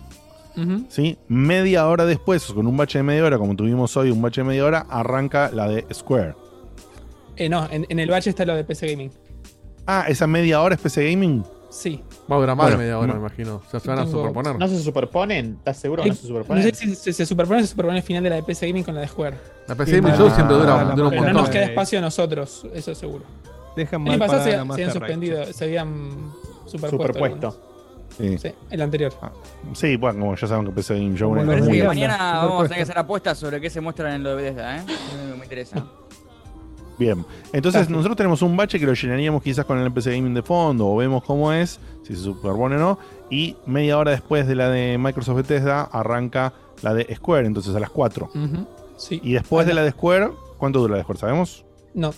Ujú. 0.58 0.86
¿sí? 0.90 1.18
Media 1.28 1.88
hora 1.88 2.06
después, 2.06 2.44
con 2.46 2.66
un 2.66 2.76
bache 2.76 2.98
de 3.00 3.04
media 3.04 3.24
hora, 3.24 3.38
como 3.38 3.56
tuvimos 3.56 3.96
hoy, 3.96 4.10
un 4.10 4.22
bache 4.22 4.42
de 4.42 4.46
media 4.48 4.66
hora, 4.66 4.86
arranca 4.90 5.52
la 5.54 5.68
de 5.68 5.86
Square. 5.94 6.34
Eh, 7.36 7.48
no, 7.50 7.68
en, 7.70 7.86
en 7.90 8.00
el 8.00 8.10
bache 8.10 8.32
está 8.32 8.44
lo 8.46 8.56
de 8.56 8.64
PC 8.64 8.90
Gaming. 8.92 9.12
Ah, 9.86 10.06
esa 10.08 10.26
media 10.26 10.62
hora 10.62 10.74
es 10.76 10.82
PC 10.82 11.12
Gaming. 11.12 11.44
Sí. 11.70 12.02
Va 12.32 12.38
a 12.38 12.40
durar 12.40 12.56
más 12.56 12.66
Bueno, 12.66 12.78
de 12.80 12.84
media 12.86 12.98
hora, 12.98 13.08
no- 13.08 13.14
me 13.16 13.20
imagino. 13.20 13.56
O 13.58 13.70
sea, 13.70 13.80
se 13.80 13.88
van 13.90 14.00
a 14.00 14.08
superponer. 14.08 14.58
¿No 14.58 14.68
se 14.68 14.80
superponen? 14.82 15.56
¿Estás 15.60 15.78
seguro 15.78 16.02
que 16.02 16.10
Eh, 16.10 16.12
no 16.12 16.16
se 16.16 16.22
No 16.24 16.28
superponen? 16.30 16.64
sé 16.64 16.74
si 16.74 16.96
se, 16.96 17.14
se 17.14 17.26
superpone 17.26 17.60
o 17.60 17.62
se 17.62 17.68
superpone 17.68 17.98
el 18.00 18.04
final 18.04 18.24
de 18.24 18.30
la 18.32 18.36
de 18.38 18.44
PC 18.44 18.68
Gaming 18.68 18.84
con 18.84 18.96
la 18.96 19.02
de 19.02 19.08
Square. 19.10 19.38
La 19.68 19.76
PC 19.76 19.98
Gaming 20.02 20.16
Show 20.18 20.32
siempre 20.32 20.56
dura, 20.58 20.84
dura 20.96 21.04
un 21.06 21.10
Pero 21.12 21.22
no 21.22 21.28
nos 21.28 21.34
montón. 21.34 21.52
queda 21.54 21.66
espacio 21.66 22.00
a 22.00 22.02
nosotros, 22.02 22.66
eso 22.74 22.96
seguro. 22.96 23.26
Dejan 23.78 24.02
mal 24.02 24.18
pasado 24.18 24.40
para 24.40 24.52
se, 24.52 24.58
la 24.58 24.66
se 24.66 24.74
habían 24.74 24.92
suspendido, 24.92 25.54
se 25.54 25.64
habían 25.64 26.10
superpuesto. 26.66 27.14
Superpuesto. 27.14 27.68
Sí. 28.18 28.38
Sí, 28.40 28.52
el 28.72 28.82
anterior. 28.82 29.14
Sí, 29.74 29.96
bueno, 29.96 30.20
como 30.20 30.36
ya 30.36 30.48
saben 30.48 30.66
que 30.66 30.72
los 30.72 30.88
Parece 30.88 31.00
muy 31.00 31.68
que 31.68 31.72
Mira, 31.72 31.88
mañana 31.88 32.18
vamos 32.18 32.62
a 32.62 32.64
tener 32.64 32.78
que 32.78 32.84
hacer 32.84 32.98
apuestas 32.98 33.38
sobre 33.38 33.62
qué 33.62 33.70
se 33.70 33.80
muestran 33.80 34.14
en 34.14 34.24
lo 34.24 34.32
de 34.32 34.36
Bethesda, 34.38 34.78
¿eh? 34.78 34.82
Me, 35.38 35.44
interesa. 35.44 35.86
bien. 36.98 37.24
Entonces, 37.54 37.88
nosotros 37.90 38.18
tenemos 38.18 38.42
un 38.42 38.58
bache 38.58 38.80
que 38.80 38.88
lo 38.88 38.94
llenaríamos 38.94 39.44
quizás 39.44 39.66
con 39.66 39.78
el 39.78 39.92
PC 39.92 40.16
Gaming 40.16 40.34
de 40.34 40.42
fondo, 40.42 40.88
o 40.88 40.96
vemos 40.96 41.24
cómo 41.24 41.54
es, 41.54 41.80
si 42.02 42.16
se 42.16 42.24
superpone 42.24 42.78
o 42.78 42.80
no. 42.80 43.00
Y 43.30 43.56
media 43.68 44.00
hora 44.00 44.10
después 44.12 44.48
de 44.48 44.56
la 44.56 44.70
de 44.70 44.98
Microsoft 44.98 45.38
Bethesda, 45.38 45.84
arranca 45.84 46.54
la 46.82 46.96
de 46.96 47.14
Square, 47.14 47.46
entonces 47.46 47.76
a 47.76 47.80
las 47.80 47.92
4. 47.92 48.32
Ujú, 48.34 48.68
Sí. 48.96 49.22
Y 49.24 49.34
después 49.34 49.68
de 49.68 49.76
la 49.76 49.84
de 49.84 49.92
Square, 49.92 50.32
¿cuánto 50.58 50.80
dura 50.80 50.94
la 50.94 50.98
de 50.98 51.04
Square? 51.04 51.20
¿Sabemos? 51.20 51.66
No, 51.94 52.14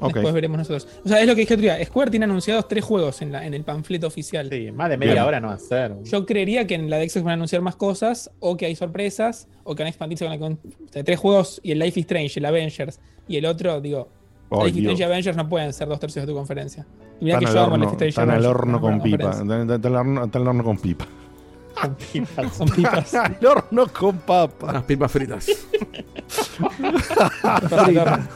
Después 0.00 0.32
veremos 0.34 0.58
nosotros. 0.58 0.86
O 1.04 1.08
sea, 1.08 1.20
es 1.20 1.26
lo 1.26 1.34
que 1.34 1.40
dije 1.42 1.54
otro 1.54 1.62
día. 1.62 1.84
Square 1.84 2.10
tiene 2.10 2.24
anunciados 2.24 2.68
tres 2.68 2.84
juegos 2.84 3.20
en, 3.22 3.32
la, 3.32 3.44
en 3.46 3.54
el 3.54 3.64
panfleto 3.64 4.06
oficial. 4.06 4.48
Sí, 4.50 4.70
más 4.72 4.88
de 4.90 4.96
media 4.96 5.14
Bien. 5.14 5.24
hora 5.24 5.40
no 5.40 5.48
va 5.48 5.54
a 5.54 5.58
ser. 5.58 5.94
Yo 6.04 6.24
creería 6.26 6.66
que 6.66 6.74
en 6.74 6.88
la 6.90 6.98
de 6.98 7.08
Xbox 7.08 7.24
van 7.24 7.30
a 7.32 7.34
anunciar 7.34 7.62
más 7.62 7.76
cosas, 7.76 8.30
o 8.40 8.56
que 8.56 8.66
hay 8.66 8.76
sorpresas, 8.76 9.48
o 9.64 9.74
que 9.74 9.82
van 9.82 9.86
a 9.86 9.90
expandirse 9.90 10.24
con, 10.24 10.32
la, 10.32 10.38
con 10.38 10.52
o 10.54 10.92
sea, 10.92 11.02
tres 11.04 11.18
juegos 11.18 11.60
y 11.62 11.72
el 11.72 11.78
Life 11.78 11.98
is 12.00 12.04
Strange, 12.04 12.38
el 12.40 12.46
Avengers 12.46 13.00
y 13.26 13.36
el 13.36 13.46
otro, 13.46 13.80
digo, 13.80 14.08
Ay, 14.50 14.58
Life 14.66 14.68
is. 14.70 14.76
Strange 14.78 15.00
y 15.00 15.04
Avengers 15.04 15.36
no 15.36 15.48
pueden 15.48 15.72
ser 15.72 15.88
dos 15.88 16.00
tercios 16.00 16.24
de 16.26 16.32
tu 16.32 16.36
conferencia. 16.36 16.86
Y 17.20 17.24
mirá 17.24 17.38
Están 17.38 17.40
que 17.40 17.46
al 17.46 17.54
yo 17.54 17.60
amo 17.64 17.72
horno, 17.74 17.84
Life 17.84 17.86
is 17.88 17.92
Strange 17.92 18.06
y 18.06 18.10
están 18.10 18.30
al 18.30 18.46
horno 18.46 18.80
con 18.80 19.00
pipa. 19.02 19.30
Están 19.30 19.50
al 19.52 19.94
horno- 19.96 20.24
están 20.24 20.42
al 20.42 20.48
horno 20.48 20.64
con 20.64 20.78
pipa. 20.78 21.06
Son 22.56 22.68
pipas. 22.74 23.14
al 23.14 23.38
horno 23.46 23.86
con 23.88 24.16
papa. 24.18 24.72
Las 24.72 24.82
pipas 24.84 25.12
fritas. 25.12 25.46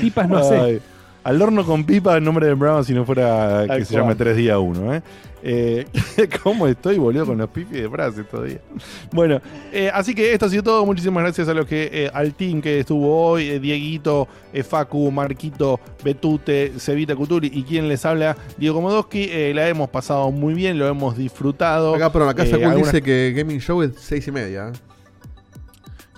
Pipas 0.00 0.28
no 0.28 0.42
sé. 0.44 0.56
Ay, 0.56 0.80
Al 1.24 1.40
horno 1.40 1.64
con 1.64 1.84
pipa, 1.84 2.16
el 2.16 2.24
nombre 2.24 2.46
del 2.46 2.58
programa 2.58 2.84
si 2.84 2.92
no 2.92 3.04
fuera 3.06 3.64
que 3.68 3.84
se 3.84 3.94
cual. 3.94 4.02
llame 4.02 4.14
3 4.14 4.36
días 4.36 4.58
1. 4.58 4.94
¿eh? 4.94 5.02
Eh, 5.46 5.86
¿Cómo 6.42 6.66
estoy, 6.66 6.96
boludo, 6.98 7.26
con 7.26 7.36
los 7.38 7.48
pipis 7.50 7.82
de 7.82 7.88
frase 7.88 8.24
todavía? 8.24 8.60
Bueno, 9.12 9.40
eh, 9.72 9.90
así 9.92 10.14
que 10.14 10.32
esto 10.32 10.46
ha 10.46 10.48
sido 10.48 10.62
todo. 10.62 10.84
Muchísimas 10.86 11.22
gracias 11.22 11.48
a 11.48 11.54
los 11.54 11.66
que, 11.66 11.88
eh, 11.92 12.10
al 12.12 12.34
team 12.34 12.60
que 12.62 12.80
estuvo 12.80 13.28
hoy, 13.30 13.48
eh, 13.50 13.58
Dieguito, 13.60 14.26
eh, 14.52 14.62
Facu, 14.62 15.10
Marquito, 15.10 15.80
Betute, 16.02 16.72
Cevita 16.78 17.14
Cuturi 17.16 17.50
y 17.52 17.62
quien 17.62 17.88
les 17.88 18.04
habla, 18.06 18.36
Diego 18.58 18.76
Komodowski. 18.76 19.28
Eh, 19.30 19.52
la 19.54 19.66
hemos 19.68 19.88
pasado 19.90 20.30
muy 20.30 20.52
bien, 20.54 20.78
lo 20.78 20.86
hemos 20.88 21.16
disfrutado. 21.16 21.94
Acá, 21.94 22.10
pero 22.12 22.26
la 22.26 22.34
casa 22.34 22.56
Eh, 22.56 22.60
Cool 22.60 22.64
algunas- 22.64 22.92
dice 22.92 23.02
que 23.02 23.32
Gaming 23.36 23.60
Show 23.60 23.82
es 23.82 23.92
6 23.98 24.28
y 24.28 24.32
media. 24.32 24.68
¿eh? 24.68 24.72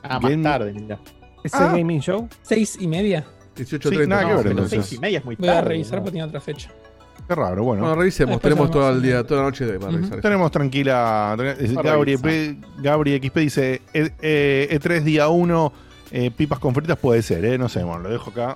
Ah, 0.03 0.21
más 0.21 0.29
Bien. 0.31 0.43
tarde, 0.43 0.73
mira. 0.73 0.99
Ese 1.43 1.57
Ah. 1.59 1.73
Gaming 1.77 2.01
Show. 2.01 2.29
Seis 2.43 2.77
y 2.81 2.87
media. 2.89 3.25
18.30. 3.57 4.03
Sí, 4.03 4.09
nada 4.09 4.23
que 4.23 4.29
No, 4.29 4.35
ver, 4.35 4.43
pero 4.43 4.51
entonces. 4.51 4.87
seis 4.87 4.93
y 4.99 5.01
media 5.01 5.19
es 5.19 5.25
muy 5.25 5.37
Voy 5.37 5.49
a 5.49 5.55
tarde. 5.55 5.69
revisar 5.71 5.95
¿no? 5.99 6.03
porque 6.05 6.13
tiene 6.13 6.27
otra 6.29 6.41
fecha. 6.41 6.71
Qué 7.29 7.35
raro, 7.35 7.65
bueno. 7.65 7.83
Bueno, 7.83 7.97
revisemos. 7.97 8.35
Después 8.37 8.53
Tenemos 8.55 8.71
todo 8.71 8.89
el 8.91 9.03
día, 9.03 9.25
toda 9.25 9.41
la 9.41 9.47
noche 9.49 9.65
de- 9.67 9.79
para 9.81 9.93
revisar. 9.93 10.21
Tenemos 10.21 10.51
tranquila. 10.51 11.35
Gabri, 11.83 12.17
revisar. 12.17 12.23
P- 12.23 12.57
Gabri 12.83 13.17
XP 13.21 13.37
dice: 13.41 13.83
E- 13.93 14.13
eh, 14.23 14.69
E3 14.81 15.03
día 15.03 15.29
1, 15.29 15.73
pipas 16.37 16.59
con 16.61 16.73
fritas 16.75 16.97
puede 16.99 17.23
ser, 17.23 17.45
¿eh? 17.45 17.59
No 17.59 17.69
sé, 17.69 17.83
bueno, 17.83 18.01
lo 18.05 18.11
dejo 18.11 18.31
acá. 18.31 18.55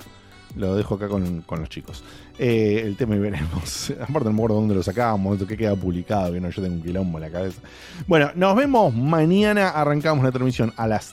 Lo 0.56 0.74
dejo 0.77 0.97
acá 0.97 1.06
con, 1.09 1.43
con 1.43 1.60
los 1.60 1.68
chicos. 1.68 2.02
Eh, 2.39 2.82
el 2.85 2.97
tema 2.97 3.14
y 3.16 3.18
veremos. 3.20 3.93
Aparte, 4.01 4.24
no 4.28 4.32
me 4.32 4.39
acuerdo 4.39 4.56
dónde 4.56 4.74
lo 4.74 4.82
sacábamos, 4.82 5.43
que 5.44 5.56
queda 5.56 5.74
publicado, 5.77 6.32
que 6.32 6.40
no, 6.40 6.51
yo 6.51 6.60
tengo 6.62 6.74
un 6.77 6.82
quilombo 6.82 7.18
en 7.18 7.22
la 7.22 7.31
cabeza. 7.31 7.60
Bueno, 8.09 8.31
nos 8.35 8.55
vemos 8.56 8.94
mañana. 8.94 9.70
Arrancamos 9.70 10.24
la 10.24 10.31
transmisión 10.32 10.72
a 10.77 10.86
las 10.89 11.12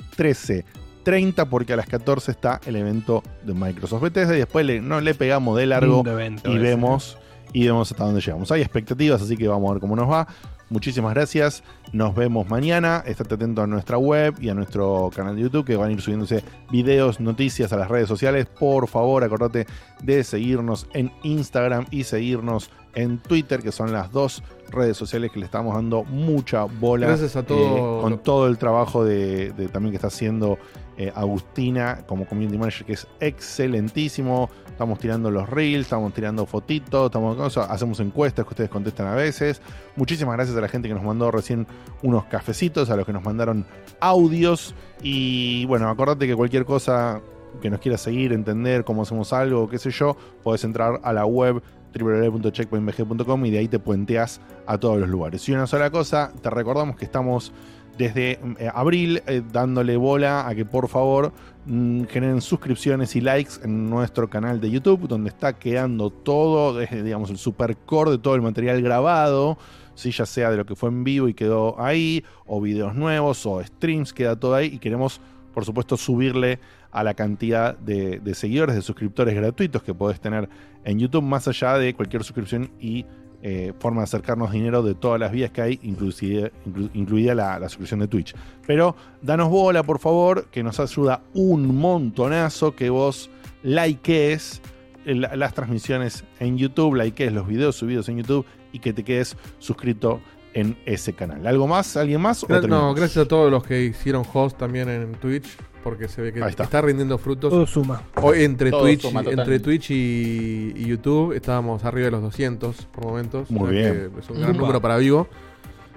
13.30 1.08 1.48
porque 1.48 1.74
a 1.74 1.78
las 1.78 1.88
14 1.88 2.32
está 2.32 2.60
el 2.66 2.76
evento 2.76 3.24
de 3.44 3.54
Microsoft 3.54 4.02
Bethesda 4.02 4.36
y 4.36 4.40
después 4.40 4.66
le, 4.66 4.82
no, 4.82 5.00
le 5.00 5.16
pegamos 5.16 5.58
de 5.58 5.66
largo 5.66 6.04
y 6.06 6.50
ese. 6.50 6.58
vemos 6.58 7.18
y 7.54 7.66
vemos 7.66 7.92
hasta 7.92 8.04
dónde 8.04 8.20
llegamos. 8.20 8.52
Hay 8.52 8.62
expectativas, 8.62 9.22
así 9.22 9.38
que 9.38 9.48
vamos 9.48 9.70
a 9.70 9.74
ver 9.74 9.82
cómo 9.82 9.96
nos 9.96 10.10
va. 10.10 10.28
Muchísimas 10.70 11.14
gracias. 11.14 11.64
Nos 11.94 12.14
vemos 12.14 12.50
mañana. 12.50 13.02
Estate 13.06 13.36
atento 13.36 13.62
a 13.62 13.68
nuestra 13.68 13.98
web 13.98 14.36
y 14.42 14.50
a 14.50 14.54
nuestro 14.54 15.10
canal 15.16 15.36
de 15.38 15.44
YouTube 15.44 15.66
que 15.66 15.78
van 15.78 15.90
a 15.90 15.94
ir 15.94 16.02
subiéndose 16.02 16.44
videos, 16.70 17.22
noticias 17.22 17.72
a 17.72 17.78
las 17.78 17.88
redes 17.88 18.10
sociales. 18.10 18.48
Por 18.48 18.88
favor, 18.90 19.24
acordate 19.24 19.66
de 20.04 20.24
seguirnos 20.26 20.88
en 20.94 21.14
Instagram 21.24 21.86
y 21.90 22.04
seguirnos 22.04 22.70
en 22.96 23.20
Twitter, 23.20 23.62
que 23.62 23.72
son 23.72 23.94
las 23.94 24.12
dos 24.12 24.44
redes 24.70 24.98
sociales 24.98 25.32
que 25.32 25.40
le 25.40 25.46
estamos 25.46 25.74
dando 25.74 26.04
mucha 26.04 26.66
bola. 26.66 27.08
Gracias 27.08 27.38
a 27.38 27.44
todo 27.44 28.00
eh, 28.00 28.02
con 28.02 28.18
todo 28.20 28.48
el 28.48 28.58
trabajo 28.58 29.06
de, 29.06 29.54
de 29.54 29.70
también 29.70 29.92
que 29.92 29.98
está 29.98 30.08
haciendo 30.08 30.58
eh, 30.98 31.12
Agustina 31.16 32.04
como 32.08 32.26
community 32.26 32.58
manager, 32.58 32.86
que 32.86 32.94
es 32.94 33.08
excelentísimo. 33.20 34.50
Estamos 34.68 35.00
tirando 35.00 35.32
los 35.32 35.50
reels, 35.50 35.86
estamos 35.86 36.14
tirando 36.14 36.46
fotitos, 36.46 37.08
estamos, 37.08 37.58
o 37.58 37.62
hacemos 37.62 38.00
encuestas 38.00 38.46
que 38.46 38.50
ustedes 38.50 38.70
contestan 38.70 39.08
a 39.08 39.16
veces. 39.16 39.62
Muchísimas 39.96 40.36
gracias 40.36 40.58
a 40.58 40.62
la 40.62 40.68
gente 40.68 40.88
que 40.88 40.94
nos 40.94 41.04
mandó 41.04 41.32
recién 41.32 41.68
unos 42.04 42.26
cafecitos, 42.26 42.90
a 42.90 42.96
los 42.96 43.06
que 43.06 43.14
nos 43.14 43.24
mandaron 43.24 43.66
audios. 44.00 44.76
Y 45.02 45.66
bueno, 45.66 45.90
acordate 45.90 46.28
que 46.28 46.36
cualquier 46.36 46.66
cosa 46.66 47.22
que 47.62 47.70
nos 47.70 47.80
quieras 47.80 48.02
seguir, 48.02 48.34
entender 48.34 48.84
cómo 48.84 49.04
hacemos 49.04 49.34
algo, 49.34 49.70
qué 49.70 49.80
sé 49.80 49.90
yo, 49.92 50.16
podés 50.44 50.64
entrar 50.64 51.00
a 51.04 51.14
la 51.14 51.26
web 51.26 51.62
www.checkpointbg.com 51.98 53.46
y 53.46 53.52
de 53.52 53.58
ahí 53.60 53.68
te 53.68 53.80
puenteas 53.80 54.42
a 54.66 54.78
todos 54.78 55.00
los 55.00 55.10
lugares. 55.10 55.48
Y 55.50 55.54
una 55.54 55.68
sola 55.68 55.90
cosa, 55.90 56.32
te 56.42 56.50
recordamos 56.50 56.96
que 56.96 57.06
estamos 57.06 57.52
desde 57.98 58.40
eh, 58.60 58.70
abril 58.74 59.22
eh, 59.28 59.42
dándole 59.52 59.98
bola 59.98 60.48
a 60.48 60.56
que 60.56 60.66
por 60.66 60.88
favor 60.88 61.32
mm, 61.66 62.04
generen 62.06 62.42
suscripciones 62.42 63.16
y 63.16 63.22
likes 63.22 63.54
en 63.64 63.90
nuestro 63.90 64.30
canal 64.30 64.62
de 64.62 64.70
YouTube, 64.70 65.08
donde 65.08 65.30
está 65.30 65.54
quedando 65.54 66.10
todo, 66.10 66.80
digamos, 66.80 67.30
el 67.30 67.38
supercore 67.38 68.12
de 68.12 68.18
todo 68.20 68.36
el 68.36 68.42
material 68.42 68.82
grabado, 68.82 69.58
¿sí? 69.96 70.12
ya 70.12 70.26
sea 70.26 70.52
de 70.52 70.58
lo 70.58 70.66
que 70.66 70.76
fue 70.76 70.90
en 70.90 71.04
vivo 71.04 71.28
y 71.28 71.34
quedó 71.34 71.80
ahí, 71.82 72.24
o 72.46 72.62
videos 72.62 72.96
nuevos, 72.96 73.46
o 73.46 73.64
streams, 73.64 74.14
queda 74.14 74.36
todo 74.36 74.56
ahí, 74.56 74.68
y 74.68 74.80
queremos, 74.80 75.20
por 75.54 75.66
supuesto, 75.66 75.98
subirle 75.98 76.60
a 76.92 77.04
la 77.04 77.14
cantidad 77.14 77.78
de, 77.78 78.20
de 78.20 78.36
seguidores, 78.36 78.76
de 78.76 78.82
suscriptores 78.82 79.36
gratuitos 79.36 79.84
que 79.84 79.94
podés 79.94 80.20
tener 80.20 80.48
en 80.84 81.00
YouTube, 81.00 81.24
más 81.24 81.48
allá 81.48 81.78
de 81.78 81.94
cualquier 81.94 82.24
suscripción 82.24 82.72
y 82.80 83.06
eh, 83.50 83.72
forma 83.80 84.02
de 84.02 84.06
acercarnos 84.06 84.52
dinero 84.52 84.84
de 84.84 84.94
todas 84.94 85.20
las 85.22 85.32
vías 85.32 85.52
que 85.52 85.62
hay, 85.62 85.80
inclusive, 85.84 86.52
inclu- 86.68 86.90
incluida 86.94 87.34
la, 87.34 87.58
la 87.60 87.70
suscripción 87.70 88.02
de 88.02 88.08
Twitch. 88.10 88.36
Pero 88.66 88.94
danos 89.22 89.48
bola, 89.50 89.84
por 89.84 90.00
favor, 90.00 90.48
que 90.52 90.64
nos 90.64 90.80
ayuda 90.82 91.22
un 91.34 91.78
montonazo 91.78 92.76
que 92.76 92.90
vos 92.90 93.30
likees 93.64 94.62
el- 95.06 95.28
las 95.36 95.54
transmisiones 95.54 96.26
en 96.40 96.58
YouTube, 96.58 96.96
likees 96.96 97.32
los 97.32 97.48
videos 97.48 97.76
subidos 97.78 98.10
en 98.10 98.18
YouTube 98.18 98.46
y 98.74 98.80
que 98.80 98.92
te 98.92 99.04
quedes 99.04 99.38
suscrito 99.60 100.20
en 100.54 100.78
ese 100.86 101.14
canal. 101.14 101.46
¿Algo 101.48 101.68
más? 101.68 101.96
¿Alguien 101.96 102.20
más? 102.20 102.44
¿O 102.44 102.48
Gra- 102.48 102.68
No, 102.68 102.94
gracias 102.94 103.26
a 103.26 103.28
todos 103.28 103.50
los 103.52 103.64
que 103.64 103.84
hicieron 103.86 104.24
host 104.34 104.58
también 104.58 104.90
en 104.90 105.14
Twitch, 105.14 105.48
porque 105.84 106.08
se 106.08 106.22
ve 106.22 106.34
que 106.34 106.40
está. 106.40 106.64
está. 106.64 106.82
rindiendo 106.82 107.18
frutos. 107.18 107.50
Todo 107.50 107.68
suma. 107.68 108.04
Hoy 108.22 108.44
entre 108.44 108.72
Todo 108.72 108.82
Twitch, 108.82 109.02
suma, 109.02 109.22
entre. 109.22 109.60
Twitch 109.60 109.92
y, 109.92 110.74
y 110.76 110.86
YouTube 110.86 111.34
estábamos 111.34 111.84
arriba 111.86 112.06
de 112.06 112.12
los 112.12 112.22
200 112.22 112.76
por 112.88 113.06
momentos. 113.06 113.50
Muy 113.52 113.70
o 113.70 113.82
sea 113.82 113.92
bien. 113.94 114.12
Es 114.20 114.30
un 114.30 114.38
gran 114.40 114.52
Upa. 114.52 114.60
número 114.62 114.82
para 114.82 114.98
Vivo. 114.98 115.28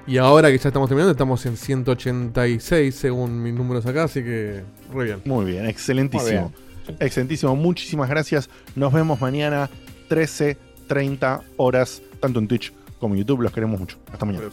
Y 0.07 0.17
ahora 0.19 0.51
que 0.51 0.59
ya 0.59 0.69
estamos 0.69 0.89
terminando, 0.89 1.13
estamos 1.13 1.45
en 1.47 1.57
186 1.57 2.95
según 2.95 3.43
mis 3.43 3.55
números 3.55 3.87
acá, 3.87 4.05
así 4.05 4.23
que 4.23 4.63
re 4.93 5.05
bien. 5.05 5.23
Muy 5.25 5.45
bien, 5.45 5.67
excelentísimo. 5.67 6.53
Excelentísimo, 6.99 7.55
muchísimas 7.55 8.09
gracias. 8.09 8.51
Nos 8.75 8.93
vemos 8.93 9.21
mañana 9.21 9.71
13.30 10.09 11.43
horas, 11.57 12.03
tanto 12.19 12.41
en 12.41 12.49
Twitch 12.49 12.73
como 12.99 13.15
en 13.15 13.21
YouTube. 13.21 13.43
Los 13.43 13.53
queremos 13.53 13.79
mucho. 13.79 13.99
Hasta 14.13 14.25
mañana. 14.27 14.49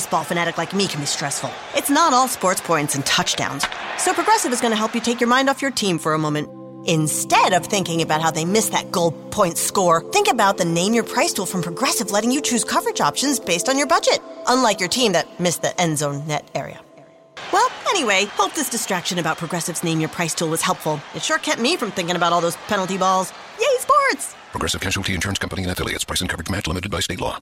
Baseball 0.00 0.24
fanatic 0.24 0.56
like 0.56 0.72
me 0.72 0.88
can 0.88 0.98
be 0.98 1.04
stressful. 1.04 1.50
It's 1.74 1.90
not 1.90 2.14
all 2.14 2.26
sports 2.26 2.62
points 2.62 2.94
and 2.94 3.04
touchdowns. 3.04 3.66
So 3.98 4.14
Progressive 4.14 4.50
is 4.50 4.58
going 4.62 4.72
to 4.72 4.78
help 4.82 4.94
you 4.94 5.00
take 5.02 5.20
your 5.20 5.28
mind 5.28 5.50
off 5.50 5.60
your 5.60 5.70
team 5.70 5.98
for 5.98 6.14
a 6.14 6.18
moment. 6.18 6.48
Instead 6.88 7.52
of 7.52 7.66
thinking 7.66 8.00
about 8.00 8.22
how 8.22 8.30
they 8.30 8.46
missed 8.46 8.72
that 8.72 8.90
goal 8.90 9.12
point 9.30 9.58
score, 9.58 10.00
think 10.10 10.28
about 10.28 10.56
the 10.56 10.64
Name 10.64 10.94
Your 10.94 11.04
Price 11.04 11.34
tool 11.34 11.44
from 11.44 11.60
Progressive 11.60 12.10
letting 12.10 12.30
you 12.30 12.40
choose 12.40 12.64
coverage 12.64 13.02
options 13.02 13.38
based 13.38 13.68
on 13.68 13.76
your 13.76 13.86
budget, 13.86 14.20
unlike 14.46 14.80
your 14.80 14.88
team 14.88 15.12
that 15.12 15.28
missed 15.38 15.60
the 15.60 15.78
end 15.78 15.98
zone 15.98 16.26
net 16.26 16.50
area. 16.54 16.80
Well, 17.52 17.70
anyway, 17.90 18.24
hope 18.24 18.54
this 18.54 18.70
distraction 18.70 19.18
about 19.18 19.36
Progressive's 19.36 19.84
Name 19.84 20.00
Your 20.00 20.08
Price 20.08 20.34
tool 20.34 20.48
was 20.48 20.62
helpful. 20.62 20.98
It 21.14 21.22
sure 21.22 21.36
kept 21.36 21.60
me 21.60 21.76
from 21.76 21.90
thinking 21.90 22.16
about 22.16 22.32
all 22.32 22.40
those 22.40 22.56
penalty 22.72 22.96
balls. 22.96 23.34
Yay, 23.60 23.76
sports! 23.80 24.34
Progressive 24.50 24.80
Casualty 24.80 25.12
Insurance 25.12 25.38
Company 25.38 25.64
and 25.64 25.72
affiliates. 25.72 26.04
Price 26.04 26.22
and 26.22 26.30
coverage 26.30 26.48
match 26.48 26.66
limited 26.66 26.90
by 26.90 27.00
state 27.00 27.20
law. 27.20 27.38